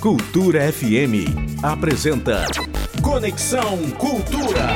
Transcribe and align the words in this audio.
Cultura 0.00 0.70
FM 0.70 1.62
apresenta 1.62 2.44
Conexão 3.02 3.78
Cultura. 3.92 4.66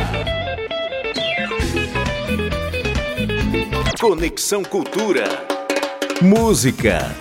Conexão 4.01 4.65
Cultura. 4.65 5.25
Música, 6.23 7.15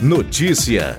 notícia, 0.00 0.96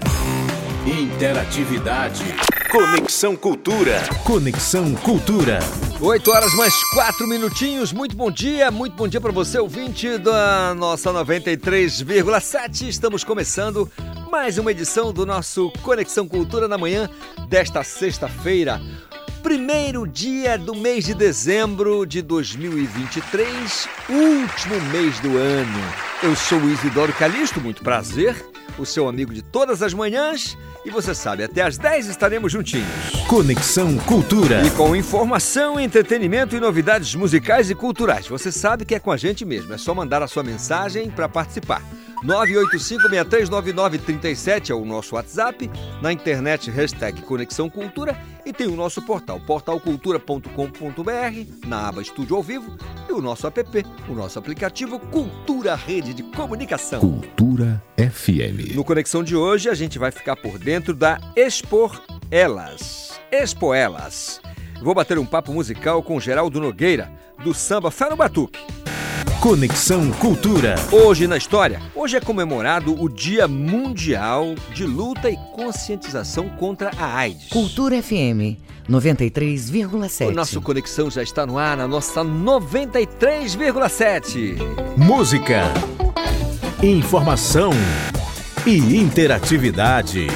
interatividade. 0.86 2.24
Conexão 2.72 3.36
Cultura. 3.36 4.00
Conexão 4.24 4.94
Cultura. 4.96 5.60
8 6.00 6.32
horas 6.32 6.54
mais 6.54 6.74
4 6.94 7.28
minutinhos. 7.28 7.92
Muito 7.92 8.16
bom 8.16 8.32
dia, 8.32 8.70
muito 8.70 8.96
bom 8.96 9.08
dia 9.08 9.20
para 9.20 9.32
você, 9.32 9.60
ouvinte 9.60 10.18
da 10.20 10.74
nossa 10.76 11.12
93,7. 11.12 12.88
Estamos 12.88 13.24
começando 13.24 13.92
mais 14.30 14.60
uma 14.60 14.72
edição 14.72 15.12
do 15.12 15.26
nosso 15.26 15.72
Conexão 15.82 16.28
Cultura 16.28 16.68
na 16.68 16.78
manhã 16.78 17.10
desta 17.48 17.84
sexta-feira. 17.84 18.80
Primeiro 19.42 20.08
dia 20.08 20.56
do 20.56 20.76
mês 20.76 21.06
de 21.06 21.16
dezembro 21.16 22.06
de 22.06 22.22
2023, 22.22 23.90
último 24.08 24.82
mês 24.92 25.20
do 25.20 25.36
ano. 25.36 25.80
Eu 26.22 26.36
sou 26.36 26.60
o 26.60 26.70
Isidoro 26.70 27.12
Calixto, 27.14 27.60
muito 27.60 27.82
prazer, 27.82 28.36
o 28.78 28.86
seu 28.86 29.08
amigo 29.08 29.34
de 29.34 29.42
todas 29.42 29.82
as 29.82 29.96
manhãs. 29.96 30.56
E 30.86 30.92
você 30.92 31.16
sabe, 31.16 31.44
até 31.44 31.64
às 31.64 31.78
10 31.78 32.08
estaremos 32.08 32.52
juntinhos. 32.52 32.88
Conexão 33.28 33.98
Cultura. 33.98 34.62
E 34.66 34.72
com 34.72 34.96
informação, 34.96 35.80
entretenimento 35.80 36.56
e 36.56 36.60
novidades 36.60 37.16
musicais 37.16 37.70
e 37.70 37.76
culturais. 37.76 38.28
Você 38.28 38.52
sabe 38.52 38.86
que 38.86 38.96
é 38.96 39.00
com 39.00 39.12
a 39.12 39.18
gente 39.18 39.44
mesmo, 39.44 39.74
é 39.74 39.78
só 39.78 39.94
mandar 39.96 40.22
a 40.22 40.28
sua 40.28 40.44
mensagem 40.44 41.10
para 41.10 41.28
participar. 41.28 41.82
985-639937 42.26 44.70
é 44.70 44.74
o 44.74 44.86
nosso 44.86 45.16
WhatsApp, 45.16 45.70
na 46.02 46.12
internet 46.12 46.70
hashtag 46.70 47.22
Conexão 47.22 47.70
Cultura 47.70 48.18
e 48.46 48.52
tem 48.52 48.68
o 48.68 48.76
nosso 48.76 49.02
portal, 49.02 49.40
portalcultura.com.br, 49.40 51.68
na 51.68 51.88
aba 51.88 52.02
Estúdio 52.02 52.36
ao 52.36 52.44
Vivo 52.44 52.76
e 53.08 53.14
o 53.14 53.22
nosso 53.22 53.48
app, 53.48 53.86
o 54.08 54.14
nosso 54.14 54.40
aplicativo 54.40 55.00
Cultura 55.00 55.76
Rede 55.76 56.14
de 56.14 56.24
Comunicação. 56.24 57.00
Cultura 57.00 57.82
FM. 57.98 58.76
No 58.76 58.84
Conexão 58.84 59.24
de 59.24 59.36
hoje 59.36 59.70
a 59.70 59.74
gente 59.74 60.00
vai 60.00 60.12
ficar 60.12 60.36
por 60.36 60.58
dentro 60.58 60.94
da 60.94 61.20
Expor 61.36 62.02
Elas. 62.32 63.20
Expo 63.32 63.74
Elas. 63.74 64.42
Vou 64.82 64.96
bater 64.96 65.20
um 65.20 65.26
papo 65.26 65.52
musical 65.52 66.02
com 66.02 66.18
Geraldo 66.20 66.60
Nogueira, 66.60 67.12
do 67.44 67.54
samba 67.54 67.92
Fé 67.92 68.10
no 68.10 68.16
Batuque. 68.16 68.58
Conexão 69.42 70.10
Cultura. 70.14 70.76
Hoje 70.92 71.28
na 71.28 71.38
história, 71.38 71.80
hoje 71.94 72.18
é 72.18 72.22
comemorado 72.22 73.00
o 73.02 73.10
Dia 73.10 73.48
Mundial 73.48 74.56
de 74.74 74.86
Luta 74.86 75.30
e 75.30 75.38
Conscientização 75.54 76.50
contra 76.50 76.92
a 76.98 77.18
AIDS. 77.18 77.50
Cultura 77.50 78.02
FM 78.02 78.58
93,7. 78.90 80.28
O 80.28 80.32
nosso 80.32 80.62
Conexão 80.62 81.12
já 81.12 81.24
está 81.24 81.46
no 81.46 81.58
ar 81.58 81.76
na 81.76 81.86
nossa 81.88 82.24
93,7. 82.24 84.56
Música, 84.98 85.64
informação 86.82 87.72
e 88.66 88.98
interatividade. 88.98 90.28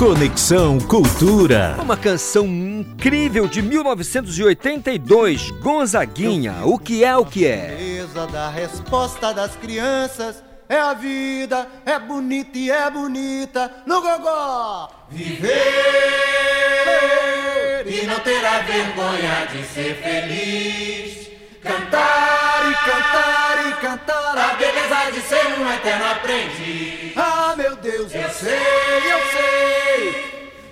Conexão 0.00 0.80
Cultura. 0.80 1.76
Uma 1.82 1.96
canção 1.96 2.46
incrível 2.80 3.46
de 3.46 3.62
1982, 3.62 5.50
Gonzaguinha. 5.62 6.56
O 6.64 6.78
que 6.78 7.04
é 7.04 7.14
o 7.16 7.26
que 7.26 7.46
é? 7.46 7.76
Beleza 7.76 8.26
da 8.26 8.48
resposta 8.48 9.32
das 9.32 9.54
crianças. 9.56 10.42
É 10.68 10.78
a 10.78 10.94
vida, 10.94 11.66
é 11.84 11.98
bonita 11.98 12.56
e 12.56 12.70
é 12.70 12.90
bonita 12.90 13.70
no 13.86 14.00
gogó. 14.00 14.88
Viver 15.10 15.50
e 17.86 18.06
não 18.06 18.20
terá 18.20 18.60
vergonha 18.60 19.48
de 19.52 19.64
ser 19.64 19.96
feliz. 19.96 21.28
Cantar 21.60 22.70
e 22.70 22.74
cantar 22.90 23.68
e 23.68 23.72
cantar 23.80 24.38
a 24.38 24.54
beleza 24.54 25.10
de 25.12 25.20
ser 25.22 25.58
um 25.58 25.70
eterno 25.72 26.06
aprendiz. 26.06 27.12
Ah, 27.16 27.54
meu 27.56 27.76
Deus, 27.76 28.14
eu 28.14 28.30
sei, 28.30 29.12
eu 29.12 29.20
sei 29.32 30.39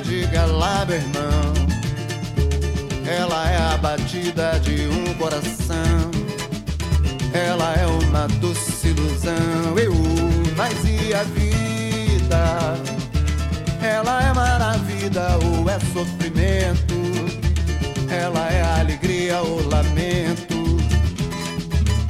Diga 0.00 0.44
lá, 0.46 0.84
meu 0.84 0.96
irmão. 0.96 1.52
Ela 3.06 3.50
é 3.50 3.56
a 3.56 3.76
batida 3.76 4.58
de 4.60 4.86
um 4.86 5.14
coração. 5.14 6.10
Ela 7.32 7.74
é 7.74 7.86
uma 7.86 8.28
doce 8.40 8.88
ilusão. 8.88 9.78
Eu, 9.78 9.92
mas 10.56 10.74
e 10.84 11.14
a 11.14 11.22
vida? 11.24 12.74
Ela 13.82 14.22
é 14.22 14.32
maravilha 14.32 15.38
ou 15.44 15.68
é 15.68 15.78
sofrimento? 15.92 16.94
Ela 18.08 18.50
é 18.50 18.62
alegria 18.80 19.40
ou 19.40 19.66
lamento? 19.68 20.62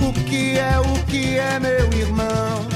O 0.00 0.12
que 0.28 0.58
é, 0.58 0.78
o 0.78 1.04
que 1.06 1.38
é, 1.38 1.58
meu 1.58 1.92
irmão? 1.92 2.66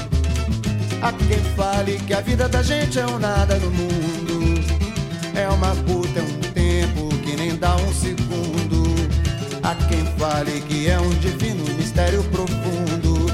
Há 1.01 1.11
quem 1.13 1.39
fale 1.55 1.99
que 1.99 2.13
a 2.13 2.21
vida 2.21 2.49
da 2.49 2.63
gente 2.63 2.99
é 2.99 3.05
um 3.05 3.19
nada 3.19 3.55
no 3.57 3.69
mundo. 3.69 4.56
É 5.37 5.47
uma 5.49 5.69
puta, 5.85 6.19
é 6.19 6.23
um 6.23 6.39
tempo 6.51 7.15
que 7.19 7.35
nem 7.35 7.55
dá 7.55 7.75
um 7.75 7.93
segundo. 7.93 8.83
Há 9.61 9.75
quem 9.87 10.03
fale 10.17 10.61
que 10.61 10.89
é 10.89 10.99
um 10.99 11.09
divino 11.19 11.63
mistério 11.75 12.23
profundo. 12.23 13.27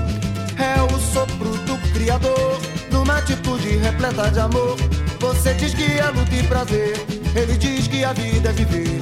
É 0.59 0.81
o 0.81 0.99
sopro 0.99 1.57
do 1.59 1.77
Criador, 1.93 2.59
numa 2.91 3.19
atitude 3.19 3.77
repleta 3.77 4.29
de 4.29 4.39
amor. 4.41 4.75
Você 5.21 5.53
diz 5.53 5.73
que 5.73 5.97
é 5.97 6.05
luta 6.09 6.35
e 6.35 6.43
prazer, 6.43 7.05
ele 7.33 7.55
diz 7.55 7.87
que 7.87 8.03
a 8.03 8.11
vida 8.11 8.49
é 8.49 8.51
viver. 8.51 8.99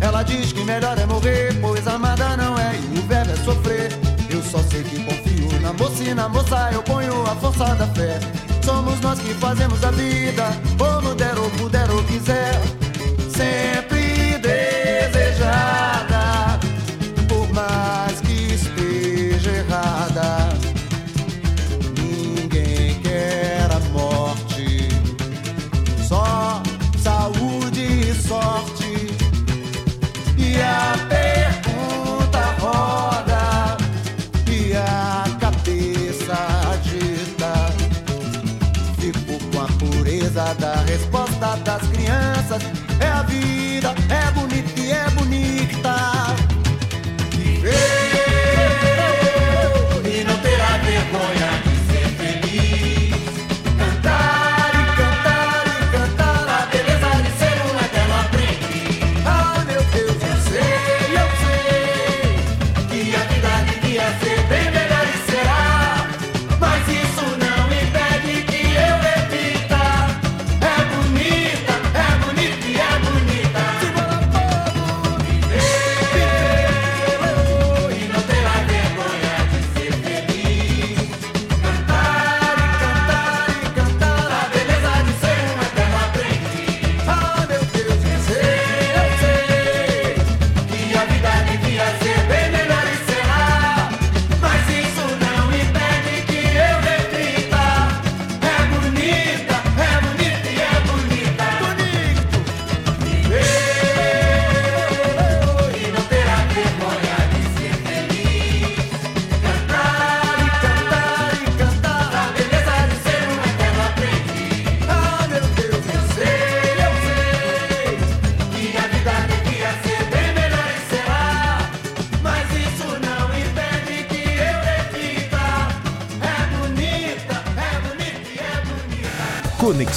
Ela 0.00 0.22
diz 0.22 0.52
que 0.52 0.62
melhor 0.62 0.96
é 0.96 1.06
morrer, 1.06 1.52
pois 1.60 1.88
amada 1.88 2.36
não 2.36 2.56
é 2.56 2.76
e 2.76 2.98
o 3.00 3.02
verbo 3.02 3.32
é 3.32 3.36
sofrer. 3.36 3.90
Eu 4.30 4.40
só 4.40 4.58
sei 4.70 4.84
que 4.84 5.02
confio 5.02 5.60
na 5.60 5.72
moça 5.72 6.04
e 6.04 6.14
na 6.14 6.28
moça 6.28 6.70
eu 6.72 6.84
ponho 6.84 7.20
a 7.24 7.34
força 7.34 7.74
da 7.74 7.86
fé. 7.88 8.20
Somos 8.64 8.98
nós 9.00 9.18
que 9.18 9.34
fazemos 9.34 9.84
a 9.84 9.90
vida, 9.90 10.46
como 10.78 11.14
der 11.14 11.38
ou 11.38 11.50
puder 11.50 11.90
ou 11.90 12.02
quiser. 12.04 12.58
Sempre 13.36 13.93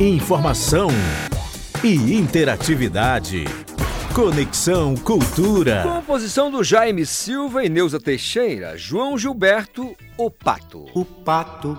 informação 0.00 0.88
e 1.82 2.14
interatividade. 2.14 3.44
Conexão 4.14 4.96
Cultura. 4.96 5.82
Composição 5.82 6.50
do 6.50 6.64
Jaime 6.64 7.06
Silva 7.06 7.64
e 7.64 7.68
Neuza 7.68 8.00
Teixeira, 8.00 8.76
João 8.76 9.16
Gilberto, 9.16 9.94
O 10.16 10.30
Pato. 10.30 10.86
O 10.94 11.04
pato 11.04 11.78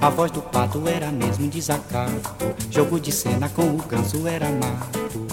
A 0.00 0.10
voz 0.10 0.30
do 0.30 0.40
pato 0.40 0.82
era 0.88 1.10
mesmo 1.10 1.48
desacato. 1.48 2.54
Jogo 2.70 3.00
de 3.00 3.10
cena 3.10 3.48
com 3.48 3.62
o 3.62 3.78
ganso 3.78 4.28
era 4.28 4.46
mato. 4.48 5.26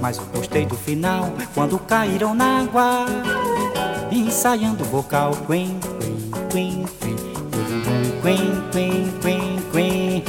Mas 0.00 0.16
eu 0.16 0.24
gostei 0.34 0.64
do 0.64 0.74
final 0.74 1.30
quando 1.54 1.78
caíram 1.78 2.34
na 2.34 2.60
água. 2.60 3.06
Ensaiando 4.10 4.84
o 4.84 4.86
vocal. 4.86 5.32
Quen, 5.46 5.78
quen, 6.50 6.84
quen, 7.00 7.16
quen. 8.22 8.22
Quen, 8.22 8.62
quen, 8.72 9.12
quen, 9.20 9.62
quen. 9.70 10.24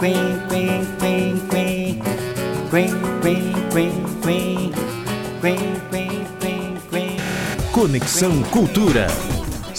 Quen, 0.00 0.48
quen, 0.48 0.96
quen, 0.98 1.40
quen. 1.48 2.02
Quen, 2.70 2.90
quen, 3.22 3.52
quen, 3.70 3.92
quen. 4.20 4.72
Quen, 5.40 5.80
quen, 5.90 6.26
quen, 6.40 6.76
quen. 6.90 7.16
Conexão 7.72 8.42
Cultura. 8.50 9.06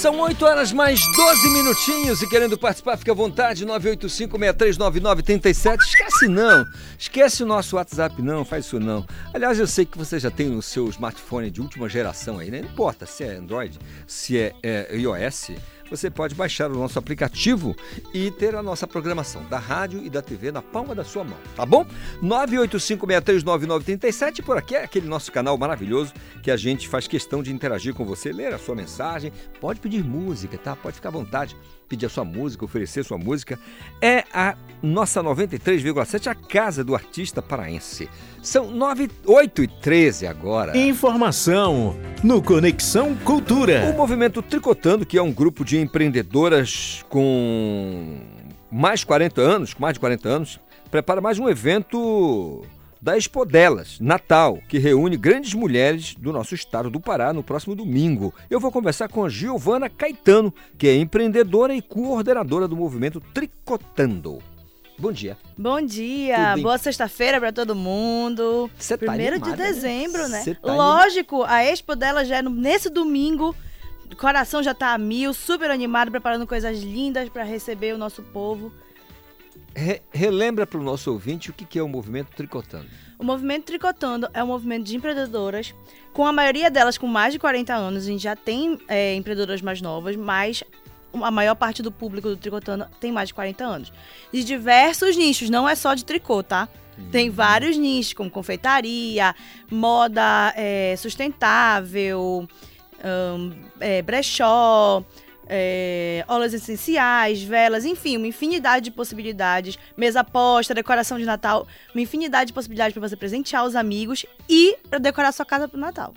São 0.01 0.19
8 0.19 0.43
horas 0.43 0.73
mais 0.73 0.99
12 1.15 1.49
minutinhos 1.51 2.23
e 2.23 2.27
querendo 2.27 2.57
participar, 2.57 2.97
fica 2.97 3.11
à 3.11 3.15
vontade, 3.15 3.67
985-6399-37. 3.67 5.79
Esquece 5.79 6.27
não, 6.27 6.65
esquece 6.97 7.43
o 7.43 7.45
nosso 7.45 7.75
WhatsApp 7.75 8.19
não, 8.19 8.43
faz 8.43 8.65
isso 8.65 8.79
não. 8.79 9.05
Aliás, 9.31 9.59
eu 9.59 9.67
sei 9.67 9.85
que 9.85 9.99
você 9.99 10.19
já 10.19 10.31
tem 10.31 10.47
no 10.47 10.59
seu 10.59 10.89
smartphone 10.89 11.51
de 11.51 11.61
última 11.61 11.87
geração 11.87 12.39
aí, 12.39 12.49
né? 12.49 12.63
Não 12.63 12.69
importa 12.69 13.05
se 13.05 13.23
é 13.23 13.35
Android, 13.35 13.77
se 14.07 14.39
é, 14.39 14.55
é 14.63 14.97
iOS, 14.97 15.51
você 15.91 16.09
pode 16.09 16.33
baixar 16.33 16.71
o 16.71 16.75
nosso 16.75 16.97
aplicativo 16.97 17.75
e 18.13 18.31
ter 18.31 18.55
a 18.55 18.63
nossa 18.63 18.87
programação 18.87 19.43
da 19.49 19.59
rádio 19.59 20.01
e 20.03 20.09
da 20.09 20.21
TV 20.21 20.49
na 20.51 20.61
palma 20.61 20.95
da 20.95 21.03
sua 21.03 21.25
mão, 21.25 21.37
tá 21.55 21.65
bom? 21.65 21.85
985-6399-37, 22.23 24.41
por 24.41 24.57
aqui 24.57 24.75
é 24.75 24.85
aquele 24.85 25.07
nosso 25.07 25.29
canal 25.31 25.57
maravilhoso 25.57 26.13
que 26.41 26.49
a 26.49 26.55
gente 26.55 26.87
faz 26.87 27.07
questão 27.07 27.43
de 27.43 27.51
interagir 27.51 27.93
com 27.93 28.05
você, 28.05 28.31
ler 28.31 28.53
a 28.53 28.57
sua 28.57 28.73
mensagem, 28.73 29.33
pode 29.59 29.81
pedir 29.81 30.01
música, 30.03 30.57
tá? 30.57 30.75
Pode 30.75 30.95
ficar 30.95 31.09
à 31.09 31.11
vontade, 31.11 31.55
pedir 31.91 32.05
a 32.05 32.09
sua 32.09 32.23
música, 32.23 32.63
oferecer 32.63 33.03
sua 33.03 33.17
música. 33.17 33.59
É 34.01 34.23
a 34.33 34.55
nossa 34.81 35.21
93,7, 35.21 36.27
a 36.27 36.33
casa 36.33 36.85
do 36.85 36.95
artista 36.95 37.41
paraense. 37.41 38.09
São 38.41 38.71
9, 38.71 39.11
8 39.25 39.63
e 39.63 39.67
13 39.67 40.25
agora. 40.25 40.77
Informação 40.77 41.97
no 42.23 42.41
Conexão 42.41 43.11
O 43.11 43.17
Cultura. 43.17 43.93
movimento 43.93 44.41
Tricotando, 44.41 45.05
que 45.05 45.17
é 45.17 45.21
um 45.21 45.33
grupo 45.33 45.65
de 45.65 45.77
empreendedoras 45.79 47.03
com 47.09 48.21
mais 48.71 49.03
40 49.03 49.41
anos, 49.41 49.73
com 49.73 49.81
mais 49.81 49.95
de 49.95 49.99
40 49.99 50.29
anos, 50.29 50.59
prepara 50.89 51.19
mais 51.19 51.37
um 51.39 51.49
evento 51.49 52.63
da 53.01 53.17
Expo 53.17 53.43
Delas, 53.43 53.99
Natal, 53.99 54.59
que 54.69 54.77
reúne 54.77 55.17
grandes 55.17 55.55
mulheres 55.55 56.13
do 56.13 56.31
nosso 56.31 56.53
estado 56.53 56.89
do 56.89 56.99
Pará 56.99 57.33
no 57.33 57.41
próximo 57.41 57.75
domingo. 57.75 58.31
Eu 58.47 58.59
vou 58.59 58.71
conversar 58.71 59.09
com 59.09 59.25
a 59.25 59.29
Giovana 59.29 59.89
Caetano, 59.89 60.53
que 60.77 60.87
é 60.87 60.95
empreendedora 60.95 61.73
e 61.73 61.81
coordenadora 61.81 62.67
do 62.67 62.77
movimento 62.77 63.19
Tricotando. 63.19 64.37
Bom 64.99 65.11
dia. 65.11 65.35
Bom 65.57 65.81
dia, 65.81 66.55
boa 66.61 66.77
sexta-feira 66.77 67.39
pra 67.39 67.51
todo 67.51 67.73
mundo. 67.73 68.69
Cê 68.77 68.95
tá 68.95 69.07
Primeiro 69.07 69.39
de 69.39 69.49
animada, 69.49 69.63
né? 69.63 69.73
dezembro, 69.73 70.27
né? 70.27 70.41
Cê 70.41 70.53
tá 70.53 70.71
Lógico, 70.71 71.43
a 71.43 71.63
expo 71.63 71.95
dela 71.95 72.23
já 72.23 72.37
é 72.37 72.41
nesse 72.43 72.87
domingo. 72.87 73.55
O 74.11 74.15
coração 74.15 74.61
já 74.61 74.75
tá 74.75 74.93
a 74.93 74.97
mil, 74.99 75.33
super 75.33 75.71
animado, 75.71 76.11
preparando 76.11 76.45
coisas 76.45 76.81
lindas 76.81 77.29
pra 77.29 77.43
receber 77.43 77.95
o 77.95 77.97
nosso 77.97 78.21
povo. 78.21 78.71
Re- 79.75 80.01
relembra 80.11 80.67
para 80.67 80.79
o 80.79 80.83
nosso 80.83 81.11
ouvinte 81.11 81.49
o 81.49 81.53
que 81.53 81.65
que 81.65 81.79
é 81.79 81.83
o 81.83 81.87
movimento 81.87 82.29
Tricotando. 82.35 82.87
O 83.17 83.23
movimento 83.23 83.65
Tricotando 83.65 84.29
é 84.33 84.43
um 84.43 84.47
movimento 84.47 84.83
de 84.85 84.95
empreendedoras, 84.95 85.73
com 86.11 86.25
a 86.25 86.33
maioria 86.33 86.69
delas 86.69 86.97
com 86.97 87.07
mais 87.07 87.33
de 87.33 87.39
40 87.39 87.73
anos. 87.73 88.03
A 88.03 88.07
gente 88.07 88.23
já 88.23 88.35
tem 88.35 88.77
é, 88.87 89.15
empreendedoras 89.15 89.61
mais 89.61 89.81
novas, 89.81 90.15
mas 90.15 90.63
a 91.13 91.31
maior 91.31 91.55
parte 91.55 91.81
do 91.81 91.91
público 91.91 92.29
do 92.29 92.37
Tricotando 92.37 92.85
tem 92.99 93.11
mais 93.11 93.29
de 93.29 93.33
40 93.33 93.63
anos. 93.63 93.93
De 94.31 94.43
diversos 94.43 95.15
nichos, 95.15 95.49
não 95.49 95.67
é 95.67 95.75
só 95.75 95.93
de 95.93 96.03
tricô, 96.03 96.41
tá? 96.43 96.67
Tem 97.11 97.29
vários 97.29 97.77
nichos, 97.77 98.13
como 98.13 98.29
confeitaria, 98.29 99.33
moda 99.71 100.53
é, 100.55 100.95
sustentável, 100.97 102.47
é, 103.79 104.01
brechó, 104.01 105.03
é, 105.53 106.23
óleos 106.29 106.53
essenciais, 106.53 107.43
velas, 107.43 107.83
enfim, 107.83 108.15
uma 108.15 108.25
infinidade 108.25 108.85
de 108.85 108.91
possibilidades. 108.91 109.77
Mesa 109.97 110.23
posta, 110.23 110.73
decoração 110.73 111.19
de 111.19 111.25
Natal, 111.25 111.67
uma 111.93 112.01
infinidade 112.01 112.47
de 112.47 112.53
possibilidades 112.53 112.93
para 112.93 113.07
você 113.07 113.17
presentear 113.17 113.65
os 113.65 113.75
amigos 113.75 114.25
e 114.47 114.77
para 114.89 114.97
decorar 114.97 115.33
sua 115.33 115.45
casa 115.45 115.67
pro 115.67 115.77
Natal. 115.77 116.13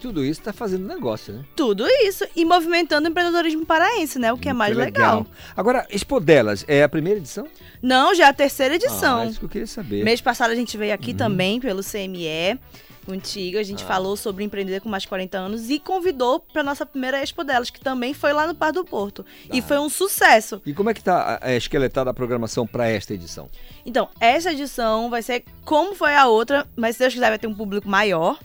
Tudo 0.00 0.22
isso 0.22 0.40
está 0.40 0.52
fazendo 0.52 0.86
negócio, 0.86 1.32
né? 1.32 1.44
Tudo 1.56 1.84
isso 2.04 2.24
e 2.36 2.44
movimentando 2.44 3.08
o 3.08 3.10
empreendedorismo 3.10 3.64
paraense, 3.64 4.18
né? 4.18 4.32
O 4.32 4.36
que 4.36 4.48
é 4.48 4.52
mais 4.52 4.76
Muito 4.76 4.84
legal. 4.84 5.26
Agora, 5.56 5.86
Expo 5.90 6.20
Delas, 6.20 6.64
é 6.68 6.82
a 6.82 6.88
primeira 6.88 7.18
edição? 7.18 7.48
Não, 7.82 8.14
já 8.14 8.26
é 8.26 8.28
a 8.28 8.32
terceira 8.32 8.76
edição. 8.76 9.22
Ah, 9.22 9.26
isso 9.26 9.38
que 9.38 9.46
eu 9.46 9.48
queria 9.48 9.66
saber. 9.66 10.04
Mês 10.04 10.20
passado 10.20 10.50
a 10.50 10.54
gente 10.54 10.76
veio 10.76 10.94
aqui 10.94 11.14
também 11.14 11.58
pelo 11.58 11.82
CME. 11.82 12.60
Contigo. 13.06 13.58
A 13.58 13.62
gente 13.62 13.84
falou 13.84 14.16
sobre 14.16 14.44
empreender 14.44 14.80
com 14.80 14.88
mais 14.88 15.04
de 15.04 15.08
40 15.08 15.38
anos 15.38 15.70
e 15.70 15.78
convidou 15.78 16.40
para 16.40 16.62
nossa 16.62 16.84
primeira 16.84 17.22
Expo 17.22 17.44
delas, 17.44 17.70
que 17.70 17.80
também 17.80 18.12
foi 18.12 18.32
lá 18.32 18.46
no 18.46 18.54
Par 18.54 18.72
do 18.72 18.84
Porto. 18.84 19.24
E 19.50 19.62
foi 19.62 19.78
um 19.78 19.88
sucesso. 19.88 20.60
E 20.66 20.74
como 20.74 20.90
é 20.90 20.94
que 20.94 21.02
tá 21.02 21.38
a 21.40 21.54
esqueletada 21.54 22.10
a 22.10 22.14
programação 22.14 22.66
para 22.66 22.88
esta 22.88 23.14
edição? 23.14 23.48
Então, 23.86 24.08
essa 24.20 24.52
edição 24.52 25.08
vai 25.08 25.22
ser 25.22 25.44
como 25.64 25.94
foi 25.94 26.14
a 26.14 26.26
outra, 26.26 26.66
mas 26.76 26.96
se 26.96 27.00
Deus 27.00 27.14
quiser 27.14 27.28
vai 27.28 27.38
ter 27.38 27.46
um 27.46 27.54
público 27.54 27.88
maior. 27.88 28.38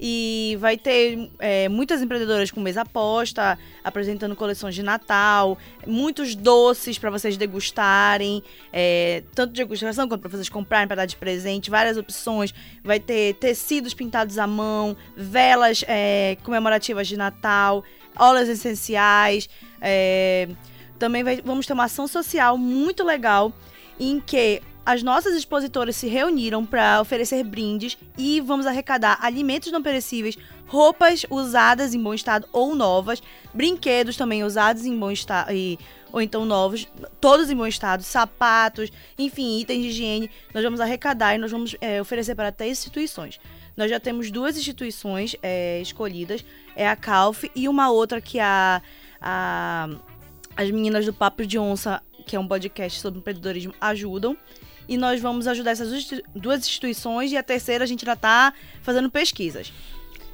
E 0.00 0.56
vai 0.60 0.76
ter 0.76 1.30
é, 1.38 1.68
muitas 1.68 2.00
empreendedoras 2.00 2.50
com 2.50 2.60
mesa 2.60 2.82
aposta, 2.82 3.58
apresentando 3.82 4.36
coleções 4.36 4.74
de 4.74 4.82
Natal, 4.82 5.58
muitos 5.86 6.34
doces 6.34 6.98
para 6.98 7.10
vocês 7.10 7.36
degustarem, 7.36 8.42
é, 8.72 9.22
tanto 9.34 9.52
de 9.52 9.56
degustação 9.62 10.08
quanto 10.08 10.20
para 10.20 10.30
vocês 10.30 10.48
comprarem 10.48 10.86
para 10.86 10.98
dar 10.98 11.06
de 11.06 11.16
presente, 11.16 11.68
várias 11.70 11.96
opções. 11.96 12.54
Vai 12.84 13.00
ter 13.00 13.34
tecidos 13.34 13.92
pintados 13.94 14.38
à 14.38 14.46
mão, 14.46 14.96
velas 15.16 15.84
é, 15.88 16.36
comemorativas 16.44 17.08
de 17.08 17.16
Natal, 17.16 17.82
óleos 18.16 18.48
essenciais. 18.48 19.48
é, 19.80 20.48
também 20.98 21.22
vai- 21.22 21.40
vamos 21.44 21.64
ter 21.66 21.72
uma 21.72 21.84
ação 21.84 22.08
social 22.08 22.58
muito 22.58 23.04
legal 23.04 23.52
em 24.00 24.18
que 24.20 24.60
as 24.88 25.02
nossas 25.02 25.36
expositoras 25.36 25.96
se 25.96 26.08
reuniram 26.08 26.64
para 26.64 26.98
oferecer 26.98 27.44
brindes 27.44 27.98
e 28.16 28.40
vamos 28.40 28.64
arrecadar 28.64 29.18
alimentos 29.20 29.70
não 29.70 29.82
perecíveis, 29.82 30.38
roupas 30.66 31.26
usadas 31.28 31.92
em 31.92 32.02
bom 32.02 32.14
estado 32.14 32.48
ou 32.54 32.74
novas, 32.74 33.22
brinquedos 33.52 34.16
também 34.16 34.42
usados 34.42 34.86
em 34.86 34.98
bom 34.98 35.10
estado 35.10 35.52
e 35.52 35.78
ou 36.10 36.22
então 36.22 36.46
novos, 36.46 36.88
todos 37.20 37.50
em 37.50 37.54
bom 37.54 37.66
estado, 37.66 38.02
sapatos, 38.02 38.90
enfim, 39.18 39.60
itens 39.60 39.82
de 39.82 39.88
higiene. 39.88 40.30
Nós 40.54 40.64
vamos 40.64 40.80
arrecadar 40.80 41.34
e 41.34 41.38
nós 41.38 41.50
vamos 41.50 41.76
é, 41.82 42.00
oferecer 42.00 42.34
para 42.34 42.50
três 42.50 42.78
instituições. 42.78 43.38
Nós 43.76 43.90
já 43.90 44.00
temos 44.00 44.30
duas 44.30 44.56
instituições 44.56 45.36
é, 45.42 45.82
escolhidas, 45.82 46.42
é 46.74 46.88
a 46.88 46.96
Calf 46.96 47.44
e 47.54 47.68
uma 47.68 47.90
outra 47.90 48.22
que 48.22 48.40
a, 48.40 48.80
a 49.20 49.90
as 50.56 50.70
meninas 50.70 51.04
do 51.04 51.12
Papo 51.12 51.46
de 51.46 51.58
Onça, 51.58 52.02
que 52.26 52.34
é 52.34 52.40
um 52.40 52.48
podcast 52.48 53.00
sobre 53.00 53.20
empreendedorismo, 53.20 53.74
ajudam. 53.78 54.34
E 54.88 54.96
nós 54.96 55.20
vamos 55.20 55.46
ajudar 55.46 55.72
essas 55.72 56.08
duas- 56.34 56.60
instituições 56.60 57.30
e 57.30 57.36
a 57.36 57.42
terceira 57.42 57.84
a 57.84 57.86
gente 57.86 58.04
já 58.06 58.14
está 58.14 58.52
fazendo 58.82 59.10
pesquisas. 59.10 59.72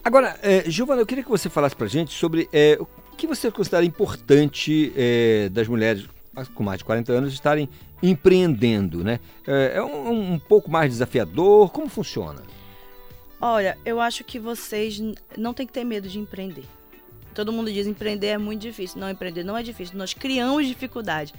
Agora, 0.05 0.39
é, 0.43 0.71
Giovana, 0.71 1.01
eu 1.03 1.07
queria 1.07 1.25
que 1.25 1.31
você 1.31 1.49
falasse 1.51 1.75
pra 1.75 1.87
gente 1.87 2.13
sobre 2.13 2.49
é, 2.53 2.77
o 2.81 2.87
que 3.17 3.27
você 3.27 3.51
considera 3.51 3.85
importante 3.85 4.93
é, 4.97 5.49
das 5.49 5.67
mulheres 5.67 6.07
com 6.55 6.63
mais 6.63 6.79
de 6.79 6.85
40 6.85 7.13
anos 7.13 7.33
estarem 7.33 7.69
empreendendo, 8.03 9.03
né? 9.03 9.19
É, 9.47 9.73
é 9.77 9.83
um, 9.83 10.35
um 10.35 10.39
pouco 10.39 10.71
mais 10.71 10.91
desafiador? 10.93 11.71
Como 11.71 11.89
funciona? 11.89 12.43
Olha, 13.41 13.77
eu 13.85 14.01
acho 14.01 14.25
que 14.25 14.39
vocês 14.39 15.01
não 15.37 15.53
tem 15.53 15.67
que 15.67 15.73
ter 15.73 15.85
medo 15.85 16.09
de 16.09 16.19
empreender. 16.19 16.65
Todo 17.35 17.53
mundo 17.53 17.73
diz 17.73 17.87
empreender 17.87 18.29
é 18.29 18.39
muito 18.39 18.63
difícil. 18.63 19.01
Não, 19.01 19.11
empreender 19.11 19.43
não 19.43 19.57
é 19.57 19.63
difícil. 19.63 19.97
Nós 19.99 20.15
criamos 20.15 20.67
dificuldade. 20.67 21.35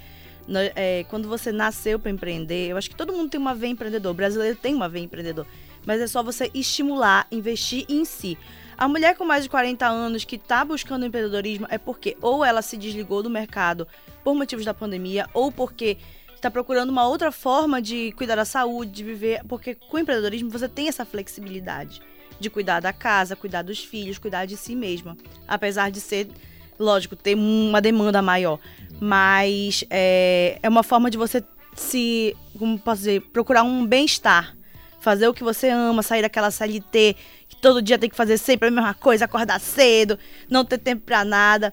É, 0.74 1.04
quando 1.08 1.28
você 1.28 1.50
nasceu 1.50 1.98
para 1.98 2.10
empreender, 2.10 2.68
eu 2.68 2.76
acho 2.76 2.88
que 2.88 2.96
todo 2.96 3.12
mundo 3.12 3.30
tem 3.30 3.40
uma 3.40 3.54
veia 3.54 3.70
empreendedor. 3.70 4.12
O 4.12 4.14
brasileiro 4.14 4.56
tem 4.56 4.74
uma 4.74 4.88
veia 4.88 5.04
empreendedor. 5.04 5.46
Mas 5.84 6.00
é 6.00 6.06
só 6.06 6.22
você 6.22 6.50
estimular, 6.54 7.26
investir 7.30 7.84
em 7.88 8.04
si. 8.04 8.38
A 8.78 8.86
mulher 8.86 9.16
com 9.16 9.24
mais 9.24 9.42
de 9.42 9.48
40 9.48 9.86
anos 9.86 10.24
que 10.24 10.36
está 10.36 10.64
buscando 10.64 11.06
empreendedorismo 11.06 11.66
é 11.70 11.78
porque 11.78 12.16
ou 12.20 12.44
ela 12.44 12.60
se 12.60 12.76
desligou 12.76 13.22
do 13.22 13.30
mercado 13.30 13.88
por 14.22 14.34
motivos 14.34 14.64
da 14.64 14.74
pandemia, 14.74 15.28
ou 15.32 15.50
porque 15.50 15.96
está 16.34 16.50
procurando 16.50 16.90
uma 16.90 17.08
outra 17.08 17.32
forma 17.32 17.80
de 17.80 18.12
cuidar 18.12 18.36
da 18.36 18.44
saúde, 18.44 18.92
de 18.92 19.04
viver. 19.04 19.42
Porque 19.48 19.74
com 19.74 19.96
o 19.96 20.00
empreendedorismo 20.00 20.50
você 20.50 20.68
tem 20.68 20.88
essa 20.88 21.04
flexibilidade 21.04 22.02
de 22.38 22.50
cuidar 22.50 22.80
da 22.80 22.92
casa, 22.92 23.34
cuidar 23.34 23.62
dos 23.62 23.82
filhos, 23.82 24.18
cuidar 24.18 24.44
de 24.44 24.56
si 24.56 24.76
mesma. 24.76 25.16
Apesar 25.48 25.90
de 25.90 26.00
ser, 26.00 26.28
lógico, 26.78 27.16
ter 27.16 27.34
uma 27.34 27.80
demanda 27.80 28.20
maior. 28.22 28.58
Mas 29.00 29.84
é, 29.90 30.58
é 30.62 30.68
uma 30.68 30.82
forma 30.82 31.10
de 31.10 31.18
você 31.18 31.44
se, 31.74 32.36
como 32.58 32.78
posso 32.78 33.00
dizer, 33.00 33.20
procurar 33.32 33.62
um 33.62 33.84
bem-estar. 33.84 34.56
Fazer 35.00 35.28
o 35.28 35.34
que 35.34 35.44
você 35.44 35.68
ama, 35.68 36.02
sair 36.02 36.22
daquela 36.22 36.50
CLT 36.50 37.16
que 37.48 37.56
todo 37.56 37.82
dia 37.82 37.98
tem 37.98 38.10
que 38.10 38.16
fazer 38.16 38.38
sempre 38.38 38.68
a 38.68 38.70
mesma 38.70 38.94
coisa, 38.94 39.24
acordar 39.24 39.60
cedo, 39.60 40.18
não 40.50 40.64
ter 40.64 40.78
tempo 40.78 41.02
pra 41.04 41.24
nada. 41.24 41.72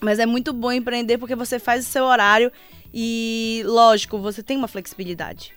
Mas 0.00 0.18
é 0.18 0.26
muito 0.26 0.52
bom 0.52 0.70
empreender 0.70 1.18
porque 1.18 1.34
você 1.34 1.58
faz 1.58 1.86
o 1.86 1.88
seu 1.88 2.04
horário 2.04 2.52
e, 2.92 3.62
lógico, 3.66 4.18
você 4.18 4.42
tem 4.42 4.56
uma 4.56 4.68
flexibilidade. 4.68 5.54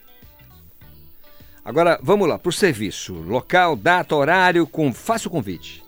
Agora, 1.63 1.99
vamos 2.01 2.27
lá, 2.27 2.39
pro 2.39 2.51
serviço. 2.51 3.13
Local, 3.13 3.75
data, 3.75 4.15
horário, 4.15 4.65
com... 4.65 4.91
faça 4.91 5.27
o 5.27 5.31
convite. 5.31 5.80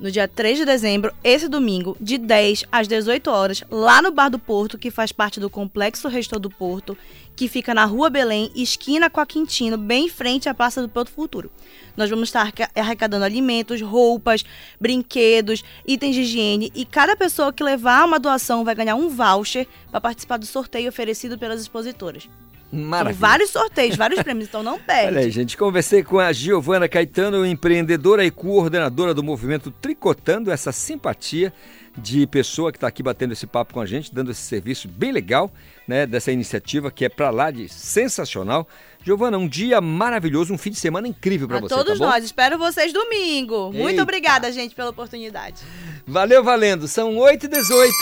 No 0.00 0.10
dia 0.10 0.26
3 0.26 0.58
de 0.58 0.64
dezembro, 0.64 1.12
esse 1.22 1.46
domingo, 1.46 1.94
de 2.00 2.16
10 2.16 2.64
às 2.72 2.88
18 2.88 3.30
horas, 3.30 3.62
lá 3.70 4.00
no 4.00 4.10
Bar 4.10 4.30
do 4.30 4.38
Porto, 4.38 4.78
que 4.78 4.90
faz 4.90 5.12
parte 5.12 5.38
do 5.38 5.50
Complexo 5.50 6.08
Restor 6.08 6.40
do 6.40 6.48
Porto, 6.48 6.96
que 7.36 7.46
fica 7.48 7.74
na 7.74 7.84
Rua 7.84 8.08
Belém, 8.08 8.50
esquina 8.54 9.10
com 9.10 9.20
a 9.20 9.26
Quintino, 9.26 9.76
bem 9.76 10.06
em 10.06 10.08
frente 10.08 10.48
à 10.48 10.54
Praça 10.54 10.80
do 10.80 10.88
Porto 10.88 11.10
Futuro. 11.10 11.50
Nós 11.96 12.08
vamos 12.08 12.30
estar 12.30 12.50
arrecadando 12.74 13.24
alimentos, 13.24 13.82
roupas, 13.82 14.42
brinquedos, 14.80 15.62
itens 15.86 16.14
de 16.14 16.22
higiene 16.22 16.72
e 16.74 16.86
cada 16.86 17.14
pessoa 17.14 17.52
que 17.52 17.62
levar 17.62 18.06
uma 18.06 18.18
doação 18.18 18.64
vai 18.64 18.74
ganhar 18.74 18.94
um 18.94 19.10
voucher 19.10 19.66
para 19.90 20.00
participar 20.00 20.38
do 20.38 20.46
sorteio 20.46 20.88
oferecido 20.88 21.38
pelas 21.38 21.60
expositoras. 21.60 22.26
Maravilha. 22.72 23.18
vários 23.18 23.50
sorteios, 23.50 23.96
vários 23.96 24.22
prêmios, 24.22 24.48
então 24.48 24.62
não 24.62 24.78
perde. 24.78 25.08
Olha 25.08 25.20
aí, 25.20 25.30
gente, 25.30 25.56
conversei 25.56 26.04
com 26.04 26.18
a 26.18 26.32
Giovana 26.32 26.88
Caetano, 26.88 27.44
empreendedora 27.44 28.24
e 28.24 28.30
coordenadora 28.30 29.12
do 29.12 29.22
movimento 29.22 29.70
Tricotando, 29.70 30.50
essa 30.50 30.70
simpatia 30.70 31.52
de 31.96 32.26
pessoa 32.26 32.70
que 32.70 32.76
está 32.76 32.86
aqui 32.86 33.02
batendo 33.02 33.32
esse 33.32 33.46
papo 33.46 33.74
com 33.74 33.80
a 33.80 33.86
gente, 33.86 34.14
dando 34.14 34.30
esse 34.30 34.42
serviço 34.42 34.88
bem 34.88 35.10
legal, 35.10 35.52
né, 35.86 36.06
dessa 36.06 36.30
iniciativa 36.30 36.90
que 36.90 37.04
é 37.04 37.08
para 37.08 37.30
lá 37.30 37.50
de 37.50 37.68
sensacional. 37.68 38.66
Giovana, 39.02 39.36
um 39.38 39.48
dia 39.48 39.80
maravilhoso, 39.80 40.52
um 40.52 40.58
fim 40.58 40.70
de 40.70 40.78
semana 40.78 41.08
incrível 41.08 41.48
para 41.48 41.60
você, 41.60 41.74
todos 41.74 41.98
tá 41.98 42.04
bom? 42.04 42.10
nós, 42.10 42.24
espero 42.24 42.58
vocês 42.58 42.92
domingo. 42.92 43.72
Muito 43.72 43.90
Eita. 43.90 44.02
obrigada, 44.02 44.52
gente, 44.52 44.74
pela 44.74 44.90
oportunidade. 44.90 45.62
Valeu, 46.06 46.44
valendo. 46.44 46.86
São 46.86 47.16
8 47.16 47.46
e 47.46 47.48
18 47.48 47.94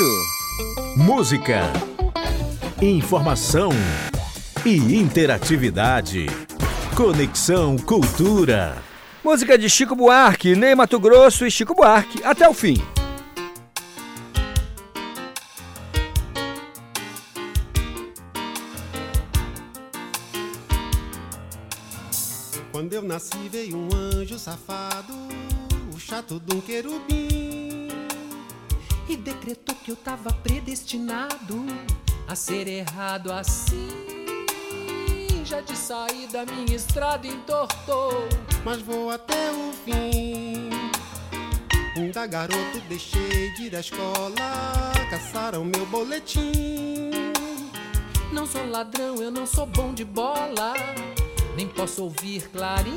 Música, 0.96 1.62
informação 2.82 3.70
e 4.68 4.96
interatividade. 4.96 6.26
Conexão 6.94 7.78
Cultura. 7.78 8.76
Música 9.25 9.56
de 9.56 9.70
Chico 9.70 9.96
Buarque, 9.96 10.54
Ney 10.54 10.75
Mato 10.75 11.00
Grosso 11.00 11.46
e 11.46 11.50
Chico 11.50 11.75
Buarque. 11.75 12.22
Até 12.22 12.46
o 12.46 12.52
fim. 12.52 12.76
Quando 22.70 22.92
eu 22.92 23.02
nasci 23.02 23.48
veio 23.50 23.75
um 23.75 23.88
anjo 23.94 24.38
safado, 24.38 25.14
o 25.94 25.98
chato 25.98 26.38
de 26.38 26.54
um 26.54 26.60
querubim. 26.60 27.88
e 29.08 29.16
decretou 29.16 29.75
que 29.76 29.90
eu 29.90 29.96
tava 29.96 30.30
predestinado 30.30 31.64
a 32.26 32.37
ser 32.37 32.68
errado 32.68 33.32
assim. 33.32 34.17
Já 35.48 35.62
de 35.62 35.74
sair 35.74 36.26
da 36.30 36.44
minha 36.44 36.76
estrada 36.76 37.26
entortou. 37.26 38.28
Mas 38.66 38.82
vou 38.82 39.10
até 39.10 39.50
o 39.50 39.72
fim. 39.72 40.68
Ainda 41.96 42.26
garoto 42.26 42.80
deixei 42.86 43.54
de 43.54 43.62
ir 43.62 43.74
à 43.74 43.80
escola, 43.80 44.34
caçaram 45.08 45.64
meu 45.64 45.86
boletim. 45.86 47.10
Não 48.30 48.46
sou 48.46 48.68
ladrão, 48.68 49.22
eu 49.22 49.30
não 49.30 49.46
sou 49.46 49.64
bom 49.64 49.94
de 49.94 50.04
bola, 50.04 50.74
nem 51.56 51.66
posso 51.66 52.04
ouvir 52.04 52.46
clarim. 52.50 52.94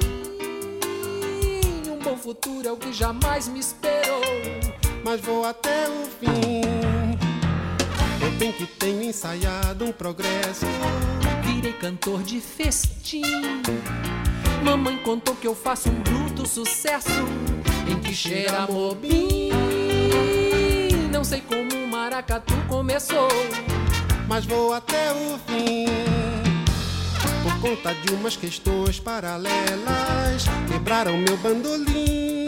Um 1.89 1.99
bom 2.03 2.17
futuro 2.17 2.67
é 2.67 2.71
o 2.73 2.75
que 2.75 2.91
jamais 2.91 3.47
me 3.47 3.61
esperou. 3.61 4.23
Mas 5.05 5.21
vou 5.21 5.45
até 5.45 5.87
o 5.87 6.05
fim. 6.19 6.63
Eu 8.21 8.31
bem 8.31 8.51
que 8.51 8.65
tenho 8.65 9.03
ensaiado 9.03 9.85
um 9.85 9.93
progresso. 9.93 10.65
Virei 11.53 11.73
cantor 11.73 12.23
de 12.23 12.39
festim. 12.39 13.23
Mamãe 14.63 14.95
contou 14.99 15.35
que 15.35 15.45
eu 15.45 15.53
faço 15.53 15.89
um 15.89 15.95
bruto 16.01 16.47
sucesso 16.47 17.09
em 17.89 17.99
que 17.99 18.15
cheira 18.15 18.65
mobim. 18.67 19.49
Não 21.11 21.25
sei 21.25 21.41
como 21.41 21.69
o 21.83 21.87
maracatu 21.89 22.53
começou. 22.69 23.27
mas 24.29 24.45
vou 24.45 24.73
até 24.73 25.11
o 25.11 25.37
fim. 25.45 25.87
Por 27.43 27.59
conta 27.59 27.93
de 27.95 28.13
umas 28.13 28.37
questões 28.37 28.97
paralelas, 28.97 30.45
quebraram 30.71 31.17
meu 31.17 31.35
bandolim. 31.35 32.45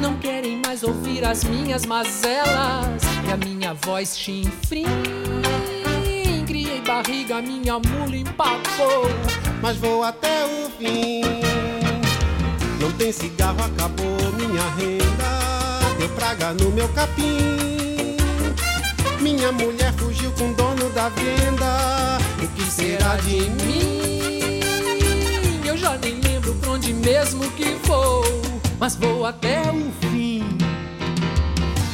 Não 0.00 0.16
querem 0.18 0.62
mais 0.64 0.84
ouvir 0.84 1.24
as 1.24 1.42
minhas 1.42 1.84
mazelas 1.84 3.02
e 3.26 3.32
a 3.32 3.36
minha 3.36 3.74
voz 3.74 4.16
chinfrim. 4.16 4.84
Barriga, 6.86 7.42
minha 7.42 7.80
mula 7.80 8.16
empacou. 8.16 9.10
Mas 9.60 9.76
vou 9.76 10.04
até 10.04 10.44
o 10.44 10.70
fim. 10.78 11.20
Não 12.80 12.92
tem 12.92 13.10
cigarro, 13.10 13.58
acabou 13.60 14.32
minha 14.34 14.62
renda. 14.76 15.96
Deu 15.98 16.08
praga 16.10 16.54
no 16.54 16.70
meu 16.70 16.88
capim. 16.90 18.16
Minha 19.20 19.50
mulher 19.50 19.92
fugiu 19.94 20.30
com 20.32 20.50
o 20.50 20.54
dono 20.54 20.88
da 20.90 21.08
venda. 21.08 22.18
O 22.40 22.48
que 22.54 22.62
será 22.70 23.16
de 23.16 23.50
mim? 23.64 24.60
Eu 25.66 25.76
já 25.76 25.98
nem 25.98 26.20
lembro 26.20 26.54
pra 26.54 26.70
onde 26.70 26.94
mesmo 26.94 27.50
que 27.52 27.76
vou, 27.82 28.22
mas 28.78 28.94
vou 28.94 29.26
até 29.26 29.60
o 29.62 29.90
fim. 30.00 30.44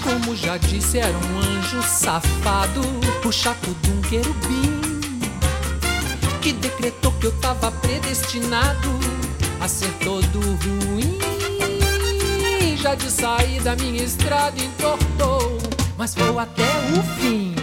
Como 0.04 0.36
já 0.36 0.58
disse, 0.58 0.98
era 0.98 1.16
um 1.16 1.38
anjo 1.38 1.82
safado, 1.82 2.82
chato 3.32 3.74
de 3.80 3.90
um 3.90 4.02
querubim, 4.02 4.81
que 6.42 6.52
decretou 6.52 7.12
que 7.20 7.26
eu 7.26 7.32
tava 7.40 7.70
predestinado 7.70 8.88
a 9.60 9.68
ser 9.68 9.92
todo 10.02 10.40
ruim. 10.40 11.16
Já 12.76 12.96
de 12.96 13.08
saída 13.08 13.76
minha 13.76 14.02
estrada 14.02 14.60
entortou, 14.60 15.56
mas 15.96 16.16
vou 16.16 16.40
até 16.40 16.64
o 16.98 17.02
fim. 17.20 17.61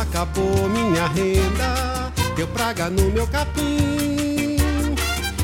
Acabou 0.00 0.68
minha 0.68 1.06
renda. 1.08 2.12
Deu 2.34 2.46
praga 2.48 2.90
no 2.90 3.10
meu 3.10 3.26
capim. 3.26 4.56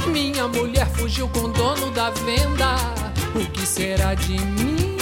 Minha 0.07 0.47
mulher 0.49 0.89
fugiu 0.91 1.29
com 1.29 1.41
o 1.41 1.49
dono 1.49 1.91
da 1.91 2.11
venda. 2.11 2.77
O 3.35 3.51
que 3.51 3.67
será 3.67 4.15
de 4.15 4.39
mim? 4.39 4.97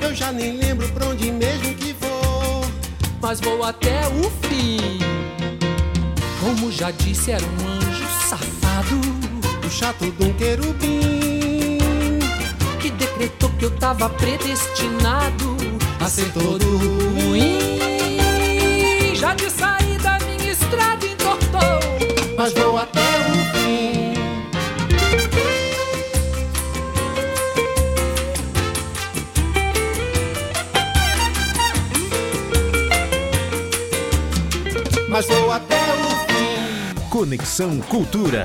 Eu 0.00 0.14
já 0.14 0.32
nem 0.32 0.56
lembro 0.58 0.88
pra 0.88 1.06
onde 1.06 1.30
mesmo 1.30 1.74
que 1.74 1.94
vou. 2.00 2.64
Mas 3.20 3.40
vou 3.40 3.62
até 3.64 4.00
o 4.08 4.30
fim. 4.48 4.98
Como 6.40 6.70
já 6.70 6.90
disse, 6.90 7.30
era 7.30 7.42
um 7.44 7.68
anjo 7.68 8.04
safado 8.28 9.00
O 9.66 9.70
chato 9.70 10.10
de 10.10 10.24
um 10.24 10.32
querubim. 10.34 11.78
que 12.80 12.90
decretou 12.90 13.48
que 13.58 13.64
eu 13.64 13.70
tava 13.70 14.10
predestinado 14.10 15.56
A 16.00 16.06
ser 16.08 16.30
todo 16.32 16.66
ruim. 16.76 17.83
Já 19.24 19.32
de 19.32 19.48
saída 19.48 20.18
minha 20.26 20.52
estrada 20.52 21.06
entortou. 21.06 21.80
Mas 22.36 22.52
vou 22.52 22.76
até 22.76 23.00
o 23.00 23.32
fim. 23.54 24.12
Mas 35.08 35.26
vou 35.26 35.52
até 35.52 35.74
o 35.74 36.10
fim. 36.26 37.08
Conexão 37.08 37.80
Cultura. 37.80 38.44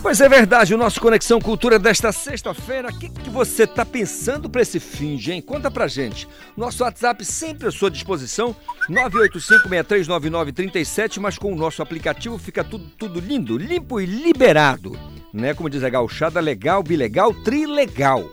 Pois 0.00 0.20
é 0.20 0.28
verdade, 0.28 0.74
o 0.74 0.78
nosso 0.78 1.00
Conexão 1.00 1.40
Cultura 1.40 1.76
desta 1.78 2.12
sexta-feira. 2.12 2.88
O 2.88 2.98
que, 2.98 3.08
que 3.08 3.28
você 3.28 3.64
está 3.64 3.84
pensando 3.84 4.48
para 4.48 4.62
esse 4.62 4.78
fim, 4.78 5.18
gente? 5.18 5.44
Conta 5.44 5.68
pra 5.70 5.88
gente. 5.88 6.28
Nosso 6.56 6.84
WhatsApp 6.84 7.24
sempre 7.24 7.66
à 7.66 7.70
sua 7.70 7.90
disposição, 7.90 8.54
985-639937, 8.88 11.18
mas 11.18 11.36
com 11.36 11.52
o 11.52 11.56
nosso 11.56 11.82
aplicativo 11.82 12.38
fica 12.38 12.62
tudo, 12.62 12.84
tudo 12.96 13.18
lindo, 13.20 13.58
limpo 13.58 14.00
e 14.00 14.06
liberado. 14.06 14.96
Né? 15.34 15.52
Como 15.52 15.68
diz 15.68 15.82
a 15.82 15.90
gauchada, 15.90 16.38
legal, 16.40 16.80
bilegal, 16.82 17.34
trilegal. 17.34 18.24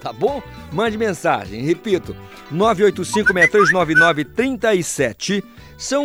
Tá 0.00 0.14
bom? 0.14 0.42
Mande 0.72 0.96
mensagem, 0.96 1.60
repito, 1.62 2.16
985-639937. 2.52 5.44
São 5.76 6.02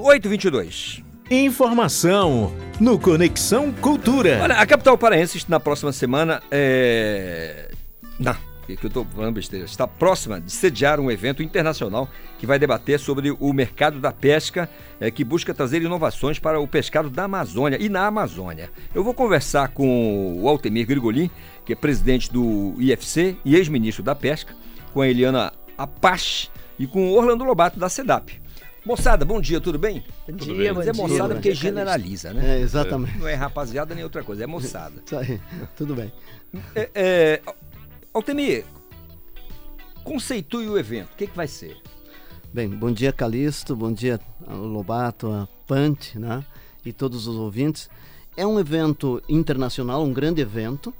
8h22. 0.00 1.03
Informação 1.30 2.54
no 2.78 2.98
Conexão 2.98 3.72
Cultura. 3.72 4.40
Olha, 4.42 4.56
a 4.56 4.66
capital 4.66 4.98
paraense 4.98 5.42
na 5.48 5.58
próxima 5.58 5.90
semana 5.90 6.42
é. 6.50 7.70
Não, 8.18 8.36
que 8.66 8.84
eu 8.84 8.90
tô 8.90 9.06
falando 9.06 9.34
besteira. 9.34 9.64
Está 9.64 9.86
próxima 9.86 10.38
de 10.38 10.52
sediar 10.52 11.00
um 11.00 11.10
evento 11.10 11.42
internacional 11.42 12.10
que 12.38 12.46
vai 12.46 12.58
debater 12.58 13.00
sobre 13.00 13.30
o 13.30 13.52
mercado 13.54 14.00
da 14.00 14.12
pesca, 14.12 14.68
é, 15.00 15.10
que 15.10 15.24
busca 15.24 15.54
trazer 15.54 15.80
inovações 15.80 16.38
para 16.38 16.60
o 16.60 16.68
pescado 16.68 17.08
da 17.08 17.24
Amazônia 17.24 17.78
e 17.80 17.88
na 17.88 18.06
Amazônia. 18.06 18.70
Eu 18.94 19.02
vou 19.02 19.14
conversar 19.14 19.68
com 19.68 20.42
o 20.42 20.46
Altemir 20.46 20.86
Grigolin, 20.86 21.30
que 21.64 21.72
é 21.72 21.76
presidente 21.76 22.30
do 22.30 22.74
IFC 22.78 23.34
e 23.46 23.56
ex-ministro 23.56 24.02
da 24.02 24.14
Pesca, 24.14 24.54
com 24.92 25.00
a 25.00 25.08
Eliana 25.08 25.54
Apache 25.78 26.50
e 26.78 26.86
com 26.86 27.08
o 27.08 27.14
Orlando 27.14 27.44
Lobato 27.44 27.78
da 27.78 27.88
SEDAP. 27.88 28.43
Moçada, 28.84 29.24
bom 29.24 29.40
dia, 29.40 29.60
tudo 29.62 29.78
bem? 29.78 30.04
Bom 30.28 30.36
dia, 30.36 30.74
Mas 30.74 30.86
é 30.86 30.92
moçada 30.92 31.28
dia. 31.28 31.34
porque 31.36 31.54
generaliza, 31.54 32.34
né? 32.34 32.58
É, 32.58 32.60
exatamente. 32.60 33.16
Não 33.16 33.26
é 33.26 33.34
rapaziada 33.34 33.94
nem 33.94 34.04
outra 34.04 34.22
coisa, 34.22 34.44
é 34.44 34.46
moçada. 34.46 35.02
Isso 35.04 35.16
aí, 35.16 35.40
tudo 35.74 35.94
bem. 35.94 36.12
É, 36.74 36.90
é, 36.94 37.42
Altemir, 38.12 38.66
conceitue 40.04 40.68
o 40.68 40.76
evento. 40.76 41.12
O 41.12 41.16
que, 41.16 41.26
que 41.26 41.36
vai 41.36 41.48
ser? 41.48 41.78
Bem, 42.52 42.68
bom 42.68 42.92
dia 42.92 43.10
Calixto, 43.10 43.74
bom 43.74 43.90
dia 43.90 44.20
Lobato, 44.46 45.28
a 45.32 45.48
Pante, 45.66 46.18
né? 46.18 46.44
E 46.84 46.92
todos 46.92 47.26
os 47.26 47.36
ouvintes. 47.36 47.88
É 48.36 48.46
um 48.46 48.60
evento 48.60 49.22
internacional, 49.28 50.04
um 50.04 50.12
grande 50.12 50.42
evento, 50.42 50.92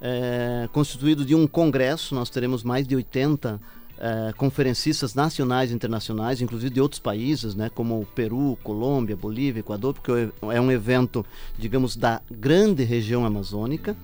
é, 0.00 0.68
constituído 0.72 1.22
de 1.24 1.34
um 1.34 1.46
congresso. 1.46 2.14
Nós 2.14 2.30
teremos 2.30 2.62
mais 2.62 2.88
de 2.88 2.96
80 2.96 3.60
é, 3.98 4.32
conferencistas 4.36 5.14
nacionais 5.14 5.70
e 5.70 5.74
internacionais, 5.74 6.40
inclusive 6.40 6.72
de 6.72 6.80
outros 6.80 6.98
países, 6.98 7.54
né? 7.54 7.70
Como 7.74 8.06
Peru, 8.14 8.58
Colômbia, 8.62 9.16
Bolívia, 9.16 9.60
Equador, 9.60 9.94
porque 9.94 10.28
é 10.52 10.60
um 10.60 10.70
evento, 10.70 11.24
digamos, 11.58 11.96
da 11.96 12.20
grande 12.30 12.84
região 12.84 13.24
amazônica. 13.24 13.96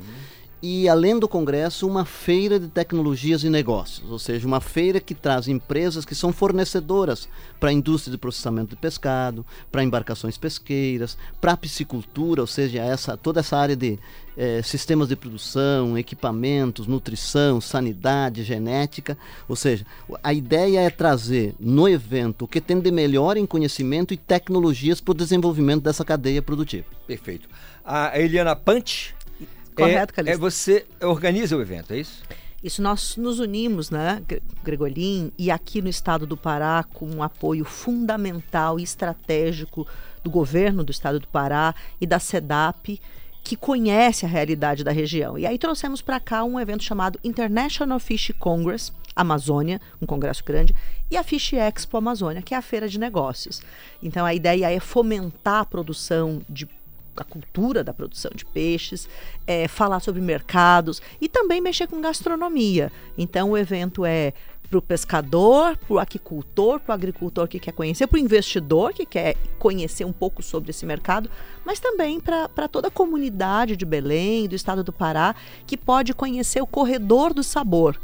E 0.62 0.88
além 0.88 1.18
do 1.18 1.26
congresso, 1.26 1.88
uma 1.88 2.04
feira 2.04 2.60
de 2.60 2.68
tecnologias 2.68 3.42
e 3.42 3.50
negócios, 3.50 4.08
ou 4.08 4.18
seja, 4.18 4.46
uma 4.46 4.60
feira 4.60 5.00
que 5.00 5.12
traz 5.12 5.48
empresas 5.48 6.04
que 6.04 6.14
são 6.14 6.32
fornecedoras 6.32 7.28
para 7.58 7.70
a 7.70 7.72
indústria 7.72 8.12
de 8.12 8.18
processamento 8.18 8.70
de 8.70 8.76
pescado, 8.76 9.44
para 9.72 9.82
embarcações 9.82 10.38
pesqueiras, 10.38 11.18
para 11.40 11.52
a 11.52 11.56
piscicultura, 11.56 12.40
ou 12.40 12.46
seja, 12.46 12.80
essa, 12.80 13.16
toda 13.16 13.40
essa 13.40 13.56
área 13.56 13.74
de 13.74 13.98
eh, 14.36 14.62
sistemas 14.62 15.08
de 15.08 15.16
produção, 15.16 15.98
equipamentos, 15.98 16.86
nutrição, 16.86 17.60
sanidade, 17.60 18.44
genética, 18.44 19.18
ou 19.48 19.56
seja, 19.56 19.84
a 20.22 20.32
ideia 20.32 20.80
é 20.80 20.90
trazer 20.90 21.56
no 21.58 21.88
evento 21.88 22.44
o 22.44 22.48
que 22.48 22.60
tem 22.60 22.78
de 22.78 22.90
melhor 22.92 23.36
em 23.36 23.46
conhecimento 23.46 24.14
e 24.14 24.16
tecnologias 24.16 25.00
para 25.00 25.10
o 25.10 25.16
desenvolvimento 25.16 25.82
dessa 25.82 26.04
cadeia 26.04 26.40
produtiva. 26.40 26.86
Perfeito. 27.04 27.48
A 27.84 28.16
Eliana 28.16 28.54
Pante. 28.54 29.12
Correto, 29.74 30.12
é, 30.12 30.16
Calixto. 30.16 30.36
é 30.36 30.40
você 30.40 30.86
organiza 31.00 31.56
o 31.56 31.60
evento, 31.60 31.92
é 31.92 31.98
isso? 31.98 32.22
Isso 32.62 32.80
nós 32.80 33.16
nos 33.16 33.40
unimos, 33.40 33.90
né, 33.90 34.22
Gre- 34.26 34.42
Gregolin, 34.62 35.32
e 35.36 35.50
aqui 35.50 35.82
no 35.82 35.88
estado 35.88 36.26
do 36.26 36.36
Pará, 36.36 36.84
com 36.94 37.06
um 37.06 37.22
apoio 37.22 37.64
fundamental 37.64 38.78
e 38.78 38.84
estratégico 38.84 39.86
do 40.22 40.30
governo 40.30 40.84
do 40.84 40.92
estado 40.92 41.18
do 41.18 41.26
Pará 41.26 41.74
e 42.00 42.06
da 42.06 42.20
SEDAP, 42.20 43.00
que 43.42 43.56
conhece 43.56 44.24
a 44.24 44.28
realidade 44.28 44.84
da 44.84 44.92
região. 44.92 45.36
E 45.36 45.44
aí 45.44 45.58
trouxemos 45.58 46.00
para 46.00 46.20
cá 46.20 46.44
um 46.44 46.60
evento 46.60 46.84
chamado 46.84 47.18
International 47.24 47.98
Fish 47.98 48.30
Congress 48.38 48.92
Amazônia, 49.16 49.80
um 50.00 50.06
congresso 50.06 50.44
grande, 50.44 50.72
e 51.10 51.16
a 51.16 51.24
Fish 51.24 51.52
Expo 51.54 51.96
Amazônia, 51.96 52.40
que 52.40 52.54
é 52.54 52.56
a 52.56 52.62
feira 52.62 52.88
de 52.88 53.00
negócios. 53.00 53.60
Então 54.00 54.24
a 54.24 54.32
ideia 54.32 54.70
é 54.72 54.78
fomentar 54.78 55.62
a 55.62 55.64
produção 55.64 56.40
de 56.48 56.68
a 57.16 57.24
cultura 57.24 57.84
da 57.84 57.92
produção 57.92 58.30
de 58.34 58.44
peixes, 58.44 59.08
é, 59.46 59.68
falar 59.68 60.00
sobre 60.00 60.20
mercados 60.20 61.02
e 61.20 61.28
também 61.28 61.60
mexer 61.60 61.86
com 61.86 62.00
gastronomia. 62.00 62.90
Então 63.16 63.50
o 63.50 63.58
evento 63.58 64.04
é 64.04 64.32
para 64.72 64.78
o 64.78 64.82
pescador, 64.82 65.76
para 65.76 65.94
o 65.94 65.98
aquicultor, 65.98 66.80
para 66.80 66.92
o 66.92 66.94
agricultor 66.94 67.46
que 67.46 67.60
quer 67.60 67.72
conhecer, 67.72 68.06
para 68.06 68.16
o 68.16 68.20
investidor 68.20 68.94
que 68.94 69.04
quer 69.04 69.36
conhecer 69.58 70.06
um 70.06 70.12
pouco 70.12 70.42
sobre 70.42 70.70
esse 70.70 70.86
mercado, 70.86 71.30
mas 71.62 71.78
também 71.78 72.18
para 72.18 72.68
toda 72.68 72.88
a 72.88 72.90
comunidade 72.90 73.76
de 73.76 73.84
Belém, 73.84 74.48
do 74.48 74.54
estado 74.54 74.82
do 74.82 74.90
Pará, 74.90 75.36
que 75.66 75.76
pode 75.76 76.14
conhecer 76.14 76.62
o 76.62 76.66
corredor 76.66 77.34
do 77.34 77.42
sabor. 77.42 78.00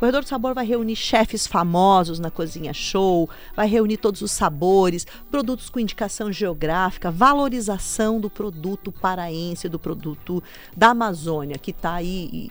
Corredor 0.00 0.22
do 0.22 0.28
Sabor 0.28 0.54
vai 0.54 0.64
reunir 0.64 0.96
chefes 0.96 1.46
famosos 1.46 2.18
na 2.18 2.30
Cozinha 2.30 2.72
Show, 2.72 3.28
vai 3.54 3.68
reunir 3.68 3.98
todos 3.98 4.22
os 4.22 4.30
sabores, 4.30 5.06
produtos 5.30 5.68
com 5.68 5.78
indicação 5.78 6.32
geográfica, 6.32 7.10
valorização 7.10 8.18
do 8.18 8.30
produto 8.30 8.90
paraense, 8.90 9.68
do 9.68 9.78
produto 9.78 10.42
da 10.74 10.88
Amazônia, 10.88 11.56
que 11.58 11.70
está 11.70 11.92
aí 11.92 12.50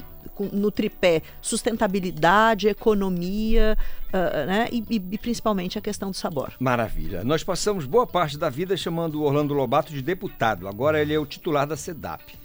no 0.53 0.69
tripé 0.69 1.23
sustentabilidade, 1.41 2.67
economia, 2.67 3.75
ah, 4.13 4.45
né? 4.45 4.67
E, 4.71 4.83
e- 4.87 5.03
e 5.11 5.17
principalmente 5.17 5.75
a 5.75 5.81
questão 5.81 6.11
do 6.11 6.15
sabor. 6.15 6.53
Maravilha. 6.59 7.23
Nós 7.23 7.43
passamos 7.43 7.85
boa 7.85 8.05
parte 8.05 8.37
da 8.37 8.49
vida 8.51 8.77
chamando 8.77 9.15
o 9.19 9.23
Orlando 9.23 9.55
Lobato 9.55 9.91
de 9.91 10.03
deputado. 10.03 10.67
Agora 10.67 11.01
ele 11.01 11.15
é 11.15 11.19
o 11.19 11.25
titular 11.25 11.65
da 11.65 11.75
SEDAP. 11.75 12.37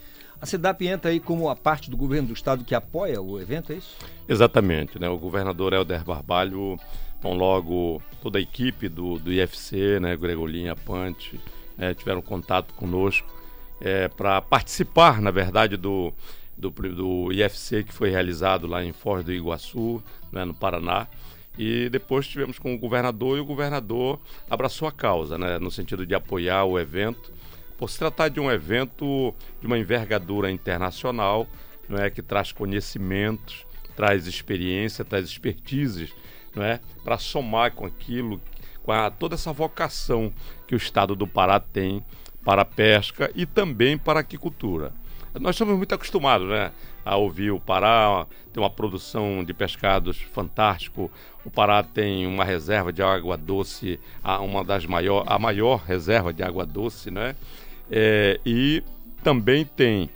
A 0.45 0.47
SEDAP 0.47 0.87
entra 0.87 1.11
aí 1.11 1.19
como 1.19 1.49
a 1.49 1.57
parte 1.57 1.91
do 1.91 1.97
governo 1.97 2.29
do 2.29 2.35
estado 2.35 2.67
que 2.67 2.75
apoia 2.75 3.19
o 3.19 3.41
evento, 3.41 3.73
é 3.73 3.77
isso? 3.77 3.97
Exatamente, 4.29 4.99
né? 4.99 5.09
O 5.09 5.17
governador 5.17 5.73
Helder 5.73 6.05
Barbalho, 6.05 6.79
tão 7.19 7.33
logo 7.33 8.03
toda 8.21 8.39
a 8.39 8.43
equipe 8.43 8.87
do, 8.87 9.19
do 9.19 9.33
IFC, 9.33 9.99
né? 10.01 10.15
Gregolin, 10.15 10.69
a 10.69 10.77
Pante, 10.77 11.41
né? 11.79 11.95
tiveram 11.95 12.21
contato 12.21 12.75
conosco 12.75 13.27
para 14.19 14.43
participar, 14.43 15.19
na 15.23 15.31
verdade, 15.31 15.79
do, 15.79 16.13
do, 16.59 16.69
do 16.69 17.33
IFC 17.33 17.83
que 17.83 17.95
foi 17.95 18.11
realizado 18.11 18.67
lá 18.67 18.85
em 18.85 18.93
Foz 18.93 19.25
do 19.25 19.33
Iguaçu, 19.33 20.03
né? 20.31 20.45
no 20.45 20.53
Paraná. 20.53 21.07
E 21.59 21.89
depois 21.89 22.29
tivemos 22.29 22.59
com 22.59 22.75
o 22.75 22.79
governador 22.79 23.39
e 23.39 23.41
o 23.41 23.47
governador 23.47 24.21
abraçou 24.51 24.87
a 24.87 24.93
causa, 24.93 25.39
né? 25.39 25.59
no 25.59 25.71
sentido 25.71 26.05
de 26.05 26.15
apoiar 26.15 26.65
o 26.65 26.79
evento 26.79 27.33
por 27.85 27.91
se 27.91 27.99
tratar 27.99 28.31
de 28.31 28.41
um 28.41 28.51
evento 28.51 29.35
de 29.61 29.67
uma 29.67 29.77
envergadura 29.77 30.51
internacional, 30.51 31.47
não 31.87 31.99
é 31.99 32.09
que 32.09 32.23
traz 32.23 32.51
conhecimentos, 32.51 33.67
traz 33.95 34.27
experiência, 34.27 35.05
traz 35.05 35.27
expertises, 35.27 36.15
não 36.57 36.63
é, 36.63 36.81
para 37.05 37.19
somar 37.19 37.73
com 37.73 37.85
aquilo, 37.85 38.41
com 38.83 38.91
a, 38.91 39.11
toda 39.11 39.35
essa 39.35 39.53
vocação 39.53 40.33
que 40.67 40.75
o 40.75 40.79
estado 40.79 41.15
do 41.15 41.27
Pará 41.27 41.61
tem 41.61 42.03
para 42.43 42.63
a 42.63 42.65
pesca 42.65 43.31
e 43.35 43.45
também 43.45 43.99
para 43.99 44.21
a 44.21 44.23
aquicultura. 44.23 44.91
Nós 45.39 45.55
estamos 45.55 45.77
muito 45.77 45.95
acostumados, 45.95 46.49
né, 46.49 46.73
a 47.05 47.17
ouvir 47.17 47.51
o 47.51 47.61
Pará 47.61 48.27
tem 48.55 48.63
uma 48.63 48.71
produção 48.71 49.45
de 49.45 49.53
pescados 49.53 50.23
fantástico. 50.23 51.11
O 51.45 51.51
Pará 51.51 51.83
tem 51.83 52.25
uma 52.25 52.45
reserva 52.45 52.93
de 52.93 53.03
água 53.03 53.37
doce, 53.37 53.99
uma 54.41 54.65
das 54.65 54.87
maior, 54.87 55.25
a 55.27 55.39
maior 55.39 55.83
reserva 55.85 56.33
de 56.33 56.43
água 56.43 56.65
doce, 56.65 57.11
né? 57.11 57.35
É, 57.91 58.41
e 58.45 58.83
também 59.23 59.65
tem 59.65 60.11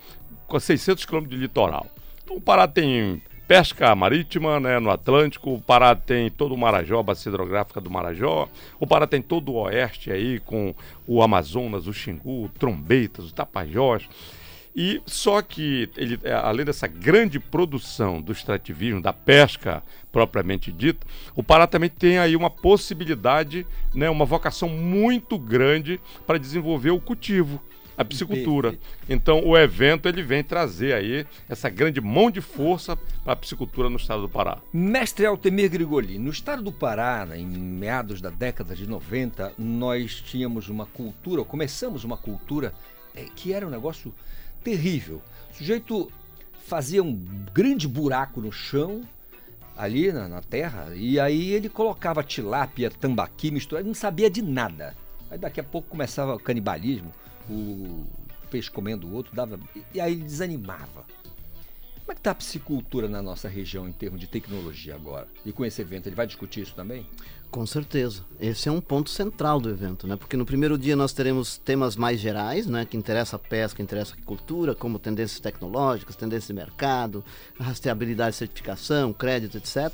com 0.47 0.59
600 0.59 1.05
quilômetros 1.05 1.39
de 1.39 1.43
litoral. 1.43 1.87
Então, 2.23 2.37
o 2.37 2.41
Pará 2.41 2.67
tem 2.67 3.23
pesca 3.47 3.95
marítima 3.95 4.61
né, 4.61 4.79
no 4.79 4.91
Atlântico, 4.91 5.55
o 5.55 5.61
Pará 5.61 5.95
tem 5.95 6.31
todo 6.31 6.55
o 6.55 6.59
Marajó, 6.59 7.01
a 7.01 7.03
bacia 7.03 7.31
hidrográfica 7.31 7.81
do 7.81 7.91
Marajó, 7.91 8.47
o 8.79 8.87
Pará 8.87 9.07
tem 9.07 9.23
todo 9.23 9.53
o 9.53 9.63
oeste 9.63 10.13
aí 10.13 10.39
com 10.41 10.75
o 11.07 11.23
Amazonas, 11.23 11.87
o 11.87 11.93
Xingu, 11.93 12.45
o 12.45 12.49
Trombeitas, 12.51 13.31
o 13.31 13.35
Tapajós. 13.35 14.07
E 14.81 15.03
só 15.07 15.43
que 15.43 15.91
ele, 15.97 16.21
é, 16.23 16.33
além 16.33 16.65
dessa 16.65 16.87
grande 16.87 17.41
produção 17.41 18.23
do 18.23 18.31
extrativismo, 18.31 19.03
da 19.03 19.13
pesca 19.13 19.83
propriamente 20.13 20.71
dita, 20.71 21.05
o 21.35 21.43
Pará 21.43 21.67
também 21.67 21.91
tem 21.91 22.19
aí 22.19 22.37
uma 22.37 22.49
possibilidade, 22.49 23.67
né, 23.93 24.09
uma 24.09 24.25
vocação 24.25 24.69
muito 24.69 25.37
grande 25.37 26.01
para 26.25 26.39
desenvolver 26.39 26.93
o 26.93 27.01
cultivo, 27.01 27.61
a 27.97 28.05
piscicultura. 28.05 28.79
Então 29.09 29.45
o 29.45 29.59
evento 29.59 30.09
ele 30.09 30.23
vem 30.23 30.45
trazer 30.45 30.93
aí 30.93 31.27
essa 31.49 31.69
grande 31.69 32.01
mão 32.01 32.31
de 32.31 32.41
força 32.41 32.97
para 33.25 33.33
a 33.33 33.37
piscicultura 33.37 33.91
no 33.91 33.97
estado 33.97 34.23
do 34.23 34.29
Pará. 34.29 34.59
Mestre 34.73 35.27
Altemir 35.27 35.71
Grigoli, 35.71 36.21
no 36.21 36.31
estado 36.31 36.63
do 36.63 36.71
Pará, 36.71 37.27
né, 37.27 37.37
em 37.37 37.49
meados 37.49 38.21
da 38.21 38.31
década 38.31 38.77
de 38.77 38.89
90, 38.89 39.55
nós 39.59 40.23
tínhamos 40.25 40.69
uma 40.69 40.87
cultura, 40.87 41.43
começamos 41.43 42.05
uma 42.05 42.17
cultura 42.17 42.73
eh, 43.17 43.27
que 43.35 43.53
era 43.53 43.67
um 43.67 43.71
negócio 43.71 44.15
terrível. 44.63 45.23
O 45.53 45.57
sujeito 45.57 46.11
fazia 46.67 47.03
um 47.03 47.15
grande 47.53 47.89
buraco 47.89 48.41
no 48.41 48.53
chão, 48.53 49.03
ali 49.77 50.13
na, 50.13 50.29
na 50.29 50.41
terra, 50.43 50.93
e 50.95 51.19
aí 51.21 51.53
ele 51.53 51.69
colocava 51.69 52.23
tilápia, 52.23 52.91
tambaqui 52.91 53.51
misturado, 53.51 53.83
ele 53.83 53.89
não 53.89 53.95
sabia 53.95 54.29
de 54.29 54.43
nada. 54.43 54.95
Aí 55.31 55.39
daqui 55.39 55.61
a 55.61 55.65
pouco 55.65 55.89
começava 55.89 56.35
o 56.35 56.39
canibalismo, 56.39 57.13
o 57.49 58.05
peixe 58.51 58.71
comendo 58.71 59.07
o 59.07 59.13
outro, 59.15 59.35
dava, 59.35 59.59
e- 59.77 59.83
e 59.95 60.01
aí 60.01 60.13
ele 60.13 60.25
desanimava. 60.25 61.05
Como 62.01 62.13
é 62.13 62.15
que 62.15 62.21
está 62.21 62.31
a 62.31 62.35
piscicultura 62.35 63.07
na 63.09 63.21
nossa 63.23 63.49
região 63.49 63.87
em 63.87 63.93
termos 63.93 64.19
de 64.19 64.27
tecnologia 64.27 64.95
agora? 64.95 65.29
E 65.45 65.53
com 65.53 65.65
esse 65.65 65.81
evento, 65.83 66.07
ele 66.09 66.17
vai 66.17 66.27
discutir 66.27 66.63
isso 66.63 66.75
também? 66.75 67.07
Com 67.51 67.65
certeza. 67.65 68.25
Esse 68.39 68.69
é 68.69 68.73
um 68.73 68.81
ponto 68.81 69.09
central 69.09 69.59
do 69.59 69.71
evento, 69.71 70.07
né? 70.07 70.17
Porque 70.17 70.37
no 70.37 70.45
primeiro 70.45 70.77
dia 70.77 70.95
nós 70.95 71.15
teremos 71.15 71.57
temas 71.57 71.97
mais 71.97 72.21
gerais, 72.21 72.67
né? 72.67 72.85
Que 72.85 72.97
interessa 72.97 73.37
a 73.37 73.39
pesca, 73.39 73.81
interessa 73.81 74.13
a 74.13 74.15
agricultura, 74.15 74.75
como 74.75 74.99
tendências 74.99 75.41
tecnológicas, 75.41 76.15
tendências 76.15 76.49
de 76.49 76.53
mercado, 76.53 77.25
rastreabilidade, 77.59 78.37
certificação, 78.37 79.15
crédito, 79.15 79.57
etc. 79.57 79.91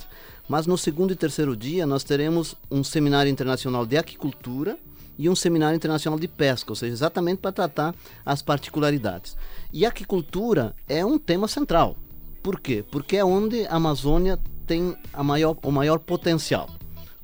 Mas 0.49 0.67
no 0.67 0.77
segundo 0.77 1.13
e 1.13 1.17
terceiro 1.17 1.57
dia 1.57 1.87
nós 1.87 2.03
teremos 2.03 2.57
um 2.69 2.83
seminário 2.83 3.31
internacional 3.31 3.87
de 3.87 3.97
aquicultura 3.97 4.77
e 5.17 5.29
um 5.29 5.37
seminário 5.37 5.77
internacional 5.77 6.19
de 6.19 6.27
pesca, 6.27 6.73
ou 6.73 6.77
seja, 6.77 6.93
exatamente 6.93 7.39
para 7.39 7.53
tratar 7.53 7.95
as 8.27 8.43
particularidades. 8.43 9.37
E 9.73 9.87
aquicultura 9.87 10.75
é 10.89 11.07
um 11.07 11.19
tema 11.19 11.47
central. 11.47 11.97
Por 12.43 12.59
quê? 12.59 12.85
Porque 12.91 13.17
é 13.17 13.25
onde 13.25 13.65
a 13.67 13.77
Amazônia 13.77 14.41
tem 14.67 14.97
a 15.13 15.23
maior, 15.23 15.57
o 15.63 15.71
maior 15.71 16.01
potencial 16.01 16.69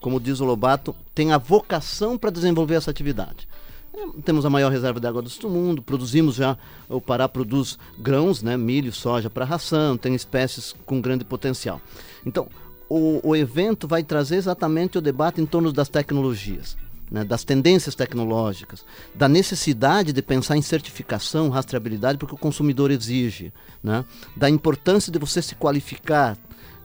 como 0.00 0.18
diz 0.20 0.40
o 0.40 0.44
Lobato, 0.44 0.94
tem 1.14 1.32
a 1.32 1.38
vocação 1.38 2.16
para 2.16 2.30
desenvolver 2.30 2.74
essa 2.74 2.90
atividade. 2.90 3.48
É, 3.94 4.20
Temos 4.22 4.44
a 4.46 4.50
maior 4.50 4.70
reserva 4.70 5.00
de 5.00 5.06
água 5.06 5.22
do 5.22 5.50
mundo, 5.50 5.82
produzimos 5.82 6.36
já, 6.36 6.56
o 6.88 7.00
Pará 7.00 7.28
produz 7.28 7.78
grãos, 7.98 8.42
né, 8.42 8.56
milho, 8.56 8.92
soja 8.92 9.28
para 9.28 9.44
ração, 9.44 9.96
tem 9.96 10.14
espécies 10.14 10.74
com 10.86 11.00
grande 11.00 11.24
potencial. 11.24 11.80
Então, 12.24 12.48
o, 12.88 13.20
o 13.22 13.36
evento 13.36 13.86
vai 13.86 14.02
trazer 14.02 14.36
exatamente 14.36 14.98
o 14.98 15.00
debate 15.00 15.40
em 15.40 15.46
torno 15.46 15.72
das 15.72 15.88
tecnologias, 15.88 16.76
né, 17.10 17.24
das 17.24 17.44
tendências 17.44 17.94
tecnológicas, 17.94 18.84
da 19.14 19.28
necessidade 19.28 20.12
de 20.12 20.22
pensar 20.22 20.56
em 20.56 20.62
certificação, 20.62 21.50
rastreabilidade, 21.50 22.18
porque 22.18 22.34
o 22.34 22.38
consumidor 22.38 22.90
exige, 22.90 23.52
né, 23.82 24.04
da 24.36 24.48
importância 24.48 25.12
de 25.12 25.18
você 25.18 25.42
se 25.42 25.54
qualificar, 25.54 26.38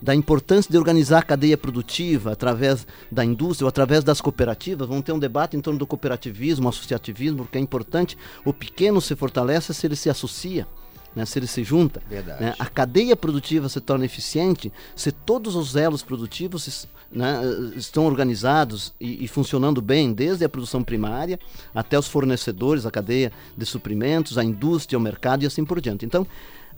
da 0.05 0.13
importância 0.13 0.71
de 0.71 0.77
organizar 0.77 1.17
a 1.17 1.23
cadeia 1.23 1.57
produtiva 1.57 2.31
através 2.31 2.85
da 3.11 3.25
indústria 3.25 3.65
ou 3.65 3.69
através 3.69 4.03
das 4.03 4.21
cooperativas. 4.21 4.87
Vamos 4.87 5.03
ter 5.03 5.11
um 5.11 5.17
debate 5.17 5.57
em 5.57 5.61
torno 5.61 5.79
do 5.79 5.87
cooperativismo, 5.87 6.69
associativismo, 6.69 7.39
porque 7.39 7.57
é 7.57 7.61
importante. 7.61 8.15
O 8.45 8.53
pequeno 8.53 9.01
se 9.01 9.15
fortalece 9.15 9.73
se 9.73 9.87
ele 9.87 9.95
se 9.95 10.07
associa. 10.07 10.67
Né, 11.15 11.25
se 11.25 11.39
ele 11.39 11.47
se 11.47 11.63
junta, 11.63 12.03
né, 12.09 12.53
a 12.59 12.65
cadeia 12.65 13.15
produtiva 13.15 13.69
se 13.69 13.79
torna 13.79 14.03
eficiente 14.03 14.69
se 14.97 15.13
todos 15.13 15.55
os 15.55 15.77
elos 15.77 16.03
produtivos 16.03 16.89
né, 17.09 17.39
estão 17.77 18.05
organizados 18.05 18.93
e, 18.99 19.23
e 19.23 19.27
funcionando 19.29 19.81
bem, 19.81 20.11
desde 20.11 20.43
a 20.43 20.49
produção 20.49 20.83
primária 20.83 21.39
até 21.73 21.97
os 21.97 22.09
fornecedores, 22.09 22.85
a 22.85 22.91
cadeia 22.91 23.31
de 23.57 23.65
suprimentos, 23.65 24.37
a 24.37 24.43
indústria, 24.43 24.99
o 24.99 25.01
mercado 25.01 25.43
e 25.43 25.47
assim 25.47 25.63
por 25.63 25.79
diante. 25.79 26.05
Então, 26.05 26.27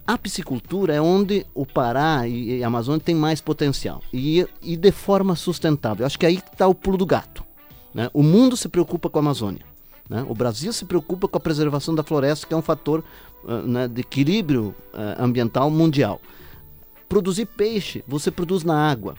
a 0.08 0.18
piscicultura 0.18 0.94
é 0.94 1.02
onde 1.02 1.46
o 1.54 1.66
Pará 1.66 2.26
e 2.26 2.64
a 2.64 2.68
Amazônia 2.68 3.02
tem 3.02 3.14
mais 3.14 3.42
potencial 3.42 4.02
e, 4.14 4.48
e 4.62 4.78
de 4.78 4.92
forma 4.92 5.36
sustentável. 5.36 6.06
Acho 6.06 6.18
que 6.18 6.26
aí 6.26 6.36
está 6.36 6.66
o 6.66 6.74
pulo 6.74 6.98
do 6.98 7.06
gato. 7.06 7.44
né? 7.94 8.10
O 8.14 8.24
mundo 8.24 8.56
se 8.56 8.70
preocupa 8.70 9.10
com 9.10 9.20
a 9.20 9.22
Amazônia. 9.22 9.66
né? 10.10 10.26
O 10.30 10.34
Brasil 10.34 10.72
se 10.72 10.86
preocupa 10.86 11.28
com 11.28 11.38
a 11.38 11.42
preservação 11.42 11.94
da 11.94 12.04
floresta, 12.04 12.48
que 12.48 12.54
é 12.54 12.58
um 12.58 12.62
fator 12.62 13.04
ah, 13.46 13.62
né, 13.64 13.88
de 13.90 14.00
equilíbrio 14.00 14.74
ah, 14.94 15.18
ambiental 15.20 15.70
mundial. 15.70 16.22
Produzir 17.10 17.46
peixe, 17.46 18.02
você 18.08 18.32
produz 18.32 18.64
na 18.64 18.90
água 18.90 19.16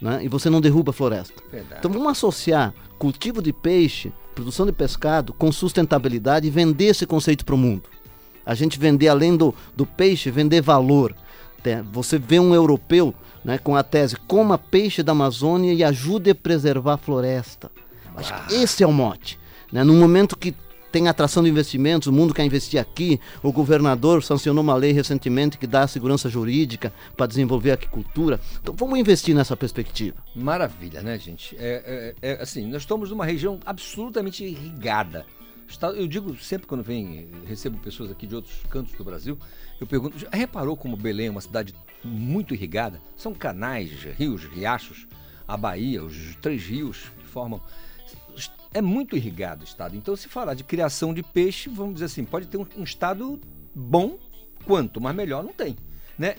né? 0.00 0.24
e 0.24 0.28
você 0.28 0.50
não 0.50 0.60
derruba 0.60 0.90
a 0.90 0.92
floresta. 0.92 1.40
Verdade. 1.52 1.78
Então 1.78 1.92
vamos 1.92 2.08
associar 2.08 2.74
cultivo 2.98 3.40
de 3.40 3.52
peixe, 3.52 4.12
produção 4.34 4.66
de 4.66 4.72
pescado 4.72 5.32
com 5.32 5.52
sustentabilidade 5.52 6.48
e 6.48 6.50
vender 6.50 6.86
esse 6.86 7.06
conceito 7.06 7.44
para 7.44 7.54
o 7.54 7.58
mundo. 7.58 7.88
A 8.44 8.54
gente 8.54 8.78
vender 8.78 9.08
além 9.08 9.36
do, 9.36 9.54
do 9.76 9.86
peixe, 9.86 10.30
vender 10.30 10.60
valor. 10.60 11.14
Você 11.92 12.18
vê 12.18 12.40
um 12.40 12.54
europeu 12.54 13.14
né, 13.44 13.56
com 13.58 13.76
a 13.76 13.82
tese 13.82 14.16
coma 14.16 14.58
peixe 14.58 15.02
da 15.02 15.12
Amazônia 15.12 15.72
e 15.72 15.84
ajude 15.84 16.30
a 16.30 16.34
preservar 16.34 16.94
a 16.94 16.98
floresta. 16.98 17.70
Acho 18.16 18.46
que 18.46 18.54
esse 18.54 18.82
é 18.82 18.86
o 18.86 18.92
mote. 18.92 19.38
Né? 19.72 19.82
No 19.84 19.94
momento 19.94 20.36
que 20.36 20.54
tem 20.90 21.08
atração 21.08 21.42
de 21.42 21.48
investimentos, 21.48 22.06
o 22.08 22.12
mundo 22.12 22.34
quer 22.34 22.44
investir 22.44 22.78
aqui, 22.78 23.18
o 23.42 23.50
governador 23.50 24.22
sancionou 24.22 24.62
uma 24.62 24.74
lei 24.74 24.92
recentemente 24.92 25.56
que 25.56 25.66
dá 25.66 25.86
segurança 25.86 26.28
jurídica 26.28 26.92
para 27.16 27.26
desenvolver 27.26 27.70
a 27.70 27.74
aquicultura. 27.74 28.38
Então 28.60 28.74
vamos 28.76 28.98
investir 28.98 29.34
nessa 29.34 29.56
perspectiva. 29.56 30.16
Maravilha, 30.36 31.00
né, 31.00 31.18
gente? 31.18 31.56
É, 31.58 32.14
é- 32.22 32.32
é, 32.32 32.42
assim, 32.42 32.66
nós 32.66 32.82
estamos 32.82 33.08
numa 33.08 33.24
região 33.24 33.58
absolutamente 33.64 34.44
irrigada. 34.44 35.24
Eu 35.96 36.06
digo 36.06 36.36
sempre 36.36 36.66
quando 36.66 36.82
vem, 36.82 37.28
recebo 37.46 37.78
pessoas 37.78 38.10
aqui 38.10 38.26
de 38.26 38.34
outros 38.34 38.62
cantos 38.68 38.92
do 38.94 39.02
Brasil, 39.02 39.38
eu 39.80 39.86
pergunto, 39.86 40.18
já 40.18 40.28
reparou 40.30 40.76
como 40.76 40.96
Belém 40.96 41.26
é 41.26 41.30
uma 41.30 41.40
cidade 41.40 41.74
muito 42.04 42.54
irrigada? 42.54 43.00
São 43.16 43.34
canais, 43.34 43.90
rios, 43.90 44.44
riachos, 44.44 45.06
a 45.46 45.56
Bahia, 45.56 46.02
os 46.02 46.36
três 46.36 46.62
rios 46.62 47.10
que 47.18 47.26
formam. 47.26 47.60
É 48.74 48.80
muito 48.80 49.16
irrigado 49.16 49.62
o 49.62 49.64
estado. 49.64 49.96
Então, 49.96 50.16
se 50.16 50.28
falar 50.28 50.54
de 50.54 50.64
criação 50.64 51.12
de 51.12 51.22
peixe, 51.22 51.68
vamos 51.68 51.94
dizer 51.94 52.06
assim, 52.06 52.24
pode 52.24 52.46
ter 52.46 52.56
um, 52.56 52.66
um 52.76 52.84
estado 52.84 53.40
bom 53.74 54.18
quanto, 54.64 55.00
mas 55.00 55.14
melhor 55.14 55.42
não 55.42 55.52
tem, 55.52 55.76
né? 56.18 56.36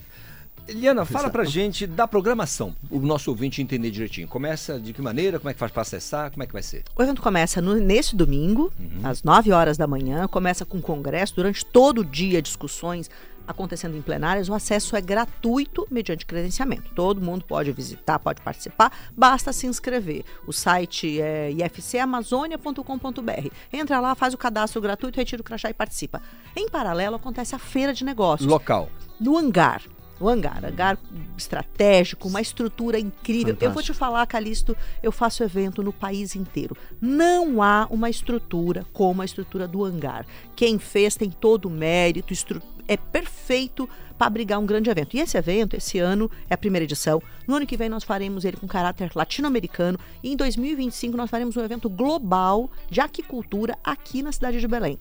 Eliana, 0.66 1.04
fala 1.04 1.28
pra 1.28 1.44
gente 1.44 1.86
da 1.86 2.08
programação, 2.08 2.74
o 2.90 2.98
nosso 2.98 3.30
ouvinte 3.30 3.60
entender 3.60 3.90
direitinho. 3.90 4.26
Começa 4.26 4.80
de 4.80 4.94
que 4.94 5.02
maneira, 5.02 5.38
como 5.38 5.50
é 5.50 5.52
que 5.52 5.58
faz 5.58 5.70
pra 5.70 5.82
acessar, 5.82 6.30
como 6.30 6.42
é 6.42 6.46
que 6.46 6.52
vai 6.54 6.62
ser? 6.62 6.84
O 6.96 7.02
evento 7.02 7.20
começa 7.20 7.60
no- 7.60 7.74
nesse 7.74 8.16
domingo, 8.16 8.72
às 9.02 9.22
9 9.22 9.52
horas 9.52 9.76
da 9.76 9.86
manhã, 9.86 10.26
começa 10.26 10.64
com 10.64 10.80
congresso, 10.80 11.34
durante 11.36 11.66
todo 11.66 11.98
o 12.00 12.04
dia 12.04 12.40
discussões 12.40 13.10
acontecendo 13.46 13.94
em 13.94 14.00
plenárias. 14.00 14.48
O 14.48 14.54
acesso 14.54 14.96
é 14.96 15.02
gratuito 15.02 15.86
mediante 15.90 16.24
credenciamento. 16.24 16.94
Todo 16.94 17.20
mundo 17.20 17.44
pode 17.46 17.70
visitar, 17.72 18.18
pode 18.18 18.40
participar, 18.40 18.90
basta 19.14 19.52
se 19.52 19.66
inscrever. 19.66 20.24
O 20.46 20.52
site 20.52 21.20
é 21.20 21.50
ifcamazônia.com.br. 21.52 23.48
Entra 23.70 24.00
lá, 24.00 24.14
faz 24.14 24.32
o 24.32 24.38
cadastro 24.38 24.80
gratuito, 24.80 25.18
retira 25.18 25.42
o 25.42 25.44
crachá 25.44 25.68
e 25.68 25.74
participa. 25.74 26.22
Em 26.56 26.70
paralelo, 26.70 27.16
acontece 27.16 27.54
a 27.54 27.58
feira 27.58 27.92
de 27.92 28.02
negócios 28.02 28.48
Local. 28.48 28.88
no 29.20 29.36
hangar. 29.36 29.82
O 30.20 30.28
hangar, 30.28 30.64
hangar 30.64 30.96
estratégico, 31.36 32.28
uma 32.28 32.40
estrutura 32.40 32.98
incrível. 32.98 33.56
Eu 33.60 33.70
vou 33.72 33.82
te 33.82 33.88
Fantástico. 33.88 33.98
falar, 33.98 34.26
Calixto, 34.26 34.76
eu 35.02 35.10
faço 35.12 35.42
evento 35.42 35.82
no 35.82 35.92
país 35.92 36.34
inteiro. 36.36 36.76
Não 37.00 37.62
há 37.62 37.86
uma 37.90 38.08
estrutura 38.08 38.86
como 38.92 39.22
a 39.22 39.24
estrutura 39.24 39.66
do 39.68 39.84
hangar. 39.84 40.24
Quem 40.56 40.78
fez 40.78 41.16
tem 41.16 41.30
todo 41.30 41.66
o 41.66 41.70
mérito, 41.70 42.32
estru- 42.32 42.62
é 42.86 42.96
perfeito 42.96 43.88
para 44.16 44.28
abrigar 44.28 44.60
um 44.60 44.66
grande 44.66 44.88
evento. 44.88 45.16
E 45.16 45.20
esse 45.20 45.36
evento, 45.36 45.74
esse 45.74 45.98
ano, 45.98 46.30
é 46.48 46.54
a 46.54 46.58
primeira 46.58 46.84
edição. 46.84 47.20
No 47.48 47.56
ano 47.56 47.66
que 47.66 47.76
vem 47.76 47.88
nós 47.88 48.04
faremos 48.04 48.44
ele 48.44 48.56
com 48.56 48.66
caráter 48.68 49.10
latino-americano. 49.14 49.98
E 50.22 50.32
em 50.32 50.36
2025 50.36 51.16
nós 51.16 51.28
faremos 51.28 51.56
um 51.56 51.64
evento 51.64 51.88
global 51.90 52.70
de 52.88 53.00
aquicultura 53.00 53.76
aqui 53.82 54.22
na 54.22 54.30
cidade 54.30 54.60
de 54.60 54.68
Belém. 54.68 54.98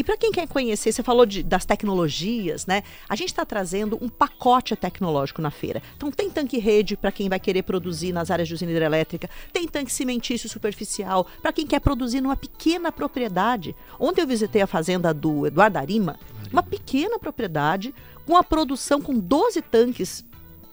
E 0.00 0.02
para 0.02 0.16
quem 0.16 0.32
quer 0.32 0.48
conhecer, 0.48 0.92
você 0.92 1.02
falou 1.02 1.26
de- 1.26 1.42
das 1.42 1.66
tecnologias, 1.66 2.64
né? 2.64 2.82
A 3.06 3.14
gente 3.14 3.28
está 3.28 3.44
trazendo 3.44 3.98
um 4.00 4.08
pacote 4.08 4.74
tecnológico 4.74 5.42
na 5.42 5.50
feira. 5.50 5.82
Então 5.94 6.10
tem 6.10 6.30
tanque 6.30 6.56
rede 6.56 6.96
para 6.96 7.12
quem 7.12 7.28
vai 7.28 7.38
querer 7.38 7.64
produzir 7.64 8.10
nas 8.10 8.30
áreas 8.30 8.48
de 8.48 8.54
usina 8.54 8.70
hidrelétrica, 8.72 9.28
tem 9.52 9.68
tanque 9.68 9.92
cimentício 9.92 10.48
superficial 10.48 11.26
para 11.42 11.52
quem 11.52 11.66
quer 11.66 11.80
produzir 11.80 12.22
numa 12.22 12.34
pequena 12.34 12.90
propriedade. 12.90 13.76
Ontem 13.98 14.22
eu 14.22 14.26
visitei 14.26 14.62
a 14.62 14.66
fazenda 14.66 15.12
do 15.12 15.46
Eduardo 15.46 15.76
Arima, 15.76 16.18
uma 16.50 16.62
pequena 16.62 17.18
propriedade 17.18 17.94
com 18.24 18.38
a 18.38 18.42
produção 18.42 19.02
com 19.02 19.18
12 19.18 19.60
tanques 19.60 20.24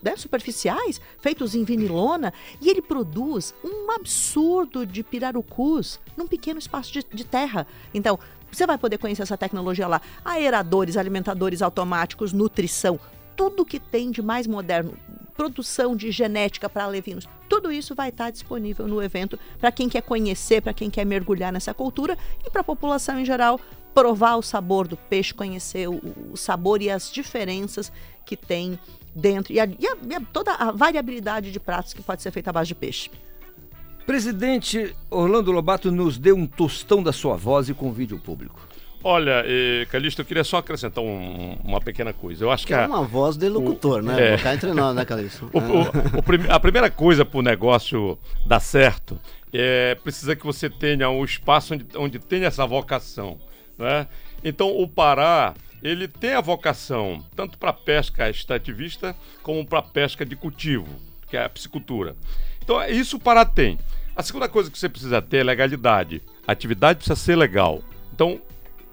né, 0.01 0.15
superficiais, 0.15 1.01
feitos 1.19 1.53
em 1.53 1.63
vinilona, 1.63 2.31
e 2.61 2.69
ele 2.69 2.81
produz 2.81 3.53
um 3.63 3.91
absurdo 3.91 4.85
de 4.85 5.03
pirarucus 5.03 5.99
num 6.15 6.27
pequeno 6.27 6.59
espaço 6.59 6.93
de, 6.93 7.03
de 7.03 7.25
terra. 7.25 7.67
Então, 7.93 8.17
você 8.57 8.65
vai 8.65 8.77
poder 8.77 8.97
conhecer 8.97 9.21
essa 9.21 9.37
tecnologia 9.37 9.87
lá. 9.87 10.01
Aeradores, 10.25 10.97
alimentadores 10.97 11.61
automáticos, 11.61 12.33
nutrição, 12.33 12.99
tudo 13.35 13.63
que 13.65 13.79
tem 13.79 14.09
de 14.09 14.21
mais 14.21 14.47
moderno, 14.47 14.97
produção 15.35 15.95
de 15.95 16.09
genética 16.11 16.67
para 16.67 16.83
alevinos, 16.85 17.29
tudo 17.47 17.71
isso 17.71 17.93
vai 17.93 18.09
estar 18.09 18.31
disponível 18.31 18.87
no 18.87 19.01
evento 19.01 19.37
para 19.59 19.71
quem 19.71 19.87
quer 19.87 20.01
conhecer, 20.01 20.61
para 20.61 20.73
quem 20.73 20.89
quer 20.89 21.05
mergulhar 21.05 21.53
nessa 21.53 21.73
cultura 21.73 22.17
e 22.43 22.49
para 22.49 22.61
a 22.61 22.63
população 22.63 23.19
em 23.19 23.25
geral 23.25 23.59
provar 23.93 24.35
o 24.37 24.41
sabor 24.41 24.87
do 24.87 24.97
peixe, 24.97 25.33
conhecer 25.33 25.87
o, 25.87 26.01
o 26.33 26.37
sabor 26.37 26.81
e 26.81 26.89
as 26.89 27.11
diferenças 27.11 27.91
que 28.25 28.35
tem 28.35 28.79
dentro 29.15 29.53
e, 29.53 29.57
e 29.57 29.59
a- 29.59 29.67
e 29.67 30.15
a- 30.15 30.21
toda 30.33 30.51
a 30.53 30.71
variabilidade 30.71 31.51
de 31.51 31.59
pratos 31.59 31.93
que 31.93 32.01
pode 32.01 32.21
ser 32.23 32.31
feita 32.31 32.49
à 32.49 32.53
base 32.53 32.69
de 32.69 32.75
peixe. 32.75 33.09
Presidente 34.07 34.95
Orlando 35.11 35.51
Lobato 35.51 35.91
nos 35.91 36.17
deu 36.17 36.33
um 36.37 36.47
tostão 36.47 37.03
da 37.03 37.11
sua 37.11 37.35
voz 37.35 37.67
e 37.67 37.73
convide 37.73 38.13
o 38.15 38.17
público. 38.17 38.57
Olha, 39.03 39.43
eh, 39.45 39.85
Calixto, 39.91 40.21
eu 40.21 40.25
queria 40.25 40.45
só 40.45 40.57
acrescentar 40.57 41.03
um- 41.03 41.57
uma 41.61 41.81
pequena 41.81 42.13
coisa. 42.13 42.45
Eu 42.45 42.49
acho 42.49 42.65
que 42.65 42.73
Que 42.73 42.79
é 42.79 42.85
a, 42.85 42.87
uma 42.87 43.03
voz 43.03 43.35
de 43.35 43.49
locutor, 43.49 44.01
né? 44.01 44.15
é. 44.19 44.35
Vou 44.35 44.43
cá 44.45 44.55
entre 44.55 44.73
nós, 44.73 44.95
né, 44.95 45.03
Calixto? 45.03 45.49
O- 45.51 45.59
o- 45.59 46.19
o 46.19 46.23
prime- 46.23 46.49
a 46.49 46.57
primeira 46.57 46.89
coisa 46.89 47.25
para 47.25 47.37
o 47.37 47.41
negócio 47.41 48.17
dar 48.45 48.61
certo 48.61 49.19
é 49.51 49.93
precisa 49.95 50.37
que 50.37 50.45
você 50.45 50.69
tenha 50.69 51.09
um 51.09 51.25
espaço 51.25 51.73
onde, 51.73 51.85
onde 51.97 52.17
tenha 52.17 52.47
essa 52.47 52.65
vocação. 52.65 53.37
Né? 53.77 54.07
Então, 54.41 54.69
o 54.69 54.87
Pará 54.87 55.53
ele 55.83 56.07
tem 56.07 56.31
a 56.33 56.39
vocação 56.41 57.21
tanto 57.35 57.57
para 57.57 57.73
pesca 57.73 58.29
extrativista 58.29 59.13
como 59.43 59.65
para 59.65 59.81
pesca 59.81 60.25
de 60.25 60.35
cultivo, 60.37 60.87
que 61.29 61.35
é 61.35 61.43
a 61.43 61.49
piscicultura. 61.49 62.15
Então, 62.63 62.83
isso 62.89 63.15
o 63.15 63.19
Pará 63.19 63.45
tem. 63.45 63.77
A 64.17 64.23
segunda 64.23 64.49
coisa 64.49 64.71
que 64.71 64.79
você 64.79 64.89
precisa 64.89 65.21
ter 65.21 65.37
é 65.37 65.43
legalidade. 65.43 66.23
A 66.47 66.51
atividade 66.51 66.97
precisa 66.97 67.15
ser 67.15 67.35
legal. 67.35 67.83
Então, 68.11 68.41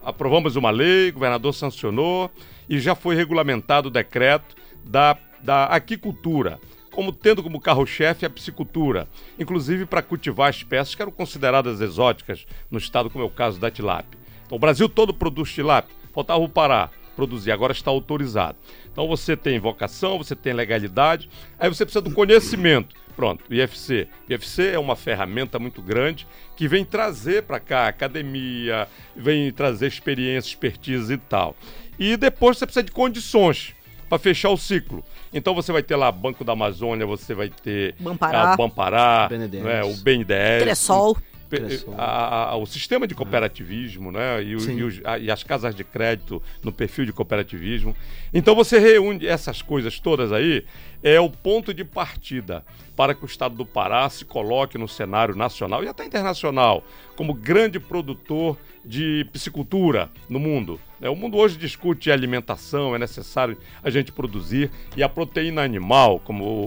aprovamos 0.03 0.55
uma 0.55 0.69
lei, 0.69 1.09
o 1.09 1.15
governador 1.15 1.55
sancionou 1.55 2.31
e 2.69 2.79
já 2.79 2.95
foi 2.95 3.17
regulamentado 3.17 3.89
o 3.89 3.91
decreto 3.91 4.55
da, 4.85 5.17
da 5.41 5.65
aquicultura, 5.65 6.61
como 6.91 7.11
tendo 7.11 7.43
como 7.43 7.59
carro-chefe 7.59 8.27
a 8.27 8.31
piscicultura, 8.31 9.09
inclusive 9.39 9.87
para 9.87 10.03
cultivar 10.03 10.51
espécies 10.51 10.95
que 10.95 11.01
eram 11.01 11.11
consideradas 11.11 11.81
exóticas 11.81 12.47
no 12.71 12.77
estado, 12.77 13.09
como 13.09 13.25
é 13.25 13.27
o 13.27 13.31
caso 13.31 13.59
da 13.59 13.71
tilápia. 13.71 14.21
Então, 14.45 14.57
o 14.57 14.61
Brasil 14.61 14.91
todo 14.91 15.15
produz 15.15 15.51
tilápia, 15.51 15.97
faltava 16.13 16.41
o 16.41 16.51
Pará 16.51 16.91
produzir, 17.15 17.51
agora 17.51 17.73
está 17.73 17.91
autorizado. 17.91 18.59
Então 18.95 19.09
você 19.09 19.37
tem 19.37 19.59
vocação, 19.59 20.17
você 20.17 20.37
tem 20.37 20.53
legalidade, 20.53 21.29
aí 21.59 21.69
você 21.69 21.85
precisa 21.85 22.01
do 22.01 22.13
conhecimento. 22.13 22.95
Pronto, 23.17 23.43
o 23.51 23.53
IFC. 23.55 24.07
O 24.29 24.33
IFC 24.33 24.69
é 24.69 24.79
uma 24.79 24.95
ferramenta 24.95 25.59
muito 25.59 25.83
grande 25.83 26.27
que 26.57 26.69
vem 26.69 26.85
trazer 26.85 27.43
para 27.43 27.59
cá 27.59 27.89
academia, 27.89 28.87
vem 29.17 29.53
trazer 29.53 29.89
experiência, 29.89 30.49
expertise 30.49 31.13
e 31.13 31.19
tal. 31.19 31.57
E 31.99 32.17
depois 32.17 32.57
você 32.57 32.67
precisa 32.67 32.85
de 32.85 32.93
condições 32.93 33.75
para 34.09 34.17
fechar 34.17 34.51
o 34.51 34.57
ciclo. 34.57 35.05
Então 35.33 35.55
você 35.55 35.73
vai 35.73 35.83
ter 35.83 35.97
lá 35.97 36.13
Banco 36.13 36.45
da 36.45 36.53
Amazônia, 36.53 37.05
você 37.05 37.35
vai 37.35 37.49
ter 37.49 37.97
Bampará. 37.99 38.53
a 38.53 38.57
Bampará, 38.57 39.29
BNDES. 39.29 39.63
né, 39.63 39.83
o 39.83 39.97
BNDES, 39.97 40.63
Cressol. 40.63 41.17
A- 41.97 42.51
a- 42.51 42.57
o 42.57 42.67
sistema 42.67 43.07
de 43.07 43.15
cooperativismo 43.15 44.11
né, 44.13 44.43
e, 44.43 44.57
o- 44.57 44.59
e 44.79 44.83
os- 44.83 45.01
e 45.21 45.31
as 45.31 45.43
casas 45.43 45.75
de 45.75 45.85
crédito 45.85 46.43
no 46.63 46.73
perfil 46.73 47.05
de 47.07 47.13
cooperativismo. 47.13 47.95
Então 48.33 48.55
você 48.55 48.79
reúne 48.79 49.27
essas 49.27 49.63
coisas 49.63 49.99
todas 50.01 50.33
aí, 50.33 50.65
é 51.03 51.21
o 51.21 51.29
ponto 51.31 51.73
de 51.75 51.85
partida 51.85 52.65
para 52.97 53.15
que 53.15 53.25
o 53.25 53.27
estado 53.27 53.55
do 53.57 53.67
Pará 53.67 54.09
se 54.09 54.25
coloque 54.25 54.79
no 54.79 54.87
cenário 54.89 55.35
nacional 55.37 55.83
e 55.85 55.89
até 55.89 56.05
internacional 56.05 56.85
como 57.17 57.35
grande 57.35 57.79
produtor 57.81 58.57
de 58.85 59.27
piscicultura 59.33 60.11
no 60.29 60.39
mundo. 60.39 60.79
né? 61.01 61.09
O 61.09 61.17
mundo 61.17 61.37
hoje 61.39 61.57
discute 61.57 62.11
alimentação, 62.11 62.95
é 62.95 62.99
necessário 62.99 63.57
a 63.83 63.89
gente 63.91 64.13
produzir 64.13 64.71
e 64.97 65.03
a 65.03 65.09
proteína 65.09 65.63
animal, 65.63 66.21
como 66.21 66.45
o, 66.45 66.65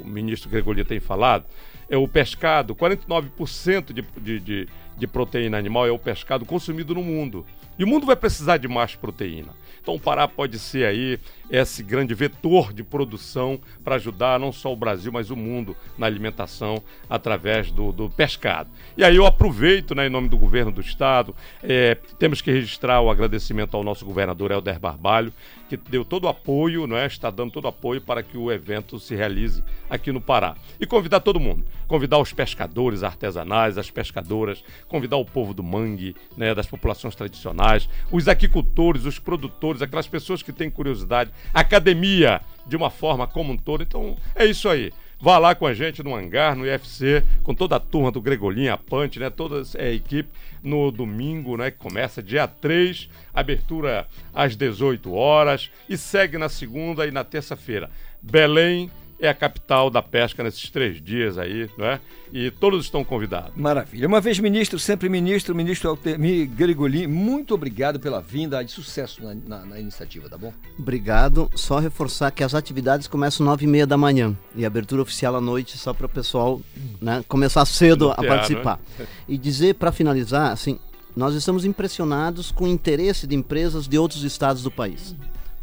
o 0.02 0.06
ministro 0.06 0.48
Gregori 0.50 0.84
tem 0.84 0.98
falado, 1.00 1.44
é 1.90 1.96
o 1.96 2.06
pescado, 2.06 2.74
49% 2.74 3.92
de, 3.92 4.02
de, 4.02 4.40
de, 4.40 4.68
de 4.96 5.06
proteína 5.06 5.58
animal 5.58 5.86
é 5.86 5.90
o 5.90 5.98
pescado 5.98 6.46
consumido 6.46 6.94
no 6.94 7.02
mundo. 7.02 7.44
E 7.76 7.82
o 7.82 7.86
mundo 7.86 8.06
vai 8.06 8.14
precisar 8.14 8.58
de 8.58 8.68
mais 8.68 8.94
proteína. 8.94 9.54
Então 9.82 9.94
o 9.94 10.00
Pará 10.00 10.28
pode 10.28 10.58
ser 10.58 10.86
aí 10.86 11.18
esse 11.50 11.82
grande 11.82 12.14
vetor 12.14 12.72
de 12.72 12.82
produção 12.82 13.58
para 13.84 13.96
ajudar 13.96 14.38
não 14.38 14.52
só 14.52 14.72
o 14.72 14.76
Brasil, 14.76 15.10
mas 15.12 15.30
o 15.30 15.36
mundo 15.36 15.76
na 15.98 16.06
alimentação 16.06 16.82
através 17.08 17.70
do, 17.70 17.92
do 17.92 18.08
pescado. 18.08 18.70
E 18.96 19.04
aí 19.04 19.16
eu 19.16 19.26
aproveito, 19.26 19.94
né, 19.94 20.06
em 20.06 20.10
nome 20.10 20.28
do 20.28 20.38
governo 20.38 20.70
do 20.70 20.80
estado, 20.80 21.34
eh, 21.62 21.96
temos 22.18 22.40
que 22.40 22.50
registrar 22.50 23.00
o 23.00 23.10
agradecimento 23.10 23.76
ao 23.76 23.82
nosso 23.82 24.04
governador 24.04 24.50
Helder 24.50 24.78
Barbalho, 24.78 25.32
que 25.70 25.76
deu 25.76 26.04
todo 26.04 26.24
o 26.24 26.28
apoio, 26.28 26.84
não 26.84 26.96
é? 26.96 27.06
está 27.06 27.30
dando 27.30 27.52
todo 27.52 27.66
o 27.66 27.68
apoio 27.68 28.00
para 28.00 28.24
que 28.24 28.36
o 28.36 28.50
evento 28.50 28.98
se 28.98 29.14
realize 29.14 29.62
aqui 29.88 30.10
no 30.10 30.20
Pará. 30.20 30.56
E 30.80 30.86
convidar 30.86 31.20
todo 31.20 31.38
mundo, 31.38 31.64
convidar 31.86 32.18
os 32.18 32.32
pescadores 32.32 33.04
artesanais, 33.04 33.78
as 33.78 33.88
pescadoras, 33.88 34.64
convidar 34.88 35.16
o 35.16 35.24
povo 35.24 35.54
do 35.54 35.62
mangue, 35.62 36.16
né, 36.36 36.52
das 36.56 36.66
populações 36.66 37.14
tradicionais, 37.14 37.88
os 38.10 38.26
aquicultores, 38.26 39.04
os 39.04 39.20
produtores, 39.20 39.80
aquelas 39.80 40.08
pessoas 40.08 40.42
que 40.42 40.52
têm 40.52 40.68
curiosidade, 40.68 41.30
academia 41.52 42.40
de 42.66 42.76
uma 42.76 42.90
forma 42.90 43.26
como 43.26 43.52
um 43.52 43.56
todo. 43.56 43.82
Então, 43.82 44.16
é 44.34 44.44
isso 44.44 44.68
aí. 44.68 44.92
Vá 45.22 45.36
lá 45.36 45.54
com 45.54 45.66
a 45.66 45.74
gente 45.74 46.02
no 46.02 46.14
hangar, 46.14 46.56
no 46.56 46.66
IFC, 46.66 47.22
com 47.42 47.54
toda 47.54 47.76
a 47.76 47.80
turma 47.80 48.10
do 48.10 48.22
Gregolinha, 48.22 48.72
a 48.72 49.18
né? 49.18 49.28
Toda 49.28 49.62
a 49.78 49.90
equipe 49.90 50.30
no 50.62 50.90
domingo, 50.90 51.58
né? 51.58 51.70
Que 51.70 51.76
começa 51.76 52.22
dia 52.22 52.48
3, 52.48 53.10
abertura 53.34 54.08
às 54.32 54.56
18 54.56 55.12
horas 55.12 55.70
e 55.86 55.96
segue 55.98 56.38
na 56.38 56.48
segunda 56.48 57.06
e 57.06 57.10
na 57.10 57.22
terça-feira. 57.22 57.90
Belém 58.22 58.90
é 59.20 59.28
a 59.28 59.34
capital 59.34 59.90
da 59.90 60.00
pesca 60.02 60.42
nesses 60.42 60.70
três 60.70 61.00
dias 61.02 61.36
aí, 61.36 61.68
não 61.76 61.84
é? 61.86 62.00
E 62.32 62.50
todos 62.50 62.84
estão 62.84 63.02
convidados. 63.04 63.52
Maravilha. 63.56 64.06
Uma 64.06 64.20
vez 64.20 64.38
ministro, 64.38 64.78
sempre 64.78 65.08
ministro, 65.08 65.54
ministro 65.54 65.90
Altemir 65.90 66.48
Gregolin, 66.48 67.06
muito 67.06 67.52
obrigado 67.54 67.98
pela 68.00 68.20
vinda 68.22 68.62
de 68.64 68.70
sucesso 68.70 69.22
na, 69.22 69.34
na- 69.34 69.66
na 69.66 69.80
iniciativa, 69.80 70.28
tá 70.28 70.38
bom? 70.38 70.52
Obrigado. 70.78 71.50
Só 71.54 71.78
reforçar 71.80 72.30
que 72.30 72.42
as 72.44 72.54
atividades 72.54 73.06
começam 73.08 73.44
nove 73.44 73.64
e 73.64 73.68
meia 73.68 73.86
da 73.86 73.96
manhã 73.96 74.36
e 74.54 74.64
a 74.64 74.68
abertura 74.68 75.02
oficial 75.02 75.34
à 75.36 75.40
noite 75.40 75.76
só 75.76 75.92
para 75.92 76.06
o 76.06 76.08
pessoal 76.08 76.60
né, 77.00 77.24
começar 77.28 77.64
cedo 77.66 78.06
a 78.12 78.16
Nortear, 78.16 78.28
participar. 78.36 78.80
E 79.28 79.36
dizer 79.36 79.74
para 79.74 79.90
finalizar, 79.92 80.52
assim, 80.52 80.78
nós 81.16 81.34
estamos 81.34 81.64
impressionados 81.64 82.50
com 82.52 82.64
o 82.64 82.68
interesse 82.68 83.26
de 83.26 83.34
empresas 83.34 83.86
de 83.88 83.98
outros 83.98 84.22
estados 84.22 84.62
do 84.62 84.70
país 84.70 85.14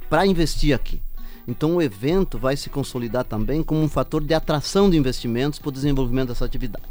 para 0.10 0.28
investir 0.28 0.76
aqui. 0.76 1.02
Então 1.48 1.76
o 1.76 1.82
evento 1.82 2.38
vai 2.38 2.58
se 2.58 2.70
consolidar 2.70 3.24
também 3.24 3.64
como 3.64 3.82
um 3.82 3.88
fator 3.88 4.24
de 4.24 4.34
atração 4.34 4.90
de 4.90 4.98
investimentos 4.98 5.60
para 5.60 5.70
o 5.70 5.72
desenvolvimento 5.72 6.30
dessa 6.30 6.46
atividade. 6.46 6.86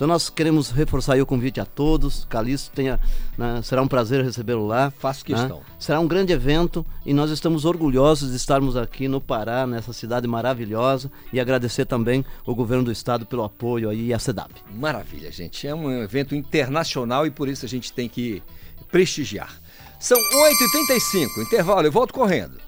Então 0.00 0.08
nós 0.08 0.30
queremos 0.30 0.70
reforçar 0.70 1.20
o 1.20 1.26
convite 1.26 1.60
a 1.60 1.66
todos. 1.66 2.24
Calixto 2.24 2.70
tenha, 2.70 2.98
né, 3.36 3.60
será 3.62 3.82
um 3.82 3.86
prazer 3.86 4.24
recebê-lo 4.24 4.66
lá. 4.66 4.90
Faço 4.90 5.20
né? 5.28 5.36
questão. 5.36 5.60
Será 5.78 6.00
um 6.00 6.08
grande 6.08 6.32
evento 6.32 6.86
e 7.04 7.12
nós 7.12 7.30
estamos 7.30 7.66
orgulhosos 7.66 8.30
de 8.30 8.36
estarmos 8.36 8.78
aqui 8.78 9.08
no 9.08 9.20
Pará, 9.20 9.66
nessa 9.66 9.92
cidade 9.92 10.26
maravilhosa, 10.26 11.10
e 11.30 11.38
agradecer 11.38 11.84
também 11.84 12.24
o 12.46 12.54
governo 12.54 12.84
do 12.84 12.90
estado 12.90 13.26
pelo 13.26 13.44
apoio 13.44 13.90
aí 13.90 14.06
e 14.06 14.14
a 14.14 14.18
SEDAP. 14.18 14.52
Maravilha, 14.74 15.30
gente. 15.30 15.68
É 15.68 15.74
um 15.74 15.90
evento 16.02 16.34
internacional 16.34 17.26
e 17.26 17.30
por 17.30 17.46
isso 17.46 17.66
a 17.66 17.68
gente 17.68 17.92
tem 17.92 18.08
que 18.08 18.42
prestigiar. 18.90 19.60
São 20.00 20.18
8h35, 20.18 21.42
intervalo, 21.42 21.86
eu 21.86 21.92
volto 21.92 22.14
correndo. 22.14 22.58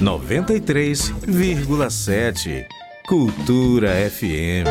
93,7 0.00 2.64
Cultura 3.08 3.90
FM. 4.08 4.66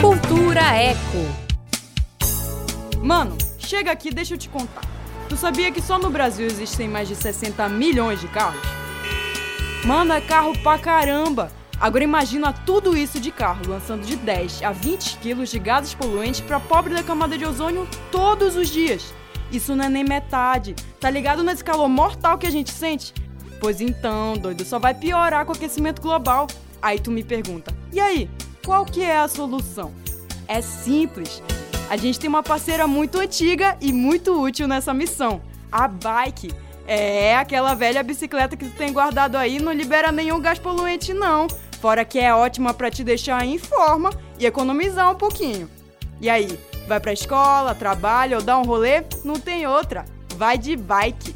Cultura 0.00 0.60
Eco. 0.76 1.26
Mano, 3.02 3.36
chega 3.58 3.90
aqui, 3.90 4.12
deixa 4.12 4.34
eu 4.34 4.38
te 4.38 4.48
contar. 4.48 4.82
Tu 5.28 5.36
sabia 5.36 5.72
que 5.72 5.82
só 5.82 5.98
no 5.98 6.10
Brasil 6.10 6.46
existem 6.46 6.86
mais 6.88 7.08
de 7.08 7.16
60 7.16 7.68
milhões 7.68 8.20
de 8.20 8.28
carros? 8.28 8.62
Mano, 9.84 10.12
é 10.12 10.20
carro 10.20 10.56
pra 10.62 10.78
caramba! 10.78 11.50
Agora 11.80 12.02
imagina 12.02 12.52
tudo 12.52 12.96
isso 12.96 13.20
de 13.20 13.30
carro, 13.30 13.62
lançando 13.68 14.04
de 14.04 14.16
10 14.16 14.62
a 14.64 14.72
20 14.72 15.18
quilos 15.18 15.48
de 15.48 15.60
gases 15.60 15.94
poluentes 15.94 16.40
pra 16.40 16.58
pobre 16.58 16.92
da 16.92 17.04
camada 17.04 17.38
de 17.38 17.44
ozônio 17.44 17.86
todos 18.10 18.56
os 18.56 18.68
dias. 18.68 19.14
Isso 19.52 19.76
não 19.76 19.84
é 19.84 19.88
nem 19.88 20.02
metade. 20.02 20.74
Tá 21.00 21.08
ligado 21.08 21.44
nesse 21.44 21.62
calor 21.62 21.88
mortal 21.88 22.36
que 22.36 22.46
a 22.46 22.50
gente 22.50 22.70
sente? 22.72 23.14
Pois 23.60 23.80
então, 23.80 24.36
doido, 24.36 24.64
só 24.64 24.78
vai 24.78 24.92
piorar 24.92 25.44
com 25.44 25.52
o 25.52 25.56
aquecimento 25.56 26.02
global. 26.02 26.48
Aí 26.82 26.98
tu 26.98 27.10
me 27.10 27.22
pergunta, 27.22 27.74
e 27.92 27.98
aí, 27.98 28.30
qual 28.64 28.84
que 28.84 29.02
é 29.02 29.18
a 29.18 29.28
solução? 29.28 29.92
É 30.46 30.60
simples. 30.60 31.42
A 31.88 31.96
gente 31.96 32.18
tem 32.18 32.28
uma 32.28 32.42
parceira 32.42 32.86
muito 32.86 33.18
antiga 33.18 33.76
e 33.80 33.92
muito 33.92 34.40
útil 34.40 34.68
nessa 34.68 34.92
missão. 34.92 35.40
A 35.70 35.86
Bike. 35.86 36.52
É 36.86 37.36
aquela 37.36 37.74
velha 37.74 38.02
bicicleta 38.02 38.56
que 38.56 38.64
tu 38.64 38.74
tem 38.74 38.90
guardado 38.94 39.36
aí, 39.36 39.60
não 39.60 39.72
libera 39.72 40.10
nenhum 40.10 40.40
gás 40.40 40.58
poluente 40.58 41.12
não. 41.12 41.46
Fora 41.80 42.04
que 42.04 42.18
é 42.18 42.34
ótima 42.34 42.74
pra 42.74 42.90
te 42.90 43.04
deixar 43.04 43.44
em 43.44 43.58
forma 43.58 44.10
e 44.38 44.46
economizar 44.46 45.10
um 45.10 45.14
pouquinho. 45.14 45.70
E 46.20 46.28
aí, 46.28 46.58
vai 46.88 46.98
pra 46.98 47.12
escola, 47.12 47.74
trabalha 47.74 48.36
ou 48.36 48.42
dá 48.42 48.58
um 48.58 48.64
rolê? 48.64 49.04
Não 49.24 49.38
tem 49.38 49.66
outra. 49.66 50.04
Vai 50.36 50.58
de 50.58 50.76
bike. 50.76 51.34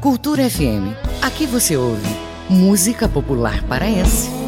Cultura 0.00 0.50
FM. 0.50 0.96
Aqui 1.22 1.46
você 1.46 1.76
ouve 1.76 2.08
música 2.50 3.08
popular 3.08 3.62
paraense. 3.66 4.41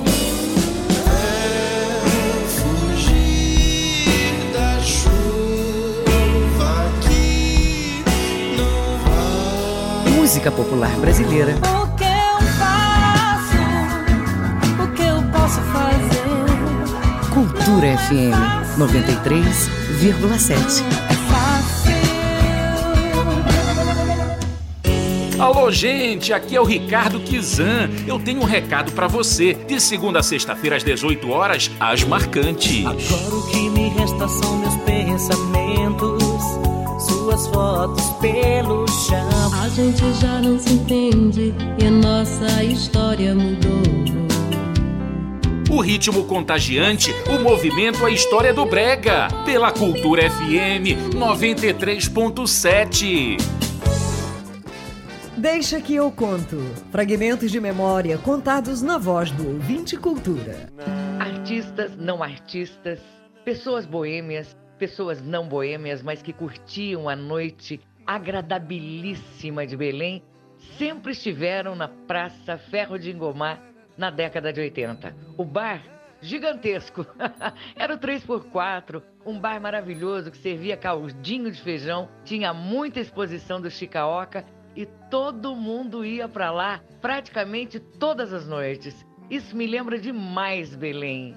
Música 10.34 10.50
popular 10.50 10.90
brasileira. 10.96 11.54
O 11.62 11.86
que 11.94 12.02
eu 12.02 12.40
faço? 12.58 13.54
O 14.82 14.88
que 14.92 15.02
eu 15.02 15.22
posso 15.30 15.60
fazer? 15.60 16.24
Cultura 17.32 17.96
FM 17.98 18.34
93,7. 18.76 20.82
É 21.08 21.14
fácil. 21.30 21.94
Alô, 25.40 25.70
gente, 25.70 26.32
aqui 26.32 26.56
é 26.56 26.60
o 26.60 26.64
Ricardo 26.64 27.20
Kizan. 27.20 27.88
Eu 28.04 28.18
tenho 28.18 28.40
um 28.40 28.44
recado 28.44 28.90
pra 28.90 29.06
você. 29.06 29.54
De 29.54 29.78
segunda 29.78 30.18
a 30.18 30.22
sexta-feira, 30.24 30.74
às 30.74 30.82
18 30.82 31.30
horas, 31.30 31.70
as 31.78 32.02
marcantes. 32.02 32.84
Agora 32.84 33.36
o 33.36 33.46
que 33.46 33.70
me 33.70 33.88
resta 33.90 34.26
são 34.26 34.58
meus 34.58 34.74
pensamentos, 34.78 36.24
suas 37.06 37.46
fotos 37.46 38.10
pelo 38.20 38.84
chão. 38.88 39.33
A 39.64 39.68
gente 39.70 40.04
já 40.20 40.40
não 40.42 40.58
se 40.58 40.74
entende 40.74 41.54
e 41.82 41.86
a 41.86 41.90
nossa 41.90 42.62
história 42.62 43.34
mudou. 43.34 43.80
O 45.70 45.80
ritmo 45.80 46.26
contagiante, 46.26 47.10
o 47.30 47.38
movimento, 47.42 48.04
a 48.04 48.10
história 48.10 48.52
do 48.52 48.66
Brega. 48.66 49.28
Pela 49.46 49.72
Cultura 49.72 50.30
FM 50.30 51.14
93.7. 51.14 53.38
Deixa 55.34 55.80
que 55.80 55.94
eu 55.94 56.12
conto. 56.12 56.58
Fragmentos 56.92 57.50
de 57.50 57.58
memória 57.58 58.18
contados 58.18 58.82
na 58.82 58.98
voz 58.98 59.30
do 59.30 59.48
ouvinte 59.48 59.96
cultura. 59.96 60.68
Artistas, 61.18 61.96
não 61.96 62.22
artistas, 62.22 62.98
pessoas 63.46 63.86
boêmias, 63.86 64.54
pessoas 64.78 65.22
não 65.22 65.48
boêmias, 65.48 66.02
mas 66.02 66.20
que 66.20 66.34
curtiam 66.34 67.08
a 67.08 67.16
noite 67.16 67.80
agradabilíssima 68.06 69.66
de 69.66 69.76
Belém, 69.76 70.22
sempre 70.78 71.12
estiveram 71.12 71.74
na 71.74 71.88
Praça 71.88 72.58
Ferro 72.58 72.98
de 72.98 73.10
Engomar 73.10 73.62
na 73.96 74.10
década 74.10 74.52
de 74.52 74.60
80. 74.60 75.14
O 75.36 75.44
bar 75.44 75.82
gigantesco. 76.20 77.06
Era 77.76 77.94
o 77.94 77.98
3x4, 77.98 79.02
um 79.24 79.38
bar 79.38 79.60
maravilhoso 79.60 80.30
que 80.30 80.38
servia 80.38 80.76
caldinho 80.76 81.50
de 81.50 81.60
feijão, 81.60 82.08
tinha 82.24 82.52
muita 82.52 83.00
exposição 83.00 83.60
do 83.60 83.70
Chicaoca 83.70 84.44
e 84.74 84.86
todo 85.10 85.54
mundo 85.54 86.04
ia 86.04 86.28
para 86.28 86.50
lá 86.50 86.80
praticamente 87.00 87.78
todas 87.78 88.32
as 88.32 88.48
noites. 88.48 89.06
Isso 89.30 89.56
me 89.56 89.66
lembra 89.66 89.98
demais 89.98 90.74
Belém. 90.74 91.36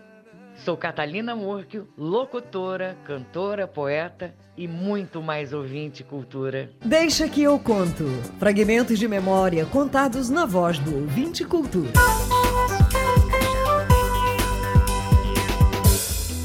Sou 0.64 0.76
Catalina 0.76 1.36
Murquio, 1.36 1.88
locutora, 1.98 2.98
cantora, 3.06 3.68
poeta 3.68 4.34
e 4.58 4.68
muito 4.68 5.22
mais 5.22 5.54
ouvinte 5.54 6.04
cultura. 6.04 6.70
Deixa 6.84 7.30
que 7.30 7.42
eu 7.44 7.58
conto. 7.60 8.06
Fragmentos 8.40 9.00
de 9.00 9.08
memória 9.08 9.66
contados 9.66 10.30
na 10.30 10.46
voz 10.46 10.80
do 10.80 10.96
ouvinte 10.96 11.46
cultura. 11.46 11.92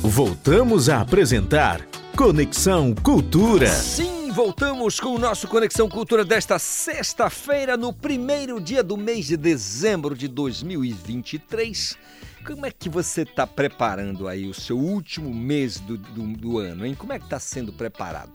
Voltamos 0.03 0.89
a 0.89 1.01
apresentar 1.01 1.81
Conexão 2.17 2.95
Cultura. 2.95 3.69
Sim, 3.69 4.31
voltamos 4.31 5.01
com 5.01 5.15
o 5.15 5.19
nosso 5.19 5.49
Conexão 5.49 5.89
Cultura 5.89 6.25
desta 6.25 6.59
sexta-feira, 6.59 7.77
no 7.79 7.93
primeiro 7.93 8.61
dia 8.61 8.83
do 8.83 8.97
mês 8.97 9.27
de 9.27 9.37
dezembro 9.37 10.15
de 10.15 10.29
2023. 10.29 11.97
Como 12.45 12.67
é 12.67 12.73
que 12.73 12.89
você 12.89 13.23
está 13.23 13.47
preparando 13.47 14.27
aí 14.27 14.49
o 14.49 14.55
seu 14.55 14.77
último 14.77 15.33
mês 15.33 15.79
do, 15.79 15.97
do, 15.97 16.23
do 16.37 16.59
ano, 16.59 16.85
hein? 16.85 16.95
Como 16.95 17.13
é 17.13 17.19
que 17.19 17.25
está 17.25 17.39
sendo 17.39 17.73
preparado? 17.73 18.33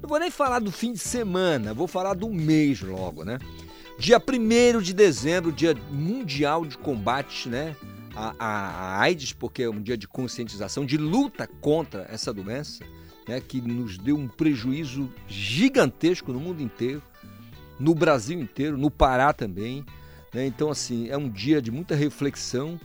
Não 0.00 0.08
vou 0.08 0.18
nem 0.18 0.30
falar 0.30 0.60
do 0.60 0.72
fim 0.72 0.92
de 0.92 0.98
semana, 0.98 1.74
vou 1.74 1.86
falar 1.86 2.14
do 2.14 2.30
mês 2.30 2.80
logo, 2.80 3.22
né? 3.22 3.38
Dia 3.98 4.18
1 4.18 4.80
de 4.80 4.94
dezembro, 4.94 5.52
dia 5.52 5.74
mundial 5.90 6.64
de 6.64 6.78
combate, 6.78 7.50
né? 7.50 7.76
A, 8.16 8.34
a, 8.38 8.46
a 8.48 9.00
AIDS, 9.00 9.34
porque 9.34 9.64
é 9.64 9.70
um 9.70 9.80
dia 9.80 9.96
de 9.96 10.08
conscientização, 10.08 10.86
de 10.86 10.96
luta 10.96 11.46
contra 11.46 12.06
essa 12.10 12.32
doença, 12.32 12.82
né? 13.28 13.42
Que 13.42 13.60
nos 13.60 13.98
deu 13.98 14.16
um 14.16 14.26
prejuízo 14.26 15.12
gigantesco 15.28 16.32
no 16.32 16.40
mundo 16.40 16.62
inteiro, 16.62 17.02
no 17.78 17.94
Brasil 17.94 18.40
inteiro, 18.40 18.78
no 18.78 18.90
Pará 18.90 19.34
também. 19.34 19.84
Né? 20.32 20.46
Então, 20.46 20.70
assim, 20.70 21.10
é 21.10 21.16
um 21.18 21.28
dia 21.28 21.60
de 21.60 21.70
muita 21.70 21.94
reflexão, 21.94 22.80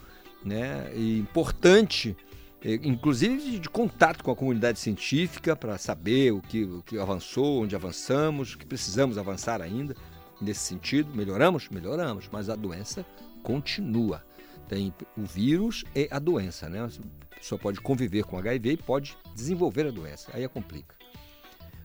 né? 0.46 0.92
E 0.94 1.18
importante, 1.18 2.16
eh, 2.64 2.80
inclusive 2.84 3.60
de, 3.60 3.68
contato 3.68 4.24
com 4.24 4.30
a 4.30 4.36
comunidade 4.36 4.80
científica 4.80 5.56
para 5.56 5.78
saber 5.80 6.32
o 6.32 6.42
que, 6.42 6.64
o 6.64 6.84
que 6.84 7.00
avançou, 7.00 7.64
onde 7.64 7.76
avançamos, 7.76 8.54
o 8.54 8.58
que 8.60 8.66
precisamos 8.66 9.18
avançar 9.18 9.60
ainda 9.62 9.96
nesse 10.40 10.62
sentido. 10.62 11.14
Melhoramos? 11.16 11.68
Melhoramos, 11.70 12.30
mas 12.32 12.48
a 12.50 12.56
doença 12.56 13.04
continua. 13.42 14.24
Tem 14.70 14.94
o 15.18 15.24
vírus 15.24 15.84
e 15.96 16.08
a 16.12 16.20
doença, 16.20 16.70
né? 16.70 16.84
A 16.84 17.36
pessoa 17.36 17.60
pode 17.60 17.82
conviver 17.82 18.24
com 18.24 18.38
HIV 18.38 18.72
e 18.72 18.78
pode 18.78 19.18
desenvolver 19.36 19.88
a 19.88 19.92
doença, 19.92 20.32
aí 20.34 20.44
é 20.44 20.48
complica. 20.48 20.96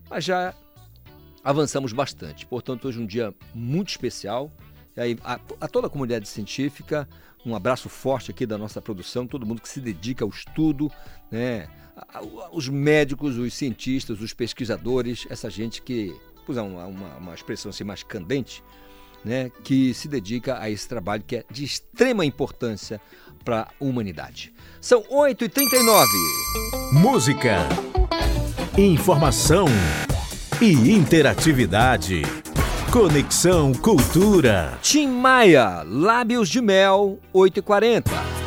Mas 0.08 0.24
já 0.24 0.54
avançamos 1.42 1.92
bastante, 1.92 2.46
portanto, 2.46 2.88
hoje 2.88 2.98
é 2.98 3.02
um 3.02 3.06
dia 3.06 3.34
muito 3.54 3.88
especial. 3.88 4.52
A, 5.24 5.40
a 5.60 5.68
toda 5.68 5.86
a 5.86 5.90
comunidade 5.90 6.28
científica, 6.28 7.08
um 7.44 7.54
abraço 7.54 7.88
forte 7.88 8.30
aqui 8.30 8.46
da 8.46 8.58
nossa 8.58 8.80
produção, 8.80 9.26
todo 9.26 9.46
mundo 9.46 9.62
que 9.62 9.68
se 9.68 9.80
dedica 9.80 10.24
ao 10.24 10.30
estudo, 10.30 10.90
né? 11.30 11.68
Os 12.52 12.68
médicos, 12.68 13.36
os 13.36 13.52
cientistas, 13.52 14.20
os 14.20 14.32
pesquisadores, 14.32 15.26
essa 15.28 15.50
gente 15.50 15.82
que, 15.82 16.14
usar 16.48 16.62
uma, 16.62 16.86
uma, 16.86 17.16
uma 17.16 17.34
expressão 17.34 17.70
assim 17.70 17.84
mais 17.84 18.02
candente, 18.02 18.62
né? 19.24 19.50
Que 19.62 19.92
se 19.94 20.08
dedica 20.08 20.60
a 20.60 20.70
esse 20.70 20.88
trabalho 20.88 21.22
que 21.26 21.36
é 21.36 21.44
de 21.50 21.64
extrema 21.64 22.24
importância 22.24 23.00
para 23.44 23.62
a 23.62 23.68
humanidade. 23.84 24.52
São 24.80 25.02
8h39. 25.02 26.06
Música, 26.92 27.66
Informação 28.78 29.66
e 30.60 30.72
interatividade. 30.92 32.22
Conexão 32.90 33.72
Cultura. 33.72 34.76
Tim 34.82 35.06
Maia, 35.06 35.84
Lábios 35.86 36.48
de 36.48 36.60
Mel, 36.60 37.20
8h40. 37.32 38.39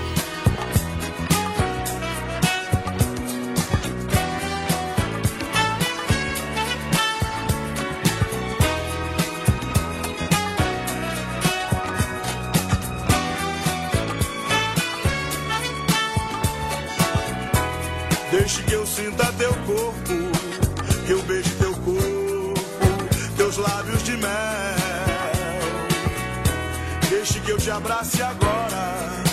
Te 27.64 27.72
abrace 27.72 28.22
agora, 28.22 29.24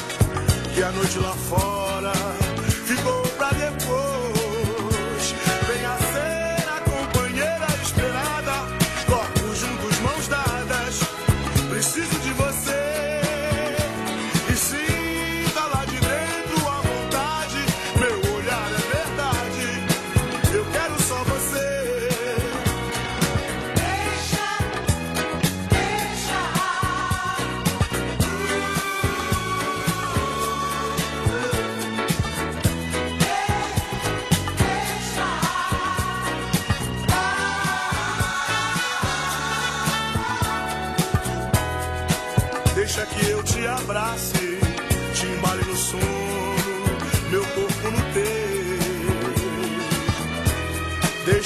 que 0.73 0.83
a 0.85 0.93
noite 0.93 1.19
lá 1.19 1.33
fora 1.33 1.90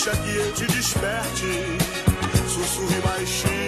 Deixa 0.04 0.20
que 0.20 0.36
eu 0.36 0.52
te 0.52 0.66
desperte, 0.66 1.46
sussurre 2.46 3.00
baixinho, 3.00 3.63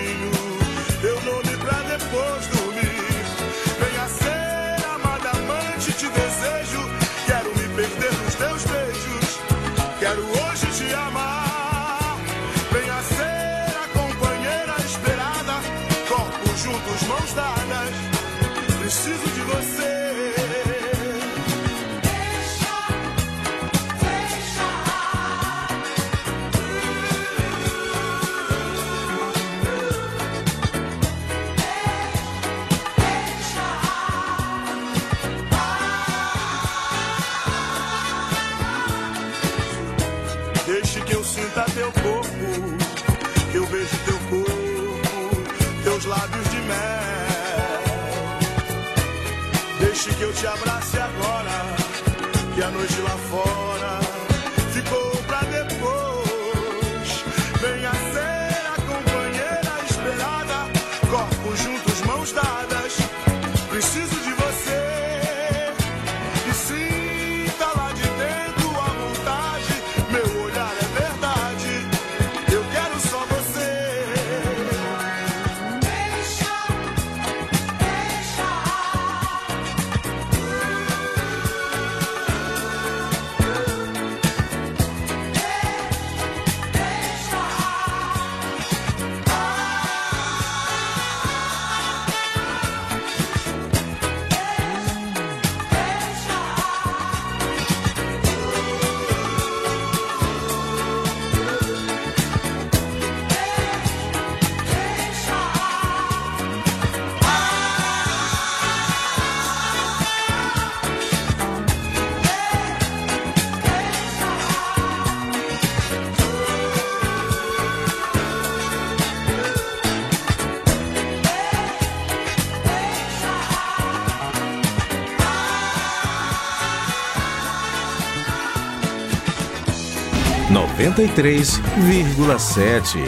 93,7. 130.96 132.98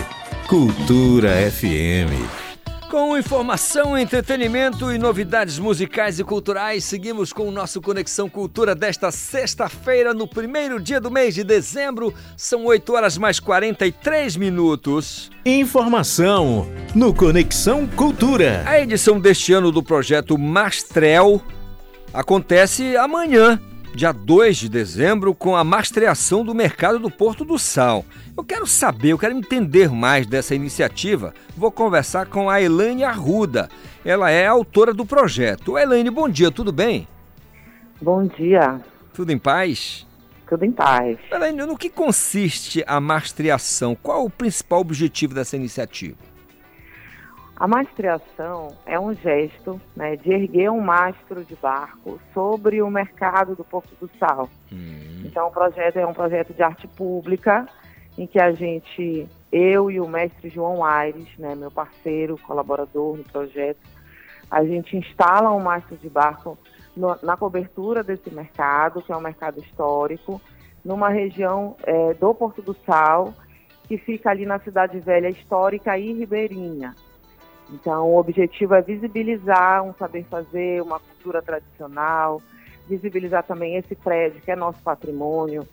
Cultura 0.47 1.31
FM. 1.51 2.13
Com 2.91 3.17
informação, 3.17 3.97
entretenimento 3.97 4.93
e 4.93 4.99
novidades 4.99 5.59
musicais 5.59 6.19
e 6.19 6.25
culturais, 6.25 6.85
seguimos 6.85 7.33
com 7.33 7.49
o 7.49 7.51
nosso 7.51 7.81
Conexão 7.81 8.29
Cultura 8.29 8.75
desta 8.75 9.11
sexta-feira, 9.11 10.13
no 10.13 10.29
primeiro 10.29 10.79
dia 10.79 11.01
do 11.01 11.11
mês 11.11 11.35
de 11.35 11.43
dezembro. 11.43 12.13
São 12.37 12.67
8 12.67 12.93
horas 12.93 13.17
mais 13.17 13.41
43 13.41 14.37
minutos. 14.37 15.31
Informação 15.47 16.71
no 16.95 17.15
Conexão 17.15 17.87
Cultura. 17.87 18.65
A 18.67 18.79
edição 18.79 19.19
deste 19.19 19.55
ano 19.55 19.73
do 19.73 19.83
projeto 19.83 20.37
Mastrel 20.37 21.41
acontece 22.13 22.99
amanhã, 22.99 23.59
dia 23.99 24.13
2 24.13 24.57
de 24.57 24.69
dezembro, 24.69 25.35
com 25.35 25.57
a 25.57 25.65
mastreação 25.65 26.45
do 26.45 26.55
mercado 26.55 27.01
do 27.01 27.11
Porto 27.11 27.45
do 27.45 27.59
Sal. 27.59 28.05
Eu 28.37 28.45
quero 28.45 28.65
saber, 28.65 29.09
eu 29.09 29.19
quero 29.19 29.37
entender 29.37 29.91
mais 29.91 30.25
dessa 30.25 30.55
iniciativa. 30.55 31.35
Vou 31.57 31.73
conversar 31.73 32.27
com 32.27 32.49
a 32.49 32.63
Elaine 32.63 33.03
Arruda. 33.03 33.69
Ela 34.05 34.31
é 34.31 34.47
autora 34.47 34.95
do 34.95 35.05
projeto. 35.05 35.77
Elaine, 35.77 36.11
bom 36.11 36.29
dia, 36.29 36.49
tudo 36.49 36.71
bem? 36.71 37.09
Bom 38.01 38.25
dia. 38.25 38.81
Tudo 39.13 39.33
em 39.33 39.39
paz? 39.39 40.07
Tudo 40.49 40.65
em 40.65 40.71
paz. 40.71 41.19
Elaine, 41.33 41.67
no 41.67 41.77
que 41.77 41.91
consiste 41.91 42.85
a 42.87 43.01
mastreação? 43.01 43.97
Qual 44.01 44.25
o 44.25 44.31
principal 44.31 44.79
objetivo 44.79 45.35
dessa 45.35 45.57
iniciativa? 45.57 46.28
A 47.59 47.67
mastreação 47.67 48.69
é 48.87 49.01
um 49.01 49.13
gesto 49.13 49.81
né, 49.97 50.15
de 50.15 50.31
erguer 50.31 50.71
um 50.71 50.81
mastro 50.81 51.45
de 51.45 51.57
barco 51.57 52.21
sobre 52.33 52.81
o 52.81 52.89
mercado 52.89 53.57
do 53.57 53.65
Porto 53.65 53.93
do 54.01 54.09
Sal. 54.17 54.49
Então, 55.27 55.49
o 55.49 55.51
projeto 55.51 55.97
é 55.97 56.07
um 56.07 56.15
projeto 56.15 56.55
de 56.55 56.63
arte 56.63 56.87
pública 56.87 57.67
em 58.17 58.29
que 58.29 58.41
a 58.41 58.53
gente, 58.53 59.27
eu 59.51 59.91
e 59.91 59.99
o 59.99 60.07
mestre 60.07 60.49
João 60.49 60.85
Aires, 60.85 61.27
né, 61.37 61.57
meu 61.57 61.71
parceiro, 61.71 62.39
colaborador 62.47 63.17
no 63.17 63.25
projeto, 63.25 63.81
a 64.49 64.65
gente 64.65 64.97
instala 64.97 65.51
um 65.51 65.61
mastro 65.61 65.97
de 65.97 66.09
barco 66.09 66.57
no- 66.97 67.19
na 67.25 67.37
cobertura 67.37 68.05
desse 68.05 68.33
mercado, 68.33 69.03
que 69.03 69.13
é 69.13 69.17
um 69.17 69.21
mercado 69.21 69.59
histórico, 69.59 70.41
numa 70.85 71.09
região 71.09 71.75
é, 71.83 72.15
do 72.15 72.33
Porto 72.33 72.63
do 72.63 72.75
Sal, 72.87 73.35
que 73.89 73.99
fica 73.99 74.31
ali 74.31 74.47
na 74.47 74.61
cidade 74.61 75.01
velha 75.01 75.29
histórica 75.29 75.99
e 75.99 76.13
ribeirinha. 76.13 76.95
Então, 77.71 78.09
o 78.09 78.19
objetivo 78.19 78.75
é 78.75 78.83
visibilizar 78.83 79.83
um 79.83 79.93
saber 79.95 80.25
fazer, 80.25 80.83
uma 80.83 80.99
cultura 80.99 81.43
tradicional, 81.43 82.41
visibilizar 82.89 83.43
também 83.43 83.77
esse 83.77 83.95
prédio 83.95 84.41
que 84.41 84.51
é 84.51 84.57
nosso 84.57 84.83
patrimônio 84.83 85.67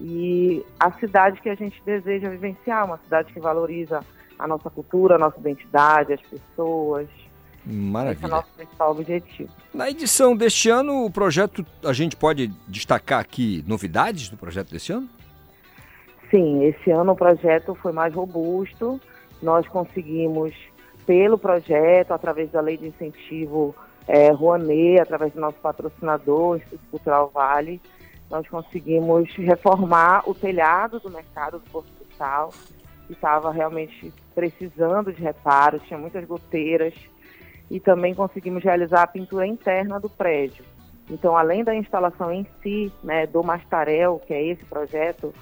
e 0.00 0.64
a 0.78 0.90
cidade 0.92 1.40
que 1.40 1.48
a 1.48 1.54
gente 1.54 1.80
deseja 1.84 2.28
vivenciar, 2.28 2.84
uma 2.84 2.98
cidade 2.98 3.32
que 3.32 3.40
valoriza 3.40 4.00
a 4.38 4.46
nossa 4.46 4.70
cultura, 4.70 5.16
a 5.16 5.18
nossa 5.18 5.38
identidade, 5.38 6.12
as 6.12 6.20
pessoas. 6.20 7.08
Esse 7.08 7.68
é 7.68 7.70
o 7.70 7.72
Maravilha. 7.74 8.28
nosso 8.28 8.48
principal 8.54 8.92
objetivo. 8.92 9.50
Na 9.74 9.90
edição 9.90 10.36
deste 10.36 10.70
ano, 10.70 11.04
o 11.04 11.10
projeto, 11.10 11.66
a 11.84 11.92
gente 11.92 12.16
pode 12.16 12.48
destacar 12.66 13.20
aqui 13.20 13.64
novidades 13.66 14.28
do 14.28 14.36
projeto 14.36 14.70
desse 14.70 14.92
ano? 14.92 15.08
Sim, 16.30 16.64
esse 16.64 16.90
ano 16.90 17.12
o 17.12 17.16
projeto 17.16 17.74
foi 17.74 17.92
mais 17.92 18.14
robusto. 18.14 19.00
Nós 19.42 19.66
conseguimos, 19.68 20.52
pelo 21.08 21.38
projeto, 21.38 22.12
através 22.12 22.50
da 22.50 22.60
lei 22.60 22.76
de 22.76 22.88
incentivo 22.88 23.74
é, 24.06 24.30
Rouanet, 24.30 25.00
através 25.00 25.32
do 25.32 25.40
nosso 25.40 25.58
patrocinador, 25.58 26.58
Instituto 26.58 26.86
Cultural 26.90 27.30
Vale, 27.32 27.80
nós 28.30 28.46
conseguimos 28.46 29.34
reformar 29.36 30.28
o 30.28 30.34
telhado 30.34 31.00
do 31.00 31.08
mercado 31.08 31.60
do 31.60 31.70
Porto 31.70 31.88
Sal, 32.18 32.52
que 33.06 33.14
estava 33.14 33.50
realmente 33.50 34.12
precisando 34.34 35.10
de 35.10 35.22
reparos, 35.22 35.82
tinha 35.84 35.98
muitas 35.98 36.26
goteiras, 36.26 36.92
e 37.70 37.80
também 37.80 38.14
conseguimos 38.14 38.62
realizar 38.62 39.04
a 39.04 39.06
pintura 39.06 39.46
interna 39.46 39.98
do 39.98 40.10
prédio. 40.10 40.62
Então, 41.08 41.34
além 41.34 41.64
da 41.64 41.74
instalação 41.74 42.30
em 42.30 42.46
si, 42.62 42.92
né, 43.02 43.26
do 43.26 43.42
Mastarel, 43.42 44.20
que 44.26 44.34
é 44.34 44.44
esse 44.44 44.64
projeto 44.66 45.32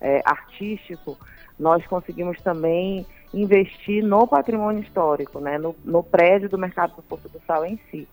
é, 0.00 0.22
artístico, 0.24 1.18
nós 1.58 1.84
conseguimos 1.88 2.40
também 2.42 3.04
investir 3.34 4.04
no 4.04 4.26
patrimônio 4.26 4.82
histórico, 4.82 5.40
né, 5.40 5.58
no, 5.58 5.74
no 5.84 6.02
prédio 6.02 6.48
do 6.48 6.58
mercado 6.58 6.96
do 6.96 7.02
Porto 7.02 7.28
do 7.28 7.40
Sal 7.46 7.64
em 7.64 7.78
si. 7.90 8.08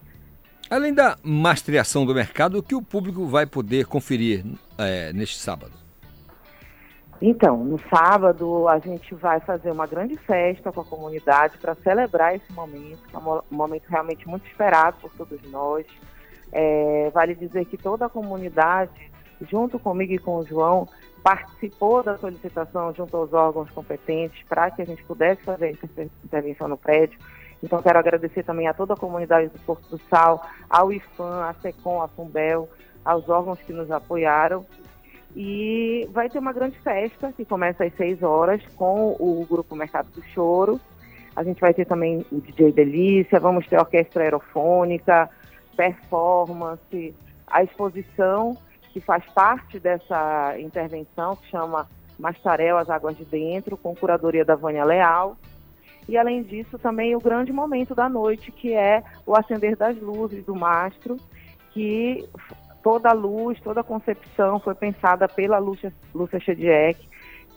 Além 0.69 0.93
da 0.93 1.17
mastreação 1.23 2.05
do 2.05 2.15
mercado, 2.15 2.57
o 2.57 2.63
que 2.63 2.73
o 2.73 2.81
público 2.81 3.25
vai 3.25 3.45
poder 3.45 3.85
conferir 3.85 4.43
é, 4.77 5.13
neste 5.13 5.37
sábado? 5.37 5.73
Então, 7.21 7.63
no 7.63 7.79
sábado 7.89 8.67
a 8.67 8.79
gente 8.79 9.15
vai 9.15 9.39
fazer 9.39 9.71
uma 9.71 9.87
grande 9.87 10.17
festa 10.17 10.71
com 10.71 10.81
a 10.81 10.85
comunidade 10.85 11.57
para 11.57 11.75
celebrar 11.75 12.35
esse 12.35 12.51
momento, 12.51 12.99
que 13.07 13.15
é 13.15 13.19
um 13.19 13.21
mo- 13.21 13.43
um 13.51 13.55
momento 13.55 13.85
realmente 13.87 14.27
muito 14.27 14.45
esperado 14.47 14.97
por 14.99 15.11
todos 15.13 15.39
nós. 15.49 15.85
É, 16.51 17.09
vale 17.13 17.33
dizer 17.33 17.65
que 17.65 17.77
toda 17.77 18.05
a 18.05 18.09
comunidade, 18.09 19.11
junto 19.49 19.79
comigo 19.79 20.13
e 20.13 20.17
com 20.17 20.37
o 20.37 20.45
João, 20.45 20.87
participou 21.23 22.03
da 22.03 22.17
solicitação 22.17 22.93
junto 22.93 23.15
aos 23.15 23.31
órgãos 23.31 23.71
competentes 23.71 24.43
para 24.47 24.69
que 24.69 24.81
a 24.81 24.85
gente 24.85 25.01
pudesse 25.05 25.41
fazer 25.43 25.65
a 25.67 25.71
inter- 25.71 26.09
intervenção 26.23 26.67
no 26.67 26.77
prédio. 26.77 27.17
Então, 27.63 27.81
quero 27.81 27.97
agradecer 27.97 28.43
também 28.43 28.67
a 28.67 28.73
toda 28.73 28.93
a 28.93 28.97
comunidade 28.97 29.47
do 29.47 29.59
Porto 29.59 29.89
do 29.89 29.97
Sal, 30.09 30.45
ao 30.69 30.91
IFAM, 30.91 31.45
à 31.45 31.53
SECOM, 31.53 32.01
à 32.01 32.09
FUNBEL, 32.09 32.69
aos 33.05 33.29
órgãos 33.29 33.59
que 33.61 33.71
nos 33.71 33.89
apoiaram. 33.89 34.65
E 35.33 36.07
vai 36.11 36.29
ter 36.29 36.39
uma 36.39 36.51
grande 36.51 36.77
festa 36.79 37.31
que 37.31 37.45
começa 37.45 37.85
às 37.85 37.95
6 37.95 38.21
horas 38.21 38.61
com 38.75 39.15
o 39.17 39.47
grupo 39.49 39.77
Mercado 39.77 40.09
do 40.09 40.21
Choro. 40.25 40.79
A 41.33 41.43
gente 41.43 41.61
vai 41.61 41.73
ter 41.73 41.85
também 41.85 42.25
o 42.31 42.41
DJ 42.41 42.73
Delícia, 42.73 43.39
vamos 43.39 43.65
ter 43.65 43.79
orquestra 43.79 44.23
aerofônica, 44.23 45.29
performance, 45.75 47.15
a 47.47 47.63
exposição 47.63 48.57
que 48.93 49.01
faz 49.01 49.25
parte 49.33 49.79
dessa 49.79 50.55
intervenção, 50.59 51.35
que 51.35 51.49
chama 51.49 51.89
Mastarel, 52.17 52.77
As 52.77 52.91
Águas 52.91 53.17
de 53.17 53.25
Dentro, 53.25 53.75
com 53.75 53.95
curadoria 53.95 54.45
da 54.45 54.55
Vânia 54.55 54.85
Leal. 54.85 55.35
E 56.07 56.15
além 56.15 56.43
disso, 56.43 56.77
também 56.77 57.15
o 57.15 57.19
grande 57.19 57.51
momento 57.51 57.95
da 57.95 58.07
noite, 58.07 58.51
que 58.51 58.71
é 58.71 59.03
o 59.25 59.35
acender 59.35 59.75
das 59.75 59.97
luzes 59.99 60.45
do 60.45 60.55
mastro, 60.55 61.17
que 61.71 62.29
toda 62.83 63.09
a 63.09 63.13
luz, 63.13 63.59
toda 63.61 63.81
a 63.81 63.83
concepção 63.83 64.59
foi 64.59 64.75
pensada 64.75 65.27
pela 65.27 65.57
Lúcia, 65.57 65.91
Lúcia 66.13 66.39
Chediek, 66.39 66.99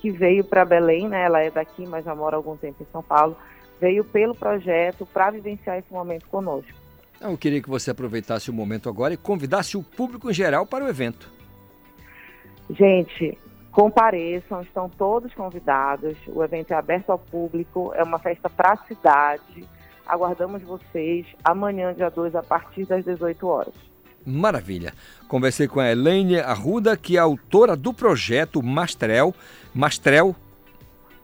que 0.01 0.11
veio 0.11 0.43
para 0.43 0.64
Belém, 0.64 1.07
né? 1.07 1.24
Ela 1.24 1.43
é 1.43 1.51
daqui, 1.51 1.87
mas 1.87 2.05
já 2.05 2.14
mora 2.14 2.37
há 2.37 2.39
algum 2.39 2.57
tempo 2.57 2.82
em 2.82 2.87
São 2.91 3.03
Paulo. 3.03 3.37
Veio 3.78 4.05
pelo 4.05 4.34
projeto 4.34 5.05
para 5.05 5.30
vivenciar 5.30 5.76
esse 5.76 5.93
momento 5.93 6.26
conosco. 6.28 6.86
Então, 7.17 7.31
Eu 7.31 7.39
queria 7.39 7.62
que 7.62 7.69
você 7.69 7.91
aproveitasse 7.91 8.51
o 8.51 8.55
momento 8.55 8.89
agora 8.89 9.14
e 9.14 9.17
convidasse 9.17 9.77
o 9.77 9.83
público 9.83 10.31
em 10.31 10.35
geral 10.35 10.67
para 10.67 10.85
o 10.85 10.89
evento. 10.89 11.31
Gente, 12.71 13.39
compareçam, 13.71 14.62
estão 14.62 14.89
todos 14.89 15.33
convidados. 15.35 16.17
O 16.29 16.43
evento 16.43 16.73
é 16.73 16.77
aberto 16.77 17.11
ao 17.11 17.19
público, 17.19 17.93
é 17.95 18.03
uma 18.03 18.19
festa 18.19 18.49
para 18.51 18.73
a 18.73 18.77
cidade. 18.77 19.64
Aguardamos 20.07 20.62
vocês 20.62 21.27
amanhã, 21.45 21.93
dia 21.95 22.11
2, 22.11 22.35
a 22.35 22.43
partir 22.43 22.85
das 22.85 23.05
18 23.05 23.47
horas. 23.47 23.75
Maravilha. 24.25 24.93
Conversei 25.29 25.69
com 25.69 25.79
a 25.79 25.91
Elaine 25.91 26.41
Arruda, 26.41 26.97
que 26.97 27.17
é 27.17 27.21
autora 27.21 27.77
do 27.77 27.95
projeto 27.95 28.61
Mastrel, 28.62 29.33
Mastrel, 29.73 30.35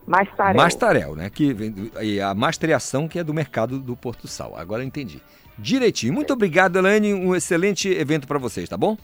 Mastarel. 0.07 0.57
Mastarel, 0.57 1.17
né? 1.17 1.31
Que 1.31 1.55
e 2.01 2.21
a 2.21 2.35
mastreação 2.35 3.09
que 3.09 3.19
é 3.19 3.25
do 3.25 3.33
mercado 3.33 3.79
do 3.79 3.97
Porto 3.97 4.27
Sal. 4.27 4.57
Agora 4.57 4.85
entendi. 4.85 5.23
Direitinho. 5.63 6.13
Muito 6.13 6.33
obrigado, 6.33 6.77
Elaine. 6.77 7.15
Um 7.15 7.35
excelente 7.35 7.89
evento 7.89 8.27
para 8.27 8.39
vocês, 8.39 8.69
tá 8.69 8.77
bom? 8.77 8.99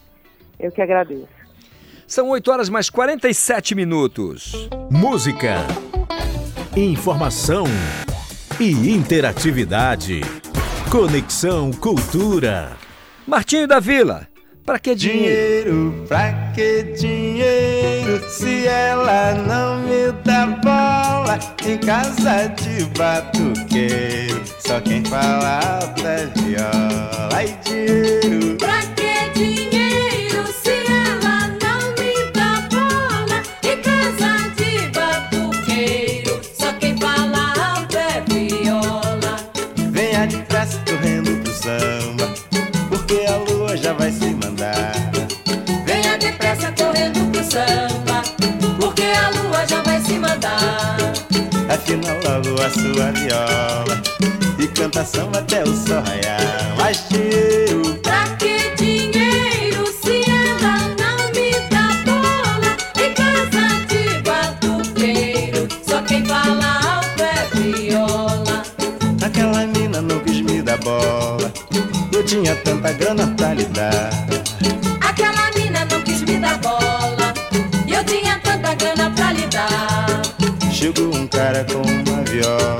Eu 0.59 0.71
que 0.71 0.81
agradeço. 0.81 1.27
São 2.05 2.29
8 2.29 2.51
horas 2.51 2.69
mais 2.69 2.89
47 2.89 3.75
minutos. 3.75 4.67
Música, 4.91 5.65
informação 6.75 7.63
e 8.59 8.71
interatividade. 8.91 10.21
Conexão 10.91 11.71
Cultura. 11.71 12.75
Martinho 13.25 13.67
da 13.67 13.79
Vila, 13.79 14.27
para 14.69 14.77
que 14.77 14.93
dinheiro? 14.93 15.71
Dinheiro, 15.71 16.05
pra 16.07 16.31
que 16.53 16.83
dinheiro 16.95 18.29
se 18.29 18.67
ela 18.67 19.33
não 19.33 19.79
me 19.79 20.11
dá 20.23 20.45
bola 20.45 21.39
em 21.65 21.75
casa 21.79 22.45
de 22.49 22.85
batuqueiro? 22.95 24.43
Só 24.59 24.79
quem 24.79 25.03
fala 25.05 25.79
é 26.05 26.27
viola. 26.39 27.29
Ai, 27.33 27.57
dinheiro, 27.65 28.57
Pra 28.57 28.78
A 52.39 52.69
sua 52.69 53.11
viola 53.11 54.01
e 54.57 54.67
canta 54.67 55.03
samba 55.03 55.39
até 55.39 55.61
o 55.61 55.75
sol 55.75 56.01
raiar. 56.01 56.73
Mas 56.77 57.05
dinheiro, 57.09 57.95
Pra 58.01 58.23
que 58.37 58.73
dinheiro 58.77 59.85
se 60.01 60.23
ela 60.31 60.77
não 60.97 61.31
me 61.33 61.51
dá 61.69 61.89
bola 62.05 62.77
em 62.97 63.13
casa 63.13 63.85
de 63.87 64.21
batuqueiro? 64.21 65.67
Só 65.85 66.01
quem 66.03 66.25
fala 66.25 66.79
alto 66.95 67.21
é 67.21 67.57
viola. 67.57 68.63
aquela 69.21 69.67
mina 69.67 70.01
não 70.01 70.19
quis 70.21 70.39
me 70.39 70.61
dar 70.61 70.77
bola. 70.77 71.51
Eu 72.13 72.23
tinha 72.23 72.55
tanta 72.55 72.93
grana 72.93 73.27
pra 73.35 73.53
lhe 73.53 73.65
dar. 73.65 74.11
Aquela 75.01 75.51
mina 75.57 75.83
não 75.91 76.01
quis 76.03 76.21
me 76.21 76.37
dar 76.37 76.57
bola 76.59 77.33
eu 77.87 78.03
tinha 78.05 78.39
tanta 78.39 78.73
grana 78.75 79.11
pra 79.11 79.33
lhe 79.33 79.45
dar. 79.47 80.21
Chegou 80.71 81.13
um 81.13 81.27
cara 81.27 81.65
com 81.65 82.08
uma 82.41 82.78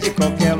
de 0.00 0.10
qualquer 0.10 0.53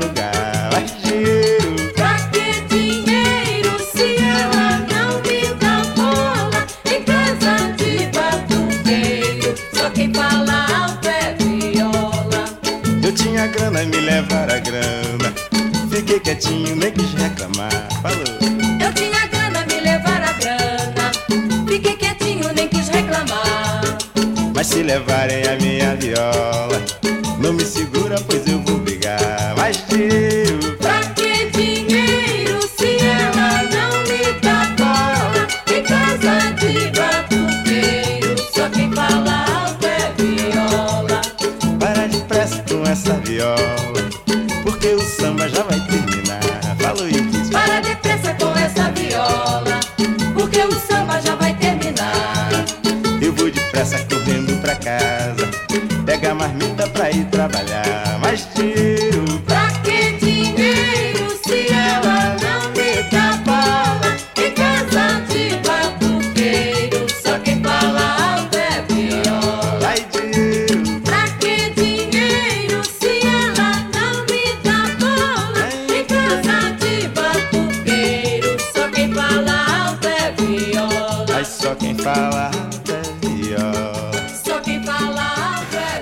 só 81.75 81.79
quem 81.79 81.95
fala 81.95 82.51
é. 82.51 84.29
Só 84.29 84.59
quem 84.61 84.81
fala 84.83 85.21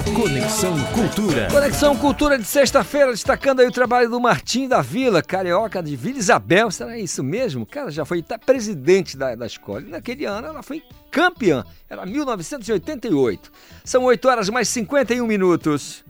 é. 0.06 0.12
Conexão 0.14 0.80
Cultura. 0.94 1.48
Conexão 1.52 1.98
Cultura 1.98 2.38
de 2.38 2.46
sexta-feira, 2.46 3.12
destacando 3.12 3.60
aí 3.60 3.68
o 3.68 3.72
trabalho 3.72 4.08
do 4.08 4.20
Martim 4.20 4.68
da 4.68 4.82
Vila, 4.82 5.24
carioca 5.24 5.82
de 5.82 5.96
Vila 5.96 6.20
Isabel. 6.20 6.70
Será 6.70 6.98
isso 6.98 7.24
mesmo? 7.24 7.66
Cara, 7.66 7.90
já 7.90 8.06
foi 8.06 8.20
até 8.20 8.38
presidente 8.38 9.18
da, 9.18 9.34
da 9.34 9.48
escola. 9.48 9.82
E 9.82 9.90
naquele 9.90 10.26
ano 10.26 10.48
ela 10.48 10.62
foi 10.62 10.84
campeã. 11.10 11.66
Era 11.90 12.06
1988. 12.06 13.52
São 13.84 14.04
8 14.04 14.28
horas 14.28 14.50
mais 14.50 14.70
51 14.70 15.26
minutos. 15.26 16.06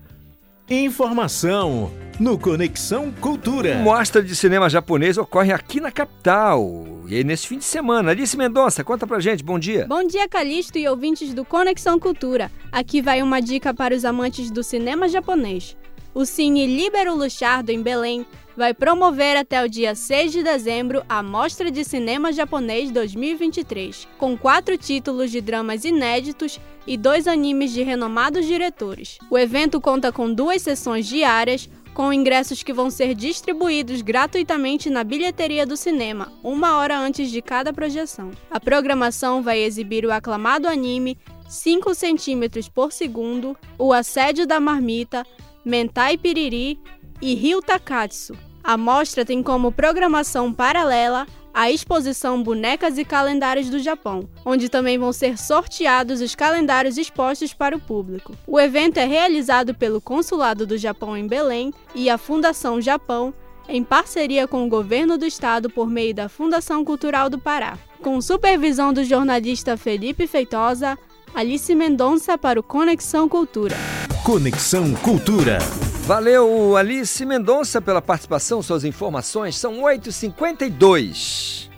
Informação 0.70 1.92
no 2.20 2.38
Conexão 2.38 3.12
Cultura. 3.12 3.76
Mostra 3.78 4.22
de 4.22 4.36
cinema 4.36 4.70
japonês 4.70 5.18
ocorre 5.18 5.52
aqui 5.52 5.80
na 5.80 5.92
capital. 5.92 6.86
E 7.08 7.16
aí 7.16 7.24
nesse 7.24 7.48
fim 7.48 7.58
de 7.58 7.64
semana. 7.64 8.12
Alice 8.12 8.38
Mendonça, 8.38 8.84
conta 8.84 9.08
pra 9.08 9.20
gente. 9.20 9.44
Bom 9.44 9.58
dia. 9.58 9.86
Bom 9.88 10.06
dia, 10.06 10.28
Calixto 10.28 10.78
e 10.78 10.88
ouvintes 10.88 11.34
do 11.34 11.44
Conexão 11.44 12.00
Cultura. 12.00 12.52
Aqui 12.72 13.02
vai 13.02 13.22
uma 13.22 13.42
dica 13.42 13.74
para 13.74 13.96
os 13.96 14.06
amantes 14.06 14.52
do 14.52 14.64
cinema 14.64 15.08
japonês. 15.08 15.76
O 16.14 16.26
Cine 16.26 16.68
Libero 16.68 17.16
Luchardo, 17.16 17.72
em 17.72 17.82
Belém, 17.82 18.26
vai 18.56 18.72
promover 18.72 19.36
até 19.36 19.64
o 19.64 19.70
dia 19.70 19.96
6 19.96 20.32
de 20.32 20.44
dezembro 20.44 21.04
a 21.10 21.24
Mostra 21.24 21.72
de 21.72 21.84
Cinema 21.84 22.32
Japonês 22.32 22.92
2023, 22.92 24.08
com 24.20 24.38
quatro 24.38 24.78
títulos 24.78 25.32
de 25.32 25.42
dramas 25.42 25.86
inéditos 25.86 26.60
e 26.86 26.98
dois 26.98 27.28
animes 27.28 27.72
de 27.72 27.82
renomados 27.82 28.46
diretores. 28.46 29.18
O 29.28 29.40
evento 29.40 29.82
conta 29.82 30.12
com 30.12 30.32
duas 30.32 30.62
sessões 30.62 31.08
diárias, 31.08 31.68
com 31.94 32.12
ingressos 32.12 32.64
que 32.64 32.74
vão 32.74 32.90
ser 32.90 33.14
distribuídos 33.14 34.02
gratuitamente 34.02 34.90
na 34.90 35.04
bilheteria 35.04 35.66
do 35.66 35.78
cinema, 35.78 36.32
uma 36.44 36.78
hora 36.78 36.98
antes 36.98 37.30
de 37.30 37.42
cada 37.42 37.72
projeção. 37.72 38.32
A 38.50 38.60
programação 38.60 39.42
vai 39.42 39.60
exibir 39.60 40.06
o 40.06 40.12
aclamado 40.12 40.68
anime 40.68 41.18
5 41.48 41.94
centímetros 41.94 42.68
por 42.68 42.92
segundo, 42.92 43.56
O 43.78 43.94
Assédio 43.94 44.48
da 44.48 44.60
Marmita, 44.60 45.24
Mentai 45.64 46.18
Piriri 46.18 46.80
e 47.22 47.36
Rio 47.36 47.62
Takatsu. 47.62 48.36
A 48.64 48.78
mostra 48.78 49.24
tem 49.26 49.44
como 49.44 49.72
programação 49.72 50.52
paralela 50.52 51.28
a 51.54 51.70
exposição 51.70 52.42
Bonecas 52.42 52.98
e 52.98 53.06
Calendários 53.06 53.70
do 53.70 53.78
Japão, 53.78 54.28
onde 54.44 54.70
também 54.70 54.98
vão 54.98 55.14
ser 55.14 55.38
sorteados 55.38 56.20
os 56.20 56.34
calendários 56.34 56.98
expostos 56.98 57.54
para 57.54 57.76
o 57.78 57.80
público. 57.80 58.34
O 58.48 58.60
evento 58.60 58.98
é 58.98 59.06
realizado 59.06 59.76
pelo 59.76 60.02
Consulado 60.02 60.66
do 60.66 60.78
Japão 60.78 61.16
em 61.16 61.28
Belém 61.28 61.72
e 61.94 62.10
a 62.10 62.18
Fundação 62.18 62.82
Japão, 62.82 63.34
em 63.70 63.84
parceria 63.84 64.48
com 64.48 64.66
o 64.66 64.70
governo 64.70 65.18
do 65.18 65.26
estado 65.26 65.70
por 65.70 65.88
meio 65.88 66.14
da 66.14 66.28
Fundação 66.28 66.84
Cultural 66.84 67.30
do 67.30 67.38
Pará. 67.40 67.78
Com 68.02 68.20
supervisão 68.20 68.92
do 68.92 69.04
jornalista 69.04 69.78
Felipe 69.78 70.28
Feitosa, 70.28 70.98
Alice 71.36 71.74
Mendonça 71.74 72.38
para 72.38 72.60
o 72.60 72.64
Conexão 72.64 73.28
Cultura. 73.28 73.76
Conexão 74.24 74.94
Cultura. 74.94 75.58
Valeu, 76.06 76.78
Alice 76.78 77.26
Mendonça, 77.26 77.82
pela 77.82 78.04
participação, 78.04 78.62
suas 78.62 78.84
informações. 78.84 79.58
São 79.58 79.82
8h52. 79.82 81.70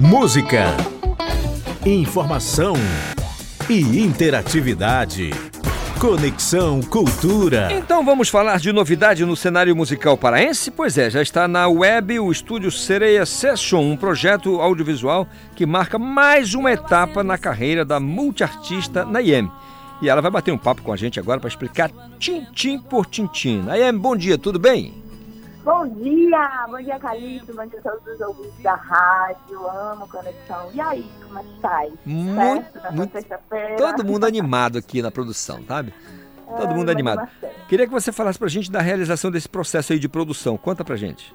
Música, 0.00 0.74
informação 1.84 2.72
e 3.68 4.00
interatividade. 4.00 5.32
Conexão 6.00 6.80
Cultura. 6.80 7.72
Então 7.72 8.04
vamos 8.04 8.28
falar 8.28 8.60
de 8.60 8.72
novidade 8.72 9.24
no 9.24 9.34
cenário 9.34 9.74
musical 9.74 10.16
paraense? 10.16 10.70
Pois 10.70 10.96
é, 10.96 11.10
já 11.10 11.20
está 11.20 11.48
na 11.48 11.66
web 11.66 12.20
o 12.20 12.30
estúdio 12.30 12.70
Sereia 12.70 13.26
Session, 13.26 13.80
um 13.80 13.96
projeto 13.96 14.60
audiovisual 14.60 15.26
que 15.56 15.66
marca 15.66 15.98
mais 15.98 16.54
uma 16.54 16.70
etapa 16.70 17.24
na 17.24 17.36
carreira 17.36 17.84
da 17.84 17.98
multiartista 17.98 19.04
Nayem. 19.04 19.50
E 20.00 20.08
ela 20.08 20.22
vai 20.22 20.30
bater 20.30 20.52
um 20.52 20.58
papo 20.58 20.82
com 20.82 20.92
a 20.92 20.96
gente 20.96 21.18
agora 21.18 21.40
para 21.40 21.48
explicar 21.48 21.90
tintim 22.16 22.78
por 22.78 23.04
tintim. 23.04 23.62
Nayem, 23.62 23.92
bom 23.92 24.14
dia, 24.14 24.38
tudo 24.38 24.56
bem? 24.56 25.07
Bom 25.68 25.86
dia, 25.86 26.66
bom 26.70 26.78
dia 26.80 26.98
Calixto, 26.98 27.52
bom 27.54 27.66
dia 27.66 27.78
a 27.78 27.82
todos 27.82 28.06
os 28.14 28.18
ouvintes 28.22 28.58
da 28.62 28.74
rádio, 28.74 29.68
amo 29.68 30.08
Conexão. 30.08 30.70
E 30.72 30.80
aí, 30.80 31.06
como 31.22 31.38
é 31.38 31.42
que? 31.42 32.08
Muito, 32.08 32.36
Certo? 32.40 32.74
Nessa 32.76 32.90
muito- 32.90 33.12
sexta-feira? 33.12 33.76
Todo 33.76 34.02
mundo 34.02 34.24
animado 34.24 34.78
aqui 34.78 35.02
na 35.02 35.10
produção, 35.10 35.62
sabe? 35.64 35.92
Todo 36.48 36.70
É, 36.70 36.74
mundo 36.74 36.84
uma 36.88 36.92
animado. 36.92 37.18
animação. 37.18 37.50
Queria 37.68 37.86
que 37.86 37.92
você 37.92 38.10
falasse 38.10 38.38
pra 38.38 38.48
gente 38.48 38.72
da 38.72 38.80
realização 38.80 39.30
desse 39.30 39.46
processo 39.46 39.92
aí 39.92 39.98
de 39.98 40.08
produção. 40.08 40.56
Conta 40.56 40.82
pra 40.82 40.96
gente. 40.96 41.34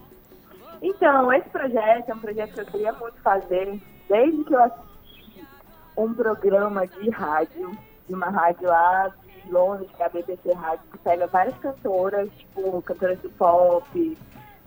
Então, 0.81 1.31
esse 1.31 1.47
projeto 1.49 2.09
é 2.09 2.13
um 2.15 2.19
projeto 2.19 2.53
que 2.55 2.61
eu 2.61 2.65
queria 2.65 2.93
muito 2.93 3.21
fazer 3.21 3.79
desde 4.09 4.43
que 4.45 4.55
eu 4.55 4.63
assisti 4.63 5.47
um 5.95 6.11
programa 6.11 6.87
de 6.87 7.07
rádio, 7.11 7.69
de 8.09 8.15
uma 8.15 8.31
rádio 8.31 8.67
lá 8.67 9.11
Londres, 9.49 9.89
que 9.95 10.03
é 10.03 10.05
a 10.05 10.09
BBC 10.09 10.53
Rádio, 10.53 10.85
que 10.91 10.97
pega 10.99 11.27
várias 11.27 11.57
cantoras, 11.57 12.29
tipo, 12.37 12.81
cantoras 12.81 13.19
do 13.19 13.29
pop, 13.31 14.17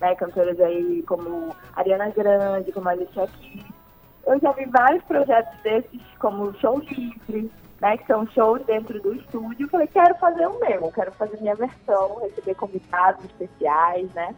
né, 0.01 0.15
cantoras 0.15 0.61
aí 0.61 1.03
como 1.03 1.55
Ariana 1.75 2.11
Grande, 2.11 2.73
como 2.73 2.89
Alicia 2.89 3.27
Keys. 3.27 3.65
Eu 4.27 4.41
já 4.41 4.53
vi 4.53 4.65
vários 4.67 5.05
projetos 5.05 5.59
desses, 5.63 6.03
como 6.19 6.53
Show 6.59 6.79
Livre, 6.81 7.51
né, 7.81 7.97
que 7.97 8.07
são 8.07 8.27
shows 8.29 8.65
dentro 8.65 9.01
do 9.01 9.15
estúdio. 9.15 9.67
Eu 9.67 9.71
falei, 9.71 9.87
quero 9.87 10.15
fazer 10.17 10.47
o 10.47 10.59
meu, 10.59 10.91
quero 10.93 11.13
fazer 11.13 11.41
minha 11.41 11.55
versão, 11.55 12.21
receber 12.21 12.55
convidados 12.55 13.25
especiais, 13.25 14.13
né? 14.15 14.35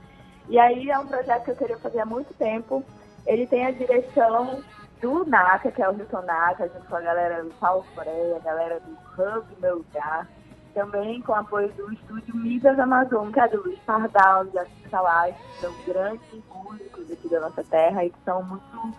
E 0.49 0.59
aí 0.59 0.91
é 0.91 0.99
um 0.99 1.07
projeto 1.07 1.45
que 1.45 1.51
eu 1.51 1.57
queria 1.57 1.79
fazer 1.79 2.01
há 2.01 2.07
muito 2.07 2.33
tempo. 2.35 2.83
Ele 3.27 3.47
tem 3.47 3.67
a 3.67 3.71
direção 3.71 4.63
do 5.01 5.25
NACA, 5.25 5.71
que 5.71 5.83
é 5.83 5.89
o 5.89 5.97
Hilton 5.97 6.23
NACA, 6.23 6.69
junto 6.69 6.87
com 6.87 6.97
a 6.97 7.01
galera 7.01 7.43
do 7.43 7.51
Paulo 7.55 7.85
Coreia, 7.95 8.37
a 8.37 8.41
galera 8.41 8.81
do 8.81 8.93
Hub 8.93 9.47
Meu 9.61 9.77
Lugar. 9.77 10.29
Também 10.75 11.21
com 11.23 11.35
apoio 11.35 11.73
do 11.73 11.93
estúdio 11.93 12.37
Midas 12.37 12.79
Amazon, 12.79 13.31
que 13.33 13.41
é 13.41 13.49
do 13.49 13.63
Luiz 13.63 13.79
Pardal, 13.81 14.45
de 14.47 14.59
Assis 14.59 14.91
Salai, 14.91 15.33
que 15.33 15.61
são 15.61 15.75
grandes 15.87 16.45
músicos 16.55 17.11
aqui 17.11 17.29
da 17.29 17.41
nossa 17.41 17.65
terra 17.65 18.05
e 18.05 18.11
que 18.11 18.19
são 18.25 18.43
muito, 18.43 18.95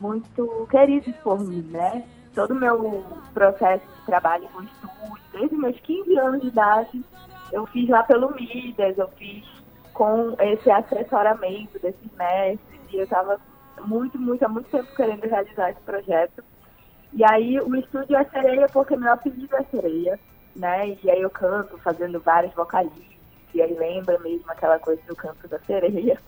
muito 0.00 0.68
queridos 0.70 1.14
por 1.16 1.40
mim, 1.40 1.62
né? 1.70 2.06
Todo 2.34 2.52
o 2.52 2.54
meu 2.54 3.04
processo 3.34 3.84
de 3.84 4.06
trabalho 4.06 4.48
com 4.48 4.62
estúdio, 4.62 5.22
desde 5.32 5.56
meus 5.56 5.78
15 5.80 6.18
anos 6.18 6.40
de 6.40 6.48
idade, 6.48 7.04
eu 7.52 7.66
fiz 7.66 7.88
lá 7.88 8.02
pelo 8.04 8.32
Midas, 8.34 8.96
eu 8.96 9.08
fiz 9.18 9.44
com 9.92 10.34
esse 10.38 10.70
assessoramento 10.70 11.78
desses 11.80 12.12
mestres 12.16 12.80
e 12.90 12.96
eu 12.96 13.04
estava 13.04 13.38
muito, 13.80 14.18
muito, 14.18 14.44
há 14.44 14.48
muito 14.48 14.68
tempo 14.70 14.94
querendo 14.94 15.22
realizar 15.26 15.70
esse 15.70 15.80
projeto. 15.80 16.42
E 17.12 17.24
aí 17.24 17.58
o 17.60 17.74
estúdio 17.76 18.16
é 18.16 18.24
sereia 18.24 18.66
porque 18.72 18.96
meu 18.96 19.12
apelido 19.12 19.56
é 19.56 19.64
sereia, 19.64 20.18
né? 20.54 20.96
E 21.02 21.10
aí 21.10 21.20
eu 21.20 21.30
canto 21.30 21.76
fazendo 21.78 22.20
vários 22.20 22.54
vocalistas, 22.54 23.04
e 23.52 23.60
aí 23.60 23.74
lembra 23.74 24.18
mesmo 24.20 24.50
aquela 24.50 24.78
coisa 24.78 25.02
do 25.08 25.16
canto 25.16 25.48
da 25.48 25.58
sereia. 25.60 26.18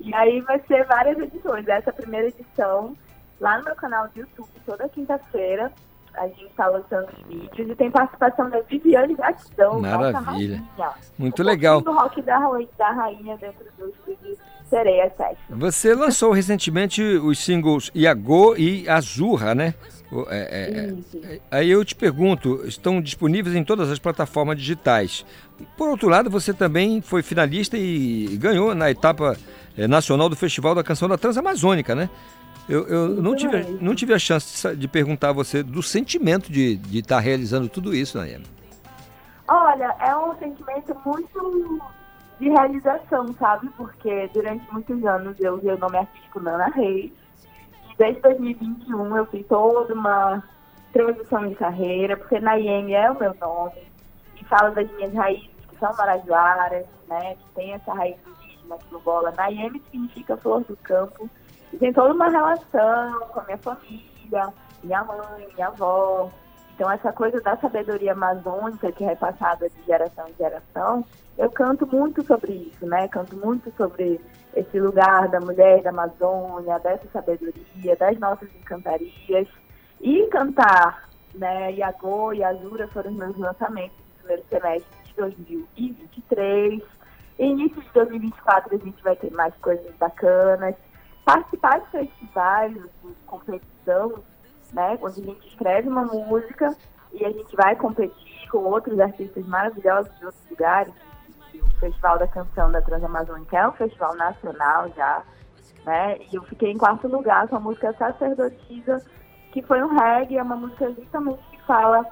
E 0.00 0.14
aí 0.14 0.40
vai 0.42 0.60
ser 0.66 0.84
várias 0.86 1.18
edições. 1.18 1.66
Essa 1.68 1.92
primeira 1.92 2.28
edição, 2.28 2.96
lá 3.40 3.58
no 3.58 3.64
meu 3.64 3.74
canal 3.76 4.08
do 4.08 4.20
YouTube, 4.20 4.50
toda 4.66 4.88
quinta-feira, 4.88 5.72
a 6.14 6.26
gente 6.28 6.46
está 6.46 6.66
lançando 6.66 7.08
os 7.10 7.22
vídeos 7.26 7.70
e 7.70 7.74
tem 7.76 7.90
participação 7.90 8.50
da 8.50 8.60
Viviane 8.60 9.14
nossa 9.16 10.20
Maravilha. 10.20 10.62
rainha. 10.76 10.94
Muito 11.18 11.42
Um 11.42 11.44
legal. 11.46 11.80
do 11.80 11.92
rock 11.92 12.22
da, 12.22 12.38
da 12.78 12.90
rainha 12.90 13.36
dentro 13.36 13.64
do 13.78 13.92
estúdio 14.66 14.70
Sereia 14.70 15.10
Session. 15.16 15.58
Você 15.58 15.94
lançou 15.94 16.32
recentemente 16.32 17.02
os 17.02 17.38
singles 17.38 17.90
Iago 17.94 18.56
e 18.56 18.88
Azurra, 18.88 19.54
né? 19.54 19.74
É, 20.28 20.38
é, 20.38 21.34
é, 21.34 21.40
aí 21.50 21.68
eu 21.68 21.84
te 21.84 21.94
pergunto, 21.94 22.64
estão 22.64 23.00
disponíveis 23.00 23.56
em 23.56 23.64
todas 23.64 23.90
as 23.90 23.98
plataformas 23.98 24.56
digitais. 24.56 25.26
Por 25.76 25.88
outro 25.88 26.08
lado, 26.08 26.30
você 26.30 26.54
também 26.54 27.00
foi 27.00 27.22
finalista 27.22 27.76
e 27.76 28.36
ganhou 28.36 28.74
na 28.74 28.88
etapa 28.88 29.36
eh, 29.76 29.88
nacional 29.88 30.28
do 30.28 30.36
Festival 30.36 30.76
da 30.76 30.84
Canção 30.84 31.08
da 31.08 31.18
Transamazônica, 31.18 31.94
né? 31.94 32.08
Eu, 32.68 32.86
eu 32.86 33.08
não, 33.22 33.34
tive, 33.34 33.62
não 33.80 33.94
tive 33.94 34.12
a 34.12 34.18
chance 34.18 34.76
de 34.76 34.88
perguntar 34.88 35.30
a 35.30 35.32
você 35.32 35.62
do 35.62 35.82
sentimento 35.82 36.50
de 36.50 36.80
estar 36.92 37.18
realizando 37.20 37.68
tudo 37.68 37.94
isso, 37.94 38.18
Nayane. 38.18 38.44
Olha, 39.48 39.94
é 40.00 40.16
um 40.16 40.36
sentimento 40.38 40.96
muito 41.04 41.80
de 42.38 42.48
realização, 42.48 43.32
sabe? 43.34 43.68
Porque 43.76 44.28
durante 44.32 44.70
muitos 44.72 45.04
anos 45.04 45.36
eu 45.40 45.54
usei 45.54 45.72
o 45.72 45.78
nome 45.78 45.98
artístico 45.98 46.40
Nana 46.40 46.66
Reis. 46.66 47.12
E 47.90 47.96
desde 47.96 48.20
2021 48.20 49.16
eu 49.16 49.26
fiz 49.26 49.46
toda 49.46 49.94
uma 49.94 50.42
transição 50.92 51.48
de 51.48 51.54
carreira, 51.54 52.16
porque 52.16 52.40
Nayene 52.40 52.94
é 52.94 53.10
o 53.10 53.18
meu 53.18 53.34
nome. 53.34 53.86
E 54.40 54.44
fala 54.44 54.70
das 54.70 54.90
minhas 54.92 55.14
raízes, 55.14 55.50
que 55.68 55.78
são 55.78 55.94
marajoaras, 55.96 56.86
né? 57.08 57.34
Que 57.36 57.54
tem 57.54 57.72
essa 57.72 57.92
raiz 57.92 58.16
indígena 58.26 58.76
quilombola. 58.78 59.32
Nayene 59.32 59.82
significa 59.90 60.36
flor 60.36 60.62
do 60.64 60.76
campo. 60.78 61.28
E 61.72 61.78
tem 61.78 61.92
toda 61.92 62.12
uma 62.12 62.28
relação 62.28 63.20
com 63.28 63.40
a 63.40 63.44
minha 63.44 63.58
família, 63.58 64.52
minha 64.84 65.04
mãe, 65.04 65.48
minha 65.54 65.68
avó. 65.68 66.30
Então, 66.74 66.90
essa 66.90 67.10
coisa 67.12 67.40
da 67.40 67.56
sabedoria 67.56 68.12
amazônica 68.12 68.92
que 68.92 69.02
é 69.02 69.08
repassada 69.08 69.68
de 69.68 69.82
geração 69.86 70.28
em 70.28 70.34
geração, 70.34 71.04
eu 71.38 71.50
canto 71.50 71.86
muito 71.86 72.24
sobre 72.24 72.52
isso, 72.52 72.86
né? 72.86 73.08
Canto 73.08 73.36
muito 73.36 73.70
sobre 73.76 74.20
esse 74.54 74.80
lugar 74.80 75.28
da 75.28 75.38
mulher 75.38 75.82
da 75.82 75.90
Amazônia, 75.90 76.78
dessa 76.78 77.06
sabedoria, 77.12 77.94
das 77.98 78.18
nossas 78.18 78.48
encantarias. 78.54 79.46
E 80.00 80.26
cantar, 80.28 81.08
né? 81.34 81.72
Iagô 81.74 82.32
e 82.32 82.42
Azura 82.42 82.88
foram 82.88 83.10
os 83.10 83.16
meus 83.16 83.36
lançamentos 83.36 83.96
no 83.98 84.18
primeiro 84.20 84.44
semestre 84.48 85.04
de 85.04 85.14
2023. 85.14 86.82
Início 87.38 87.82
de 87.82 87.90
2024 87.92 88.74
a 88.74 88.78
gente 88.78 89.02
vai 89.02 89.16
ter 89.16 89.30
mais 89.32 89.54
coisas 89.56 89.94
bacanas. 89.96 90.74
Participar 91.24 91.80
de 91.80 91.90
festivais, 91.90 92.72
de 92.72 93.14
competição, 93.26 94.22
né? 94.72 94.98
Onde 95.02 95.20
a 95.20 95.24
gente 95.24 95.48
escreve 95.48 95.88
uma 95.88 96.04
música 96.04 96.74
e 97.12 97.24
a 97.24 97.30
gente 97.30 97.54
vai 97.54 97.76
competir 97.76 98.48
com 98.50 98.58
outros 98.58 98.98
artistas 98.98 99.46
maravilhosos 99.46 100.16
de 100.18 100.24
outros 100.24 100.50
lugares. 100.50 100.94
O 101.62 101.70
Festival 101.80 102.18
da 102.18 102.26
Canção 102.26 102.70
da 102.72 102.80
Transamazônica 102.82 103.56
é 103.56 103.68
um 103.68 103.72
festival 103.72 104.14
nacional 104.16 104.90
já, 104.96 105.22
né? 105.84 106.18
E 106.32 106.36
eu 106.36 106.42
fiquei 106.44 106.70
em 106.72 106.78
quarto 106.78 107.06
lugar 107.08 107.48
com 107.48 107.56
a 107.56 107.60
música 107.60 107.92
Sacerdotisa, 107.98 109.04
que 109.52 109.62
foi 109.62 109.82
um 109.82 109.96
reggae, 109.96 110.36
é 110.38 110.42
uma 110.42 110.56
música 110.56 110.90
justamente 110.92 111.40
que 111.50 111.62
fala 111.62 112.04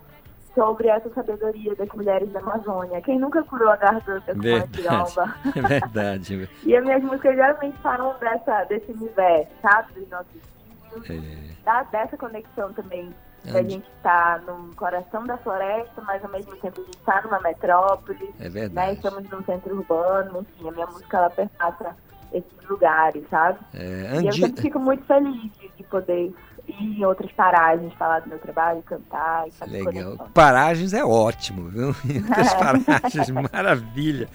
sobre 0.55 0.89
essa 0.89 1.11
sabedoria 1.11 1.75
das 1.75 1.89
mulheres 1.89 2.31
da 2.33 2.39
Amazônia. 2.41 3.03
Quem 3.03 3.19
nunca 3.19 3.43
curou 3.43 3.69
a 3.71 3.77
garganta 3.77 4.33
com 4.35 4.41
Verdade. 4.41 5.15
É 5.57 5.61
verdade. 5.69 6.49
E 6.63 6.77
as 6.77 6.85
minhas 6.85 7.03
músicas 7.03 7.35
geralmente 7.35 7.77
falam 7.79 8.17
dessa, 8.21 8.65
desse 8.65 8.93
universo, 8.93 9.51
sabe? 9.61 9.93
Dos 9.95 10.09
nossos 10.09 11.11
É. 11.11 11.55
da, 11.65 11.83
dessa 11.85 12.17
conexão 12.17 12.73
também. 12.73 13.13
Da 13.45 13.59
Onde- 13.59 13.75
gente 13.75 13.87
estar 13.97 14.41
no 14.43 14.75
coração 14.75 15.25
da 15.27 15.37
floresta, 15.37 16.01
mas 16.07 16.25
ao 16.25 16.31
mesmo 16.31 16.57
tempo 16.57 16.81
a 16.81 16.85
gente 16.85 16.97
está 16.99 17.21
numa 17.23 17.39
metrópole. 17.41 18.35
É 18.41 18.49
verdade. 18.49 18.75
Né? 18.75 18.95
Estamos 18.95 19.29
num 19.31 19.45
centro 19.45 19.77
urbano, 19.77 20.41
enfim, 20.57 20.69
a 20.69 20.73
minha 20.73 20.87
música 20.87 21.17
ela 21.19 21.31
perpassa 21.31 21.95
esses 22.33 22.69
lugares, 22.69 23.23
sabe? 23.31 23.59
É, 23.75 24.11
E 24.15 24.25
eu 24.25 24.29
Andi- 24.29 24.41
sempre 24.41 24.63
fico 24.63 24.79
muito 24.79 25.05
feliz 25.05 25.43
de, 25.61 25.69
de 25.77 25.83
poder 25.85 26.33
ir 26.67 26.99
em 27.01 27.05
outras 27.05 27.31
paragens, 27.33 27.93
falar 27.95 28.21
do 28.21 28.31
meu 28.31 28.39
trabalho, 28.39 28.83
cantar 28.83 29.47
e 29.47 29.51
fazer 29.53 29.83
Legal. 29.85 30.17
Paragens 30.33 30.95
é 30.95 31.05
ótimo, 31.05 31.69
viu? 31.69 31.95
Muitas 32.03 32.55
paragens, 32.55 33.29
maravilha. 33.53 34.29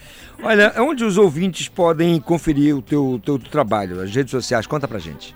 Olha, 0.43 0.71
onde 0.77 1.03
os 1.03 1.17
ouvintes 1.17 1.67
podem 1.67 2.21
conferir 2.21 2.77
o 2.77 2.81
teu, 2.81 3.19
teu 3.25 3.39
trabalho, 3.39 3.99
as 4.01 4.13
redes 4.15 4.29
sociais? 4.31 4.67
Conta 4.67 4.87
pra 4.87 4.99
gente. 4.99 5.35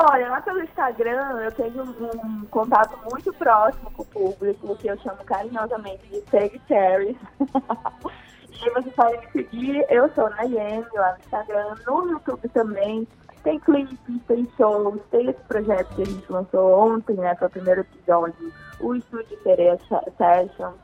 Olha, 0.00 0.30
lá 0.30 0.40
pelo 0.40 0.62
Instagram 0.62 1.40
eu 1.40 1.50
tenho 1.50 1.82
um, 1.82 2.44
contato 2.46 2.96
muito 3.10 3.32
próximo 3.32 3.90
com 3.90 4.02
o 4.02 4.06
público, 4.06 4.76
que 4.76 4.86
eu 4.86 4.96
chamo 4.98 5.24
carinhosamente 5.24 6.06
de 6.06 6.22
Save 6.30 6.60
Cherries. 6.68 7.16
e 8.48 8.70
você 8.70 8.90
pode 8.90 9.18
me 9.18 9.32
seguir, 9.32 9.84
eu 9.90 10.08
sou 10.14 10.30
Nayane 10.30 10.86
lá 10.94 11.14
no 11.14 11.18
Instagram, 11.18 11.74
no 11.84 12.10
YouTube 12.12 12.48
também. 12.50 13.08
Tem 13.42 13.58
clipes, 13.58 13.98
tem 14.28 14.48
shows, 14.56 15.00
tem 15.10 15.30
esse 15.30 15.40
projeto 15.48 15.92
que 15.96 16.02
a 16.02 16.06
gente 16.06 16.32
lançou 16.32 16.94
ontem, 16.94 17.14
né? 17.14 17.34
Foi 17.34 17.48
o 17.48 17.50
primeiro 17.50 17.80
episódio, 17.80 18.52
o 18.78 18.94
Estúdio 18.94 19.42
Sereia 19.42 19.78
Session. 20.16 20.74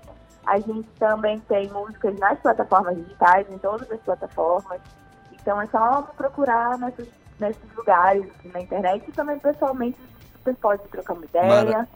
A 0.44 0.58
gente 0.58 0.88
também 0.98 1.38
tem 1.40 1.68
músicas 1.68 2.18
nas 2.18 2.40
plataformas 2.40 2.96
digitais, 2.96 3.48
em 3.48 3.58
todas 3.58 3.88
as 3.92 4.00
plataformas. 4.00 4.80
Então 5.32 5.60
é 5.60 5.66
só 5.66 6.02
procurar 6.16 6.78
nesses, 6.78 7.08
nesses 7.38 7.74
lugares 7.76 8.24
assim, 8.38 8.50
na 8.52 8.60
internet 8.60 9.04
e 9.08 9.12
também 9.12 9.38
pessoalmente 9.38 9.98
você 10.44 10.52
pode 10.54 10.82
trocar 10.90 11.14
uma 11.14 11.24
ideia. 11.24 11.64
Mara- 11.64 11.88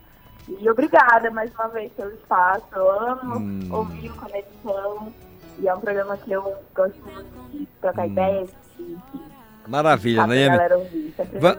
E 0.48 0.70
obrigada 0.70 1.30
mais 1.30 1.52
uma 1.54 1.68
vez 1.68 1.92
pelo 1.92 2.10
espaço. 2.12 2.64
Eu 2.74 2.90
amo 2.90 3.38
Hum. 3.38 3.60
ouvir 3.70 4.10
o 4.10 4.14
Conexão. 4.16 5.12
E 5.58 5.68
é 5.68 5.74
um 5.74 5.80
programa 5.80 6.16
que 6.16 6.32
eu 6.32 6.42
gosto 6.74 6.96
muito 7.04 7.50
de 7.52 7.66
trocar 7.80 8.06
Hum. 8.06 8.10
ideias 8.12 8.50
e, 8.78 8.96
Maravilha. 9.68 10.22
Sempre 11.14 11.38
Va- 11.38 11.56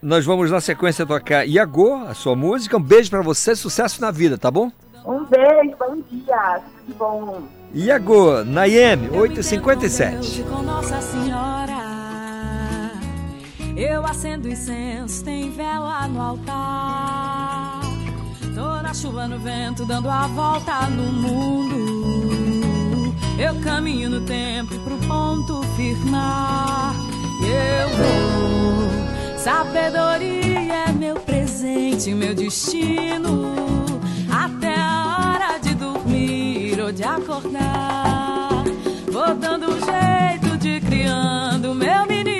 nós 0.00 0.24
vamos 0.24 0.48
na 0.48 0.60
sequência 0.60 1.04
tocar 1.04 1.44
Iago, 1.44 1.94
a 2.06 2.14
sua 2.14 2.36
música. 2.36 2.76
Um 2.76 2.82
beijo 2.82 3.10
pra 3.10 3.20
você, 3.22 3.56
sucesso 3.56 4.00
na 4.00 4.12
vida, 4.12 4.38
tá 4.38 4.48
bom? 4.48 4.70
Um 5.04 5.24
beijo, 5.24 5.76
bom 5.76 5.96
dia, 6.08 6.60
tudo 6.60 6.86
de 6.86 6.94
bom. 6.94 7.42
Iago, 7.74 8.44
Nayeme, 8.44 9.08
8h57. 9.10 10.44
Eu 13.80 14.04
acendo 14.04 14.46
incenso, 14.46 15.24
tem 15.24 15.50
vela 15.52 16.06
no 16.06 16.20
altar. 16.20 17.80
Tô 18.54 18.82
na 18.82 18.92
chuva, 18.92 19.26
no 19.26 19.38
vento, 19.38 19.86
dando 19.86 20.10
a 20.10 20.26
volta 20.26 20.86
no 20.90 21.10
mundo. 21.10 23.14
Eu 23.38 23.58
caminho 23.62 24.10
no 24.10 24.20
tempo 24.20 24.78
pro 24.80 24.98
ponto 24.98 25.62
firmar. 25.76 26.94
Eu 27.42 27.88
vou. 27.96 28.90
Sabedoria 29.38 30.88
é 30.88 30.92
meu 30.92 31.14
presente, 31.14 32.12
meu 32.12 32.34
destino. 32.34 33.54
Até 34.30 34.76
a 34.76 35.16
hora 35.16 35.56
de 35.58 35.74
dormir 35.74 36.78
ou 36.78 36.92
de 36.92 37.02
acordar. 37.02 38.62
Vou 39.10 39.34
dando 39.36 39.70
um 39.70 39.80
jeito 39.80 40.58
de 40.58 40.82
criando 40.82 41.74
meu 41.74 42.06
menino. 42.06 42.39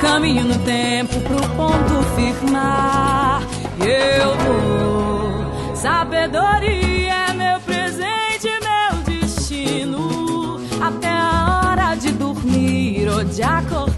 Caminho 0.00 0.44
no 0.44 0.58
tempo 0.60 1.20
pro 1.20 1.48
ponto 1.56 2.02
firmar. 2.16 3.42
Eu 3.78 4.34
vou. 4.36 5.76
Sabedoria 5.76 7.14
é 7.28 7.32
meu 7.34 7.60
presente, 7.60 8.48
meu 8.60 9.02
destino. 9.04 10.60
Até 10.80 11.08
a 11.08 11.70
hora 11.70 11.94
de 11.94 12.12
dormir 12.12 13.08
ou 13.08 13.24
de 13.24 13.42
acordar. 13.42 13.89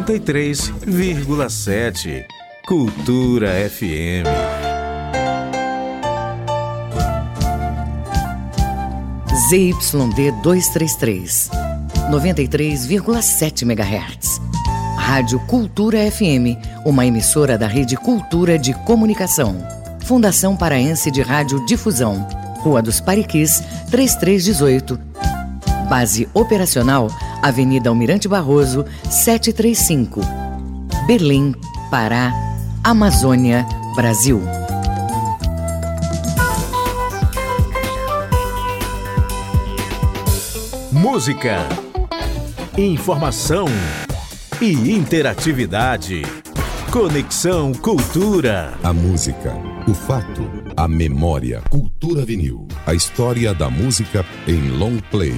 93,7. 0.00 2.24
Cultura 2.66 3.50
FM. 3.68 4.24
ZYD 9.50 10.32
233, 10.42 11.50
93,7 12.10 13.62
MHz. 13.62 14.40
Rádio 14.96 15.38
Cultura 15.40 16.10
FM, 16.10 16.56
uma 16.86 17.04
emissora 17.04 17.58
da 17.58 17.66
Rede 17.66 17.94
Cultura 17.96 18.58
de 18.58 18.72
Comunicação. 18.84 19.54
Fundação 20.06 20.56
Paraense 20.56 21.10
de 21.10 21.20
Rádio 21.20 21.62
Difusão. 21.66 22.26
Rua 22.60 22.80
dos 22.80 23.02
Pariquis, 23.02 23.62
3318. 23.90 24.98
Base 25.90 26.26
operacional, 26.32 27.10
Avenida 27.42 27.88
Almirante 27.88 28.28
Barroso, 28.28 28.84
735. 29.08 30.20
Berlim, 31.06 31.54
Pará, 31.90 32.32
Amazônia, 32.84 33.66
Brasil. 33.96 34.42
Música, 40.92 41.66
informação 42.76 43.66
e 44.60 44.92
interatividade. 44.92 46.22
Conexão 46.90 47.72
Cultura. 47.72 48.74
A 48.82 48.92
música, 48.92 49.54
o 49.88 49.94
fato, 49.94 50.42
a 50.76 50.88
memória. 50.88 51.62
Cultura 51.70 52.24
vinil. 52.24 52.66
A 52.84 52.94
história 52.94 53.54
da 53.54 53.70
música 53.70 54.26
em 54.46 54.70
long 54.70 54.98
play. 55.10 55.34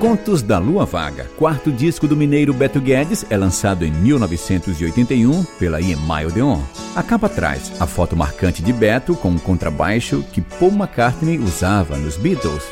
Contos 0.00 0.42
da 0.42 0.58
Lua 0.60 0.86
Vaga, 0.86 1.28
quarto 1.36 1.72
disco 1.72 2.06
do 2.06 2.16
mineiro 2.16 2.54
Beto 2.54 2.80
Guedes, 2.80 3.26
é 3.28 3.36
lançado 3.36 3.84
em 3.84 3.90
1981 3.90 5.42
pela 5.58 5.80
EMI 5.80 6.26
Odeon. 6.28 6.60
A 6.94 7.02
capa 7.02 7.28
traz 7.28 7.72
a 7.80 7.86
foto 7.86 8.16
marcante 8.16 8.62
de 8.62 8.72
Beto 8.72 9.16
com 9.16 9.30
um 9.30 9.38
contrabaixo 9.38 10.24
que 10.32 10.40
Paul 10.40 10.70
McCartney 10.70 11.38
usava 11.40 11.96
nos 11.96 12.16
Beatles. 12.16 12.62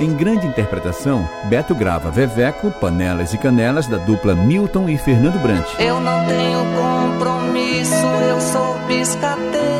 Em 0.00 0.12
grande 0.16 0.48
interpretação, 0.48 1.28
Beto 1.44 1.72
grava 1.72 2.10
Veveco, 2.10 2.72
Panelas 2.72 3.32
e 3.32 3.38
Canelas 3.38 3.86
da 3.86 3.98
dupla 3.98 4.34
Milton 4.34 4.88
e 4.88 4.98
Fernando 4.98 5.40
Brant. 5.40 5.68
Eu 5.78 6.00
não 6.00 6.26
tenho 6.26 6.58
compromisso, 6.74 7.94
eu 7.94 8.40
sou 8.40 8.76
piscateiro. 8.88 9.71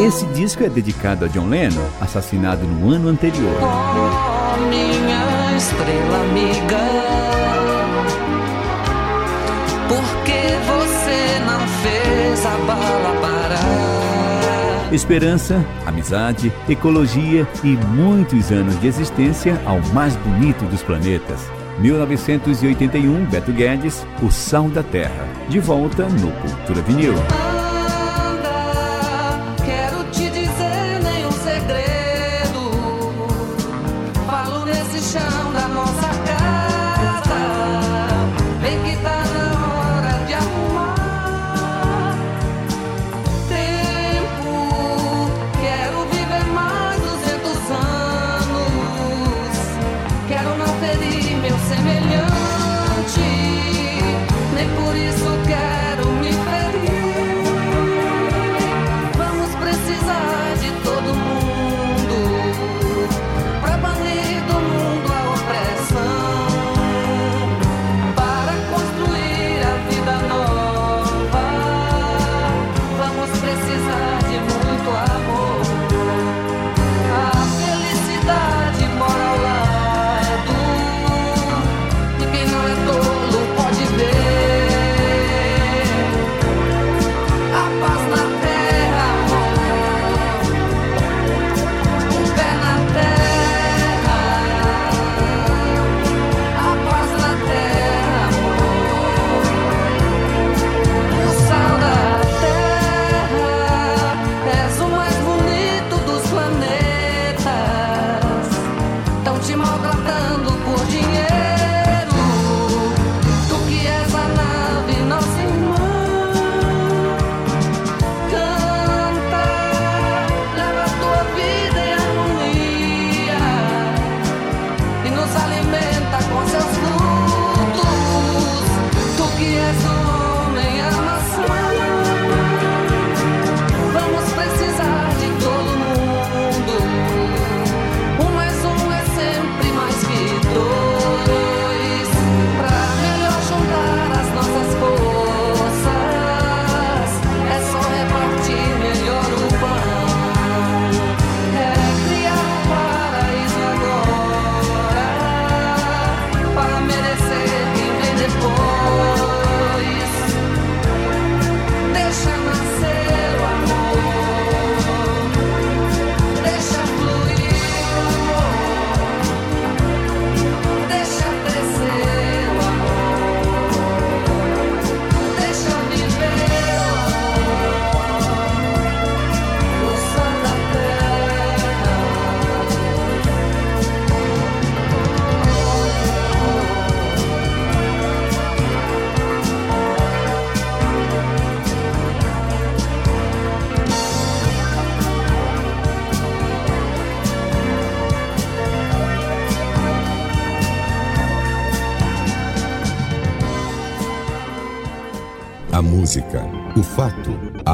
Esse 0.00 0.24
disco 0.28 0.64
é 0.64 0.68
dedicado 0.70 1.26
a 1.26 1.28
John 1.28 1.50
Lennon, 1.50 1.84
assassinado 2.00 2.66
no 2.66 2.90
ano 2.90 3.08
anterior. 3.08 3.54
Oh, 3.60 4.56
minha 4.66 5.56
estrela 5.56 6.16
amiga. 6.22 6.78
Por 9.88 10.02
que 10.24 10.40
você 10.64 11.38
não 11.44 11.60
fez 11.82 12.46
a 12.46 12.56
bala 12.66 13.20
parar? 13.20 14.94
Esperança, 14.94 15.62
amizade, 15.84 16.50
ecologia 16.66 17.46
e 17.62 17.76
muitos 17.94 18.50
anos 18.50 18.80
de 18.80 18.86
existência 18.86 19.60
ao 19.66 19.80
mais 19.92 20.16
bonito 20.16 20.64
dos 20.64 20.82
planetas. 20.82 21.40
1981, 21.78 23.26
Beto 23.26 23.52
Guedes, 23.52 24.06
O 24.22 24.30
Sal 24.30 24.70
da 24.70 24.82
Terra. 24.82 25.28
De 25.50 25.60
volta 25.60 26.08
no 26.08 26.32
Cultura 26.32 26.80
Vinil. 26.80 27.14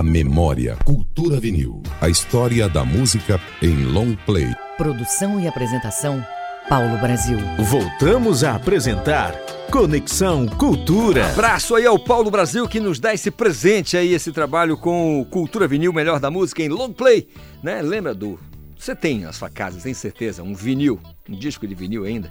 Memória. 0.07 0.77
Cultura 0.85 1.41
vinil. 1.41 1.83
A 2.01 2.09
história 2.09 2.69
da 2.69 2.85
música 2.85 3.41
em 3.61 3.85
long 3.85 4.15
play. 4.25 4.55
Produção 4.79 5.41
e 5.41 5.49
apresentação, 5.49 6.25
Paulo 6.69 6.97
Brasil. 6.99 7.39
Voltamos 7.59 8.45
a 8.45 8.55
apresentar 8.55 9.33
Conexão 9.71 10.47
Cultura. 10.47 11.31
Abraço 11.31 11.75
aí 11.75 11.85
ao 11.85 11.99
Paulo 11.99 12.31
Brasil 12.31 12.69
que 12.69 12.79
nos 12.79 13.01
dá 13.01 13.13
esse 13.13 13.31
presente 13.31 13.97
aí, 13.97 14.15
esse 14.15 14.31
trabalho 14.31 14.77
com 14.77 15.27
Cultura 15.29 15.67
Vinil, 15.67 15.93
melhor 15.93 16.21
da 16.21 16.31
música 16.31 16.63
em 16.63 16.69
long 16.69 16.93
play, 16.93 17.29
né? 17.63 17.83
Lembra 17.83 18.15
do... 18.15 18.39
Você 18.79 18.95
tem 18.95 19.21
na 19.21 19.33
sua 19.33 19.51
casa, 19.51 19.81
tem 19.81 19.95
certeza, 19.95 20.43
um 20.43 20.55
vinil, 20.55 21.01
um 21.29 21.37
disco 21.37 21.67
de 21.67 21.75
vinil 21.75 22.05
ainda? 22.05 22.31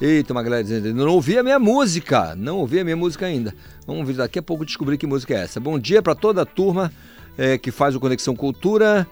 Eita, 0.00 0.32
uma 0.32 0.42
galera 0.42 0.62
dizendo, 0.62 0.94
não 0.94 1.12
ouvi 1.12 1.36
a 1.38 1.42
minha 1.42 1.58
música, 1.58 2.36
não 2.36 2.58
ouvi 2.58 2.80
a 2.80 2.84
minha 2.84 2.96
música 2.96 3.26
ainda. 3.26 3.54
Vamos 3.86 4.06
ver 4.06 4.14
daqui 4.14 4.38
a 4.38 4.42
pouco 4.42 4.64
descobrir 4.64 4.96
que 4.96 5.06
música 5.06 5.34
é 5.34 5.42
essa. 5.42 5.58
Bom 5.58 5.78
dia 5.78 6.02
para 6.02 6.14
toda 6.14 6.42
a 6.42 6.46
turma 6.46 6.92
eh, 7.36 7.58
que 7.58 7.70
faz 7.70 7.94
o 7.94 8.00
Conexão 8.00 8.34
Cultura. 8.34 9.06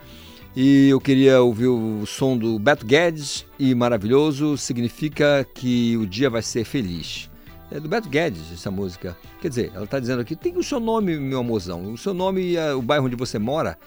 E 0.55 0.91
eu 0.91 1.01
queria 1.01 1.41
ouvir 1.41 1.69
o 1.69 2.05
som 2.05 2.37
do 2.37 2.59
Beto 2.59 2.85
Guedes 2.85 3.47
e 3.59 3.75
maravilhoso 3.75 4.59
significa 4.59 5.47
que 5.55 5.97
o 5.97 6.07
dia 6.07 6.29
vai 6.29 6.43
ser 6.43 6.65
feliz. 6.65 7.31
É 7.71 7.81
do 7.81 7.89
Beto 7.89 8.07
Guedes 8.07 8.53
essa 8.53 8.71
música. 8.71 9.17
Quer 9.41 9.49
dizer, 9.49 9.73
ela 9.75 9.85
está 9.85 9.99
dizendo 9.99 10.21
aqui, 10.21 10.37
tem 10.37 10.59
o 10.59 10.63
seu 10.63 10.79
nome, 10.79 11.19
meu 11.19 11.39
amorzão. 11.39 11.91
O 11.91 11.97
seu 11.97 12.13
nome 12.13 12.53
e 12.53 12.59
o 12.75 12.83
bairro 12.83 13.07
onde 13.07 13.17
você 13.17 13.39
mora 13.39 13.79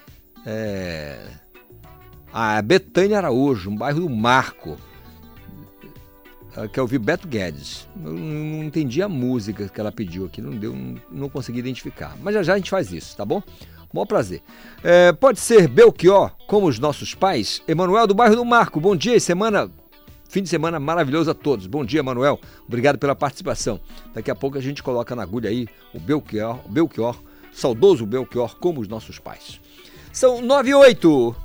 é. 0.43 1.20
A 2.34 2.59
Betânia 2.63 3.18
Araújo, 3.18 3.70
um 3.70 3.76
bairro 3.76 3.99
do 3.99 4.09
Marco. 4.09 4.76
Ela 6.55 6.68
quer 6.68 6.82
ouvir 6.82 6.97
Beto 6.97 7.28
Guedes. 7.28 7.88
Eu 8.03 8.11
não 8.11 8.63
entendi 8.63 9.03
a 9.03 9.07
música 9.07 9.70
que 9.70 9.80
ela 9.80 9.91
pediu 9.91 10.26
aqui, 10.26 10.41
não 10.41 10.51
deu, 10.51 10.76
não 11.11 11.30
consegui 11.30 11.59
identificar. 11.59 12.18
Mas 12.24 12.34
já 12.34 12.41
já 12.41 12.53
a 12.55 12.57
gente 12.57 12.72
faz 12.72 12.91
isso, 12.91 13.16
tá 13.16 13.24
bom? 13.24 13.43
Maior 13.95 14.05
prazer. 14.05 14.41
É, 14.83 15.13
pode 15.13 15.39
ser 15.39 15.69
Belchior, 15.69 16.31
como 16.47 16.67
os 16.67 16.77
nossos 16.77 17.15
pais. 17.15 17.61
Emanuel 17.65 18.05
do 18.05 18.13
bairro 18.13 18.35
do 18.35 18.43
Marco. 18.43 18.81
Bom 18.81 18.93
dia 18.93 19.15
e 19.15 19.21
semana. 19.21 19.71
Fim 20.27 20.43
de 20.43 20.49
semana 20.49 20.81
maravilhoso 20.81 21.31
a 21.31 21.33
todos. 21.33 21.65
Bom 21.65 21.85
dia, 21.85 22.01
Emanuel. 22.01 22.37
Obrigado 22.67 22.97
pela 22.97 23.15
participação. 23.15 23.79
Daqui 24.13 24.29
a 24.29 24.35
pouco 24.35 24.57
a 24.57 24.61
gente 24.61 24.83
coloca 24.83 25.15
na 25.15 25.23
agulha 25.23 25.49
aí 25.49 25.65
o 25.93 25.99
Belchior, 25.99 26.59
o 26.65 26.69
Belchior, 26.69 27.15
saudoso 27.53 28.05
Belchior, 28.05 28.57
como 28.57 28.81
os 28.81 28.87
nossos 28.89 29.17
pais. 29.17 29.61
São 30.11 30.41
9 30.41 30.69
e 30.69 30.73
8. 30.73 31.35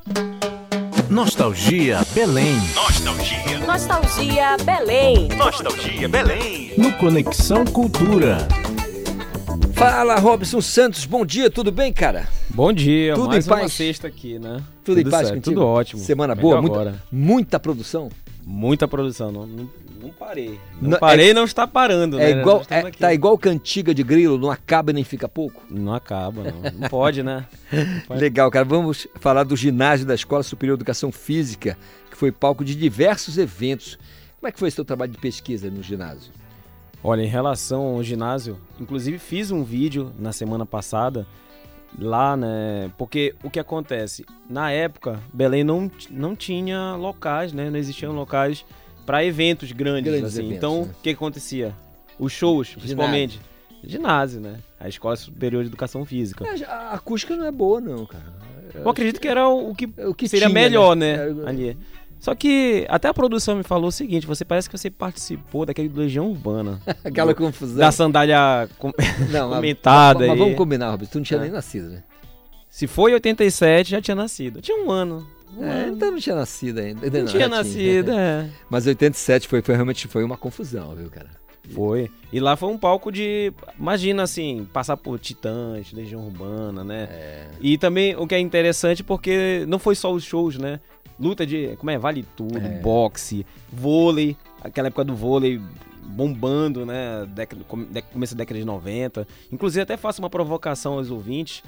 Nostalgia 1.08 2.00
Belém. 2.12 2.56
Nostalgia. 2.74 3.58
Nostalgia 3.64 4.56
Belém. 4.64 5.28
Nostalgia 5.36 6.08
Belém. 6.08 6.74
No 6.76 6.92
Conexão 6.94 7.64
Cultura. 7.64 8.48
Fala, 9.80 10.16
Robson 10.16 10.60
Santos. 10.60 11.06
Bom 11.06 11.24
dia, 11.24 11.50
tudo 11.50 11.72
bem, 11.72 11.90
cara? 11.90 12.28
Bom 12.50 12.70
dia, 12.70 13.14
Tudo 13.14 13.28
mais 13.28 13.46
em 13.46 13.48
paz? 13.48 13.62
uma 13.62 13.68
sexta 13.70 14.08
aqui, 14.08 14.38
né? 14.38 14.62
Tudo, 14.84 15.00
em 15.00 15.08
paz 15.08 15.28
certo? 15.28 15.42
Tudo 15.42 15.64
ótimo. 15.64 16.02
Semana 16.02 16.34
Melhor 16.34 16.60
boa, 16.60 16.84
muita, 16.84 17.02
muita 17.10 17.58
produção. 17.58 18.10
Muita 18.44 18.86
produção, 18.86 19.32
não, 19.32 19.46
não, 19.46 19.70
não 20.02 20.10
parei. 20.10 20.60
Não, 20.82 20.90
Não, 20.90 20.98
parei 20.98 21.30
é- 21.30 21.32
não 21.32 21.44
está 21.44 21.66
parando, 21.66 22.20
É 22.20 22.34
né? 22.34 22.40
igual, 22.42 22.62
é, 22.68 22.90
tá 22.90 23.14
igual 23.14 23.38
cantiga 23.38 23.94
de 23.94 24.02
grilo, 24.02 24.36
não 24.36 24.50
acaba 24.50 24.90
e 24.90 24.92
nem 24.92 25.02
fica 25.02 25.26
pouco. 25.26 25.62
Não 25.70 25.94
acaba, 25.94 26.42
não. 26.42 26.60
Não 26.78 26.88
pode, 26.90 27.22
né? 27.22 27.46
Não 27.72 28.00
pode. 28.06 28.20
Legal, 28.20 28.50
cara. 28.50 28.66
Vamos 28.66 29.08
falar 29.18 29.44
do 29.44 29.56
ginásio 29.56 30.04
da 30.04 30.14
Escola 30.14 30.42
Superior 30.42 30.76
de 30.76 30.82
Educação 30.82 31.10
Física, 31.10 31.78
que 32.10 32.18
foi 32.18 32.30
palco 32.30 32.62
de 32.62 32.74
diversos 32.74 33.38
eventos. 33.38 33.98
Como 34.38 34.46
é 34.46 34.52
que 34.52 34.58
foi 34.58 34.68
esse 34.68 34.76
teu 34.76 34.84
trabalho 34.84 35.10
de 35.12 35.16
pesquisa 35.18 35.70
no 35.70 35.82
ginásio? 35.82 36.30
Olha, 37.02 37.22
em 37.22 37.26
relação 37.28 37.82
ao 37.96 38.02
ginásio, 38.02 38.58
inclusive 38.78 39.18
fiz 39.18 39.50
um 39.50 39.64
vídeo 39.64 40.12
na 40.18 40.32
semana 40.32 40.66
passada 40.66 41.26
lá, 41.98 42.36
né? 42.36 42.90
Porque 42.98 43.34
o 43.42 43.50
que 43.50 43.58
acontece? 43.58 44.24
Na 44.48 44.70
época, 44.70 45.18
Belém 45.32 45.64
não, 45.64 45.90
não 46.10 46.36
tinha 46.36 46.94
locais, 46.96 47.52
né? 47.52 47.70
Não 47.70 47.78
existiam 47.78 48.12
locais 48.12 48.64
para 49.06 49.24
eventos 49.24 49.72
grandes, 49.72 50.12
Grandes 50.12 50.34
assim. 50.34 50.46
eventos, 50.46 50.56
então, 50.56 50.84
né? 50.84 50.94
o 50.98 51.02
que 51.02 51.10
acontecia? 51.10 51.74
Os 52.18 52.32
shows, 52.32 52.74
principalmente. 52.74 53.40
Ginásio, 53.82 54.40
né? 54.40 54.58
A 54.78 54.88
Escola 54.88 55.16
Superior 55.16 55.62
de 55.62 55.70
Educação 55.70 56.04
Física. 56.04 56.44
É, 56.46 56.64
A 56.66 56.92
acústica 56.92 57.34
não 57.34 57.46
é 57.46 57.50
boa, 57.50 57.80
não, 57.80 58.04
cara. 58.04 58.32
Eu 58.74 58.88
acredito 58.88 59.20
que 59.20 59.26
era 59.26 59.48
o, 59.48 59.70
o 59.70 59.74
que, 59.74 59.88
o 60.06 60.14
que 60.14 60.28
seria 60.28 60.46
tinha, 60.46 60.54
melhor, 60.54 60.94
né? 60.94 61.16
né? 61.26 61.48
Ali. 61.48 61.78
Só 62.20 62.34
que 62.34 62.86
até 62.88 63.08
a 63.08 63.14
produção 63.14 63.56
me 63.56 63.62
falou 63.62 63.88
o 63.88 63.92
seguinte: 63.92 64.26
você 64.26 64.44
parece 64.44 64.68
que 64.68 64.76
você 64.78 64.90
participou 64.90 65.64
daquele 65.66 65.88
Legião 65.88 66.28
Urbana. 66.30 66.80
Aquela 67.02 67.32
Do- 67.32 67.36
confusão. 67.38 67.78
Da 67.78 67.90
sandália 67.90 68.68
com- 68.78 68.92
Não, 69.30 69.48
comentada. 69.56 70.20
Mas, 70.20 70.28
mas 70.28 70.38
vamos 70.38 70.54
combinar, 70.56 70.90
Robson. 70.90 71.10
Tu 71.10 71.18
não 71.18 71.24
tinha 71.24 71.38
É. 71.40 71.42
nem 71.44 71.50
nascido, 71.50 71.88
né? 71.88 72.02
Se 72.68 72.86
foi 72.86 73.10
em 73.10 73.14
87, 73.14 73.90
já 73.90 74.00
tinha 74.02 74.14
nascido. 74.14 74.60
Tinha 74.60 74.78
um 74.84 74.90
ano. 74.90 75.26
Um 75.56 75.64
É, 75.64 75.70
ano. 75.84 75.96
então 75.96 76.10
não 76.12 76.18
tinha 76.20 76.36
nascido 76.36 76.78
ainda. 76.78 77.10
Não 77.10 77.24
tinha 77.26 77.48
nascido, 77.48 78.12
é. 78.12 78.48
Mas 78.70 78.86
87 78.86 79.48
foi, 79.48 79.60
foi 79.62 79.74
realmente 79.74 80.06
foi 80.06 80.22
uma 80.22 80.36
confusão, 80.36 80.94
viu, 80.94 81.10
cara? 81.10 81.30
Foi. 81.72 82.10
E 82.32 82.40
lá 82.40 82.56
foi 82.56 82.68
um 82.68 82.78
palco 82.78 83.12
de. 83.12 83.52
Imagina 83.78 84.22
assim, 84.22 84.66
passar 84.72 84.96
por 84.96 85.18
Titãs, 85.18 85.92
Legião 85.92 86.24
Urbana, 86.24 86.82
né? 86.82 87.08
É. 87.10 87.48
E 87.60 87.76
também 87.78 88.16
o 88.16 88.26
que 88.26 88.34
é 88.34 88.38
interessante 88.40 89.02
porque 89.04 89.64
não 89.68 89.78
foi 89.78 89.94
só 89.94 90.12
os 90.12 90.24
shows, 90.24 90.56
né? 90.58 90.80
Luta 91.18 91.46
de. 91.46 91.76
Como 91.76 91.90
é? 91.90 91.98
Vale 91.98 92.24
tudo, 92.36 92.58
É. 92.58 92.80
boxe, 92.80 93.44
vôlei. 93.72 94.36
Aquela 94.62 94.88
época 94.88 95.04
do 95.04 95.14
vôlei 95.14 95.60
bombando, 96.02 96.84
né? 96.84 97.26
Década, 97.28 97.62
come- 97.68 97.86
dé- 97.86 98.02
começo 98.02 98.34
da 98.34 98.38
década 98.38 98.58
de 98.58 98.64
90. 98.66 99.26
Inclusive, 99.52 99.82
até 99.82 99.96
faço 99.96 100.20
uma 100.20 100.30
provocação 100.30 100.94
aos 100.94 101.10
ouvintes. 101.10 101.62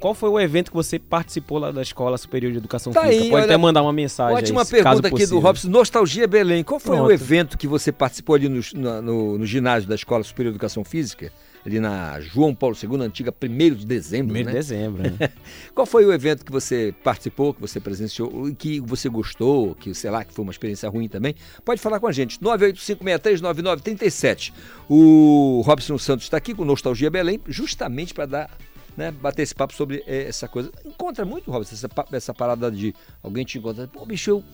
Qual 0.00 0.14
foi 0.14 0.28
o 0.28 0.38
evento 0.40 0.70
que 0.70 0.76
você 0.76 0.98
participou 0.98 1.58
lá 1.58 1.70
da 1.70 1.82
Escola 1.82 2.18
Superior 2.18 2.52
de 2.52 2.58
Educação 2.58 2.92
Tá 2.92 3.02
Física? 3.02 3.14
aí, 3.24 3.30
Pode 3.30 3.34
olha, 3.34 3.44
até 3.44 3.56
mandar 3.56 3.82
uma 3.82 3.92
mensagem. 3.92 4.36
Ótima 4.36 4.62
aí, 4.62 4.66
pergunta 4.68 5.08
aqui 5.08 5.26
do. 5.26 5.38
Robson. 5.38 5.68
Nostalgia 5.68 6.26
Belém. 6.26 6.62
Qual 6.62 6.78
foi 6.78 6.94
o 6.96 6.98
Pronto. 6.98 7.12
evento 7.12 7.56
que 7.58 7.66
você 7.66 7.90
participou 7.90 8.34
ali 8.36 8.48
no, 8.48 8.60
no- 9.02 9.38
no 9.38 9.46
ginásio 9.46 9.88
da 9.88 9.94
Escola 9.94 10.22
Superior 10.22 10.52
de 10.52 10.56
Educação 10.56 10.84
Física? 10.84 11.32
Ali 11.66 11.80
na 11.80 12.20
João 12.20 12.54
Paulo 12.54 12.76
II, 12.76 13.00
antiga 13.00 13.32
1 13.42 13.74
de 13.74 13.86
dezembro, 13.86 14.34
1º 14.34 14.38
de 14.40 14.44
né? 14.44 14.52
dezembro, 14.52 15.02
né? 15.02 15.30
Qual 15.74 15.86
foi 15.86 16.04
o 16.04 16.12
evento 16.12 16.44
que 16.44 16.52
você 16.52 16.94
participou, 17.02 17.54
que 17.54 17.60
você 17.62 17.80
presenciou, 17.80 18.54
que 18.58 18.80
você 18.80 19.08
gostou, 19.08 19.74
que 19.74 19.94
sei 19.94 20.10
lá, 20.10 20.22
que 20.26 20.34
foi 20.34 20.42
uma 20.42 20.52
experiência 20.52 20.86
ruim 20.90 21.08
também? 21.08 21.34
Pode 21.64 21.80
falar 21.80 21.98
com 22.00 22.06
a 22.06 22.12
gente. 22.12 22.38
985639937. 22.40 24.52
O 24.88 25.62
Robson 25.64 25.96
Santos 25.96 26.26
está 26.26 26.36
aqui 26.36 26.52
com 26.54 26.66
Nostalgia 26.66 27.10
Belém, 27.10 27.40
justamente 27.48 28.12
para 28.12 28.26
dar, 28.26 28.50
né, 28.96 29.10
bater 29.10 29.42
esse 29.42 29.54
papo 29.54 29.74
sobre 29.74 30.02
eh, 30.06 30.26
essa 30.28 30.46
coisa. 30.48 30.70
Encontra 30.84 31.24
muito, 31.24 31.50
Robson, 31.50 31.74
essa, 31.74 31.88
essa 32.12 32.34
parada 32.34 32.70
de 32.70 32.94
alguém 33.22 33.44
te 33.44 33.58
encontrar. 33.58 33.86
Pô, 33.88 34.04
bicho, 34.06 34.30
eu, 34.30 34.44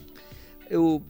eu 0.71 1.03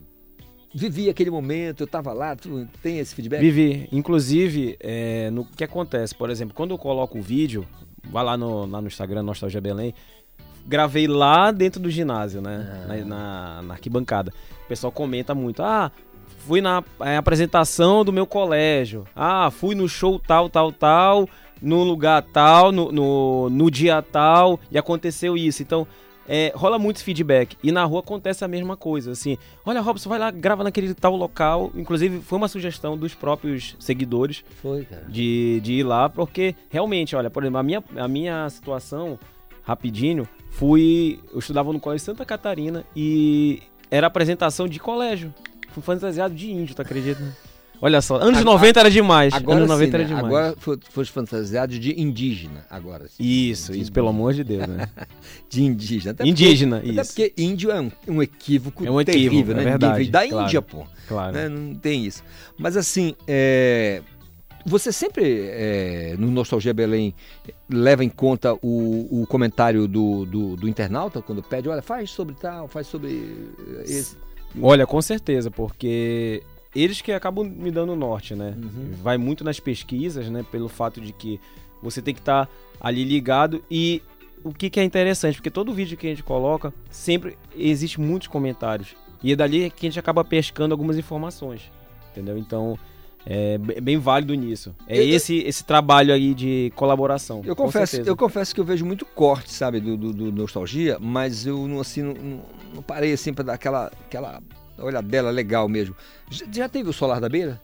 vivi 0.75 1.09
aquele 1.11 1.31
momento, 1.31 1.83
eu 1.83 1.85
estava 1.85 2.13
lá, 2.13 2.35
tu 2.37 2.67
tem 2.83 2.99
esse 2.99 3.15
feedback? 3.15 3.41
Vivi. 3.41 3.89
Inclusive, 3.93 4.77
é, 4.81 5.31
no 5.31 5.45
que 5.45 5.65
acontece, 5.65 6.15
por 6.15 6.31
exemplo, 6.31 6.55
quando 6.55 6.71
eu 6.73 6.79
coloco 6.79 7.19
o 7.19 7.23
vídeo, 7.23 7.67
vai 8.05 8.25
lá 8.25 8.37
no, 8.37 8.67
lá 8.67 8.81
no 8.81 8.87
Instagram, 8.89 9.23
Nostalgia 9.23 9.61
Belém, 9.61 9.95
gravei 10.67 11.07
lá 11.07 11.51
dentro 11.51 11.81
do 11.81 11.91
ginásio, 11.91 12.41
né? 12.41 12.85
Ah. 12.85 12.87
Na, 12.87 13.05
na- 13.05 13.63
na 13.63 13.75
arquibancada. 13.75 14.33
O 14.65 14.69
pessoal 14.69 14.93
comenta 14.93 15.35
muito, 15.35 15.63
ah, 15.63 15.91
fui 16.47 16.61
na 16.61 16.83
é, 17.01 17.17
apresentação 17.17 18.05
do 18.05 18.13
meu 18.13 18.27
colégio. 18.27 19.05
Ah, 19.17 19.51
fui 19.51 19.75
no 19.75 19.89
show 19.89 20.19
tal, 20.19 20.49
tal, 20.49 20.71
tal, 20.73 21.29
no 21.61 21.83
lugar 21.83 22.23
tal, 22.23 22.73
no, 22.73 22.91
no, 22.91 23.51
no 23.51 23.71
dia 23.71 24.03
tal, 24.03 24.59
e 24.71 24.79
aconteceu 24.79 25.37
isso. 25.37 25.63
Então, 25.63 25.87
é, 26.33 26.53
rola 26.55 26.79
muito 26.79 27.03
feedback. 27.03 27.57
E 27.61 27.73
na 27.73 27.85
rua 27.85 28.01
acontece 28.01 28.45
a 28.45 28.49
mesma 28.49 28.77
coisa. 28.77 29.11
Assim, 29.11 29.37
olha, 29.65 29.81
Robson, 29.81 30.09
vai 30.09 30.19
lá, 30.19 30.31
grava 30.31 30.63
naquele 30.63 30.95
tal 30.95 31.17
local. 31.17 31.73
Inclusive, 31.75 32.21
foi 32.21 32.39
uma 32.39 32.47
sugestão 32.47 32.97
dos 32.97 33.15
próprios 33.15 33.77
seguidores. 33.81 34.45
Foi, 34.63 34.85
cara. 34.85 35.07
De, 35.09 35.61
de 35.61 35.73
ir 35.73 35.83
lá, 35.83 36.09
porque 36.09 36.55
realmente, 36.69 37.17
olha, 37.17 37.29
por 37.29 37.43
exemplo, 37.43 37.59
a 37.59 37.63
minha, 37.65 37.83
a 37.97 38.07
minha 38.07 38.49
situação, 38.49 39.19
rapidinho, 39.65 40.29
fui. 40.51 41.19
Eu 41.33 41.41
estudava 41.41 41.73
no 41.73 41.81
Colégio 41.81 42.05
Santa 42.05 42.25
Catarina 42.25 42.85
e 42.95 43.61
era 43.91 44.07
apresentação 44.07 44.69
de 44.69 44.79
colégio. 44.79 45.35
Fui 45.73 45.83
fantasiado 45.83 46.33
de 46.33 46.51
índio, 46.51 46.77
tu 46.77 46.83
acredita? 46.83 47.50
Olha 47.83 48.03
só, 48.03 48.17
anos 48.17 48.41
Agora- 48.41 48.45
90 48.45 48.81
era 48.81 48.91
demais. 48.91 49.33
Agora 49.33 49.57
anos 49.59 49.69
90 49.69 49.91
sim, 49.91 49.95
era 49.95 50.03
né? 50.03 50.09
demais. 50.09 50.27
Agora 50.27 50.55
foi 50.91 51.05
fantasiado 51.07 51.79
de 51.79 51.99
indígena, 52.01 52.67
agora 52.69 53.09
sim. 53.09 53.23
Isso, 53.25 53.75
isso, 53.75 53.91
pelo 53.91 54.09
amor 54.09 54.35
de 54.35 54.45
Deus, 54.45 54.67
né? 54.67 54.87
de 55.49 55.63
indígena. 55.65 56.13
Até 56.13 56.27
Indígena, 56.27 56.77
porque, 56.77 56.91
Até 56.91 57.01
isso. 57.03 57.15
porque 57.15 57.33
índio 57.43 57.71
é 57.71 57.81
um, 57.81 57.91
um 58.07 58.23
equívoco 58.23 58.85
É 58.87 58.91
um 58.91 59.01
equívoco, 59.01 59.23
terrível, 59.31 59.55
é 59.55 59.57
né? 59.57 59.65
verdade, 59.65 60.11
da 60.11 60.29
claro, 60.29 60.47
Índia, 60.47 60.61
pô. 60.63 60.85
claro. 61.09 61.33
Né? 61.33 61.49
Não 61.49 61.75
tem 61.75 62.05
isso. 62.05 62.23
Mas 62.59 62.77
assim, 62.77 63.15
é, 63.27 64.03
você 64.67 64.93
sempre, 64.93 65.47
é, 65.49 66.17
no 66.19 66.31
Nostalgia 66.31 66.75
Belém, 66.75 67.15
leva 67.69 68.05
em 68.05 68.11
conta 68.11 68.53
o, 68.61 69.23
o 69.23 69.27
comentário 69.27 69.89
do, 69.89 70.27
do, 70.27 70.55
do 70.57 70.69
internauta, 70.69 71.23
quando 71.23 71.43
pede, 71.43 71.67
olha, 71.69 71.81
faz 71.81 72.11
sobre 72.11 72.35
tal, 72.35 72.69
faz 72.69 72.87
sobre 72.87 73.55
eh, 73.79 73.85
esse. 73.85 74.17
Olha, 74.61 74.87
com 74.87 75.01
certeza, 75.01 75.51
porque 75.51 76.43
eles 76.75 77.01
que 77.01 77.13
acabam 77.13 77.45
me 77.45 77.71
dando 77.71 77.93
o 77.93 77.97
norte, 77.97 78.35
né? 78.35 78.55
Uhum. 78.57 78.93
Vai 79.03 79.19
muito 79.19 79.43
nas 79.45 79.59
pesquisas, 79.61 80.29
né? 80.31 80.45
Pelo 80.51 80.69
fato 80.69 81.01
de 81.01 81.13
que 81.13 81.41
você 81.83 82.01
tem 82.03 82.15
que 82.15 82.21
estar 82.21 82.49
ali 82.81 83.05
ligado 83.05 83.63
e 83.71 84.03
o 84.45 84.53
que, 84.55 84.71
que 84.71 84.81
é 84.81 84.85
interessante, 84.85 85.37
porque 85.37 85.51
todo 85.51 85.73
vídeo 85.75 85.97
que 85.99 86.07
a 86.07 86.11
gente 86.11 86.23
coloca, 86.23 86.73
sempre 86.91 87.37
existe 87.57 88.01
muitos 88.01 88.29
comentários. 88.29 88.95
E 89.23 89.33
é 89.33 89.37
dali 89.37 89.71
que 89.71 89.87
a 89.87 89.91
gente 89.91 89.99
acaba 89.99 90.25
pescando 90.25 90.73
algumas 90.73 90.97
informações, 90.97 91.71
entendeu? 92.11 92.39
Então, 92.39 92.79
é 93.27 93.59
be- 93.59 93.79
bem 93.83 93.99
válido 93.99 94.33
nisso. 94.35 94.75
É 94.87 94.97
Eu- 94.99 95.09
esse, 95.11 95.39
esse 95.41 95.63
trabalho 95.65 96.15
aí 96.15 96.33
de 96.33 96.73
colaboração. 96.75 97.43
Eu 97.45 97.55
confesso, 97.55 97.91
certeza. 97.91 98.11
eu 98.11 98.17
confesso 98.17 98.55
que 98.55 98.61
eu 98.61 98.65
vejo 98.65 98.87
muito 98.87 99.05
corte, 99.05 99.51
sabe, 99.53 99.79
do, 99.79 99.95
do, 99.97 100.13
do 100.15 100.33
Nostalgia, 100.33 100.97
mas 100.99 101.45
eu 101.45 101.69
não, 101.69 101.81
assim, 101.81 102.03
não, 102.03 102.15
não- 102.75 102.83
parei 102.83 103.13
assim 103.13 103.35
pra 103.35 103.45
dar 103.45 103.55
aquela, 103.55 103.89
aquela 104.07 104.41
olhadela 104.83 105.31
legal 105.31 105.69
mesmo. 105.69 105.95
Já, 106.31 106.47
já 106.53 106.69
teve 106.69 106.89
o 106.89 106.93
Solar 106.93 107.21
da 107.21 107.29
Beira? 107.29 107.61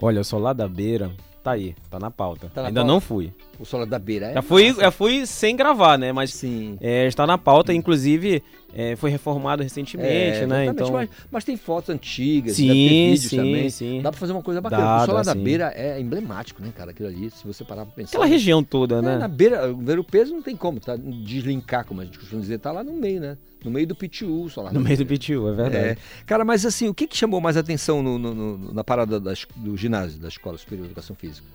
Olha, 0.00 0.22
sou 0.22 0.38
lá 0.38 0.52
da 0.52 0.68
beira, 0.68 1.10
tá 1.42 1.50
aí, 1.52 1.74
tá 1.90 1.98
na 1.98 2.08
pauta. 2.10 2.48
Tá 2.54 2.62
na 2.62 2.68
Ainda 2.68 2.80
pauta? 2.82 2.92
não 2.92 3.00
fui. 3.00 3.32
O 3.58 3.64
Solar 3.64 3.84
da 3.86 3.98
Beira 3.98 4.26
é 4.26 4.34
Já 4.34 4.42
fui, 4.42 4.68
massa. 4.68 4.80
já 4.82 4.90
fui 4.92 5.26
sem 5.26 5.56
gravar, 5.56 5.98
né? 5.98 6.12
Mas 6.12 6.32
Sim. 6.32 6.78
é, 6.80 7.08
está 7.08 7.26
na 7.26 7.36
pauta, 7.36 7.74
inclusive 7.74 8.40
é, 8.72 8.94
foi 8.94 9.10
reformado 9.10 9.64
recentemente, 9.64 10.38
É, 10.38 10.46
né? 10.46 10.66
Então, 10.66 10.92
mas, 10.92 11.10
mas 11.28 11.42
tem 11.44 11.56
fotos 11.56 11.90
antigas, 11.90 12.54
Sim, 12.54 12.68
vídeos 12.68 13.20
sim, 13.30 13.36
também. 13.36 13.70
sim. 13.70 14.00
Dá 14.00 14.12
pra 14.12 14.20
fazer 14.20 14.32
uma 14.34 14.42
coisa 14.44 14.60
bacana. 14.60 14.84
Dá, 14.84 15.02
o 15.02 15.06
Solar 15.06 15.24
dá 15.24 15.32
da 15.32 15.36
sim. 15.38 15.42
Beira 15.44 15.72
é 15.74 16.00
emblemático, 16.00 16.62
né, 16.62 16.72
cara? 16.76 16.92
Aquilo 16.92 17.08
ali, 17.08 17.28
se 17.30 17.44
você 17.44 17.64
parar 17.64 17.84
pra 17.86 17.94
pensar. 17.96 18.10
aquela 18.10 18.26
região 18.26 18.62
toda, 18.62 18.98
É, 18.98 19.02
né? 19.02 19.18
na 19.18 19.26
beira, 19.26 19.72
ver 19.72 19.98
o 19.98 20.04
peso 20.04 20.32
não 20.32 20.42
tem 20.42 20.54
como, 20.54 20.78
tá? 20.78 20.94
Deslinkar, 20.96 21.84
como 21.84 22.00
a 22.00 22.04
gente 22.04 22.20
costuma 22.20 22.40
dizer, 22.40 22.60
tá 22.60 22.70
lá 22.70 22.84
no 22.84 22.92
meio, 22.92 23.20
né? 23.20 23.36
No 23.64 23.70
meio 23.70 23.86
do 23.86 23.94
PTU, 23.94 24.48
Solar 24.48 24.72
No 24.72 24.80
meio 24.80 24.96
do. 24.96 25.04
PTU, 25.06 25.48
é 25.48 25.52
verdade. 25.52 25.76
É. 25.76 25.96
Cara, 26.26 26.44
mas 26.44 26.64
assim, 26.64 26.88
o 26.88 26.94
que, 26.94 27.06
que 27.06 27.16
chamou 27.16 27.40
mais 27.40 27.56
atenção 27.56 28.02
no- 28.02 28.18
no- 28.18 28.34
no- 28.34 28.72
na 28.72 28.84
parada 28.84 29.18
das- 29.18 29.46
do 29.56 29.76
ginásio, 29.76 30.20
da 30.20 30.28
Escola 30.28 30.56
Superior 30.56 30.84
de 30.86 30.92
Educação 30.92 31.16
Física? 31.16 31.46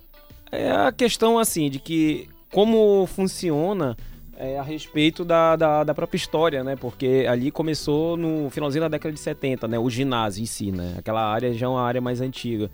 É 0.51 0.69
a 0.71 0.91
questão, 0.91 1.39
assim, 1.39 1.69
de 1.69 1.79
que 1.79 2.27
como 2.51 3.05
funciona 3.07 3.95
é, 4.35 4.57
a 4.57 4.63
respeito 4.63 5.23
da, 5.23 5.55
da, 5.55 5.83
da 5.83 5.93
própria 5.93 6.17
história, 6.17 6.63
né? 6.63 6.75
Porque 6.75 7.25
ali 7.29 7.51
começou 7.51 8.17
no 8.17 8.49
finalzinho 8.49 8.81
da 8.81 8.87
década 8.89 9.13
de 9.13 9.19
70, 9.19 9.67
né? 9.67 9.77
O 9.79 9.89
ginásio 9.89 10.41
em 10.41 10.45
si, 10.45 10.71
né? 10.71 10.95
Aquela 10.97 11.23
área 11.25 11.53
já 11.53 11.67
é 11.67 11.69
uma 11.69 11.81
área 11.83 12.01
mais 12.01 12.19
antiga. 12.19 12.69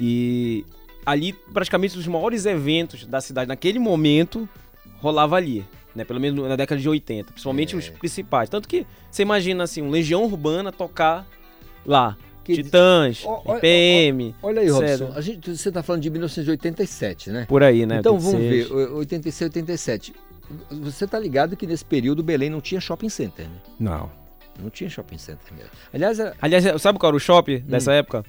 E 0.00 0.64
ali, 1.04 1.32
praticamente, 1.52 1.98
os 1.98 2.06
maiores 2.06 2.46
eventos 2.46 3.06
da 3.06 3.20
cidade 3.20 3.48
naquele 3.48 3.78
momento 3.78 4.48
rolava 5.00 5.36
ali. 5.36 5.64
Né, 5.94 6.04
pelo 6.04 6.18
menos 6.20 6.48
na 6.48 6.56
década 6.56 6.80
de 6.80 6.88
80, 6.88 7.30
principalmente 7.32 7.74
É. 7.74 7.78
os 7.78 7.88
principais. 7.88 8.48
Tanto 8.48 8.68
que 8.68 8.84
você 9.10 9.22
imagina 9.22 9.62
assim, 9.64 9.80
um 9.80 9.90
Legião 9.90 10.24
Urbana 10.24 10.72
tocar 10.72 11.26
lá. 11.86 12.16
Que- 12.42 12.62
Titãs, 12.62 13.24
PM. 13.60 14.34
Olha 14.42 14.60
aí, 14.60 14.66
etc. 14.68 14.80
Robson, 15.00 15.12
a 15.16 15.20
gente, 15.22 15.56
você 15.56 15.72
tá 15.72 15.82
falando 15.82 16.02
de 16.02 16.10
1987, 16.10 17.30
né? 17.30 17.46
Por 17.48 17.62
aí, 17.62 17.86
né? 17.86 17.98
Então 18.00 18.18
vamos 18.18 18.34
86. 18.34 18.68
ver, 18.68 18.74
o- 18.92 18.96
86, 18.98 19.48
87. 19.48 20.14
Você 20.70 21.06
tá 21.06 21.18
ligado 21.18 21.56
que 21.56 21.66
nesse 21.66 21.84
período 21.84 22.22
Belém 22.22 22.50
não 22.50 22.60
tinha 22.60 22.80
shopping 22.80 23.08
center, 23.08 23.46
né? 23.46 23.56
Não. 23.80 24.10
Não 24.62 24.68
tinha 24.68 24.90
shopping 24.90 25.16
center 25.16 25.52
mesmo. 25.54 25.70
Aliás, 25.92 26.18
era... 26.20 26.34
Aliás, 26.40 26.82
sabe 26.82 26.98
qual 26.98 27.08
era 27.10 27.16
o 27.16 27.20
shopping 27.20 27.60
dessa 27.60 27.90
Hum. 27.92 27.94
época? 27.94 28.24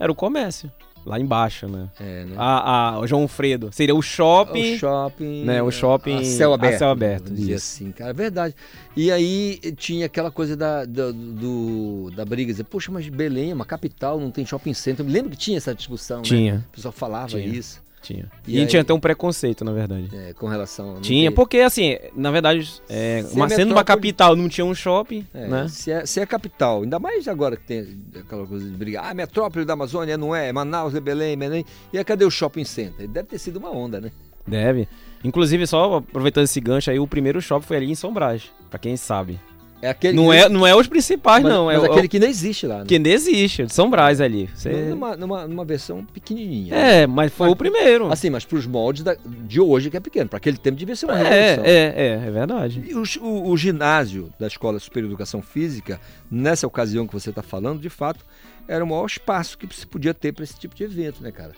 Era 0.00 0.10
o 0.10 0.14
comércio. 0.14 0.72
Lá 1.06 1.18
embaixo, 1.18 1.66
né? 1.66 1.88
É, 1.98 2.24
né? 2.24 2.34
A, 2.36 2.90
a- 2.94 2.98
o 3.00 3.06
João 3.06 3.26
Fredo. 3.26 3.70
Seria 3.72 3.94
o 3.94 4.02
shopping. 4.02 4.74
O 4.74 4.78
shopping. 4.78 5.44
Né, 5.44 5.62
o 5.62 5.70
shopping 5.70 6.16
A 6.18 6.24
céu 6.24 6.52
aberto. 6.52 6.74
a 6.74 6.78
céu 6.78 6.90
aberto, 6.90 7.32
isso. 7.34 7.52
assim, 7.54 7.92
cara. 7.92 8.10
É 8.10 8.12
verdade. 8.12 8.54
E 8.96 9.10
aí 9.10 9.58
tinha 9.76 10.06
aquela 10.06 10.30
coisa 10.30 10.56
da, 10.56 10.84
da, 10.84 11.10
do, 11.10 12.10
da 12.14 12.24
briga. 12.24 12.52
Dizer, 12.52 12.64
Poxa, 12.64 12.90
mas 12.92 13.08
Belém 13.08 13.50
é 13.50 13.54
uma 13.54 13.64
capital, 13.64 14.20
não 14.20 14.30
tem 14.30 14.44
shopping 14.44 14.74
center. 14.74 15.00
Eu 15.04 15.06
me 15.06 15.12
lembro 15.12 15.30
que 15.30 15.36
tinha 15.36 15.56
essa 15.56 15.74
discussão, 15.74 16.18
né? 16.18 16.22
Tinha. 16.24 16.66
O 16.68 16.74
pessoal 16.76 16.92
falava 16.92 17.28
Tinha. 17.28 17.46
isso. 17.46 17.80
Tinha. 18.00 18.30
E 18.46 18.56
E, 18.56 18.60
aí- 18.60 18.66
tinha 18.66 18.82
até 18.82 18.92
um 18.94 19.00
preconceito, 19.00 19.64
na 19.64 19.72
verdade. 19.72 20.08
É, 20.14 20.32
com 20.32 20.46
relação. 20.46 21.00
Tinha, 21.00 21.30
ter- 21.30 21.34
porque 21.34 21.58
assim, 21.58 21.96
na 22.14 22.30
verdade, 22.30 22.80
é, 22.88 23.22
Se 23.26 23.34
uma, 23.34 23.46
a 23.46 23.48
sendo 23.50 23.72
uma 23.72 23.84
capital 23.84 24.34
não 24.36 24.48
tinha 24.48 24.64
um 24.64 24.74
shopping, 24.74 25.26
É, 25.34 25.46
né? 25.46 25.66
se, 25.68 25.90
é, 25.90 26.06
se 26.06 26.20
é 26.20 26.26
capital, 26.26 26.82
ainda 26.82 26.98
mais 26.98 27.26
agora 27.28 27.56
que 27.56 27.64
tem 27.64 27.98
aquela 28.18 28.46
coisa 28.46 28.64
de 28.68 28.76
brigar. 28.76 29.04
Ah, 29.10 29.14
metrópole 29.14 29.64
da 29.64 29.72
Amazônia 29.74 30.16
não 30.16 30.34
é, 30.34 30.48
é 30.48 30.52
Manaus, 30.52 30.94
é 30.94 31.00
Belém, 31.00 31.36
Belém. 31.36 31.64
E 31.92 31.98
aí 31.98 32.04
cadê 32.04 32.24
o 32.24 32.30
shopping 32.30 32.64
center? 32.64 33.08
Deve 33.08 33.28
ter 33.28 33.38
sido 33.38 33.56
uma 33.58 33.70
onda, 33.70 34.00
né? 34.00 34.10
Deve. 34.46 34.88
Inclusive, 35.22 35.66
só 35.66 35.96
aproveitando 35.96 36.44
esse 36.44 36.60
gancho 36.60 36.90
aí, 36.90 36.98
o 36.98 37.06
primeiro 37.06 37.42
shopping 37.42 37.66
foi 37.66 37.76
ali 37.76 37.90
em 37.90 37.94
São 37.94 38.12
Brás, 38.14 38.50
pra 38.70 38.78
quem 38.78 38.96
sabe. 38.96 39.38
É 39.80 39.90
aquele 39.90 40.16
não, 40.16 40.32
é, 40.32 40.48
não 40.48 40.66
é 40.66 40.74
os 40.74 40.88
principais, 40.88 41.42
Mas- 41.42 41.52
não. 41.52 41.66
mas 41.66 41.76
é 41.76 41.80
o- 41.80 41.92
aquele 41.92 42.08
que 42.08 42.18
não 42.18 42.26
existe 42.26 42.66
lá, 42.66 42.78
né? 42.80 42.84
Que 42.86 42.98
nem 42.98 43.12
existe, 43.12 43.64
de 43.64 43.72
São 43.72 43.88
Brás 43.88 44.20
ali. 44.20 44.48
Você- 44.52 44.70
Numa, 44.90 45.16
numa, 45.16 45.46
numa 45.46 45.64
versão 45.64 46.04
pequenininha. 46.04 46.74
É, 46.74 47.06
mas 47.06 47.32
foi 47.32 47.48
o 47.48 47.54
primeiro. 47.54 48.10
Assim, 48.12 48.28
mas 48.28 48.44
pros 48.44 48.66
moldes 48.66 49.04
da- 49.04 49.16
de 49.24 49.60
hoje 49.60 49.88
que 49.88 49.96
é 49.96 50.00
pequeno. 50.00 50.28
Para 50.28 50.38
aquele 50.38 50.56
tempo 50.56 50.76
devia 50.76 50.96
ser 50.96 51.06
uma 51.06 51.18
É, 51.20 51.22
revolução. 51.50 51.64
é, 51.64 51.94
é, 51.96 52.26
é 52.26 52.30
verdade. 52.30 52.82
E 52.88 52.94
o, 52.94 53.02
o- 53.20 53.50
o 53.50 53.56
ginásio 53.56 54.32
da 54.38 54.48
Escola 54.48 54.80
Superior 54.80 55.08
de 55.08 55.12
Educação 55.14 55.40
Física, 55.40 56.00
nessa 56.28 56.66
ocasião 56.66 57.06
que 57.06 57.14
você 57.14 57.30
está 57.30 57.42
falando, 57.42 57.80
de 57.80 57.88
fato, 57.88 58.24
era 58.66 58.82
o 58.82 58.86
maior 58.88 59.06
espaço 59.06 59.56
que 59.56 59.72
se 59.74 59.86
podia 59.86 60.12
ter 60.12 60.32
para 60.32 60.42
esse 60.42 60.58
tipo 60.58 60.74
de 60.74 60.82
evento, 60.82 61.22
né, 61.22 61.30
cara? 61.30 61.52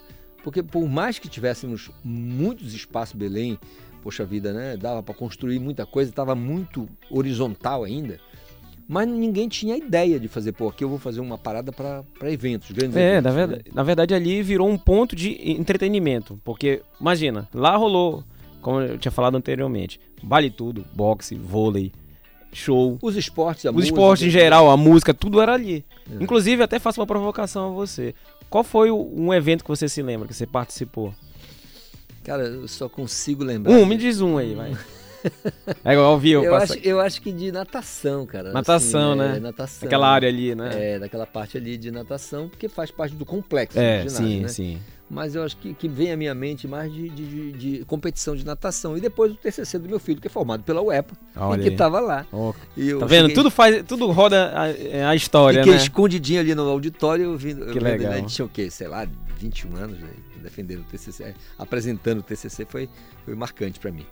Porque 0.44 0.62
por 0.62 0.86
mais 0.88 1.18
que 1.18 1.28
tivéssemos 1.28 1.90
muitos 2.05 2.74
espaços 2.74 3.14
Belém, 3.14 3.59
poxa 4.02 4.24
vida, 4.24 4.52
né? 4.52 4.77
Dava 4.77 5.02
para 5.02 5.14
construir 5.14 5.59
muita 5.59 5.85
coisa, 5.86 6.10
estava 6.10 6.35
muito 6.35 6.89
horizontal 7.10 7.85
ainda. 7.85 8.18
Mas 8.89 9.06
ninguém 9.06 9.48
tinha 9.48 9.77
ideia 9.77 10.18
de 10.18 10.27
fazer, 10.27 10.51
pô, 10.52 10.68
aqui 10.68 10.82
eu 10.82 10.89
vou 10.89 10.98
fazer 10.98 11.20
uma 11.20 11.39
parada 11.39 11.70
para 11.70 12.02
eventos, 12.24 12.72
grandes 12.72 12.97
É, 12.97 13.18
eventos. 13.18 13.24
na 13.24 13.31
né? 13.31 13.36
verdade, 13.47 13.70
na 13.72 13.82
verdade 13.85 14.14
ali 14.14 14.43
virou 14.43 14.68
um 14.68 14.77
ponto 14.77 15.14
de 15.14 15.52
entretenimento. 15.52 16.40
Porque, 16.44 16.82
imagina, 17.01 17.48
lá 17.55 17.77
rolou, 17.77 18.24
como 18.60 18.81
eu 18.81 18.98
tinha 18.98 19.12
falado 19.12 19.36
anteriormente, 19.36 20.01
vale 20.22 20.51
tudo, 20.51 20.85
boxe, 20.93 21.36
vôlei, 21.36 21.93
show. 22.52 22.98
Os 23.01 23.14
esportes, 23.16 23.64
a 23.64 23.70
Os 23.70 23.77
música. 23.77 23.94
esportes 23.94 24.27
em 24.27 24.31
geral, 24.31 24.68
a 24.68 24.77
música, 24.77 25.14
tudo 25.14 25.40
era 25.40 25.55
ali. 25.55 25.85
É. 26.10 26.22
Inclusive, 26.24 26.60
até 26.60 26.81
faço 26.81 27.01
uma 27.01 27.06
provocação 27.06 27.68
a 27.68 27.70
você. 27.72 28.12
Qual 28.48 28.64
foi 28.64 28.90
um 28.90 29.32
evento 29.32 29.62
que 29.62 29.70
você 29.70 29.89
se 29.89 30.02
lembra, 30.02 30.27
que 30.27 30.35
você 30.35 30.48
participou? 30.48 31.14
Cara, 32.31 32.44
eu 32.44 32.69
só 32.69 32.89
consigo 32.89 33.43
lembrar. 33.43 33.73
Um, 33.73 33.85
me 33.85 33.97
diz 33.97 34.20
um 34.20 34.39
aí, 34.39 34.55
vai. 34.55 34.73
É 35.85 35.93
igual 35.93 36.19
viu, 36.19 36.43
Eu 36.44 36.52
passa- 36.52 36.74
acho, 36.74 36.82
eu 36.82 36.98
acho 37.01 37.20
que 37.20 37.31
de 37.32 37.51
natação, 37.52 38.24
cara. 38.24 38.52
Natação, 38.52 39.11
assim, 39.11 39.19
né? 39.20 39.36
É, 39.36 39.40
natação. 39.40 39.86
Aquela 39.86 40.09
área 40.09 40.28
ali, 40.28 40.55
né? 40.55 40.70
É, 40.94 40.98
daquela 40.98 41.27
parte 41.27 41.59
ali 41.59 41.77
de 41.77 41.90
natação, 41.90 42.48
porque 42.48 42.69
faz 42.69 42.90
parte 42.93 43.15
do 43.16 43.27
complexo 43.27 43.78
É, 43.78 44.05
do 44.05 44.11
sim, 44.11 44.40
né? 44.43 44.48
sim. 44.48 44.78
Mas 45.11 45.35
eu 45.35 45.43
acho 45.43 45.57
que, 45.59 45.74
que 45.74 45.89
vem 45.89 46.11
à 46.12 46.16
minha 46.16 46.35
mente 46.35 46.66
mais 46.69 46.90
de, 46.90 47.09
de- 47.11 47.27
de- 47.27 47.52
de 47.78 47.85
competição 47.85 48.35
de 48.36 48.47
natação. 48.47 48.97
E 48.97 49.01
depois 49.01 49.32
o 49.32 49.35
TCC 49.35 49.77
do 49.78 49.89
meu 49.90 49.98
filho, 49.98 50.20
que 50.20 50.28
é 50.28 50.31
formado 50.31 50.62
pela 50.62 50.81
UEPA, 50.81 51.15
Olha 51.36 51.61
e 51.61 51.65
que 51.65 51.69
estava 51.70 51.98
lá. 52.01 52.24
Ó, 52.32 52.55
E 52.77 52.89
eu 52.89 53.01
tá 53.01 53.07
vendo? 53.07 53.23
cheguei- 53.23 53.35
Tudo 53.35 53.51
faz, 53.51 53.82
tudo 53.86 54.07
roda 54.12 54.52
a, 54.55 55.11
a 55.11 55.15
história, 55.16 55.61
Fiquei 55.62 55.77
né? 55.77 55.82
escondidinho 55.82 56.40
ali 56.40 56.55
no 56.55 56.62
auditório, 56.66 57.24
eu 57.24 57.36
vi, 57.36 57.51
eu 57.51 57.73
Que 57.73 57.81
legal. 57.81 58.11
né, 58.12 58.16
a 58.16 58.20
gente 58.20 58.35
tinha 58.36 58.47
o 58.47 58.48
quê? 58.48 58.70
Sei 58.70 58.86
lá, 58.89 59.07
21 59.36 59.77
anos, 59.77 59.98
né, 59.98 60.09
defendendo 60.42 60.80
o 60.80 60.84
TCC, 60.84 61.22
é, 61.24 61.34
apresentando 61.58 62.18
o 62.20 62.22
TCC 62.22 62.64
foi, 62.64 62.88
foi 63.24 63.34
marcante 63.34 63.78
para 63.78 63.90
mim. 63.92 64.06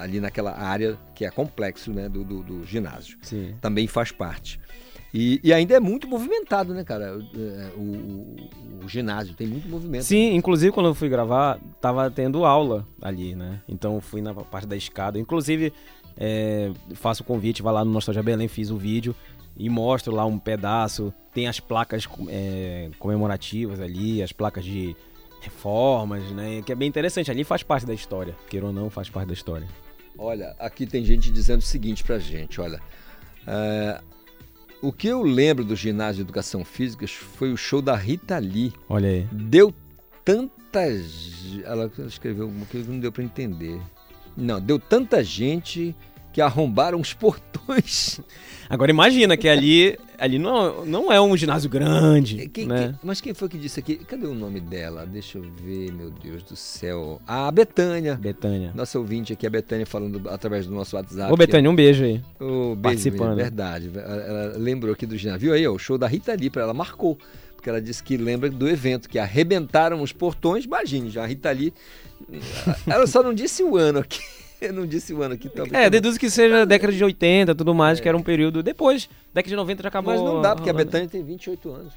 Ali 0.00 0.20
naquela 0.20 0.52
área 0.58 0.98
que 1.14 1.24
é 1.24 1.30
complexo 1.30 1.92
né, 1.92 2.08
do, 2.08 2.22
do, 2.24 2.42
do 2.42 2.64
ginásio. 2.66 3.16
Sim. 3.22 3.54
Também 3.60 3.86
faz 3.86 4.12
parte. 4.12 4.60
E, 5.12 5.40
e 5.42 5.52
ainda 5.52 5.74
é 5.74 5.80
muito 5.80 6.06
movimentado, 6.06 6.72
né, 6.72 6.84
cara? 6.84 7.18
O, 7.18 7.80
o- 7.80 8.36
o- 8.80 8.84
o 8.84 8.88
ginásio 8.88 9.34
tem 9.34 9.46
muito 9.46 9.68
movimento. 9.68 10.04
Sim, 10.04 10.34
inclusive 10.36 10.70
quando 10.72 10.86
eu 10.86 10.94
fui 10.94 11.08
gravar, 11.08 11.58
tava 11.80 12.08
tendo 12.10 12.44
aula 12.44 12.86
ali, 13.02 13.34
né? 13.34 13.60
Então 13.68 14.00
fui 14.00 14.20
na 14.20 14.32
parte 14.34 14.68
da 14.68 14.76
escada. 14.76 15.18
Inclusive, 15.18 15.72
é, 16.16 16.70
faço 16.94 17.22
o 17.22 17.26
convite, 17.26 17.60
vai 17.62 17.72
lá 17.72 17.84
no 17.84 17.90
Nostalgia 17.90 18.22
Belém, 18.22 18.46
fiz 18.46 18.70
o 18.70 18.76
vídeo 18.76 19.14
e 19.56 19.68
mostro 19.68 20.14
lá 20.14 20.24
um 20.24 20.38
pedaço. 20.38 21.12
Tem 21.34 21.48
as 21.48 21.58
placas 21.58 22.06
é, 22.28 22.90
comemorativas 22.98 23.80
ali, 23.80 24.22
as 24.22 24.30
placas 24.32 24.64
de 24.64 24.94
reformas, 25.40 26.22
né? 26.32 26.62
Que 26.62 26.72
é 26.72 26.74
bem 26.74 26.88
interessante. 26.88 27.30
Ali 27.30 27.44
faz 27.44 27.62
parte 27.62 27.86
da 27.86 27.94
história. 27.94 28.36
Queira 28.48 28.66
ou 28.66 28.72
não, 28.72 28.88
faz 28.90 29.08
parte 29.08 29.28
da 29.28 29.34
história. 29.34 29.66
Olha, 30.18 30.54
aqui 30.58 30.86
tem 30.86 31.04
gente 31.04 31.30
dizendo 31.30 31.60
o 31.60 31.64
seguinte 31.64 32.02
pra 32.04 32.18
gente, 32.18 32.60
olha. 32.60 32.80
é, 33.46 34.00
o 34.82 34.92
que 34.92 35.06
eu 35.08 35.22
lembro 35.22 35.64
do 35.64 35.74
ginásio 35.76 36.16
de 36.16 36.20
educação 36.22 36.64
física 36.64 37.06
foi 37.06 37.52
o 37.52 37.56
show 37.56 37.80
da 37.82 37.94
Rita 37.96 38.38
Lee. 38.38 38.72
Olha 38.88 39.08
aí. 39.08 39.26
Deu 39.32 39.72
tanta. 40.24 40.90
ge- 40.96 41.62
Ela 41.64 41.90
escreveu 42.06 42.44
alguma 42.44 42.66
coisa 42.66 42.86
que 42.86 42.92
não 42.92 43.00
deu 43.00 43.10
pra 43.12 43.22
entender. 43.24 43.80
Não, 44.36 44.60
deu 44.60 44.78
tanta 44.78 45.22
gente 45.24 45.94
que 46.32 46.40
arrombaram 46.40 47.00
os 47.00 47.12
portões. 47.12 48.20
Agora 48.70 48.88
imagina 48.90 49.36
que 49.36 49.48
ali, 49.48 49.98
ali 50.16 50.38
não, 50.38 50.84
não 50.86 51.12
é 51.12 51.20
um 51.20 51.36
ginásio 51.36 51.68
grande, 51.68 52.48
Quem- 52.48 52.66
né? 52.66 52.78
quem- 52.90 52.98
mas 53.02 53.20
quem 53.20 53.34
foi 53.34 53.48
que 53.48 53.58
disse 53.58 53.80
aqui? 53.80 53.96
Cadê 53.96 54.26
o 54.26 54.34
nome 54.34 54.60
dela? 54.60 55.04
Deixa 55.04 55.38
eu 55.38 55.42
ver, 55.42 55.92
meu 55.92 56.08
Deus 56.10 56.44
do 56.44 56.54
céu. 56.54 57.20
A 57.26 57.50
Betânia. 57.50 58.14
Betânia. 58.14 58.70
Nossa 58.72 58.96
ouvinte 58.98 59.32
aqui, 59.32 59.44
a 59.44 59.50
Betânia, 59.50 59.84
falando 59.84 60.22
através 60.28 60.66
do 60.68 60.72
nosso 60.74 60.94
WhatsApp. 60.94 61.32
Ô, 61.32 61.36
Betânia, 61.36 61.68
um 61.68 61.74
beijo 61.74 62.04
aí. 62.04 62.20
Ô, 62.38 62.76
beijo, 62.76 62.80
Participando. 62.80 63.20
menina, 63.30 63.42
verdade. 63.42 63.90
Ela, 63.92 64.54
lembrou 64.56 64.92
aqui 64.92 65.04
do 65.06 65.16
ginásio. 65.16 65.40
Viu 65.40 65.52
aí, 65.52 65.66
ó, 65.66 65.72
o 65.72 65.78
show 65.78 65.98
da 65.98 66.06
Rita 66.06 66.32
Lee, 66.34 66.48
pra 66.48 66.62
ela 66.62 66.72
marcou. 66.74 67.18
Porque 67.56 67.68
ela 67.68 67.82
disse 67.82 68.02
que 68.04 68.16
lembra 68.16 68.48
do 68.48 68.68
evento, 68.68 69.08
que 69.08 69.18
arrebentaram 69.18 70.00
os 70.00 70.12
portões. 70.12 70.64
Imagine, 70.64 71.10
já 71.10 71.24
a 71.24 71.26
Rita 71.26 71.50
Lee. 71.50 71.74
Ela 72.86 73.06
só 73.06 73.22
não 73.22 73.34
disse 73.34 73.62
o 73.62 73.76
ano 73.76 73.98
aqui. 73.98 74.20
Eu 74.60 74.72
não 74.74 74.86
disse 74.86 75.12
o 75.14 75.22
ano 75.22 75.34
aqui. 75.34 75.48
talvez 75.48 75.72
É, 75.74 75.86
eu- 75.86 75.90
deduzo 75.90 76.18
que 76.18 76.28
seja 76.30 76.64
década 76.66 76.92
de 76.92 77.02
80 77.02 77.54
tudo 77.54 77.74
mais, 77.74 78.00
que 78.00 78.08
era 78.08 78.16
um 78.16 78.22
período 78.22 78.62
depois. 78.62 79.08
Década 79.32 79.48
de 79.50 79.56
90 79.56 79.82
já 79.82 79.88
acabou. 79.88 80.12
Mas 80.12 80.22
não 80.22 80.40
dá, 80.42 80.54
porque 80.54 80.70
a. 80.70 80.72
Betânia 80.74 81.08
tem 81.08 81.22
28 81.22 81.70
anos. 81.72 81.92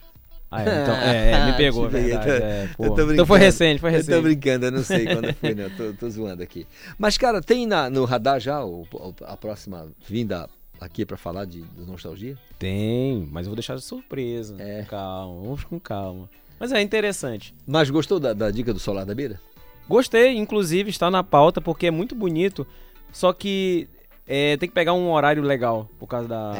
Ah, 0.55 0.61
é, 0.61 0.81
então, 0.83 0.95
é, 0.95 1.31
é, 1.31 1.45
me 1.47 1.57
pegou, 1.57 1.89
verdade, 1.89 2.29
é, 2.29 2.69
eu 2.77 3.11
Então 3.13 3.25
foi 3.25 3.39
recente, 3.39 3.79
foi 3.81 3.89
Eu 3.89 3.93
recente. 3.93 4.15
tô 4.15 4.21
brincando, 4.21 4.65
eu 4.67 4.71
não 4.71 4.83
sei 4.83 5.07
quando 5.07 5.33
foi, 5.41 5.55
né? 5.55 5.71
Tô, 5.75 5.93
tô 5.93 6.07
zoando 6.07 6.43
aqui. 6.43 6.67
Mas, 6.95 7.17
cara, 7.17 7.41
tem 7.41 7.65
na- 7.65 7.89
no 7.89 8.05
radar 8.05 8.39
já 8.39 8.63
o- 8.63 8.85
a 9.25 9.35
próxima 9.35 9.87
vinda 10.07 10.47
aqui 10.79 11.07
pra 11.07 11.17
falar 11.17 11.45
de, 11.45 11.61
de 11.63 11.81
nostalgia? 11.87 12.37
Tem, 12.59 13.27
mas 13.31 13.47
eu 13.47 13.49
vou 13.49 13.55
deixar 13.55 13.75
de 13.77 13.81
surpresa. 13.81 14.55
Calma, 14.87 15.41
vamos 15.41 15.63
com 15.63 15.79
calma. 15.79 16.29
Mas 16.59 16.71
é 16.71 16.79
interessante. 16.83 17.51
Mas 17.65 17.89
gostou 17.89 18.19
da, 18.19 18.31
da 18.31 18.51
dica 18.51 18.71
do 18.71 18.79
Solar 18.79 19.07
da 19.07 19.15
Beira? 19.15 19.41
Gostei, 19.87 20.37
inclusive 20.37 20.89
está 20.89 21.11
na 21.11 21.23
pauta 21.23 21.59
porque 21.59 21.87
é 21.87 21.91
muito 21.91 22.15
bonito. 22.15 22.65
Só 23.11 23.31
que 23.33 23.87
é, 24.27 24.57
tem 24.57 24.69
que 24.69 24.75
pegar 24.75 24.93
um 24.93 25.11
horário 25.11 25.43
legal 25.43 25.89
por 25.99 26.07
causa 26.07 26.27
da. 26.27 26.53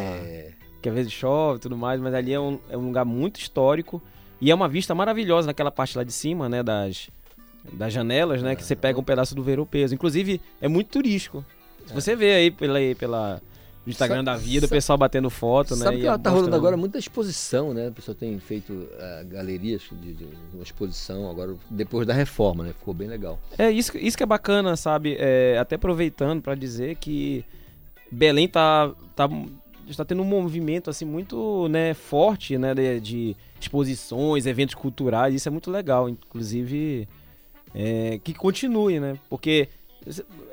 Que 0.81 0.89
às 0.89 0.95
vezes 0.95 1.13
chove 1.13 1.57
e 1.57 1.61
tudo 1.61 1.77
mais, 1.77 1.99
mas 2.01 2.13
ali 2.13 2.33
é 2.33 2.39
um, 2.39 2.59
é 2.69 2.77
um 2.77 2.87
lugar 2.87 3.05
muito 3.05 3.39
histórico 3.39 4.01
e 4.41 4.51
é 4.51 4.55
uma 4.55 4.67
vista 4.67 4.93
maravilhosa 4.93 5.47
naquela 5.47 5.71
parte 5.71 5.97
lá 5.97 6.03
de 6.03 6.11
cima, 6.11 6.49
né? 6.49 6.61
Das, 6.61 7.09
das 7.71 7.93
janelas, 7.93 8.43
né? 8.43 8.55
Que 8.55 8.63
você 8.63 8.75
pega 8.75 8.99
um 8.99 9.03
pedaço 9.03 9.33
do 9.33 9.41
Verão 9.41 9.65
Peso. 9.65 9.95
Inclusive, 9.95 10.41
é 10.59 10.67
muito 10.67 10.89
turístico. 10.89 11.45
Se 11.85 11.93
você 11.93 12.15
vê 12.15 12.33
aí 12.33 12.51
pela, 12.51 12.79
pela 12.99 13.41
no 13.85 13.91
Instagram 13.91 14.18
Sabe- 14.18 14.26
da 14.26 14.35
vida, 14.38 14.65
o 14.65 14.69
sabe- 14.69 14.77
pessoal 14.77 14.97
batendo 14.97 15.30
foto, 15.30 15.76
né? 15.76 15.84
Sabe 15.85 15.99
que 15.99 16.07
ela 16.07 16.18
tá 16.18 16.30
rolando 16.30 16.55
agora 16.55 16.77
muita 16.77 16.97
exposição, 16.97 17.73
né? 17.73 17.89
O 17.89 17.91
pessoal 17.91 18.15
tem 18.15 18.39
feito 18.39 18.88
eh, 18.97 19.26
galerias 19.30 19.81
de, 19.91 20.14
de 20.14 20.27
uma 20.53 20.64
exposição 20.64 21.30
agora, 21.30 21.55
depois 21.69 22.07
da 22.07 22.14
reforma, 22.14 22.64
né? 22.64 22.73
Ficou 22.77 22.93
bem 22.93 23.07
legal. 23.07 23.39
É 23.57 23.69
isso, 23.69 23.91
que- 23.91 23.97
isso 23.99 24.15
que 24.15 24.23
é 24.23 24.26
bacana, 24.26 24.76
sabe? 24.77 25.15
É, 25.19 25.57
até 25.60 25.76
aproveitando 25.76 26.41
para 26.41 26.55
dizer 26.55 26.95
que 26.95 27.43
Belém 28.11 28.47
tá, 28.47 28.91
tá 29.15 29.27
está 29.89 30.05
tendo 30.05 30.22
um 30.22 30.26
movimento 30.26 30.89
assim 30.89 31.03
muito 31.03 31.68
né, 31.68 31.93
forte, 31.93 32.57
né, 32.57 32.73
de, 32.73 32.99
de 33.01 33.35
exposições, 33.60 34.45
eventos 34.45 34.76
culturais. 34.76 35.35
Isso 35.35 35.49
é 35.49 35.51
muito 35.51 35.69
legal, 35.69 36.07
inclusive 36.07 37.05
é, 37.76 38.18
que 38.23 38.34
continue, 38.34 38.99
né? 38.99 39.18
Porque 39.30 39.68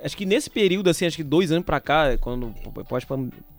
acho 0.03 0.17
que 0.17 0.27
nesse 0.27 0.49
período 0.51 0.91
assim, 0.91 1.07
acho 1.07 1.17
que 1.17 1.25
dois 1.25 1.51
anos 1.51 1.65
para 1.65 1.81
cá, 1.81 2.17
quando 2.19 2.55
pós 2.89 3.07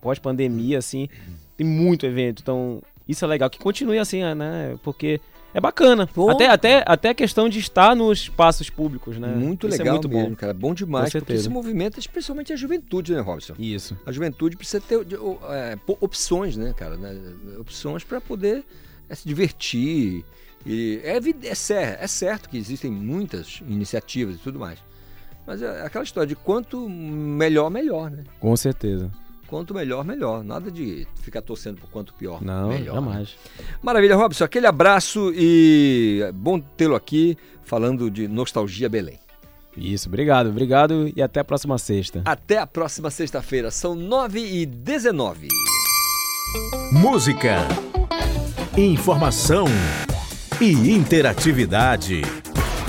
pós 0.01 0.19
pandemia 0.19 0.77
assim, 0.77 1.09
tem 1.57 1.65
muito 1.65 2.05
evento. 2.05 2.41
Então 2.41 2.81
isso 3.07 3.25
é 3.25 3.27
legal 3.27 3.49
que 3.49 3.59
continue 3.59 3.97
assim, 3.97 4.21
né? 4.35 4.77
Porque 4.83 5.19
é 5.53 5.59
bacana. 5.59 6.07
Até, 6.29 6.47
até, 6.47 6.83
até 6.85 7.09
a 7.09 7.13
questão 7.13 7.49
de 7.49 7.59
estar 7.59 7.95
nos 7.95 8.19
espaços 8.19 8.69
públicos, 8.69 9.17
né? 9.17 9.27
Muito 9.27 9.67
Isso 9.67 9.77
legal 9.77 9.95
é 9.95 9.97
muito 9.97 10.09
mesmo, 10.09 10.29
bom. 10.29 10.35
cara. 10.35 10.53
Bom 10.53 10.73
demais, 10.73 11.11
Com 11.11 11.19
porque 11.19 11.33
esse 11.33 11.49
movimento 11.49 11.97
é 11.97 11.99
especialmente 11.99 12.53
a 12.53 12.55
juventude, 12.55 13.13
né, 13.13 13.19
Robson? 13.19 13.53
Isso. 13.59 13.97
A 14.05 14.11
juventude 14.11 14.55
precisa 14.55 14.81
ter 14.81 14.95
é, 14.95 15.77
opções, 15.99 16.55
né, 16.55 16.73
cara? 16.75 16.95
né? 16.95 17.15
Opções 17.59 18.03
para 18.03 18.21
poder 18.21 18.63
é, 19.09 19.15
se 19.15 19.27
divertir. 19.27 20.23
E 20.65 21.01
é, 21.03 21.17
é, 21.17 21.97
é 21.99 22.07
certo 22.07 22.47
que 22.47 22.57
existem 22.57 22.89
muitas 22.89 23.61
iniciativas 23.67 24.35
e 24.35 24.37
tudo 24.37 24.57
mais. 24.57 24.79
Mas 25.45 25.61
é 25.61 25.85
aquela 25.85 26.03
história 26.03 26.27
de 26.27 26.35
quanto 26.35 26.87
melhor, 26.89 27.69
melhor, 27.69 28.09
né? 28.11 28.23
Com 28.39 28.55
certeza. 28.55 29.11
Quanto 29.47 29.73
melhor, 29.73 30.05
melhor. 30.05 30.43
Nada 30.43 30.71
de 30.71 31.05
ficar 31.21 31.41
torcendo 31.41 31.81
por 31.81 31.89
quanto 31.89 32.13
pior. 32.13 32.41
Não, 32.41 32.69
melhor, 32.69 32.95
jamais. 32.95 33.35
né? 33.59 33.65
Maravilha, 33.81 34.15
Robson. 34.15 34.45
Aquele 34.45 34.65
abraço 34.65 35.33
e 35.35 36.21
é 36.23 36.31
bom 36.31 36.59
tê-lo 36.59 36.95
aqui 36.95 37.37
falando 37.63 38.09
de 38.09 38.27
Nostalgia 38.27 38.87
Belém. 38.87 39.19
Isso, 39.75 40.07
obrigado, 40.09 40.49
obrigado 40.49 41.11
e 41.15 41.21
até 41.21 41.39
a 41.39 41.43
próxima 41.43 41.77
sexta. 41.77 42.21
Até 42.25 42.57
a 42.57 42.67
próxima 42.67 43.09
sexta-feira. 43.09 43.71
São 43.71 43.95
9 43.95 44.39
e 44.39 44.65
19 44.65 45.47
Música, 46.91 47.67
informação 48.77 49.65
e 50.59 50.91
interatividade. 50.91 52.21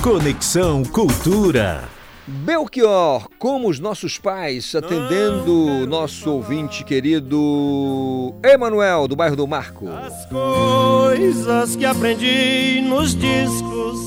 Conexão 0.03 0.83
Cultura. 0.85 1.92
Belchior, 2.25 3.29
como 3.37 3.69
os 3.69 3.81
nossos 3.81 4.17
pais, 4.17 4.75
atendendo 4.77 5.53
o 5.53 5.87
nosso 5.87 6.31
ouvinte 6.31 6.85
querido 6.85 8.33
Emanuel, 8.45 9.09
do 9.09 9.17
bairro 9.17 9.35
do 9.35 9.47
Marco. 9.49 9.87
coisas 10.31 11.75
que 11.75 11.85
aprendi 11.85 12.81
nos 12.83 13.17
discos. 13.17 13.99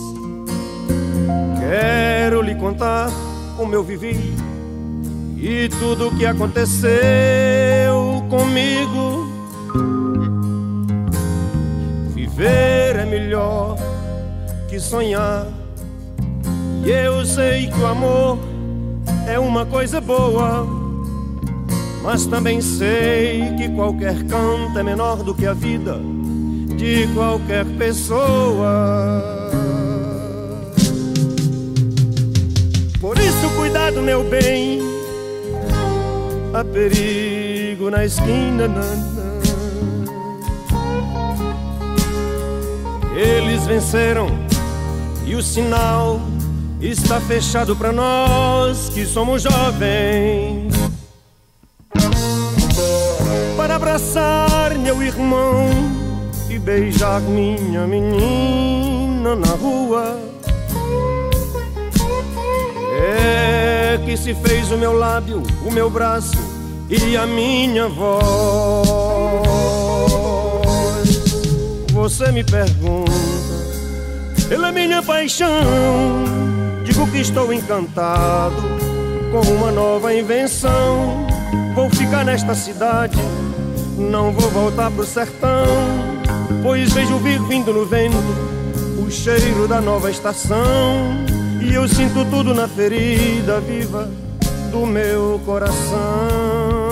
Quero 1.59 2.41
lhe 2.41 2.55
contar 2.55 3.09
como 3.57 3.75
eu 3.75 3.83
vivi 3.83 4.15
e 5.37 5.67
tudo 5.77 6.07
o 6.07 6.17
que 6.17 6.25
aconteceu 6.25 6.73
comigo. 8.29 9.25
Viver 12.13 12.95
é 12.95 13.05
melhor 13.05 13.75
que 14.69 14.79
sonhar. 14.79 15.64
E 16.85 16.91
eu 16.91 17.25
sei 17.25 17.65
que 17.65 17.79
o 17.79 17.87
amor 17.87 18.37
é 19.27 19.39
uma 19.39 19.65
coisa 19.65 19.99
boa. 19.99 20.67
Mas 22.03 22.27
também 22.27 22.61
sei 22.61 23.55
que 23.57 23.67
qualquer 23.69 24.23
canto 24.25 24.77
é 24.77 24.83
menor 24.83 25.23
do 25.23 25.33
que 25.33 25.47
a 25.47 25.53
vida 25.53 25.99
de 26.77 27.07
qualquer 27.15 27.65
pessoa. 27.79 29.23
Por 33.01 33.17
isso, 33.17 33.49
cuidado, 33.57 34.03
meu 34.03 34.23
bem. 34.23 34.79
Há 36.53 36.63
perigo 36.63 37.89
na 37.89 38.05
esquina. 38.05 38.69
Eles 43.15 43.65
venceram 43.65 44.27
e 45.25 45.33
o 45.33 45.41
sinal 45.41 46.21
está 46.89 47.19
fechado 47.19 47.75
para 47.75 47.91
nós 47.91 48.89
que 48.89 49.05
somos 49.05 49.41
jovens. 49.41 50.73
Para 53.57 53.75
abraçar 53.75 54.77
meu 54.77 55.01
irmão 55.01 55.69
e 56.49 56.59
beijar 56.59 57.21
minha 57.21 57.87
menina 57.87 59.35
na 59.35 59.53
rua. 59.55 60.19
É 63.01 63.99
que 64.05 64.15
se 64.15 64.35
fez 64.35 64.71
o 64.71 64.77
meu 64.77 64.93
lábio, 64.93 65.41
o 65.65 65.71
meu 65.71 65.89
braço 65.89 66.37
e 66.89 67.17
a 67.17 67.25
minha 67.25 67.87
voz. 67.87 68.15
Você 71.91 72.31
me 72.31 72.43
pergunta, 72.43 73.11
pela 74.47 74.71
minha 74.71 75.01
paixão, 75.01 76.44
digo 76.95 77.11
que 77.11 77.19
estou 77.19 77.51
encantado 77.51 78.55
com 79.30 79.41
uma 79.51 79.69
nova 79.69 80.13
invenção. 80.13 81.27
Vou 81.76 81.89
ficar 81.89 82.23
nesta 82.23 82.55
cidade 82.55 83.17
não 83.97 84.31
vou 84.31 84.49
voltar 84.49 84.91
pro 84.91 85.05
sertão, 85.05 85.65
pois 86.63 86.93
vejo 86.93 87.17
vir 87.17 87.41
vindo 87.43 87.73
no 87.73 87.85
vento 87.85 88.15
o 88.97 89.09
cheiro 89.09 89.67
da 89.67 89.80
nova 89.80 90.09
estação 90.09 91.26
e 91.61 91.73
eu 91.73 91.88
sinto 91.88 92.26
tudo 92.30 92.53
na 92.53 92.67
ferida 92.67 93.59
viva 93.61 94.09
do 94.72 94.85
meu 94.85 95.39
coração. 95.45 96.89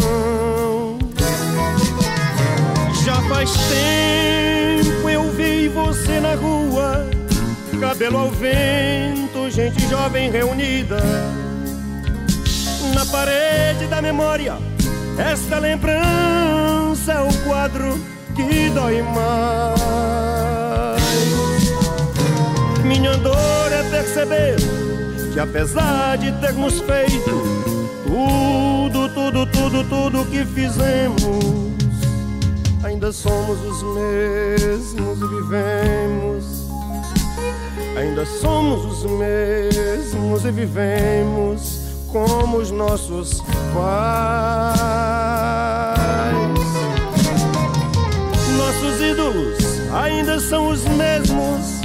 Já 3.05 3.21
faz 3.23 3.51
tempo 3.51 5.09
eu 5.09 5.29
vi 5.31 5.67
você 5.67 6.21
na 6.21 6.35
rua, 6.35 7.05
cabelo 7.83 8.17
ao 8.17 8.29
vento, 8.29 9.51
gente 9.51 9.85
jovem 9.89 10.31
reunida. 10.31 11.03
Na 12.95 13.05
parede 13.05 13.87
da 13.87 14.01
memória, 14.01 14.55
esta 15.17 15.59
lembrança 15.59 17.11
é 17.11 17.19
o 17.19 17.33
quadro 17.45 17.99
que 18.37 18.69
dói 18.69 19.01
mais. 19.01 19.83
Minha 22.85 23.17
dor 23.17 23.73
é 23.73 23.83
perceber 23.89 24.55
que 25.33 25.39
apesar 25.41 26.17
de 26.17 26.31
termos 26.39 26.79
feito 26.79 27.43
tudo, 28.07 29.09
tudo, 29.09 29.45
tudo, 29.47 29.83
tudo 29.89 30.25
que 30.31 30.45
fizemos, 30.45 31.19
ainda 32.81 33.11
somos 33.11 33.59
os 33.61 33.83
mesmos 33.97 35.19
e 35.19 35.27
vivemos. 35.27 36.62
Ainda 37.95 38.25
somos 38.25 38.85
os 38.85 39.11
mesmos 39.11 40.45
e 40.45 40.51
vivemos 40.51 41.79
como 42.11 42.57
os 42.57 42.71
nossos 42.71 43.41
pais. 43.73 43.93
Nossos 48.57 49.01
ídolos 49.01 49.57
ainda 49.93 50.39
são 50.39 50.69
os 50.69 50.83
mesmos 50.85 51.83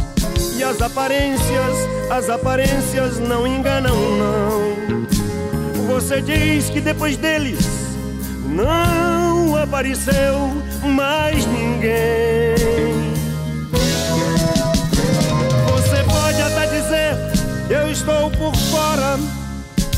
e 0.56 0.64
as 0.64 0.80
aparências, 0.80 1.76
as 2.10 2.28
aparências 2.30 3.18
não 3.18 3.46
enganam, 3.46 3.94
não. 4.16 4.78
Você 5.88 6.20
diz 6.20 6.68
que 6.70 6.80
depois 6.80 7.16
deles 7.16 7.64
não 8.46 9.56
apareceu 9.56 10.50
mais 10.82 11.46
ninguém. 11.46 12.57
Eu 17.70 17.90
estou 17.90 18.30
por 18.30 18.54
fora, 18.56 19.18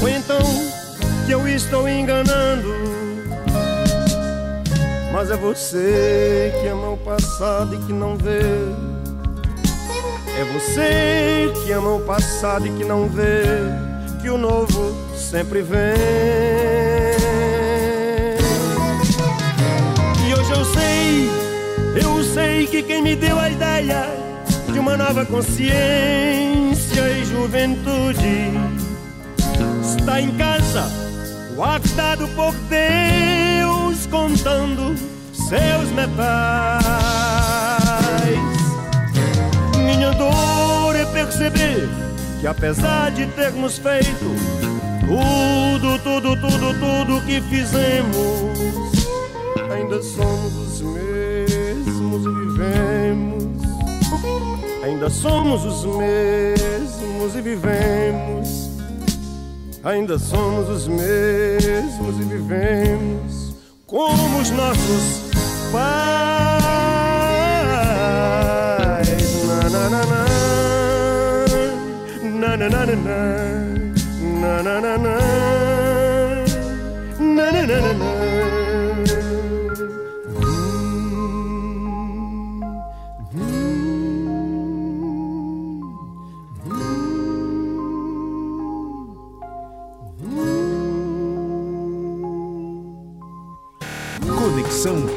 ou 0.01 0.09
então 0.09 0.41
que 1.25 1.33
eu 1.33 1.47
estou 1.47 1.89
enganando. 1.89 2.75
Mas 5.13 5.31
é 5.31 5.37
você 5.37 6.53
que 6.61 6.69
ama 6.69 6.91
o 6.91 6.97
passado 6.97 7.75
e 7.75 7.79
que 7.79 7.93
não 7.93 8.17
vê. 8.17 8.41
É 10.39 10.45
você 10.53 11.53
que 11.63 11.73
ama 11.73 11.95
o 11.95 12.01
passado 12.01 12.67
e 12.67 12.71
que 12.71 12.85
não 12.85 13.09
vê 13.09 13.43
que 14.21 14.31
o 14.31 14.39
novo 14.39 14.97
sempre 15.15 15.63
vem. 15.63 15.79
E 20.27 20.35
hoje 20.35 20.51
eu 20.53 20.65
sei, 20.65 21.31
eu 22.03 22.25
sei 22.25 22.67
que 22.67 22.83
quem 22.83 23.03
me 23.03 23.15
deu 23.15 23.39
a 23.39 23.51
ideia 23.51 24.07
de 24.73 24.79
uma 24.79 24.97
nova 24.97 25.25
consciência 25.27 26.80
juventude 27.61 28.51
está 29.83 30.21
em 30.21 30.31
casa, 30.37 30.91
guardado 31.55 32.27
por 32.29 32.55
Deus, 32.71 34.07
contando 34.07 34.95
seus 35.33 35.91
metais. 35.93 36.81
Minha 39.77 40.11
dor 40.13 40.97
é 40.97 41.05
perceber 41.13 41.87
que 42.41 42.47
apesar 42.47 43.11
de 43.11 43.27
termos 43.27 43.77
feito 43.77 44.35
tudo, 45.01 45.99
tudo, 45.99 46.37
tudo, 46.41 46.75
tudo 46.81 47.27
que 47.27 47.43
fizemos, 47.43 48.57
ainda 49.71 50.03
somos 50.03 50.81
os 50.81 50.81
mesmos 50.81 52.25
e 52.25 52.31
vivemos. 52.31 53.60
Ainda 54.83 55.11
somos 55.11 55.65
os 55.65 55.85
mesmos 55.85 57.37
e 57.37 57.41
vivemos. 57.43 58.71
Ainda 59.85 60.19
somos 60.19 60.69
os 60.69 60.89
mesmos 60.89 62.19
e 62.19 62.23
vivemos 62.23 63.55
como 63.87 64.41
os 64.41 64.51
nossos 64.51 65.31
pais. 65.71 65.81
Na, 69.47 69.69
na, 69.69 69.91
na, 69.91 70.07
na. 70.07 70.25
Na, 72.23 72.57
na, 72.57 72.69
na, 72.71 72.87
na, 72.87 72.97
na. 72.97 73.51
Na, 74.41 74.63
na, 74.63 74.81
na, 74.81 74.99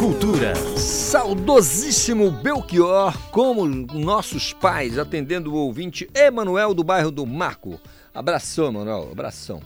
Cultura. 0.03 0.53
Saudosíssimo 0.75 2.29
Belchior, 2.29 3.17
como 3.29 3.65
nossos 3.65 4.51
pais, 4.51 4.99
atendendo 4.99 5.53
o 5.53 5.55
ouvinte 5.55 6.09
Emanuel 6.13 6.73
do 6.73 6.83
bairro 6.83 7.09
do 7.09 7.25
Marco. 7.25 7.79
Abração, 8.13 8.67
Emanuel, 8.67 9.07
abração. 9.13 9.61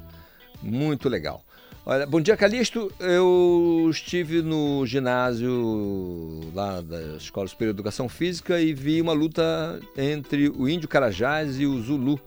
Muito 0.62 1.10
legal. 1.10 1.44
Olha, 1.84 2.06
bom 2.06 2.22
dia, 2.22 2.38
Calixto. 2.38 2.94
Eu 3.00 3.88
estive 3.90 4.44
no 4.44 4.86
ginásio 4.86 6.52
lá 6.54 6.82
da 6.82 7.16
Escola 7.16 7.48
Superior 7.48 7.74
de 7.74 7.78
Educação 7.78 8.08
Física 8.08 8.62
e 8.62 8.76
vi 8.76 9.02
uma 9.02 9.14
luta 9.14 9.80
entre 9.98 10.50
o 10.50 10.70
Índio 10.70 10.88
Carajás 10.88 11.60
e 11.60 11.66
o 11.66 11.82
Zulu, 11.82 12.22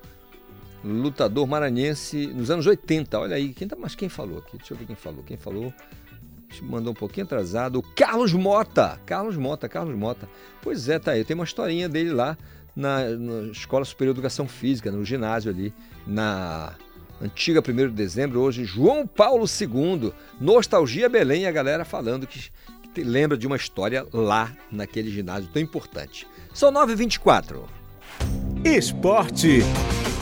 lutador 0.83 1.47
maranhense 1.47 2.27
nos 2.27 2.51
anos 2.51 2.67
80. 2.67 3.21
Olha 3.21 3.37
aí, 3.37 3.55
quem 3.55 3.69
tá, 3.69 3.77
mas 3.79 3.95
quem 3.95 4.09
falou 4.09 4.39
aqui? 4.39 4.59
Deixa 4.59 4.75
eu 4.75 4.79
ver 4.79 4.87
quem 4.87 4.97
falou. 4.97 5.23
Quem 5.23 5.37
falou? 5.37 5.73
Mandou 6.63 6.93
um 6.93 6.97
pouquinho 6.97 7.27
atrasado. 7.27 7.79
O 7.79 7.83
Carlos 7.83 8.33
Mota. 8.33 9.01
Carlos 9.07 9.37
Mota, 9.37 9.69
Carlos 9.69 9.95
Mota. 9.95 10.29
Pois 10.63 10.89
é, 10.89 10.99
tá 10.99 11.13
aí. 11.13 11.25
Tem 11.25 11.35
uma 11.35 11.45
historinha 11.45 11.89
dele 11.89 12.13
lá 12.13 12.37
na, 12.75 13.05
na 13.11 13.53
Escola 13.53 13.85
Superior 13.85 14.15
de 14.15 14.21
Educação 14.21 14.49
Física, 14.49 14.91
no 14.91 15.05
ginásio 15.05 15.51
ali, 15.51 15.73
na 16.07 16.75
antiga 17.21 17.61
1 17.61 17.75
de 17.75 17.89
dezembro, 17.89 18.41
hoje, 18.41 18.65
João 18.65 19.07
Paulo 19.07 19.45
II. 19.45 20.13
Nostalgia 20.41 21.09
Belém, 21.09 21.47
a 21.47 21.53
galera 21.53 21.85
falando 21.85 22.27
que, 22.27 22.51
que 22.95 23.03
lembra 23.03 23.37
de 23.37 23.47
uma 23.47 23.57
história 23.57 24.07
lá 24.13 24.51
naquele 24.71 25.11
ginásio 25.11 25.51
tão 25.53 25.61
importante. 25.61 26.27
São 26.55 26.73
9h24. 26.73 27.61
Esporte 28.65 29.61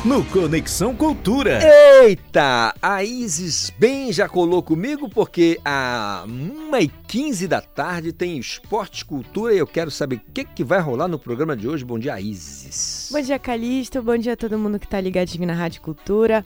no 0.05 0.25
Conexão 0.27 0.95
Cultura. 0.95 1.59
Eita! 2.03 2.73
A 2.81 3.03
Isis 3.03 3.71
bem 3.71 4.13
já 4.13 4.29
colou 4.29 4.63
comigo 4.63 5.09
porque 5.09 5.59
a 5.65 6.25
1h15 6.27 7.49
da 7.49 7.61
tarde 7.61 8.13
tem 8.13 8.39
esporte 8.39 9.05
cultura 9.05 9.53
e 9.53 9.59
eu 9.59 9.67
quero 9.67 9.91
saber 9.91 10.17
o 10.17 10.33
que, 10.33 10.45
que 10.45 10.63
vai 10.63 10.81
rolar 10.81 11.09
no 11.09 11.19
programa 11.19 11.57
de 11.57 11.67
hoje. 11.67 11.85
Bom 11.85 11.99
dia, 11.99 12.21
Isis. 12.21 13.09
Bom 13.13 13.21
dia, 13.21 13.39
Calixto. 13.39 14.01
Bom 14.01 14.17
dia 14.17 14.35
a 14.35 14.37
todo 14.37 14.59
mundo 14.59 14.79
que 14.79 14.87
tá 14.87 15.01
ligadinho 15.01 15.47
na 15.47 15.55
Rádio 15.55 15.83
Cultura. 15.83 16.45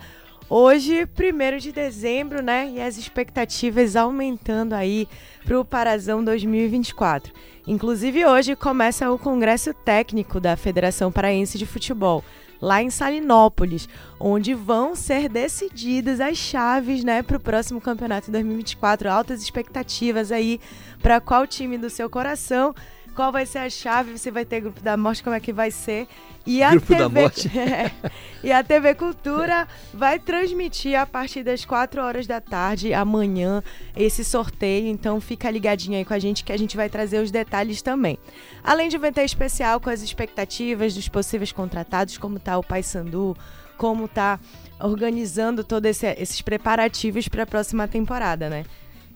Hoje, 0.48 1.04
1 1.04 1.58
de 1.58 1.72
dezembro, 1.72 2.42
né? 2.42 2.70
E 2.74 2.80
as 2.80 2.96
expectativas 2.96 3.96
aumentando 3.96 4.72
aí 4.74 5.06
para 5.44 5.60
o 5.60 5.64
Parazão 5.64 6.24
2024. 6.24 7.32
Inclusive, 7.66 8.24
hoje 8.24 8.56
começa 8.56 9.10
o 9.10 9.18
Congresso 9.18 9.72
Técnico 9.74 10.40
da 10.40 10.56
Federação 10.56 11.12
Paraense 11.12 11.58
de 11.58 11.66
Futebol 11.66 12.24
lá 12.62 12.80
em 12.80 12.90
Salinópolis, 12.90 13.88
onde 14.20 14.54
vão 14.54 14.94
ser 14.94 15.28
decididas 15.28 16.20
as 16.20 16.38
chaves, 16.38 17.02
né, 17.02 17.20
para 17.20 17.36
o 17.36 17.40
próximo 17.40 17.80
campeonato 17.80 18.30
2024. 18.30 19.10
Altas 19.10 19.42
expectativas 19.42 20.30
aí 20.30 20.60
para 21.02 21.20
qual 21.20 21.44
time 21.44 21.76
do 21.76 21.90
seu 21.90 22.08
coração. 22.08 22.72
Qual 23.14 23.30
vai 23.30 23.44
ser 23.44 23.58
a 23.58 23.70
chave? 23.70 24.16
Você 24.16 24.30
vai 24.30 24.44
ter 24.44 24.60
grupo 24.60 24.80
da 24.80 24.96
morte, 24.96 25.22
como 25.22 25.36
é 25.36 25.40
que 25.40 25.52
vai 25.52 25.70
ser? 25.70 26.08
E 26.46 26.62
a 26.62 26.70
Grupo 26.70 26.86
TV, 26.86 26.98
da 26.98 27.08
Morte. 27.08 27.50
É. 27.58 27.90
e 28.42 28.50
a 28.50 28.64
TV 28.64 28.94
Cultura 28.94 29.68
vai 29.94 30.18
transmitir 30.18 30.98
a 30.98 31.06
partir 31.06 31.42
das 31.42 31.64
4 31.64 32.02
horas 32.02 32.26
da 32.26 32.40
tarde, 32.40 32.92
amanhã, 32.92 33.62
esse 33.94 34.24
sorteio. 34.24 34.88
Então 34.88 35.20
fica 35.20 35.50
ligadinho 35.50 35.98
aí 35.98 36.04
com 36.04 36.14
a 36.14 36.18
gente 36.18 36.42
que 36.42 36.52
a 36.52 36.56
gente 36.56 36.76
vai 36.76 36.88
trazer 36.88 37.22
os 37.22 37.30
detalhes 37.30 37.82
também. 37.82 38.18
Além 38.64 38.88
de 38.88 38.96
um 38.96 39.00
evento 39.00 39.18
especial 39.18 39.78
com 39.78 39.90
as 39.90 40.02
expectativas 40.02 40.94
dos 40.94 41.08
possíveis 41.08 41.52
contratados, 41.52 42.18
como 42.18 42.40
tá 42.40 42.58
o 42.58 42.62
Paysandu, 42.62 43.36
como 43.76 44.08
tá 44.08 44.40
organizando 44.80 45.62
todos 45.62 45.90
esse, 45.90 46.06
esses 46.18 46.40
preparativos 46.40 47.28
para 47.28 47.44
a 47.44 47.46
próxima 47.46 47.86
temporada, 47.86 48.48
né? 48.48 48.64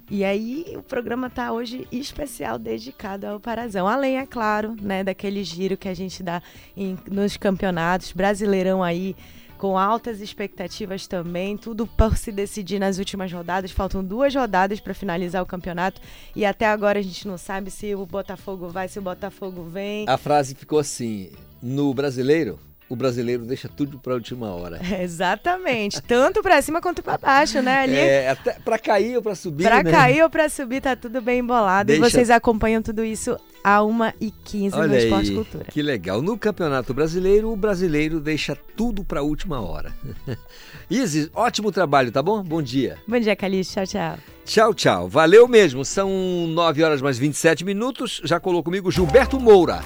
E 0.09 0.25
aí 0.25 0.65
o 0.77 0.83
programa 0.83 1.29
tá 1.29 1.53
hoje 1.53 1.87
especial 1.91 2.59
dedicado 2.59 3.27
ao 3.27 3.41
Parazão. 3.41 3.89
Além, 3.89 4.19
é 4.19 4.27
claro, 4.27 4.77
né, 4.81 5.03
daquele 5.03 5.43
giro 5.43 5.77
que 5.77 5.89
a 5.89 5.95
gente 5.95 6.23
dá 6.23 6.41
em, 6.77 6.97
nos 7.11 7.37
campeonatos, 7.37 8.13
brasileirão 8.13 8.85
aí, 8.85 9.17
com 9.59 9.77
altas 9.77 10.21
expectativas 10.21 11.09
também, 11.09 11.57
tudo 11.57 11.87
por 11.87 12.17
se 12.17 12.31
decidir 12.31 12.79
nas 12.79 12.99
últimas 12.99 13.33
rodadas. 13.33 13.73
Faltam 13.73 14.05
duas 14.05 14.33
rodadas 14.33 14.79
para 14.79 14.95
finalizar 14.95 15.43
o 15.43 15.47
campeonato 15.47 16.01
e 16.37 16.45
até 16.45 16.67
agora 16.67 17.01
a 17.01 17.03
gente 17.03 17.27
não 17.27 17.37
sabe 17.37 17.71
se 17.71 17.95
o 17.95 18.07
Botafogo 18.07 18.69
vai, 18.69 18.87
se 18.87 18.99
o 19.01 19.03
Botafogo 19.03 19.65
vem. 19.65 20.05
A 20.09 20.17
frase 20.17 20.55
ficou 20.55 20.79
assim: 20.79 21.31
no 21.61 21.93
brasileiro, 21.93 22.61
o 22.89 22.95
brasileiro 22.97 23.45
deixa 23.45 23.69
tudo 23.69 23.99
para 23.99 24.13
a 24.13 24.17
última 24.17 24.55
hora. 24.55 24.81
Exatamente, 25.03 26.01
tanto 26.03 26.43
para 26.43 26.61
cima 26.63 26.81
quanto 26.81 27.03
para 27.03 27.19
baixo, 27.19 27.61
né? 27.63 27.81
Ali, 27.81 27.97
É, 27.97 28.31
até 28.31 28.53
para 28.65 28.79
cair 28.79 29.17
ou 29.17 29.23
para 29.23 29.35
subir, 29.35 29.65
Pra 29.65 29.83
né? 29.83 29.91
cair 29.91 30.23
ou 30.23 30.31
pra 30.31 30.49
subir, 30.49 30.81
tá 30.81 30.95
tudo 30.95 31.21
bem 31.21 31.41
embolado. 31.41 31.89
Deixa- 31.89 32.07
E 32.07 32.11
vocês 32.11 32.31
acompanham 32.31 32.81
tudo 32.83 33.05
isso 33.05 33.37
a 33.65 33.81
1h15 33.83 34.71
no 34.77 34.79
Olha 34.83 34.99
Esporte 34.99 35.31
aí, 35.31 35.35
Cultura. 35.37 35.65
que 35.65 35.83
legal. 35.83 36.23
No 36.23 36.39
Campeonato 36.39 36.95
Brasileiro, 36.95 37.51
o 37.53 37.57
brasileiro 37.57 38.21
deixa 38.21 38.57
tudo 38.77 39.05
para 39.05 39.21
a 39.21 39.23
última 39.23 39.61
hora. 39.61 39.93
Isis, 40.89 41.29
ótimo 41.35 41.73
trabalho, 41.73 42.13
tá 42.13 42.23
bom? 42.23 42.43
Bom 42.43 42.63
dia. 42.63 42.97
Bom 43.09 43.19
dia, 43.19 43.35
Calixto. 43.35 43.75
Tchau, 43.75 43.87
tchau. 43.87 44.19
Tchau, 44.45 44.75
tchau. 44.75 45.09
Valeu 45.09 45.49
mesmo. 45.49 45.85
São 45.85 46.09
9 46.49 46.85
horas 46.85 47.03
mais 47.03 47.19
27 47.19 47.65
minutos. 47.65 48.21
Já 48.25 48.39
colou 48.39 48.63
comigo 48.63 48.93
Gilberto 48.93 49.41
Moura. 49.41 49.83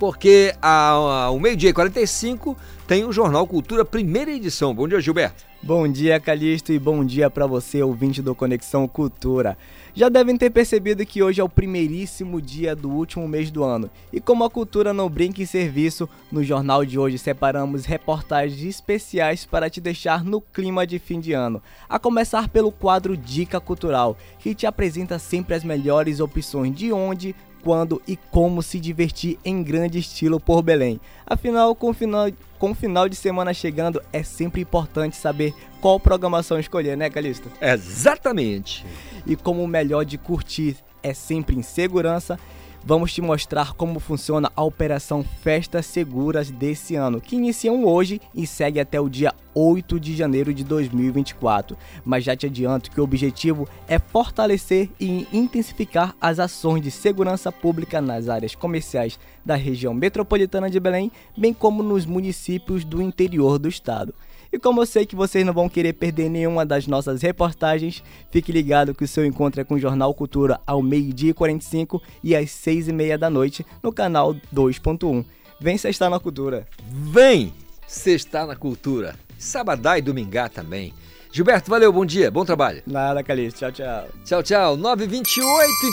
Porque 0.00 0.54
ao 0.62 1.38
meio-dia 1.38 1.68
e 1.68 1.74
45 1.74 2.56
tem 2.88 3.04
o 3.04 3.12
Jornal 3.12 3.46
Cultura, 3.46 3.84
primeira 3.84 4.30
edição. 4.30 4.74
Bom 4.74 4.88
dia, 4.88 4.98
Gilberto. 4.98 5.44
Bom 5.62 5.86
dia, 5.86 6.18
Calixto, 6.18 6.72
e 6.72 6.78
bom 6.78 7.04
dia 7.04 7.28
para 7.28 7.46
você, 7.46 7.82
ouvinte 7.82 8.22
do 8.22 8.34
Conexão 8.34 8.88
Cultura. 8.88 9.58
Já 9.92 10.08
devem 10.08 10.38
ter 10.38 10.48
percebido 10.48 11.04
que 11.04 11.22
hoje 11.22 11.42
é 11.42 11.44
o 11.44 11.50
primeiríssimo 11.50 12.40
dia 12.40 12.74
do 12.74 12.88
último 12.88 13.28
mês 13.28 13.50
do 13.50 13.62
ano. 13.62 13.90
E 14.10 14.22
como 14.22 14.42
a 14.42 14.48
cultura 14.48 14.94
não 14.94 15.10
brinca 15.10 15.42
em 15.42 15.46
serviço, 15.46 16.08
no 16.32 16.42
jornal 16.42 16.82
de 16.82 16.98
hoje 16.98 17.18
separamos 17.18 17.84
reportagens 17.84 18.62
especiais 18.62 19.44
para 19.44 19.68
te 19.68 19.82
deixar 19.82 20.24
no 20.24 20.40
clima 20.40 20.86
de 20.86 20.98
fim 20.98 21.20
de 21.20 21.34
ano. 21.34 21.62
A 21.86 21.98
começar 21.98 22.48
pelo 22.48 22.72
quadro 22.72 23.18
Dica 23.18 23.60
Cultural, 23.60 24.16
que 24.38 24.54
te 24.54 24.66
apresenta 24.66 25.18
sempre 25.18 25.54
as 25.54 25.62
melhores 25.62 26.20
opções 26.20 26.74
de 26.74 26.90
onde, 26.90 27.36
quando 27.62 28.00
e 28.06 28.16
como 28.16 28.62
se 28.62 28.80
divertir 28.80 29.38
em 29.44 29.62
grande 29.62 29.98
estilo 29.98 30.40
por 30.40 30.62
Belém. 30.62 31.00
Afinal, 31.26 31.74
com 31.74 31.90
o 31.90 31.94
final, 31.94 32.30
com 32.58 32.70
o 32.70 32.74
final 32.74 33.08
de 33.08 33.16
semana 33.16 33.54
chegando, 33.54 34.02
é 34.12 34.22
sempre 34.22 34.60
importante 34.60 35.16
saber 35.16 35.54
qual 35.80 35.98
programação 35.98 36.58
escolher, 36.58 36.96
né, 36.96 37.08
Calista? 37.08 37.48
Exatamente. 37.60 38.84
E 39.26 39.36
como 39.36 39.62
o 39.62 39.68
melhor 39.68 40.04
de 40.04 40.18
curtir 40.18 40.76
é 41.02 41.14
sempre 41.14 41.56
em 41.56 41.62
segurança, 41.62 42.38
vamos 42.84 43.12
te 43.12 43.20
mostrar 43.20 43.74
como 43.74 44.00
funciona 44.00 44.50
a 44.54 44.62
Operação 44.62 45.24
Festas 45.42 45.86
Seguras 45.86 46.50
desse 46.50 46.96
ano, 46.96 47.20
que 47.20 47.36
iniciam 47.36 47.84
hoje 47.84 48.20
e 48.34 48.46
segue 48.46 48.80
até 48.80 49.00
o 49.00 49.08
dia 49.08 49.34
8 49.54 49.98
de 49.98 50.16
janeiro 50.16 50.52
de 50.54 50.64
2024. 50.64 51.76
Mas 52.04 52.24
já 52.24 52.36
te 52.36 52.46
adianto 52.46 52.90
que 52.90 53.00
o 53.00 53.04
objetivo 53.04 53.68
é 53.86 53.98
fortalecer 53.98 54.88
e 54.98 55.26
intensificar 55.32 56.14
as 56.20 56.38
ações 56.38 56.82
de 56.82 56.90
segurança 56.90 57.52
pública 57.52 58.00
nas 58.00 58.28
áreas 58.28 58.54
comerciais 58.54 59.18
da 59.44 59.54
região 59.54 59.92
metropolitana 59.92 60.70
de 60.70 60.80
Belém, 60.80 61.10
bem 61.36 61.52
como 61.52 61.82
nos 61.82 62.06
municípios 62.06 62.84
do 62.84 63.02
interior 63.02 63.58
do 63.58 63.68
estado. 63.68 64.14
E 64.52 64.58
como 64.58 64.82
eu 64.82 64.86
sei 64.86 65.06
que 65.06 65.14
vocês 65.14 65.46
não 65.46 65.52
vão 65.52 65.68
querer 65.68 65.92
perder 65.92 66.28
nenhuma 66.28 66.66
das 66.66 66.86
nossas 66.86 67.22
reportagens, 67.22 68.02
fique 68.30 68.50
ligado 68.50 68.94
que 68.94 69.04
o 69.04 69.08
seu 69.08 69.24
encontro 69.24 69.60
é 69.60 69.64
com 69.64 69.74
o 69.74 69.78
Jornal 69.78 70.12
Cultura 70.12 70.60
ao 70.66 70.82
meio-dia 70.82 71.30
e 71.30 71.34
45 71.34 72.02
e 72.22 72.34
às 72.34 72.50
6 72.50 72.88
e 72.88 72.92
meia 72.92 73.16
da 73.16 73.30
noite 73.30 73.64
no 73.82 73.92
canal 73.92 74.34
2.1. 74.54 75.24
Vem 75.60 75.76
estar 75.76 76.10
na 76.10 76.18
cultura. 76.18 76.66
Vem 76.88 77.54
sextar 77.86 78.46
na 78.46 78.56
cultura. 78.56 79.14
Sabadá 79.38 79.98
e 79.98 80.02
domingá 80.02 80.48
também. 80.48 80.92
Gilberto, 81.32 81.70
valeu, 81.70 81.92
bom 81.92 82.04
dia, 82.04 82.28
bom 82.30 82.44
trabalho. 82.44 82.82
Nada, 82.86 83.22
Calixto. 83.22 83.60
Tchau, 83.60 83.72
tchau. 83.72 84.08
Tchau, 84.24 84.42
tchau. 84.42 84.76
9h28, 84.76 85.44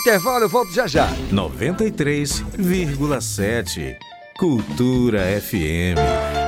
intervalo, 0.01 0.45
eu 0.45 0.49
volto 0.49 0.71
já 0.71 0.87
já. 0.87 1.07
93,7 1.31 3.95
Cultura 4.37 5.39
FM. 5.39 6.46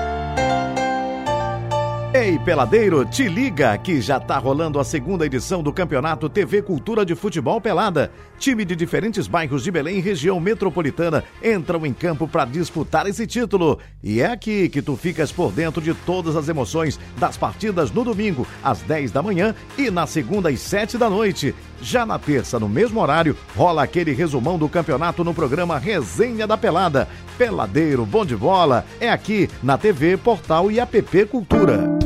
Ei, 2.12 2.40
peladeiro, 2.40 3.06
te 3.06 3.28
liga 3.28 3.78
que 3.78 4.02
já 4.02 4.20
tá 4.20 4.40
rolando 4.40 4.80
a 4.80 4.84
segunda 4.84 5.28
edição 5.28 5.62
do 5.62 5.72
Campeonato 5.72 6.28
TV 6.28 6.60
Cultura 6.60 7.06
de 7.06 7.14
Futebol 7.14 7.62
Pelada. 7.62 8.12
Time 8.40 8.66
de 8.66 8.76
diferentes 8.76 9.28
bairros 9.28 9.64
de 9.64 9.70
Belém 9.70 10.00
e 10.00 10.02
região 10.02 10.40
metropolitana 10.40 11.24
entram 11.44 11.86
em 11.86 11.94
campo 11.94 12.28
para 12.28 12.46
disputar 12.46 13.06
esse 13.06 13.28
título. 13.28 13.78
E 14.02 14.22
é 14.22 14.26
aqui 14.26 14.70
que 14.70 14.82
tu 14.82 14.96
ficas 14.96 15.32
por 15.32 15.52
dentro 15.52 15.84
de 15.84 15.94
todas 15.94 16.36
as 16.36 16.50
emoções 16.50 17.00
das 17.20 17.38
partidas 17.38 17.92
no 17.92 18.04
domingo, 18.04 18.48
às 18.64 18.82
10 18.82 19.12
da 19.12 19.22
manhã 19.22 19.54
e 19.78 19.92
na 19.92 20.08
segunda 20.08 20.50
às 20.50 20.62
7 20.62 20.98
da 20.98 21.12
noite. 21.12 21.54
Já 21.82 22.06
na 22.06 22.20
terça, 22.20 22.60
no 22.60 22.68
mesmo 22.68 23.00
horário, 23.00 23.36
rola 23.56 23.84
aquele 23.84 24.12
resumão 24.12 24.58
do 24.58 24.68
campeonato 24.68 25.24
no 25.24 25.34
programa 25.34 25.78
Resenha 25.78 26.46
da 26.46 26.58
Pelada. 26.58 27.08
Peladeiro, 27.38 28.06
bom 28.06 28.26
de 28.26 28.36
bola, 28.36 28.86
é 29.00 29.10
aqui 29.10 29.50
na 29.64 29.78
TV, 29.78 30.18
Portal 30.18 30.70
e 30.70 30.80
App 30.80 31.26
Cultura. 31.26 31.98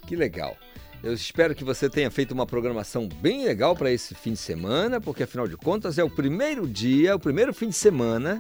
Que 0.06 0.18
legal. 0.18 0.58
Eu 1.06 1.14
espero 1.14 1.54
que 1.54 1.64
você 1.64 1.88
tenha 1.88 2.10
feito 2.10 2.32
uma 2.32 2.48
programação 2.48 3.08
bem 3.22 3.46
legal 3.46 3.76
para 3.76 3.92
esse 3.92 4.16
fim 4.16 4.32
de 4.32 4.40
semana, 4.40 5.00
porque 5.00 5.22
afinal 5.22 5.48
de 5.48 5.56
contas 5.56 6.00
é 6.00 6.04
o 6.04 6.10
primeiro 6.10 6.68
dia, 6.68 7.16
o 7.16 7.20
primeiro 7.20 7.54
fim 7.54 7.70
de 7.70 7.76
semana 7.76 8.40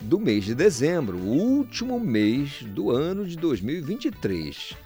do 0.00 0.20
mês 0.20 0.44
de 0.44 0.54
dezembro, 0.54 1.18
o 1.18 1.26
último 1.26 1.98
mês 1.98 2.62
do 2.62 2.92
ano 2.92 3.26
de 3.26 3.36
2023. 3.36 4.76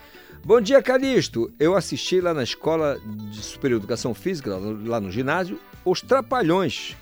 Bom 0.43 0.63
dia, 0.63 0.81
Calixto. 0.81 1.53
Eu 1.61 1.77
assisti 1.77 2.23
lá 2.23 2.33
na 2.33 2.43
Escola 2.43 2.99
de 3.31 3.43
Superior 3.43 3.81
Educação 3.81 4.15
Física, 4.15 4.57
lá 4.57 4.99
no, 4.99 5.13
ginásio, 5.13 5.61
Os 5.85 6.01
Trapalhões. 6.01 6.97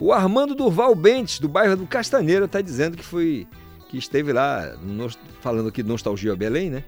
O 0.00 0.12
Armando 0.12 0.52
Durval 0.52 0.96
Bentes, 0.96 1.38
do 1.38 1.48
bairro 1.48 1.76
do 1.76 1.86
Castaneira, 1.86 2.46
está 2.46 2.60
dizendo 2.60 2.96
que 2.96 3.04
foi 3.04 3.46
que 3.88 3.96
esteve 3.98 4.32
lá, 4.32 4.76
falando 5.40 5.68
aqui 5.68 5.80
de 5.80 5.88
Nostalgia 5.88 6.34
Belém, 6.34 6.70
né? 6.70 6.82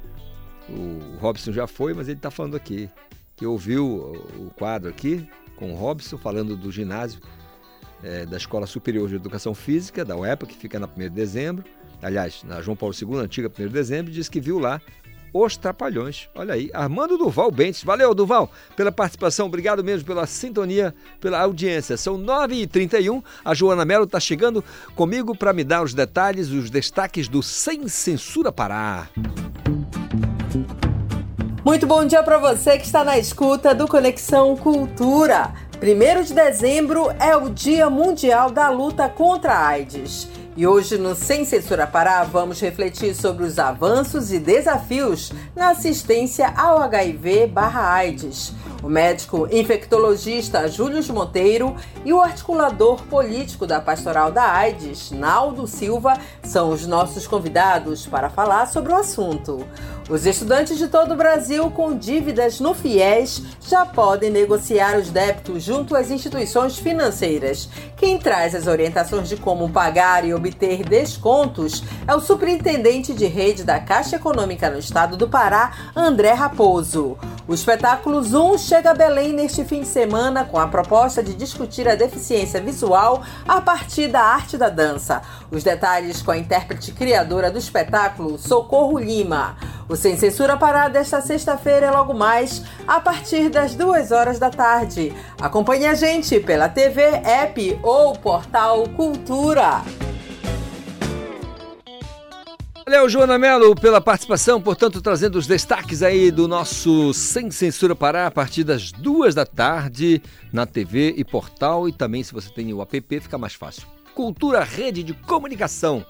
O 0.72 1.18
Robson 1.18 1.52
já 1.52 1.66
foi, 1.66 1.94
mas 1.94 2.08
ele 2.08 2.18
está 2.18 2.30
falando 2.30 2.56
aqui, 2.56 2.88
que 3.36 3.46
ouviu 3.46 3.86
o 4.38 4.50
quadro 4.56 4.88
aqui 4.88 5.28
com 5.56 5.72
o 5.72 5.76
Robson, 5.76 6.18
falando 6.18 6.56
do 6.56 6.72
ginásio 6.72 7.20
eh, 8.02 8.26
da 8.26 8.36
Escola 8.36 8.66
Superior 8.66 9.08
de 9.08 9.16
Educação 9.16 9.54
Física, 9.54 10.04
da 10.04 10.16
UEPA, 10.16 10.46
que 10.46 10.56
fica 10.56 10.78
na 10.80 10.86
1 10.86 10.90
de 10.98 11.10
dezembro, 11.10 11.64
aliás, 12.02 12.42
na 12.42 12.60
João 12.60 12.76
Paulo 12.76 12.94
II, 13.00 13.18
antiga 13.18 13.48
1 13.48 13.66
de 13.66 13.68
dezembro, 13.68 14.10
disse 14.10 14.30
que 14.30 14.40
viu 14.40 14.58
lá 14.58 14.80
os 15.32 15.56
Trapalhões. 15.56 16.28
Olha 16.34 16.54
aí, 16.54 16.70
Armando 16.74 17.16
Duval 17.16 17.50
Bentes. 17.50 17.82
Valeu, 17.82 18.14
Duval, 18.14 18.50
pela 18.76 18.92
participação. 18.92 19.46
Obrigado 19.46 19.82
mesmo 19.82 20.06
pela 20.06 20.26
sintonia, 20.26 20.94
pela 21.20 21.40
audiência. 21.40 21.96
São 21.96 22.18
9h31. 22.18 23.22
A 23.44 23.54
Joana 23.54 23.84
Mello 23.84 24.04
está 24.04 24.20
chegando 24.20 24.62
comigo 24.94 25.34
para 25.34 25.52
me 25.52 25.64
dar 25.64 25.82
os 25.82 25.94
detalhes, 25.94 26.50
os 26.50 26.68
destaques 26.68 27.28
do 27.28 27.42
Sem 27.42 27.88
Censura 27.88 28.52
Pará. 28.52 29.08
Muito 31.64 31.86
bom 31.86 32.04
dia 32.04 32.24
para 32.24 32.38
você 32.38 32.76
que 32.76 32.84
está 32.84 33.04
na 33.04 33.16
escuta 33.16 33.72
do 33.72 33.86
Conexão 33.86 34.56
Cultura. 34.56 35.52
1 35.80 36.24
de 36.24 36.34
dezembro 36.34 37.08
é 37.20 37.36
o 37.36 37.48
Dia 37.48 37.88
Mundial 37.88 38.50
da 38.50 38.68
Luta 38.68 39.08
contra 39.08 39.52
a 39.52 39.68
AIDS. 39.68 40.28
E 40.56 40.66
hoje 40.66 40.98
no 40.98 41.14
Sem 41.14 41.44
Censura 41.44 41.86
Pará 41.86 42.24
vamos 42.24 42.60
refletir 42.60 43.14
sobre 43.14 43.44
os 43.44 43.60
avanços 43.60 44.32
e 44.32 44.40
desafios 44.40 45.32
na 45.54 45.70
assistência 45.70 46.52
ao 46.56 46.78
HIV/AIDS. 46.82 48.52
O 48.82 48.88
médico 48.88 49.46
infectologista 49.50 50.66
Júlio 50.66 51.00
Monteiro 51.14 51.76
e 52.04 52.12
o 52.12 52.20
articulador 52.20 53.00
político 53.04 53.64
da 53.64 53.80
Pastoral 53.80 54.32
da 54.32 54.52
AIDS, 54.52 55.12
Naldo 55.12 55.68
Silva, 55.68 56.18
são 56.42 56.70
os 56.70 56.84
nossos 56.86 57.24
convidados 57.24 58.06
para 58.06 58.28
falar 58.28 58.66
sobre 58.66 58.92
o 58.92 58.96
assunto. 58.96 59.64
Os 60.12 60.26
estudantes 60.26 60.76
de 60.76 60.88
todo 60.88 61.12
o 61.12 61.16
Brasil 61.16 61.70
com 61.70 61.96
dívidas 61.96 62.60
no 62.60 62.74
FIES 62.74 63.44
já 63.66 63.86
podem 63.86 64.30
negociar 64.30 64.98
os 64.98 65.08
débitos 65.08 65.62
junto 65.62 65.96
às 65.96 66.10
instituições 66.10 66.76
financeiras. 66.76 67.66
Quem 67.96 68.18
traz 68.18 68.54
as 68.54 68.66
orientações 68.66 69.26
de 69.26 69.38
como 69.38 69.70
pagar 69.70 70.22
e 70.26 70.34
obter 70.34 70.84
descontos 70.84 71.82
é 72.06 72.14
o 72.14 72.20
superintendente 72.20 73.14
de 73.14 73.24
rede 73.24 73.64
da 73.64 73.80
Caixa 73.80 74.16
Econômica 74.16 74.68
no 74.68 74.78
estado 74.78 75.16
do 75.16 75.30
Pará, 75.30 75.72
André 75.96 76.34
Raposo. 76.34 77.16
O 77.48 77.54
espetáculo 77.54 78.22
Zoom 78.22 78.56
chega 78.56 78.90
a 78.90 78.94
Belém 78.94 79.32
neste 79.32 79.64
fim 79.64 79.80
de 79.80 79.88
semana 79.88 80.44
com 80.44 80.58
a 80.58 80.68
proposta 80.68 81.22
de 81.22 81.34
discutir 81.34 81.88
a 81.88 81.94
deficiência 81.94 82.60
visual 82.60 83.22
a 83.48 83.60
partir 83.60 84.08
da 84.08 84.20
arte 84.20 84.56
da 84.58 84.68
dança. 84.68 85.22
Os 85.50 85.64
detalhes 85.64 86.22
com 86.22 86.30
a 86.30 86.38
intérprete 86.38 86.92
criadora 86.92 87.50
do 87.50 87.58
espetáculo, 87.58 88.38
Socorro 88.38 88.98
Lima. 88.98 89.56
O 89.88 89.96
Sem 90.02 90.16
Censura 90.16 90.56
Pará 90.56 90.88
desta 90.88 91.20
sexta-feira 91.20 91.86
é 91.86 91.90
logo 91.92 92.12
mais, 92.12 92.64
a 92.88 92.98
partir 92.98 93.48
das 93.48 93.76
duas 93.76 94.10
horas 94.10 94.36
da 94.36 94.50
tarde. 94.50 95.12
Acompanhe 95.40 95.86
a 95.86 95.94
gente 95.94 96.40
pela 96.40 96.68
TV, 96.68 97.02
app 97.02 97.78
ou 97.84 98.12
portal 98.14 98.82
Cultura. 98.96 99.80
Valeu, 102.84 103.08
Joana 103.08 103.38
Mello, 103.38 103.76
pela 103.76 104.00
participação, 104.00 104.60
portanto, 104.60 105.00
trazendo 105.00 105.38
os 105.38 105.46
destaques 105.46 106.02
aí 106.02 106.32
do 106.32 106.48
nosso 106.48 107.14
Sem 107.14 107.48
Censura 107.52 107.94
Pará 107.94 108.26
a 108.26 108.30
partir 108.32 108.64
das 108.64 108.90
duas 108.90 109.36
da 109.36 109.46
tarde 109.46 110.20
na 110.52 110.66
TV 110.66 111.14
e 111.16 111.24
portal. 111.24 111.88
E 111.88 111.92
também, 111.92 112.24
se 112.24 112.32
você 112.32 112.50
tem 112.52 112.74
o 112.74 112.82
app, 112.82 113.20
fica 113.20 113.38
mais 113.38 113.54
fácil. 113.54 113.86
Cultura 114.16 114.64
Rede 114.64 115.04
de 115.04 115.14
Comunicação. 115.14 116.04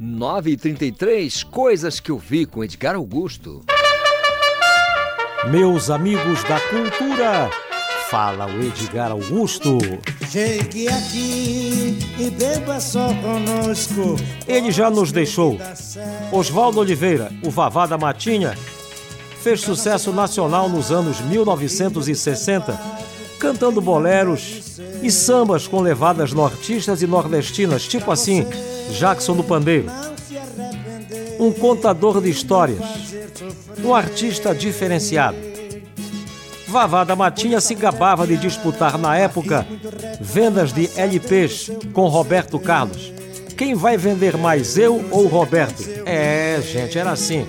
9h33, 0.00 1.44
coisas 1.50 1.98
que 1.98 2.12
eu 2.12 2.18
vi 2.18 2.46
com 2.46 2.62
Edgar 2.62 2.94
Augusto. 2.94 3.64
Meus 5.50 5.90
amigos 5.90 6.44
da 6.44 6.60
cultura, 6.60 7.50
fala 8.08 8.46
o 8.46 8.62
Edgar 8.62 9.10
Augusto. 9.10 9.78
Chegue 10.30 10.88
aqui 10.88 11.98
e 12.16 12.30
beba 12.30 12.78
só 12.78 13.08
conosco. 13.14 14.14
Ele 14.46 14.70
já 14.70 14.88
nos 14.88 15.10
deixou. 15.10 15.58
Oswaldo 16.30 16.78
Oliveira, 16.78 17.32
o 17.44 17.50
Vavá 17.50 17.84
da 17.86 17.98
Matinha, 17.98 18.56
fez 19.42 19.62
sucesso 19.62 20.12
nacional 20.12 20.68
nos 20.68 20.92
anos 20.92 21.20
1960, 21.22 22.80
cantando 23.40 23.80
boleros 23.80 24.78
e 25.02 25.10
sambas 25.10 25.66
com 25.66 25.80
levadas 25.80 26.32
nortistas 26.32 27.02
e 27.02 27.06
nordestinas, 27.06 27.82
tipo 27.82 28.12
assim, 28.12 28.46
Jackson 28.92 29.34
do 29.34 29.44
Pandeiro. 29.44 29.86
Um 31.38 31.52
contador 31.52 32.20
de 32.20 32.30
histórias, 32.30 32.80
um 33.84 33.94
artista 33.94 34.54
diferenciado. 34.54 35.36
Vavá 36.66 37.02
da 37.02 37.16
Matinha 37.16 37.60
se 37.60 37.74
gabava 37.74 38.26
de 38.26 38.36
disputar 38.36 38.98
na 38.98 39.16
época 39.16 39.66
vendas 40.20 40.72
de 40.72 40.90
LPs 40.96 41.70
com 41.92 42.08
Roberto 42.08 42.58
Carlos. 42.58 43.12
Quem 43.56 43.74
vai 43.74 43.96
vender 43.96 44.36
mais, 44.36 44.76
eu 44.76 45.04
ou 45.10 45.26
Roberto? 45.26 45.82
É, 46.04 46.60
gente, 46.62 46.98
era 46.98 47.10
assim. 47.10 47.46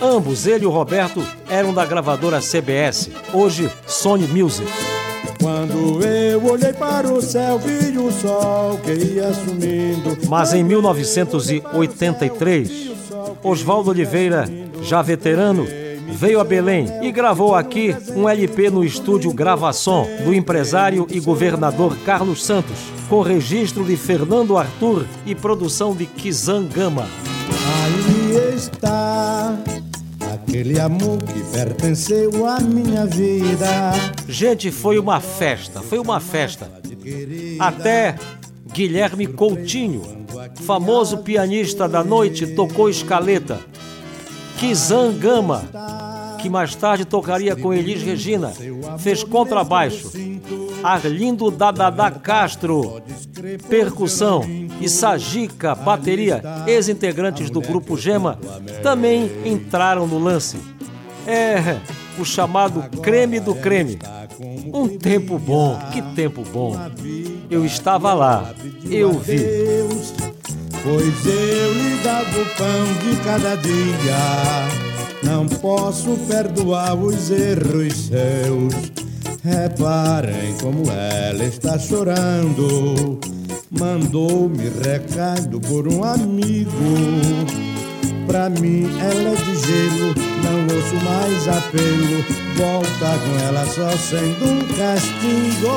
Ambos, 0.00 0.46
ele 0.46 0.64
e 0.64 0.66
o 0.66 0.70
Roberto, 0.70 1.24
eram 1.48 1.72
da 1.72 1.84
gravadora 1.84 2.40
CBS, 2.40 3.10
hoje 3.32 3.70
Sony 3.86 4.26
Music. 4.26 4.93
Quando 5.40 6.04
eu 6.04 6.44
olhei 6.44 6.72
para 6.72 7.12
o 7.12 7.20
céu, 7.20 7.58
vi 7.58 7.96
o 7.98 8.10
sol 8.10 8.78
que 8.78 8.92
ia 8.92 9.32
sumindo. 9.32 10.16
Mas 10.28 10.52
em 10.52 10.64
1983, 10.64 12.92
Oswaldo 13.42 13.90
Oliveira, 13.90 14.48
já 14.82 15.02
veterano, 15.02 15.66
veio 16.08 16.40
a 16.40 16.44
Belém 16.44 16.86
e 17.02 17.10
gravou 17.10 17.54
aqui 17.54 17.94
um 18.14 18.28
LP 18.28 18.70
no 18.70 18.84
estúdio 18.84 19.32
Gravação 19.32 20.06
do 20.24 20.32
empresário 20.32 21.06
e 21.10 21.20
governador 21.20 21.96
Carlos 22.04 22.44
Santos, 22.44 22.78
com 23.08 23.20
registro 23.20 23.84
de 23.84 23.96
Fernando 23.96 24.56
Arthur 24.56 25.04
e 25.26 25.34
produção 25.34 25.94
de 25.94 26.06
Kizan 26.06 26.66
Gama. 26.66 27.08
Aí 27.82 28.54
está 28.54 29.56
aquele 30.54 30.78
amor 30.78 31.18
que 31.18 31.42
pertenceu 31.50 32.46
à 32.46 32.60
minha 32.60 33.04
vida. 33.06 33.90
Gente, 34.28 34.70
foi 34.70 35.00
uma 35.00 35.18
festa, 35.18 35.80
foi 35.80 35.98
uma 35.98 36.20
festa. 36.20 36.70
Até 37.58 38.14
Guilherme 38.72 39.26
Coutinho, 39.26 40.24
famoso 40.62 41.18
pianista 41.18 41.88
da 41.88 42.04
noite, 42.04 42.46
tocou 42.46 42.88
escaleta. 42.88 43.58
Kizan 44.56 45.18
Gama, 45.18 45.64
que 46.40 46.48
mais 46.48 46.72
tarde 46.76 47.04
tocaria 47.04 47.56
com 47.56 47.74
Elis 47.74 48.00
Regina, 48.02 48.52
fez 48.98 49.24
contrabaixo. 49.24 50.12
Arlindo 50.84 51.50
Dadadá 51.50 52.10
Castro, 52.10 53.02
percussão. 53.70 54.44
E 54.80 54.88
Sajica, 54.88 55.74
bateria, 55.74 56.42
ex-integrantes 56.66 57.48
do 57.48 57.62
grupo 57.62 57.96
Gema, 57.96 58.38
também 58.82 59.30
entraram 59.46 60.06
no 60.06 60.18
lance. 60.18 60.58
É, 61.26 61.78
o 62.18 62.24
chamado 62.24 62.82
creme 63.00 63.40
do 63.40 63.54
creme. 63.54 63.98
Um 64.74 64.98
tempo 64.98 65.38
bom, 65.38 65.78
que 65.90 66.02
tempo 66.14 66.42
bom. 66.42 66.76
Eu 67.50 67.64
estava 67.64 68.12
lá, 68.12 68.52
eu 68.90 69.12
vi. 69.12 69.38
Pois 70.82 71.26
eu 71.26 71.72
lhe 71.72 71.96
dava 72.02 72.40
o 72.40 72.46
pão 72.56 72.84
de 73.02 73.16
cada 73.24 73.54
dia. 73.56 74.84
Não 75.22 75.46
posso 75.46 76.10
perdoar 76.28 76.94
os 76.94 77.30
erros 77.30 78.08
seus. 78.08 79.03
Reparem 79.44 80.56
como 80.62 80.90
ela 80.90 81.44
está 81.44 81.78
chorando. 81.78 83.20
Mandou-me 83.70 84.70
recado 84.82 85.60
por 85.60 85.86
um 85.86 86.02
amigo. 86.02 86.70
Pra 88.26 88.48
mim 88.48 88.84
ela 88.98 89.28
é 89.28 89.36
de 89.36 89.54
gelo, 89.66 90.14
não 90.42 90.62
ouço 90.74 90.94
mais 91.04 91.46
apelo. 91.46 92.24
Volta 92.56 93.18
com 93.18 93.38
ela 93.46 93.66
só 93.66 93.90
sendo 93.98 94.46
um 94.46 94.60
castigo. 94.78 95.74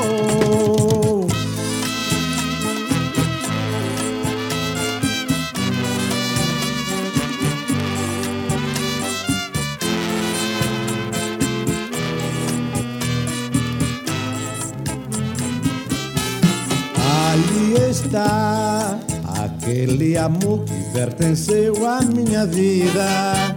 Aquele 18.16 20.16
amor 20.16 20.64
que 20.64 20.92
pertenceu 20.92 21.86
à 21.86 22.00
minha 22.00 22.46
vida. 22.46 23.56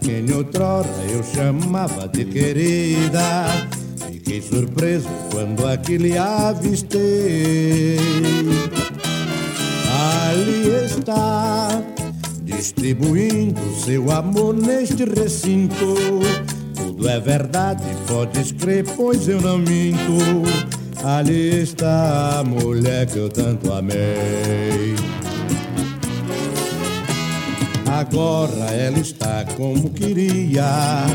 quem 0.00 0.32
outrora 0.32 0.88
eu 1.10 1.22
chamava 1.24 2.06
de 2.06 2.24
querida. 2.24 3.46
Fiquei 4.10 4.40
surpreso 4.40 5.08
quando 5.32 5.66
aquele 5.66 6.16
avistei. 6.16 7.98
Ali 10.10 10.86
está, 10.86 11.82
distribuindo 12.44 13.60
seu 13.84 14.10
amor 14.12 14.54
neste 14.54 15.04
recinto. 15.04 15.96
Tudo 16.74 17.08
é 17.08 17.18
verdade, 17.18 17.82
pode 18.06 18.54
crer, 18.54 18.84
pois 18.96 19.28
eu 19.28 19.40
não 19.40 19.58
minto. 19.58 20.77
Ali 21.04 21.62
está 21.62 22.40
a 22.40 22.44
mulher 22.44 23.06
que 23.06 23.18
eu 23.18 23.28
tanto 23.28 23.72
amei. 23.72 24.96
Agora 27.86 28.70
ela 28.72 28.98
está 28.98 29.44
como 29.56 29.90
queria, 29.90 31.06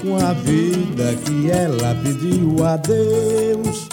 com 0.00 0.16
a 0.16 0.32
vida 0.32 1.14
que 1.24 1.50
ela 1.50 1.94
pediu 2.02 2.64
a 2.64 2.76
Deus. 2.76 3.88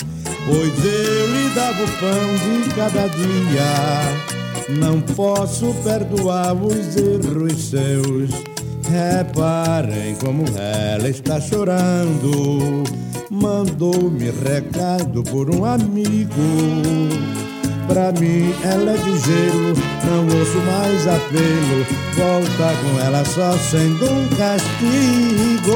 Pois 0.45 0.85
eu 0.85 1.27
lhe 1.27 1.49
dava 1.53 1.83
o 1.83 1.87
pão 1.99 2.63
de 2.63 2.69
cada 2.75 3.07
dia. 3.07 4.79
Não 4.79 5.01
posso 5.01 5.73
perdoar 5.83 6.53
os 6.53 6.95
erros 6.95 7.69
seus. 7.69 8.56
Reparem 8.89 10.15
como 10.15 10.45
ela 10.57 11.09
está 11.09 11.41
chorando. 11.41 12.83
Mandou-me 13.29 14.31
recado 14.31 15.23
por 15.23 15.53
um 15.53 15.65
amigo. 15.65 16.31
Pra 17.87 18.11
mim 18.13 18.53
ela 18.63 18.91
é 18.91 18.97
de 18.97 19.17
gelo, 19.19 19.73
não 20.05 20.25
ouço 20.37 20.57
mais 20.59 21.07
apelo. 21.07 21.85
Volta 22.15 22.73
com 22.81 22.99
ela 22.99 23.23
só 23.25 23.57
sendo 23.57 24.05
um 24.05 24.27
castigo. 24.37 25.67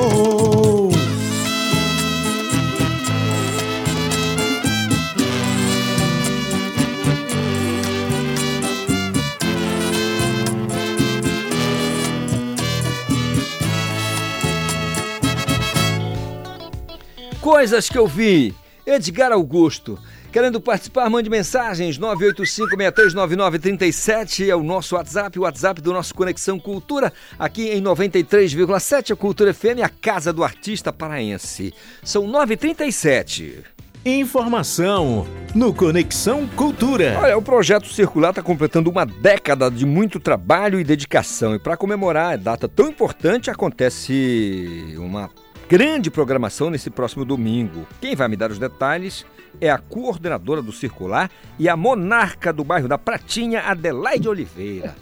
Coisas 17.52 17.90
que 17.90 17.98
eu 17.98 18.08
vi. 18.08 18.56
Edgar 18.88 19.34
Augusto. 19.34 20.00
Querendo 20.32 20.62
participar, 20.62 21.10
mande 21.10 21.30
mensagens 21.30 22.00
985639937 22.00 24.48
é 24.48 24.56
o 24.56 24.64
nosso 24.64 24.96
WhatsApp, 24.96 25.38
o 25.38 25.42
WhatsApp 25.42 25.82
do 25.82 25.92
nosso 25.92 26.16
Conexão 26.16 26.58
Cultura, 26.58 27.12
aqui 27.38 27.68
em 27.68 27.84
93,7 27.84 29.12
a 29.12 29.18
Cultura 29.18 29.54
FM, 29.54 29.84
a 29.84 29.90
casa 29.90 30.32
do 30.32 30.46
artista 30.46 30.94
paraense. 30.94 31.74
São 32.02 32.26
9h37. 32.26 33.66
Informação 34.06 35.28
no 35.54 35.74
Conexão 35.74 36.48
Cultura. 36.56 37.20
Olha, 37.22 37.38
o 37.38 37.42
projeto 37.42 37.90
Circular 37.90 38.30
está 38.30 38.42
completando 38.42 38.90
uma 38.90 39.06
década 39.06 39.70
de 39.70 39.86
muito 39.86 40.22
trabalho 40.22 40.80
e 40.80 40.86
dedicação. 40.86 41.54
E 41.54 41.60
para 41.60 41.76
comemorar 41.76 42.32
a 42.32 42.38
data 42.38 42.70
tão 42.70 42.88
importante, 42.88 43.52
acontece 43.52 44.96
uma 44.98 45.30
grande 45.72 46.12
programação 46.12 46.70
nesse 46.70 46.90
próximo 46.90 47.24
domingo. 47.24 47.88
Quem 48.02 48.14
vai 48.14 48.28
me 48.28 48.36
dar 48.36 48.52
os 48.52 48.60
detalhes 48.60 49.26
é 49.62 49.70
a 49.70 49.78
coordenadora 49.78 50.62
do 50.62 50.74
Circular 50.74 51.32
e 51.58 51.70
a 51.70 51.78
monarca 51.78 52.52
do 52.52 52.62
bairro 52.62 52.90
da 52.90 52.98
Pratinha, 52.98 53.62
Adelaide 53.62 54.28
Oliveira. 54.28 54.94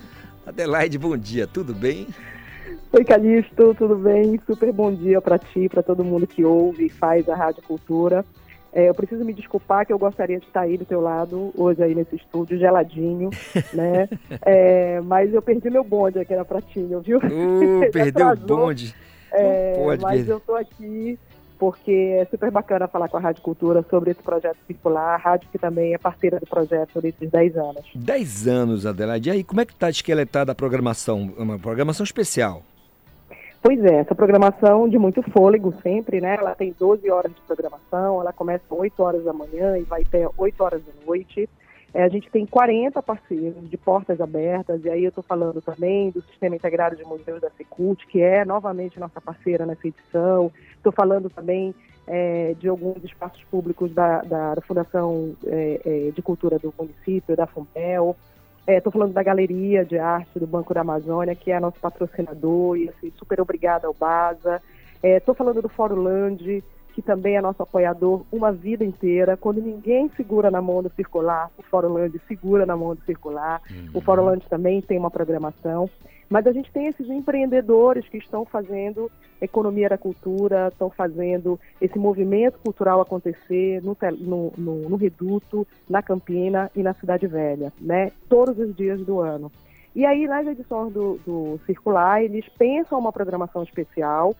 Adelaide, 0.44 0.98
bom 0.98 1.16
dia, 1.16 1.46
tudo 1.46 1.72
bem? 1.74 2.08
Oi, 2.92 3.04
Calixto, 3.06 3.74
tudo 3.78 3.96
bem? 3.96 4.38
Super 4.46 4.70
bom 4.70 4.92
dia 4.92 5.18
para 5.22 5.38
ti, 5.38 5.66
para 5.66 5.82
todo 5.82 6.04
mundo 6.04 6.26
que 6.26 6.44
ouve 6.44 6.84
e 6.84 6.90
faz 6.90 7.26
a 7.26 7.34
Rádio 7.34 7.62
Cultura. 7.62 8.22
É, 8.70 8.86
eu 8.86 8.94
preciso 8.94 9.24
me 9.24 9.32
desculpar 9.32 9.86
que 9.86 9.94
eu 9.94 9.98
gostaria 9.98 10.38
de 10.38 10.44
estar 10.44 10.60
aí 10.60 10.76
do 10.76 10.84
teu 10.84 11.00
lado, 11.00 11.54
hoje 11.56 11.82
aí 11.82 11.94
nesse 11.94 12.16
estúdio, 12.16 12.58
geladinho, 12.58 13.30
né? 13.72 14.06
É, 14.42 15.00
mas 15.00 15.32
eu 15.32 15.40
perdi 15.40 15.70
meu 15.70 15.82
bonde 15.82 16.18
aqui 16.18 16.36
na 16.36 16.44
Pratinha, 16.44 17.00
viu? 17.00 17.16
Uh, 17.16 17.88
perdeu 17.90 18.28
o 18.28 18.36
bonde. 18.36 18.94
É, 19.32 19.74
pode 19.74 20.02
mas 20.02 20.28
eu 20.28 20.40
tô 20.40 20.54
aqui 20.54 21.18
porque 21.58 21.90
é 21.90 22.24
super 22.26 22.50
bacana 22.50 22.86
falar 22.86 23.08
com 23.08 23.16
a 23.16 23.20
Rádio 23.20 23.42
Cultura 23.42 23.84
sobre 23.90 24.12
esse 24.12 24.22
projeto 24.22 24.58
circular, 24.66 25.14
a 25.14 25.16
rádio 25.16 25.48
que 25.50 25.58
também 25.58 25.92
é 25.92 25.98
parceira 25.98 26.38
do 26.38 26.46
projeto 26.46 27.00
nesses 27.02 27.28
10 27.28 27.56
anos. 27.56 27.84
10 27.94 28.48
anos, 28.48 28.86
Adelaide. 28.86 29.28
E 29.28 29.32
aí, 29.32 29.44
como 29.44 29.60
é 29.60 29.66
que 29.66 29.74
tá 29.74 29.90
esqueletada 29.90 30.52
a 30.52 30.54
programação? 30.54 31.34
Uma 31.36 31.58
programação 31.58 32.04
especial. 32.04 32.62
Pois 33.60 33.84
é, 33.84 33.96
essa 33.96 34.14
programação 34.14 34.88
de 34.88 34.96
muito 34.98 35.20
fôlego 35.32 35.74
sempre, 35.82 36.20
né? 36.20 36.36
Ela 36.38 36.54
tem 36.54 36.74
12 36.78 37.10
horas 37.10 37.34
de 37.34 37.40
programação, 37.40 38.20
ela 38.20 38.32
começa 38.32 38.62
às 38.70 38.78
8 38.78 39.02
horas 39.02 39.24
da 39.24 39.32
manhã 39.32 39.76
e 39.76 39.82
vai 39.82 40.02
até 40.02 40.28
8 40.36 40.60
horas 40.62 40.80
da 40.80 40.92
noite. 41.04 41.48
É, 41.94 42.04
a 42.04 42.08
gente 42.08 42.30
tem 42.30 42.44
40 42.44 43.02
parceiros 43.02 43.68
de 43.68 43.76
portas 43.76 44.20
abertas, 44.20 44.84
e 44.84 44.90
aí 44.90 45.04
eu 45.04 45.08
estou 45.08 45.24
falando 45.24 45.62
também 45.62 46.10
do 46.10 46.20
Sistema 46.22 46.54
Integrado 46.54 46.96
de 46.96 47.04
Museus 47.04 47.40
da 47.40 47.50
Secult, 47.50 48.06
que 48.06 48.20
é 48.20 48.44
novamente 48.44 49.00
nossa 49.00 49.20
parceira 49.20 49.64
nessa 49.64 49.88
edição. 49.88 50.52
Estou 50.76 50.92
falando 50.92 51.30
também 51.30 51.74
é, 52.06 52.54
de 52.58 52.68
alguns 52.68 53.02
espaços 53.02 53.42
públicos 53.44 53.92
da, 53.94 54.20
da, 54.20 54.54
da 54.54 54.60
Fundação 54.60 55.34
é, 55.46 55.80
é, 55.84 56.10
de 56.10 56.20
Cultura 56.20 56.58
do 56.58 56.72
município, 56.78 57.34
da 57.34 57.46
FUMPEL. 57.46 58.16
Estou 58.66 58.92
falando 58.92 59.14
da 59.14 59.22
Galeria 59.22 59.82
de 59.82 59.98
Arte 59.98 60.38
do 60.38 60.46
Banco 60.46 60.74
da 60.74 60.82
Amazônia, 60.82 61.34
que 61.34 61.50
é 61.50 61.58
nosso 61.58 61.80
patrocinador, 61.80 62.76
e 62.76 62.90
assim, 62.90 63.10
super 63.16 63.40
obrigada 63.40 63.86
ao 63.86 63.94
BASA. 63.94 64.60
Estou 65.02 65.34
falando 65.34 65.62
do 65.62 65.70
Fórum 65.70 66.02
Land, 66.02 66.62
que 66.98 67.02
também 67.02 67.36
é 67.36 67.40
nosso 67.40 67.62
apoiador 67.62 68.24
uma 68.32 68.50
vida 68.50 68.84
inteira. 68.84 69.36
Quando 69.36 69.62
ninguém 69.62 70.10
segura 70.16 70.50
na 70.50 70.60
mão 70.60 70.82
do 70.82 70.90
circular, 70.96 71.48
o 71.56 71.62
Fórum 71.62 71.92
Land 71.92 72.20
segura 72.26 72.66
na 72.66 72.76
mão 72.76 72.92
do 72.92 73.00
circular. 73.02 73.62
O 73.94 74.00
Fórum 74.00 74.24
Land 74.24 74.44
também 74.50 74.82
tem 74.82 74.98
uma 74.98 75.08
programação. 75.08 75.88
Mas 76.28 76.44
a 76.44 76.50
gente 76.50 76.72
tem 76.72 76.88
esses 76.88 77.08
empreendedores 77.08 78.08
que 78.08 78.18
estão 78.18 78.44
fazendo 78.44 79.08
economia 79.40 79.88
da 79.88 79.96
cultura, 79.96 80.70
estão 80.72 80.90
fazendo 80.90 81.56
esse 81.80 81.96
movimento 82.00 82.58
cultural 82.58 83.00
acontecer 83.00 83.80
no, 83.80 83.96
no, 84.18 84.52
no, 84.58 84.88
no 84.88 84.96
Reduto, 84.96 85.64
na 85.88 86.02
Campina 86.02 86.68
e 86.74 86.82
na 86.82 86.94
Cidade 86.94 87.28
Velha, 87.28 87.72
né? 87.80 88.10
Todos 88.28 88.58
os 88.58 88.74
dias 88.74 89.00
do 89.02 89.20
ano. 89.20 89.52
E 89.94 90.04
aí, 90.04 90.26
nas 90.26 90.48
edições 90.48 90.92
do, 90.92 91.20
do 91.24 91.60
Circular, 91.64 92.24
eles 92.24 92.48
pensam 92.58 92.98
uma 92.98 93.12
programação 93.12 93.62
especial 93.62 94.34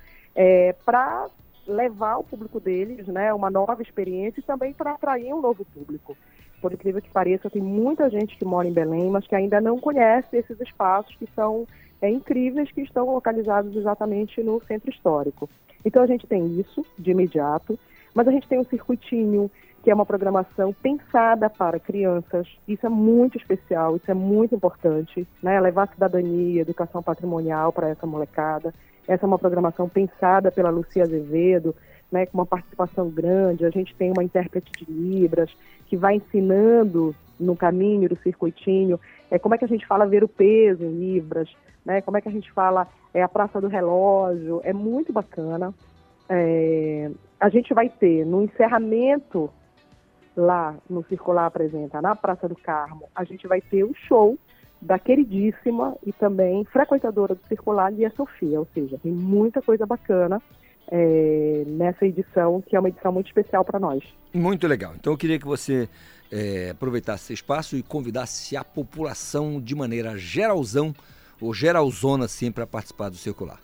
para 0.85 1.28
levar 1.69 2.12
ao 2.12 2.24
público 2.24 2.59
deles 2.59 3.07
né, 3.07 3.32
uma 3.32 3.51
nova 3.51 3.82
experiência 3.82 4.40
e 4.40 4.43
também 4.43 4.73
para 4.73 4.93
atrair 4.93 5.32
um 5.35 5.40
novo 5.40 5.65
público. 5.65 6.16
Por 6.61 6.73
incrível 6.73 7.01
que 7.01 7.11
pareça, 7.11 7.51
tem 7.51 7.62
muita 7.62 8.11
gente 8.11 8.36
que 8.36 8.45
mora 8.45 8.66
em 8.66 8.73
Belém, 8.73 9.11
mas 9.11 9.27
que 9.27 9.35
ainda 9.35 9.61
não 9.61 9.78
conhece 9.78 10.36
esses 10.36 10.59
espaços 10.61 11.15
que 11.16 11.28
são 11.35 11.66
é, 12.01 12.09
incríveis, 12.09 12.73
que 12.73 12.81
estão 12.81 13.07
localizados 13.12 13.77
exatamente 13.77 14.43
no 14.43 14.61
centro 14.65 14.90
histórico. 14.90 15.49
Então 15.85 16.03
a 16.03 16.07
gente 16.07 16.27
tem 16.27 16.59
isso 16.59 16.85
de 16.99 17.11
imediato, 17.11 17.78
mas 18.15 18.27
a 18.27 18.32
gente 18.32 18.49
tem 18.49 18.59
um 18.59 18.65
circuitinho, 18.65 19.51
que 19.82 19.90
é 19.90 19.95
uma 19.95 20.07
programação 20.07 20.74
pensada 20.82 21.49
para 21.49 21.78
crianças. 21.78 22.49
Isso 22.66 22.85
é 22.85 22.89
muito 22.89 23.39
especial, 23.39 23.97
isso 23.97 24.11
é 24.11 24.15
muito 24.15 24.55
importante, 24.55 25.27
né? 25.40 25.61
Levar 25.61 25.89
cidadania, 25.89 26.62
educação 26.62 27.03
patrimonial 27.03 27.73
para 27.73 27.89
essa 27.89 28.07
molecada. 28.07 28.74
Essa 29.09 29.24
é 29.24 29.26
uma 29.26 29.39
programação 29.39 29.89
pensada 29.89 30.52
pela 30.52 30.68
Lucia 30.68 31.02
Azevedo, 31.02 31.74
né, 32.12 32.26
com 32.26 32.36
uma 32.39 32.47
participação 32.47 33.09
grande. 33.09 33.64
A 33.64 33.70
gente 33.70 33.94
tem 33.94 34.12
uma 34.12 34.22
intérprete 34.22 34.70
de 34.85 34.93
Libras 34.93 35.51
que 35.86 35.97
vai 35.97 36.16
ensinando 36.16 37.14
no 37.40 37.56
caminho 37.56 38.09
do 38.09 38.16
circuitinho 38.16 39.01
é, 39.30 39.39
como 39.39 39.55
é 39.55 39.59
que 39.59 39.64
a 39.64 39.68
gente 39.68 39.86
fala 39.86 40.06
ver 40.06 40.22
o 40.22 40.28
peso 40.28 40.85
em 40.85 40.90
Libras, 40.90 41.48
né, 41.85 42.02
como 42.02 42.16
é 42.16 42.20
que 42.20 42.28
a 42.28 42.32
gente 42.32 42.52
fala 42.52 42.86
é, 43.14 43.22
a 43.22 43.28
Praça 43.28 43.60
do 43.60 43.68
Relógio. 43.68 44.60
É 44.62 44.72
muito 44.72 45.12
bacana. 45.12 45.72
É, 46.28 47.10
a 47.40 47.48
gente 47.48 47.72
vai 47.72 47.89
ter 47.89 48.26
no 48.26 48.43
encerramento 48.43 49.51
lá 50.36 50.76
no 50.89 51.02
Circular 51.05 51.47
Apresenta, 51.47 52.01
na 52.01 52.14
Praça 52.14 52.48
do 52.48 52.55
Carmo, 52.55 53.09
a 53.14 53.24
gente 53.24 53.48
vai 53.48 53.60
ter 53.60 53.82
o 53.82 53.93
show 53.94 54.39
da 54.81 54.99
queridíssima 54.99 55.97
e 56.07 56.13
também 56.13 56.65
frequentadora 56.67 57.35
do 57.35 57.41
Circular, 57.49 57.93
Lia 57.93 58.13
Sofia. 58.17 58.59
Ou 58.59 58.67
seja, 58.73 58.99
tem 59.03 59.13
muita 59.13 59.61
coisa 59.61 59.85
bacana 59.85 60.41
é, 60.91 61.65
nessa 61.67 62.07
edição, 62.07 62.63
que 62.63 62.77
é 62.77 62.81
uma 62.81 62.89
edição 62.89 63.13
muito 63.13 63.27
especial 63.27 63.65
para 63.65 63.79
nós. 63.79 64.03
Muito 64.33 64.67
legal. 64.67 64.95
Então 64.95 65.13
eu 65.13 65.17
queria 65.17 65.39
que 65.39 65.47
você 65.47 65.89
é, 66.31 66.71
aproveitasse 66.71 67.25
esse 67.25 67.35
espaço 67.35 67.77
e 67.77 67.83
convidasse 67.83 68.57
a 68.57 68.65
população 68.65 69.61
de 69.61 69.75
maneira 69.75 70.17
geralzão 70.17 70.95
ou 71.41 71.53
geralzona 71.55 72.25
assim 72.25 72.51
para 72.51 72.67
participar 72.67 73.09
do 73.09 73.17
circular. 73.17 73.61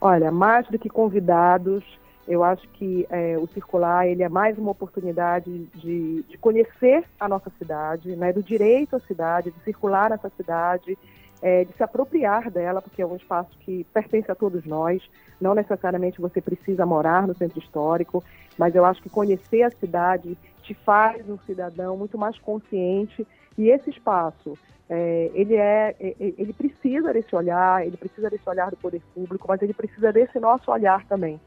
Olha, 0.00 0.30
mais 0.30 0.66
do 0.68 0.78
que 0.78 0.88
convidados, 0.88 1.82
eu 2.26 2.42
acho 2.42 2.66
que 2.68 3.06
é, 3.10 3.36
o 3.38 3.46
circular 3.48 4.06
ele 4.06 4.22
é 4.22 4.28
mais 4.28 4.56
uma 4.56 4.70
oportunidade 4.70 5.66
de, 5.74 6.22
de 6.22 6.38
conhecer 6.38 7.04
a 7.20 7.28
nossa 7.28 7.50
cidade, 7.58 8.16
né, 8.16 8.32
do 8.32 8.42
direito 8.42 8.96
à 8.96 9.00
cidade, 9.00 9.50
de 9.50 9.60
circular 9.62 10.08
nessa 10.08 10.30
cidade, 10.30 10.96
é, 11.42 11.64
de 11.64 11.72
se 11.74 11.82
apropriar 11.82 12.50
dela, 12.50 12.80
porque 12.80 13.02
é 13.02 13.06
um 13.06 13.16
espaço 13.16 13.50
que 13.60 13.84
pertence 13.92 14.30
a 14.30 14.34
todos 14.34 14.64
nós. 14.64 15.02
Não 15.38 15.54
necessariamente 15.54 16.20
você 16.20 16.40
precisa 16.40 16.86
morar 16.86 17.26
no 17.26 17.34
centro 17.34 17.58
histórico, 17.58 18.24
mas 18.56 18.74
eu 18.74 18.84
acho 18.84 19.02
que 19.02 19.10
conhecer 19.10 19.62
a 19.62 19.70
cidade 19.70 20.38
te 20.62 20.72
faz 20.72 21.28
um 21.28 21.38
cidadão 21.40 21.96
muito 21.96 22.16
mais 22.16 22.38
consciente 22.38 23.26
e 23.58 23.68
esse 23.68 23.90
espaço 23.90 24.56
é, 24.88 25.30
ele 25.34 25.56
é 25.56 25.94
ele 26.00 26.52
precisa 26.52 27.12
desse 27.12 27.34
olhar, 27.34 27.86
ele 27.86 27.96
precisa 27.96 28.30
desse 28.30 28.48
olhar 28.48 28.70
do 28.70 28.76
poder 28.76 29.02
público, 29.14 29.46
mas 29.48 29.60
ele 29.60 29.74
precisa 29.74 30.12
desse 30.12 30.38
nosso 30.38 30.70
olhar 30.70 31.04
também. 31.06 31.38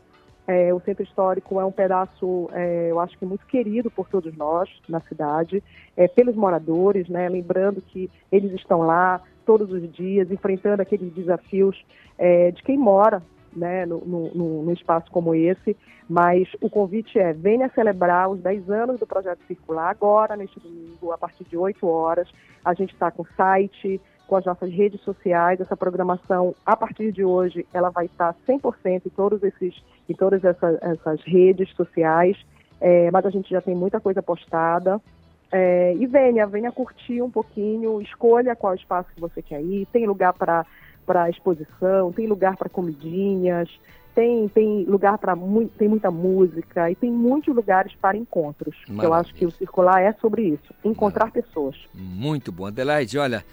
É, 0.47 0.73
o 0.73 0.79
centro 0.79 1.03
histórico 1.03 1.59
é 1.59 1.65
um 1.65 1.71
pedaço, 1.71 2.49
é, 2.53 2.89
eu 2.89 3.01
acho 3.01 3.17
que 3.17 3.25
muito 3.25 3.45
querido 3.45 3.91
por 3.91 4.07
todos 4.07 4.35
nós 4.37 4.69
na 4.87 5.01
cidade, 5.01 5.61
é, 5.95 6.07
pelos 6.07 6.35
moradores, 6.35 7.09
né? 7.09 7.27
Lembrando 7.27 7.81
que 7.81 8.09
eles 8.31 8.53
estão 8.53 8.79
lá 8.79 9.21
todos 9.45 9.71
os 9.71 9.91
dias, 9.93 10.31
enfrentando 10.31 10.81
aqueles 10.81 11.13
desafios 11.13 11.85
é, 12.17 12.51
de 12.51 12.63
quem 12.63 12.77
mora 12.77 13.21
né, 13.57 13.85
no, 13.85 13.99
no, 14.05 14.71
espaço 14.71 15.09
como 15.11 15.33
esse, 15.33 15.75
mas 16.07 16.47
o 16.61 16.69
convite 16.69 17.17
é 17.17 17.33
venha 17.33 17.69
celebrar 17.73 18.29
os 18.29 18.39
10 18.39 18.69
anos 18.69 18.99
do 18.99 19.07
Projeto 19.07 19.39
Circular 19.47 19.89
agora, 19.89 20.35
neste 20.35 20.59
domingo, 20.59 21.11
a 21.11 21.17
partir 21.17 21.43
de 21.45 21.57
8 21.57 21.85
horas. 21.87 22.29
A 22.63 22.73
gente 22.73 22.93
está 22.93 23.09
com 23.09 23.25
site, 23.35 23.99
com 24.27 24.35
as 24.35 24.45
nossas 24.45 24.69
redes 24.71 25.01
sociais. 25.01 25.59
Essa 25.59 25.75
programação, 25.75 26.53
a 26.65 26.75
partir 26.75 27.11
de 27.11 27.23
hoje, 27.23 27.65
ela 27.73 27.89
vai 27.89 28.05
estar 28.05 28.35
100% 28.47 29.03
em, 29.05 29.09
todos 29.09 29.41
esses, 29.41 29.73
em 30.07 30.13
todas 30.13 30.43
essas, 30.43 30.77
essas 30.81 31.21
redes 31.23 31.73
sociais, 31.75 32.37
é, 32.79 33.09
mas 33.09 33.25
a 33.25 33.29
gente 33.29 33.49
já 33.49 33.61
tem 33.61 33.73
muita 33.73 33.99
coisa 33.99 34.21
postada. 34.21 35.01
É, 35.49 35.95
e 35.95 36.05
venha, 36.05 36.45
venha 36.45 36.71
curtir 36.71 37.21
um 37.21 37.31
pouquinho, 37.31 38.01
escolha 38.01 38.55
qual 38.55 38.75
espaço 38.75 39.09
que 39.15 39.21
você 39.21 39.41
quer 39.41 39.61
ir, 39.61 39.87
tem 39.91 40.05
lugar 40.05 40.33
para 40.33 40.65
para 41.05 41.29
exposição, 41.29 42.11
tem 42.11 42.27
lugar 42.27 42.57
para 42.57 42.67
comidinhas, 42.67 43.69
tem, 44.13 44.47
tem 44.49 44.83
lugar 44.83 45.17
para 45.17 45.37
tem 45.77 45.87
muita 45.87 46.11
música 46.11 46.91
e 46.91 46.95
tem 46.95 47.09
muitos 47.09 47.55
lugares 47.55 47.93
para 48.01 48.17
encontros. 48.17 48.75
Eu 49.01 49.13
acho 49.13 49.33
que 49.33 49.45
o 49.45 49.51
circular 49.51 50.01
é 50.01 50.11
sobre 50.13 50.41
isso, 50.41 50.73
encontrar 50.83 51.27
Maravilha. 51.27 51.45
pessoas. 51.45 51.77
Muito 51.93 52.51
bom, 52.51 52.65
Adelaide. 52.65 53.17
Olha, 53.17 53.45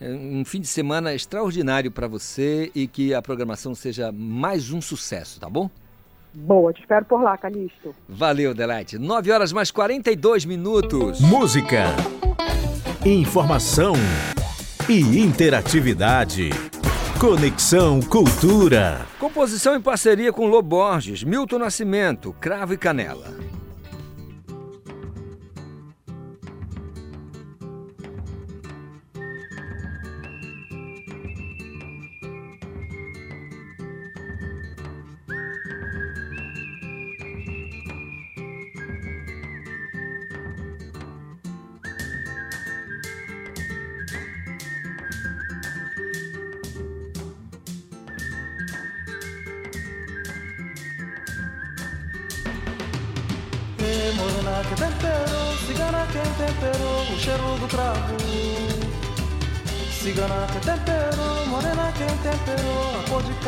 um 0.00 0.44
fim 0.44 0.60
de 0.60 0.66
semana 0.66 1.14
extraordinário 1.14 1.90
para 1.90 2.06
você 2.06 2.70
e 2.74 2.86
que 2.86 3.14
a 3.14 3.22
programação 3.22 3.74
seja 3.74 4.12
mais 4.12 4.70
um 4.70 4.80
sucesso, 4.80 5.40
tá 5.40 5.48
bom? 5.48 5.70
Boa, 6.34 6.72
te 6.72 6.80
espero 6.80 7.04
por 7.06 7.22
lá, 7.22 7.36
Calixto. 7.38 7.94
Valeu, 8.06 8.50
Adelaide. 8.50 8.98
9 8.98 9.30
horas 9.32 9.52
mais 9.52 9.70
42 9.70 10.44
minutos. 10.44 11.18
Música, 11.20 11.86
informação 13.06 13.94
e 14.86 15.18
interatividade. 15.18 16.50
Conexão 17.18 18.00
Cultura. 18.02 19.06
Composição 19.18 19.74
em 19.74 19.80
parceria 19.80 20.30
com 20.30 20.46
Loborges, 20.46 21.24
Milton 21.24 21.58
Nascimento, 21.58 22.36
Cravo 22.38 22.74
e 22.74 22.76
Canela. 22.76 23.34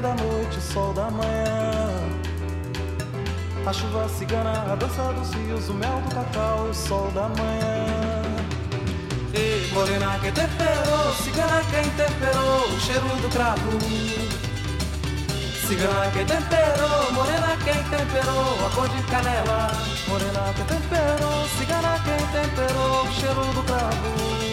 da 0.00 0.14
noite, 0.14 0.60
sol 0.60 0.92
da 0.92 1.10
manhã. 1.10 1.90
A 3.66 3.72
chuva 3.72 4.08
cigana, 4.08 4.72
a 4.72 4.74
dança 4.76 5.12
dos 5.12 5.32
rios, 5.34 5.68
o 5.68 5.74
mel 5.74 6.00
do 6.02 6.14
cacau, 6.14 6.68
o 6.70 6.74
sol 6.74 7.10
da 7.12 7.28
manhã. 7.28 8.22
Ei, 9.34 9.70
morena 9.72 10.18
que 10.20 10.30
temperou, 10.32 11.14
cigana 11.22 11.62
quem 11.70 11.90
temperou, 11.90 12.68
o 12.68 12.80
cheiro 12.80 13.08
do 13.20 13.28
cravo. 13.28 13.70
Cigana 15.66 16.10
quem 16.12 16.24
temperou, 16.24 17.12
morena 17.12 17.56
quem 17.64 17.82
temperou, 17.84 18.66
a 18.66 18.70
cor 18.74 18.88
de 18.88 19.02
canela. 19.02 19.70
Morena 20.08 20.54
que 20.54 20.62
temperou, 20.62 21.48
cigana 21.58 21.98
quem 22.04 22.26
temperou, 22.28 23.04
o 23.04 23.12
cheiro 23.12 23.44
do 23.52 23.62
cravo. 23.64 24.45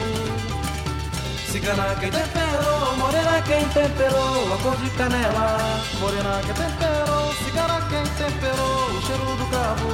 Cigana 1.63 1.95
quem 1.95 2.11
temperou, 2.11 2.97
morena 2.97 3.41
quem 3.43 3.65
temperou, 3.69 4.53
a 4.53 4.57
cor 4.57 4.75
de 4.75 4.89
canela. 4.97 5.57
Morena 5.97 6.41
que 6.41 6.53
temperou, 6.53 7.33
cigana 7.35 7.81
quem 7.89 8.03
temperou, 8.17 8.89
o 8.89 9.01
cheiro 9.01 9.37
do 9.37 9.45
cravo. 9.49 9.87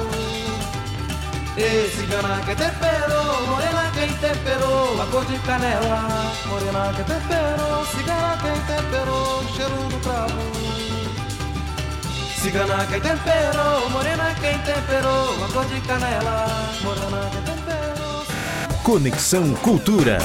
E 1.56 1.88
cigana 1.90 2.40
que 2.44 2.56
temperou, 2.56 3.46
morena 3.46 3.88
quem 3.94 4.08
temperou, 4.14 5.00
a 5.00 5.06
cor 5.12 5.24
de 5.26 5.38
canela. 5.38 6.32
Morena 6.46 6.92
que 6.92 7.04
temperou, 7.04 7.86
cigana 7.86 8.36
quem 8.42 8.76
temperou, 8.76 9.38
o 9.38 9.54
cheiro 9.54 9.76
do 9.90 10.00
cravo. 10.00 10.42
Cigana 12.34 12.84
quem 12.86 13.00
temperou, 13.00 13.90
morena 13.90 14.34
quem 14.40 14.58
temperou, 14.58 15.44
a 15.44 15.52
cor 15.52 15.64
de 15.66 15.80
canela. 15.82 16.46
Morena 16.82 17.30
que 17.30 17.40
temperou. 17.48 18.26
Conexão 18.82 19.54
Cultura. 19.62 20.18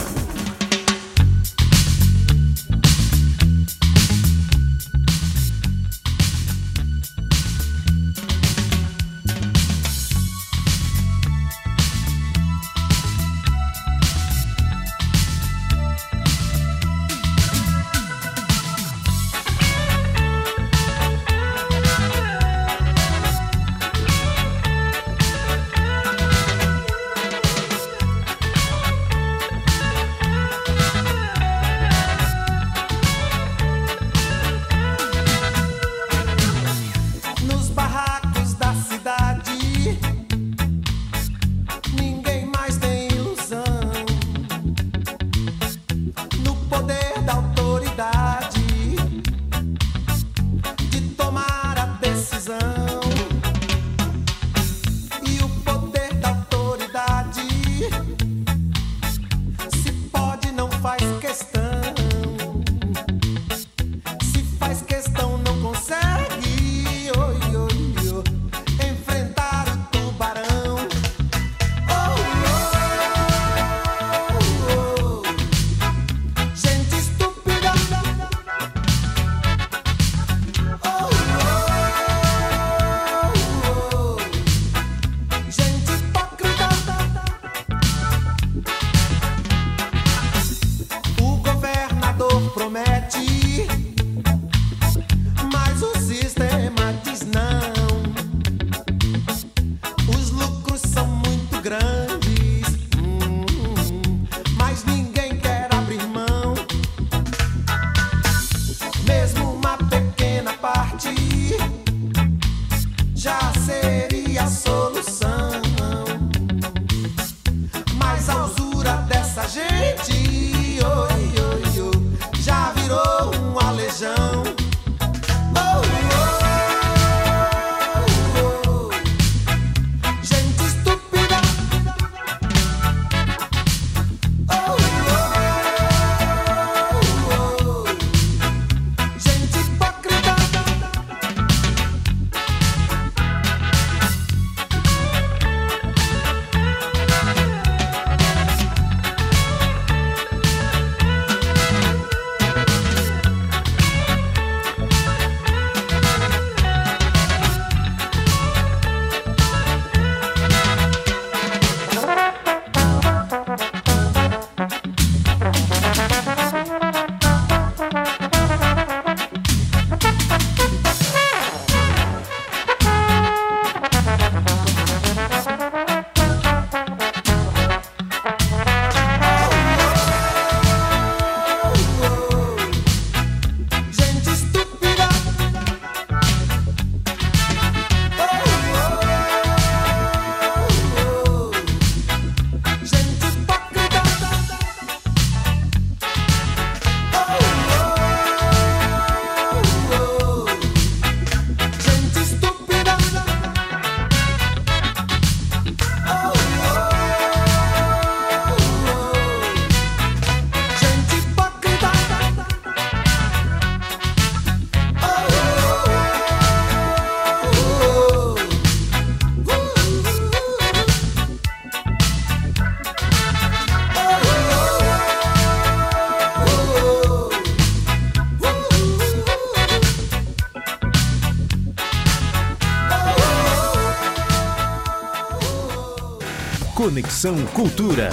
Conexão 236.86 237.44
Cultura. 237.48 238.12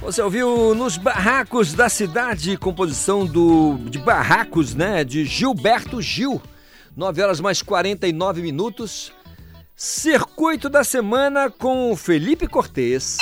Você 0.00 0.20
ouviu 0.20 0.74
Nos 0.74 0.96
Barracos 0.96 1.72
da 1.72 1.88
Cidade, 1.88 2.56
composição 2.56 3.24
do, 3.24 3.78
de 3.84 3.96
Barracos, 3.96 4.74
né? 4.74 5.04
De 5.04 5.24
Gilberto 5.24 6.02
Gil. 6.02 6.42
9 6.96 7.22
horas 7.22 7.40
mais 7.40 7.62
49 7.62 8.42
minutos. 8.42 9.12
Circuito 9.76 10.68
da 10.68 10.82
semana 10.82 11.48
com 11.48 11.94
Felipe 11.94 12.48
Cortez. 12.48 13.18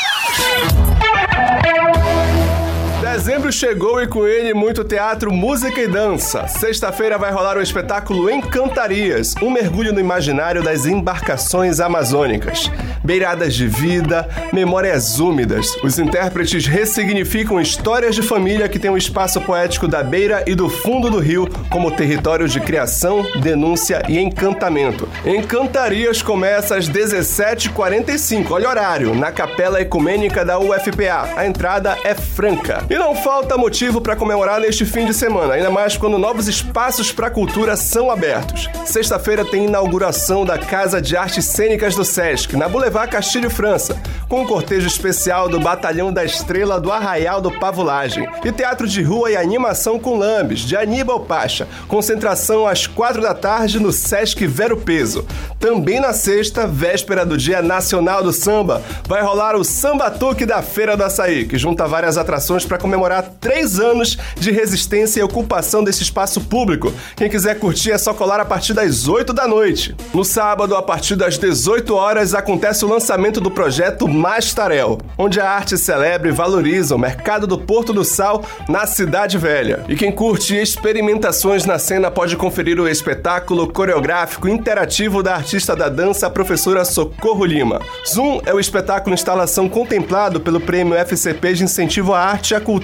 Dezembro 3.13 3.51
chegou 3.51 4.03
e 4.03 4.07
com 4.07 4.27
ele 4.27 4.53
muito 4.53 4.85
teatro, 4.85 5.33
música 5.33 5.81
e 5.81 5.89
dança. 5.89 6.47
Sexta-feira 6.47 7.17
vai 7.17 7.33
rolar 7.33 7.57
o 7.57 7.63
espetáculo 7.63 8.31
Encantarias, 8.31 9.35
um 9.43 9.51
mergulho 9.51 9.95
no 9.95 9.99
imaginário 9.99 10.63
das 10.63 10.85
embarcações 10.85 11.81
amazônicas. 11.81 12.71
Beiradas 13.03 13.55
de 13.55 13.67
vida, 13.67 14.29
memórias 14.53 15.19
úmidas. 15.19 15.75
Os 15.83 15.99
intérpretes 15.99 16.67
ressignificam 16.67 17.59
histórias 17.59 18.15
de 18.15 18.21
família 18.21 18.69
que 18.69 18.79
têm 18.79 18.91
o 18.91 18.99
espaço 18.99 19.41
poético 19.41 19.89
da 19.89 20.03
beira 20.03 20.45
e 20.47 20.55
do 20.55 20.69
fundo 20.69 21.11
do 21.11 21.19
rio 21.19 21.49
como 21.71 21.91
território 21.91 22.47
de 22.47 22.61
criação, 22.61 23.27
denúncia 23.41 24.03
e 24.07 24.19
encantamento. 24.19 25.09
Encantarias 25.25 26.21
começa 26.21 26.77
às 26.77 26.89
17h45, 26.89 28.51
olha 28.51 28.69
o 28.69 28.71
horário, 28.71 29.15
na 29.15 29.33
Capela 29.33 29.81
Ecumênica 29.81 30.45
da 30.45 30.59
UFPA. 30.59 31.31
A 31.37 31.47
entrada 31.47 31.97
é 32.05 32.15
franca. 32.15 32.85
E 32.91 32.99
não 32.99 33.08
falta 33.15 33.57
motivo 33.57 34.01
para 34.01 34.17
comemorar 34.17 34.61
neste 34.61 34.85
fim 34.85 35.07
de 35.07 35.15
semana, 35.15 35.55
ainda 35.55 35.71
mais 35.71 35.97
quando 35.97 36.19
novos 36.19 36.49
espaços 36.49 37.13
para 37.13 37.31
cultura 37.31 37.77
são 37.77 38.11
abertos. 38.11 38.69
Sexta-feira 38.85 39.45
tem 39.45 39.67
inauguração 39.67 40.45
da 40.45 40.59
Casa 40.59 41.01
de 41.01 41.17
Artes 41.17 41.45
Cênicas 41.45 41.95
do 41.95 42.05
Sesc, 42.05 42.57
na 42.57 42.69
Boulevard 42.69 43.11
Castilho 43.11 43.51
França, 43.51 44.01
com 44.29 44.43
um 44.43 44.47
cortejo 44.47 44.87
especial 44.87 45.49
do 45.49 45.61
Batalhão 45.61 46.13
da 46.13 46.25
Estrela 46.25 46.81
do 46.81 46.93
Arraial 46.93 47.41
do 47.41 47.51
Pavulagem. 47.51 48.29
E 48.45 48.53
teatro 48.53 48.87
de 48.87 49.03
rua 49.03 49.31
e 49.31 49.37
animação 49.37 49.99
com 49.99 50.17
lambes, 50.17 50.61
de 50.61 50.77
Aníbal 50.77 51.21
Pacha. 51.21 51.69
Concentração 51.87 52.67
às 52.67 52.87
quatro 52.87 53.23
da 53.23 53.35
tarde 53.35 53.79
no 53.79 53.93
Sesc 53.93 54.47
Vero 54.47 54.77
Peso. 54.77 55.27
Também 55.59 56.01
na 56.01 56.13
sexta, 56.13 56.67
véspera 56.67 57.27
do 57.27 57.37
Dia 57.37 57.63
Nacional 57.63 58.23
do 58.23 58.33
Samba, 58.33 58.83
vai 59.07 59.23
rolar 59.23 59.57
o 59.57 59.65
Samba 59.65 60.11
Tuque 60.11 60.47
da 60.47 60.63
Feira 60.63 60.97
do 60.97 61.05
Açaí, 61.05 61.47
que 61.47 61.59
junta 61.59 61.87
várias 61.87 62.17
atrações 62.17 62.65
para 62.65 62.79
comemorar 62.89 63.35
três 63.39 63.79
anos 63.79 64.17
de 64.37 64.51
resistência 64.51 65.21
e 65.21 65.23
ocupação 65.23 65.85
desse 65.85 66.03
espaço 66.03 66.41
público. 66.41 66.91
Quem 67.15 67.29
quiser 67.29 67.59
curtir 67.59 67.93
é 67.93 67.99
só 67.99 68.15
colar 68.15 68.41
a 68.41 68.47
partir 68.47 68.73
das 68.73 69.07
8 69.07 69.35
da 69.35 69.47
noite. 69.47 69.95
No 70.15 70.25
sábado, 70.25 70.75
a 70.75 70.83
partir 70.83 71.15
das 71.15 71.37
18 71.37 71.95
horas, 71.95 72.35
acontece 72.35 72.87
o 72.87 72.89
lançamento 72.89 73.43
do 73.43 73.51
projeto 73.51 74.09
Mastarel, 74.09 74.99
onde 75.19 75.39
a 75.39 75.51
arte 75.51 75.77
celebra 75.77 76.31
e 76.31 76.33
valoriza 76.33 76.97
o 76.97 76.99
mercado 76.99 77.47
do 77.47 77.59
Porto 77.59 77.93
do 77.93 78.05
Sal 78.05 78.43
na 78.67 78.87
Cidade 78.87 79.37
Velha. 79.37 79.85
E 79.87 79.95
quem 79.95 80.11
curte 80.11 80.57
experimentações 80.57 81.67
na 81.67 81.79
cena 81.79 82.11
pode 82.11 82.37
conferir 82.37 82.81
o 82.81 82.89
espetáculo 82.89 83.71
coreográfico 83.71 84.49
interativo 84.49 85.23
da 85.23 85.35
artista 85.35 85.77
da 85.77 85.91
dança, 85.91 86.27
a 86.27 86.31
professora 86.31 86.87
Socorro 86.87 87.45
Lima. 87.45 87.83
Zoom 88.09 88.41
é 88.47 88.55
o 88.55 88.59
espetáculo 88.59 89.15
instalação 89.15 89.69
contemplado 89.69 90.41
pelo 90.41 90.59
Prêmio 90.59 90.95
FCP 90.95 91.53
de 91.53 91.65
Incentivo 91.65 92.15
à 92.15 92.21
Arte 92.21 92.53
e 92.53 92.55
à 92.55 92.61
Cultura. 92.61 92.78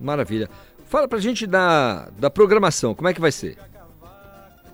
Maravilha. 0.01 0.49
Fala 0.87 1.09
pra 1.09 1.19
gente 1.19 1.47
da, 1.47 2.09
da 2.19 2.31
programação, 2.31 2.95
como 2.95 3.09
é 3.09 3.15
que 3.15 3.21
vai 3.21 3.33
ser? 3.33 3.57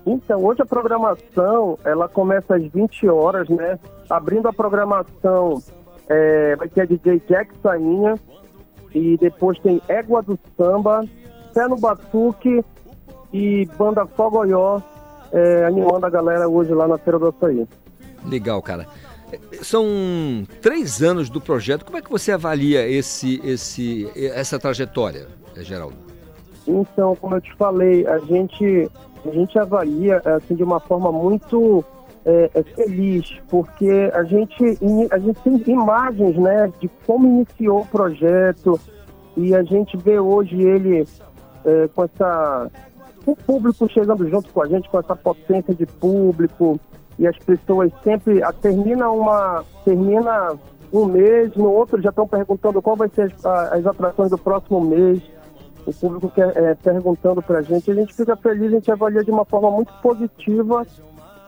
Então, 0.05 0.43
hoje 0.43 0.61
a 0.61 0.65
programação, 0.65 1.79
ela 1.83 2.09
começa 2.09 2.55
às 2.55 2.63
20 2.63 3.07
horas, 3.07 3.47
né? 3.49 3.79
Abrindo 4.09 4.47
a 4.47 4.53
programação, 4.53 5.63
é, 6.09 6.55
vai 6.55 6.67
ter 6.67 6.81
a 6.81 6.85
DJ 6.85 7.21
Jack 7.27 7.53
Sainha, 7.63 8.19
e 8.93 9.17
depois 9.17 9.57
tem 9.59 9.81
Égua 9.87 10.21
do 10.21 10.37
Samba, 10.55 11.05
Pé 11.53 11.67
no 11.67 11.77
Batuque 11.77 12.63
e 13.31 13.65
Banda 13.77 14.05
Fogoió, 14.05 14.81
é, 15.31 15.65
animando 15.65 16.05
a 16.05 16.09
galera 16.09 16.47
hoje 16.47 16.73
lá 16.73 16.87
na 16.87 16.97
Feira 16.97 17.17
do 17.17 17.29
Açaí. 17.29 17.67
Legal, 18.25 18.61
cara. 18.61 18.87
São 19.61 19.85
três 20.61 21.01
anos 21.01 21.29
do 21.29 21.39
projeto. 21.39 21.85
Como 21.85 21.97
é 21.97 22.01
que 22.01 22.09
você 22.09 22.31
avalia 22.31 22.87
esse, 22.87 23.41
esse, 23.43 24.09
essa 24.15 24.59
trajetória, 24.59 25.27
Geraldo? 25.57 25.95
Então, 26.67 27.15
como 27.15 27.35
eu 27.35 27.41
te 27.41 27.53
falei, 27.55 28.07
a 28.07 28.19
gente, 28.19 28.89
a 29.25 29.31
gente 29.31 29.59
avalia 29.59 30.21
assim, 30.25 30.55
de 30.55 30.63
uma 30.63 30.79
forma 30.79 31.11
muito 31.11 31.83
é, 32.25 32.49
é, 32.53 32.63
feliz, 32.63 33.37
porque 33.49 34.09
a 34.13 34.23
gente, 34.23 34.77
a 35.11 35.17
gente 35.17 35.39
tem 35.41 35.73
imagens 35.73 36.37
né, 36.37 36.71
de 36.79 36.89
como 37.05 37.27
iniciou 37.27 37.81
o 37.81 37.87
projeto 37.87 38.79
e 39.35 39.53
a 39.53 39.63
gente 39.63 39.97
vê 39.97 40.19
hoje 40.19 40.61
ele 40.61 41.05
é, 41.65 41.89
com 41.93 42.03
essa. 42.03 42.71
o 43.25 43.35
público 43.35 43.89
chegando 43.89 44.29
junto 44.29 44.49
com 44.53 44.61
a 44.61 44.67
gente, 44.67 44.89
com 44.89 44.99
essa 44.99 45.15
potência 45.15 45.73
de 45.73 45.85
público, 45.85 46.79
e 47.17 47.27
as 47.27 47.37
pessoas 47.37 47.91
sempre 48.03 48.43
a, 48.43 48.51
termina 48.51 49.09
uma. 49.09 49.63
termina 49.85 50.57
um 50.91 51.05
mês, 51.05 51.55
no 51.55 51.71
outro 51.71 51.99
já 51.99 52.09
estão 52.09 52.27
perguntando 52.27 52.79
qual 52.79 52.95
vai 52.95 53.09
ser 53.09 53.33
as, 53.33 53.45
as 53.45 53.87
atrações 53.87 54.29
do 54.29 54.37
próximo 54.37 54.79
mês 54.81 55.23
o 55.85 55.93
público 55.93 56.29
quer, 56.29 56.55
é, 56.55 56.75
perguntando 56.75 57.41
para 57.41 57.59
a 57.59 57.61
gente, 57.61 57.91
a 57.91 57.93
gente 57.93 58.13
fica 58.13 58.35
feliz, 58.37 58.67
a 58.67 58.75
gente 58.75 58.91
avalia 58.91 59.23
de 59.23 59.31
uma 59.31 59.45
forma 59.45 59.69
muito 59.71 59.91
positiva, 60.01 60.85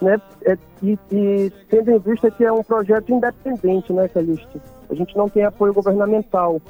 né? 0.02 0.20
É, 0.44 0.58
e, 0.84 1.00
e, 1.12 1.52
tendo 1.70 1.92
em 1.92 2.00
vista 2.00 2.30
que 2.30 2.44
é 2.44 2.52
um 2.52 2.64
projeto 2.64 3.14
independente, 3.14 3.94
né, 3.94 4.08
Calixto? 4.08 4.62
A 4.90 4.94
gente 4.94 5.16
não 5.16 5.30
tem 5.30 5.44
apoio 5.44 5.74
governamental. 5.74 6.62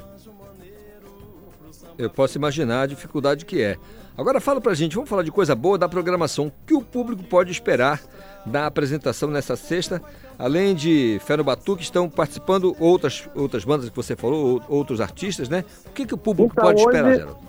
Eu 1.98 2.10
posso 2.10 2.38
imaginar 2.38 2.82
a 2.82 2.86
dificuldade 2.86 3.44
que 3.44 3.62
é. 3.62 3.76
Agora 4.16 4.40
fala 4.40 4.60
pra 4.60 4.74
gente, 4.74 4.94
vamos 4.94 5.10
falar 5.10 5.22
de 5.22 5.32
coisa 5.32 5.54
boa 5.54 5.76
da 5.76 5.88
programação. 5.88 6.46
O 6.46 6.52
que 6.66 6.74
o 6.74 6.82
público 6.82 7.22
pode 7.24 7.50
esperar 7.50 8.00
da 8.46 8.66
apresentação 8.66 9.28
nessa 9.30 9.56
sexta? 9.56 10.00
Além 10.38 10.74
de 10.74 11.18
Fé 11.24 11.36
no 11.36 11.44
Batuque, 11.44 11.82
estão 11.82 12.08
participando 12.08 12.74
outras, 12.78 13.28
outras 13.34 13.64
bandas 13.64 13.88
que 13.88 13.96
você 13.96 14.14
falou, 14.14 14.62
outros 14.68 15.00
artistas, 15.00 15.48
né? 15.48 15.64
O 15.86 15.90
que, 15.90 16.06
que 16.06 16.14
o 16.14 16.18
público 16.18 16.52
Então, 16.52 16.64
pode 16.64 16.80
hoje- 16.80 16.88
esperar, 16.96 17.14
Geraldo? 17.14 17.46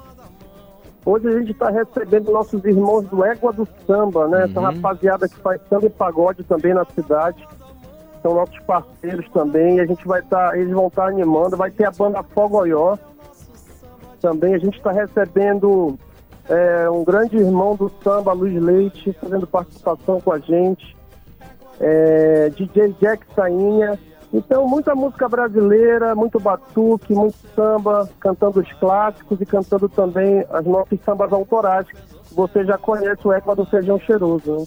Hoje 1.05 1.27
a 1.29 1.39
gente 1.39 1.51
está 1.51 1.69
recebendo 1.69 2.31
nossos 2.33 2.63
irmãos 2.65 3.05
do 3.07 3.23
Égua 3.23 3.53
do 3.53 3.65
Samba, 3.85 4.27
né? 4.27 4.43
Essa 4.43 4.59
rapaziada 4.59 5.29
que 5.29 5.37
faz 5.37 5.61
samba 5.69 5.85
e 5.85 5.89
pagode 5.89 6.43
também 6.43 6.73
na 6.73 6.83
cidade. 6.83 7.47
São 8.21 8.33
nossos 8.33 8.59
parceiros 8.63 9.25
também. 9.31 9.77
E 9.77 9.79
a 9.79 9.85
gente 9.85 10.05
vai 10.05 10.19
estar, 10.19 10.57
eles 10.59 10.73
vão 10.73 10.87
estar 10.87 11.07
animando. 11.07 11.55
Vai 11.55 11.71
ter 11.71 11.85
a 11.85 11.91
banda 11.91 12.21
Fogoió. 12.23 12.97
Também 14.19 14.53
a 14.53 14.57
gente 14.57 14.77
está 14.77 14.91
recebendo 14.91 15.97
é, 16.49 16.89
um 16.89 17.03
grande 17.03 17.37
irmão 17.37 17.75
do 17.75 17.91
samba, 18.03 18.31
Luiz 18.33 18.61
Leite, 18.61 19.15
fazendo 19.19 19.45
participação 19.45 20.21
com 20.21 20.31
a 20.31 20.39
gente. 20.39 20.95
É, 21.79 22.49
DJ 22.49 22.95
Jack 22.99 23.25
Sainha. 23.35 23.99
Então, 24.33 24.67
muita 24.67 24.93
música 24.93 25.27
brasileira, 25.29 26.13
muito 26.15 26.39
batuque, 26.39 27.13
muito 27.13 27.37
samba, 27.55 28.09
cantando 28.19 28.59
os 28.59 28.71
clássicos 28.73 29.39
e 29.39 29.45
cantando 29.45 29.87
também 29.87 30.45
as 30.49 30.65
nossas 30.65 30.99
sambas 31.05 31.31
autorais. 31.31 31.87
Você 32.31 32.65
já 32.65 32.77
conhece 32.77 33.25
o 33.25 33.31
Égua 33.31 33.55
do 33.55 33.65
Feijão 33.65 33.99
Cheiroso, 33.99 34.51
né? 34.51 34.65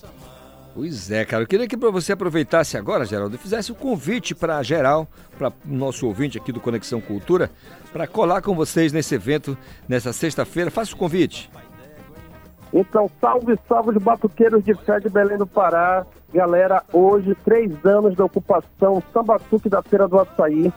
Pois 0.75 1.11
é, 1.11 1.25
cara. 1.25 1.43
Eu 1.43 1.47
queria 1.47 1.67
que 1.67 1.77
você 1.77 2.13
aproveitasse 2.13 2.77
agora, 2.77 3.05
Geraldo, 3.05 3.35
e 3.35 3.39
fizesse 3.39 3.73
o 3.73 3.75
convite 3.75 4.35
para 4.35 4.63
geral, 4.63 5.07
para 5.37 5.49
o 5.49 5.53
nosso 5.67 6.07
ouvinte 6.07 6.39
aqui 6.39 6.53
do 6.53 6.61
Conexão 6.61 7.01
Cultura, 7.01 7.51
para 7.93 8.07
colar 8.07 8.41
com 8.41 8.55
vocês 8.55 8.93
nesse 8.93 9.15
evento 9.15 9.59
nessa 9.89 10.13
sexta-feira. 10.13 10.71
Faça 10.71 10.95
o 10.95 10.97
convite. 10.97 11.51
Então, 12.73 13.11
salve, 13.21 13.59
salve 13.69 13.91
os 13.91 14.03
batuqueiros 14.03 14.65
de 14.65 14.75
fé 14.75 15.01
de 15.01 15.09
Belém 15.09 15.37
do 15.37 15.47
Pará. 15.47 16.07
Galera, 16.33 16.83
hoje, 16.93 17.37
três 17.45 17.73
anos 17.85 18.15
da 18.15 18.25
ocupação, 18.25 19.03
Sambatuque 19.13 19.69
da 19.69 19.83
Feira 19.83 20.07
do 20.07 20.19
Açaí. 20.19 20.73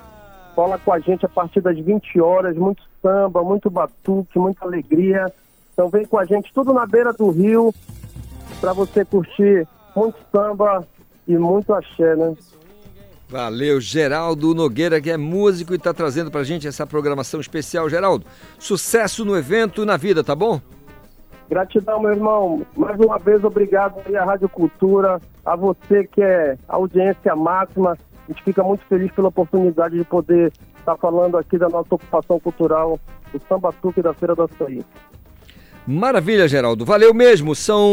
Cola 0.56 0.80
com 0.80 0.92
a 0.92 1.00
gente 1.00 1.26
a 1.26 1.30
partir 1.30 1.62
das 1.62 1.78
20 1.78 2.20
horas, 2.20 2.56
muito 2.56 2.84
samba, 3.02 3.44
muito 3.44 3.70
batuque, 3.70 4.38
muita 4.40 4.66
alegria. 4.66 5.32
Então 5.74 5.90
vem 5.90 6.06
com 6.06 6.18
a 6.18 6.26
gente, 6.26 6.54
tudo 6.54 6.74
na 6.74 6.86
beira 6.86 7.12
do 7.12 7.30
rio, 7.30 7.74
para 8.60 8.74
você 8.74 9.04
curtir 9.04 9.68
muito 9.96 10.18
samba 10.32 10.86
e 11.28 11.38
muito 11.38 11.74
axé, 11.74 12.16
né? 12.16 12.36
Valeu, 13.28 13.82
Geraldo 13.82 14.54
Nogueira, 14.54 15.02
que 15.02 15.10
é 15.10 15.18
músico 15.18 15.74
e 15.74 15.78
está 15.78 15.92
trazendo 15.92 16.30
pra 16.30 16.44
gente 16.44 16.68
essa 16.68 16.86
programação 16.86 17.40
especial. 17.40 17.90
Geraldo, 17.90 18.26
sucesso 18.60 19.26
no 19.26 19.36
evento 19.36 19.82
e 19.82 19.86
na 19.86 19.98
vida, 19.98 20.24
tá 20.24 20.36
bom? 20.36 20.62
Gratidão, 21.54 22.00
meu 22.00 22.10
irmão. 22.10 22.66
Mais 22.76 23.00
uma 23.00 23.20
vez, 23.20 23.44
obrigado 23.44 24.02
aí 24.08 24.16
à 24.16 24.26
Rádio 24.26 24.50
Cultura, 24.50 25.22
a 25.46 25.56
você 25.56 26.04
que 26.04 26.20
é 26.20 26.58
audiência 26.68 27.36
máxima. 27.36 27.92
A 27.92 28.32
gente 28.32 28.42
fica 28.42 28.64
muito 28.64 28.84
feliz 28.86 29.12
pela 29.12 29.28
oportunidade 29.28 29.96
de 29.96 30.04
poder 30.04 30.52
estar 30.80 30.98
falando 30.98 31.38
aqui 31.38 31.60
da 31.60 31.70
nossa 31.70 31.94
ocupação 31.94 32.40
cultural, 32.40 33.00
o 33.32 33.40
Sambatuque 33.48 34.02
da 34.02 34.16
Feira 34.16 34.34
do 34.34 34.42
Açaí. 34.42 34.84
Maravilha, 35.86 36.48
Geraldo. 36.48 36.86
Valeu 36.86 37.14
mesmo. 37.14 37.54
São 37.54 37.92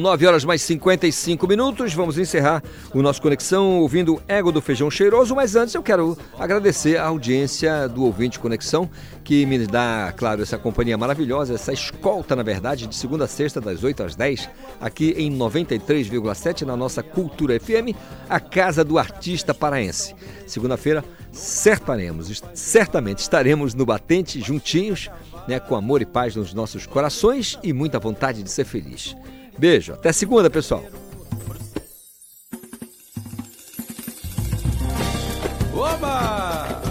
9 0.00 0.26
horas 0.26 0.44
mais 0.44 0.62
55 0.62 1.48
minutos. 1.48 1.92
Vamos 1.92 2.16
encerrar 2.16 2.62
o 2.94 3.02
nosso 3.02 3.20
Conexão 3.20 3.80
ouvindo 3.80 4.22
Ego 4.28 4.52
do 4.52 4.62
Feijão 4.62 4.88
Cheiroso. 4.88 5.34
Mas 5.34 5.56
antes 5.56 5.74
eu 5.74 5.82
quero 5.82 6.16
agradecer 6.38 6.96
a 6.96 7.06
audiência 7.06 7.88
do 7.88 8.04
ouvinte 8.04 8.38
Conexão, 8.38 8.88
que 9.24 9.44
me 9.46 9.66
dá, 9.66 10.14
claro, 10.16 10.42
essa 10.42 10.56
companhia 10.56 10.96
maravilhosa, 10.96 11.54
essa 11.54 11.72
escolta, 11.72 12.36
na 12.36 12.44
verdade, 12.44 12.86
de 12.86 12.94
segunda 12.94 13.24
a 13.24 13.28
sexta, 13.28 13.60
das 13.60 13.82
8 13.82 14.04
às 14.04 14.14
10, 14.14 14.48
aqui 14.80 15.12
em 15.18 15.36
93,7 15.36 16.62
na 16.62 16.76
nossa 16.76 17.02
Cultura 17.02 17.58
FM, 17.58 17.96
a 18.28 18.38
Casa 18.38 18.84
do 18.84 18.96
Artista 18.96 19.52
Paraense. 19.52 20.14
Segunda-feira, 20.46 21.04
certamente 21.32 23.18
estaremos 23.18 23.74
no 23.74 23.84
Batente 23.84 24.40
juntinhos 24.40 25.10
né, 25.48 25.58
com 25.58 25.74
amor 25.74 26.02
e 26.02 26.06
paz 26.06 26.36
nos 26.36 26.52
nossos 26.52 26.86
corações 26.86 27.58
e 27.62 27.72
muita 27.72 27.98
vontade 27.98 28.42
de 28.42 28.50
ser 28.50 28.66
feliz. 28.66 29.16
Beijo, 29.58 29.94
até 29.94 30.12
segunda, 30.12 30.50
pessoal. 30.50 30.84
Oba! 35.74 36.82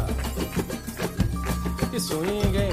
Que 1.91 1.99
swing, 1.99 2.57
hein? 2.57 2.71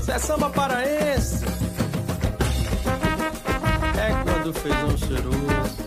Isso 0.00 0.10
é 0.10 0.18
samba 0.18 0.48
paraense. 0.48 1.44
É 3.94 4.24
quando 4.24 4.54
feijão 4.54 4.96
cheiroso. 4.96 5.79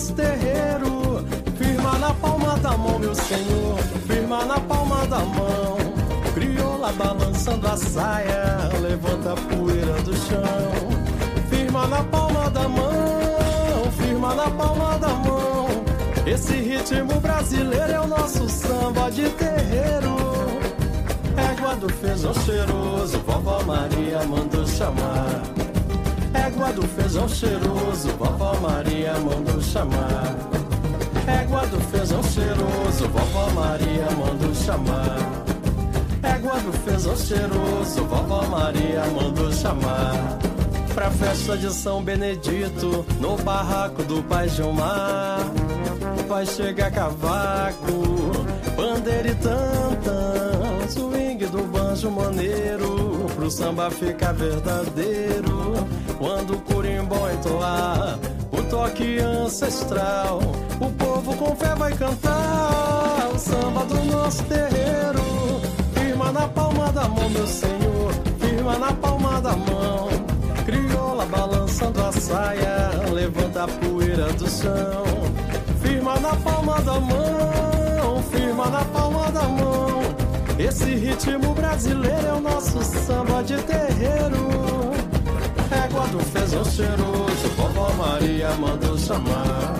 Nosso 0.00 0.14
terreiro. 0.14 1.24
Firma 1.58 1.98
na 1.98 2.14
palma 2.14 2.56
da 2.58 2.76
mão, 2.76 2.98
meu 2.98 3.14
senhor, 3.14 3.78
firma 4.06 4.44
na 4.46 4.58
palma 4.60 5.06
da 5.06 5.18
mão. 5.18 5.76
Crioula 6.32 6.90
balançando 6.92 7.68
a 7.68 7.76
saia, 7.76 8.70
levanta 8.80 9.34
a 9.34 9.36
poeira 9.36 10.00
do 10.02 10.16
chão. 10.16 10.70
Firma 11.50 11.86
na 11.86 12.02
palma 12.04 12.48
da 12.50 12.66
mão, 12.66 13.92
firma 13.98 14.34
na 14.34 14.50
palma 14.50 14.98
da 14.98 15.08
mão. 15.08 15.68
Esse 16.26 16.54
ritmo 16.54 17.20
brasileiro 17.20 17.92
é 17.92 18.00
o 18.00 18.06
nosso 18.06 18.48
samba 18.48 19.10
de 19.10 19.28
terreiro. 19.30 20.16
Égua 21.36 21.76
do 21.76 21.88
feijão 21.90 22.32
cheiroso, 22.32 23.18
vovó 23.26 23.62
Maria 23.64 24.22
mandou 24.24 24.66
chamar. 24.66 25.59
Égua 26.60 26.74
do 26.74 26.82
feijão 26.88 27.26
cheiroso, 27.26 28.08
vovó 28.18 28.54
Maria 28.60 29.14
mandou 29.14 29.62
chamar. 29.62 30.36
Égua 31.26 31.66
do 31.66 31.80
feijão 31.80 32.22
cheiroso, 32.22 33.08
vovó 33.08 33.50
Maria 33.52 34.06
mandou 34.10 34.54
chamar. 34.54 35.16
Égua 36.22 36.60
do 36.60 36.72
feijão 36.84 37.16
cheiroso, 37.16 38.04
vovó 38.04 38.42
Maria 38.46 39.06
mandou 39.06 39.50
chamar. 39.50 40.38
Pra 40.92 41.10
festa 41.10 41.56
de 41.56 41.72
São 41.72 42.04
Benedito, 42.04 43.06
no 43.18 43.38
barraco 43.38 44.02
do 44.02 44.22
Pai 44.24 44.46
Gilmar. 44.50 45.40
Vai 46.28 46.44
chegar 46.44 46.90
cavaco, 46.90 48.44
bandeira 48.76 49.30
e 49.30 49.34
tantã, 49.36 50.86
swing 50.90 51.46
do 51.46 51.62
banjo 51.68 52.10
maneiro, 52.10 53.24
pro 53.34 53.50
samba 53.50 53.90
ficar 53.90 54.34
verdadeiro. 54.34 55.88
Quando 56.20 56.52
o 56.52 56.60
curimbó 56.60 57.30
entoar, 57.30 58.18
o 58.52 58.62
toque 58.64 59.18
ancestral, 59.20 60.40
o 60.78 60.90
povo 60.92 61.34
com 61.34 61.56
fé 61.56 61.74
vai 61.74 61.94
cantar 61.94 63.30
o 63.34 63.38
samba 63.38 63.86
do 63.86 64.04
nosso 64.04 64.42
terreiro. 64.44 65.22
Firma 65.94 66.30
na 66.30 66.46
palma 66.46 66.92
da 66.92 67.08
mão, 67.08 67.30
meu 67.30 67.46
senhor, 67.46 68.12
firma 68.38 68.78
na 68.78 68.92
palma 68.92 69.40
da 69.40 69.56
mão. 69.56 70.08
Crioula 70.66 71.24
balançando 71.24 72.04
a 72.04 72.12
saia, 72.12 72.90
levanta 73.10 73.64
a 73.64 73.68
poeira 73.68 74.30
do 74.34 74.46
chão. 74.46 75.04
Firma 75.80 76.20
na 76.20 76.36
palma 76.36 76.82
da 76.82 77.00
mão, 77.00 78.22
firma 78.30 78.66
na 78.66 78.84
palma 78.84 79.32
da 79.32 79.44
mão. 79.44 80.02
Esse 80.58 80.94
ritmo 80.96 81.54
brasileiro 81.54 82.26
é 82.26 82.32
o 82.34 82.40
nosso 82.42 82.82
samba 82.82 83.42
de 83.42 83.56
terreiro. 83.62 84.69
Do 86.10 86.18
feijão 86.18 86.64
cheiroso, 86.64 87.48
vovó 87.56 87.92
Maria 87.94 88.50
mandou 88.56 88.98
chamar. 88.98 89.74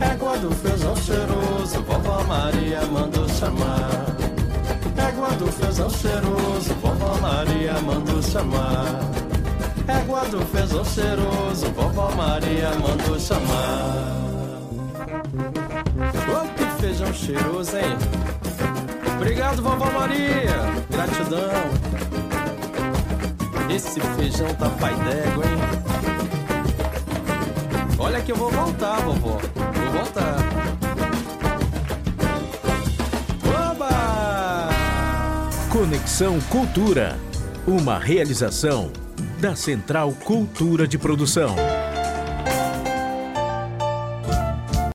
Égua 0.00 0.38
do 0.38 0.50
feijão 0.50 0.96
cheiroso, 0.96 1.82
vovó 1.82 2.24
Maria 2.24 2.80
mandou 2.86 3.28
chamar. 3.28 4.06
Égua 4.96 5.28
do 5.32 5.46
feijão 5.52 5.90
cheiroso, 5.90 6.74
vovó 6.80 7.18
Maria 7.20 7.74
mandou 7.82 8.22
chamar. 8.22 9.00
Égua 9.86 10.24
do 10.26 10.40
feijão 10.46 10.84
cheiroso, 10.84 11.66
vovó 11.72 12.10
Maria 12.16 12.70
mandou 12.80 13.20
chamar. 13.20 14.24
Que 16.56 16.80
feijão 16.80 17.12
cheiroso, 17.12 17.76
hein? 17.76 17.96
Obrigado, 19.16 19.62
vovó 19.62 19.90
Maria. 19.90 20.56
Gratidão. 20.90 21.93
Esse 23.74 24.00
feijão 24.00 24.54
tá 24.54 24.70
pai 24.70 24.94
d'égua, 24.94 25.44
hein? 25.46 25.58
Olha 27.98 28.22
que 28.22 28.30
eu 28.30 28.36
vou 28.36 28.48
voltar, 28.48 29.00
vovó. 29.00 29.40
Vou 29.40 29.92
voltar. 29.92 30.36
Oba! 33.72 34.68
Conexão 35.72 36.40
Cultura. 36.42 37.18
Uma 37.66 37.98
realização 37.98 38.92
da 39.40 39.56
Central 39.56 40.12
Cultura 40.24 40.86
de 40.86 40.96
Produção. 40.96 41.56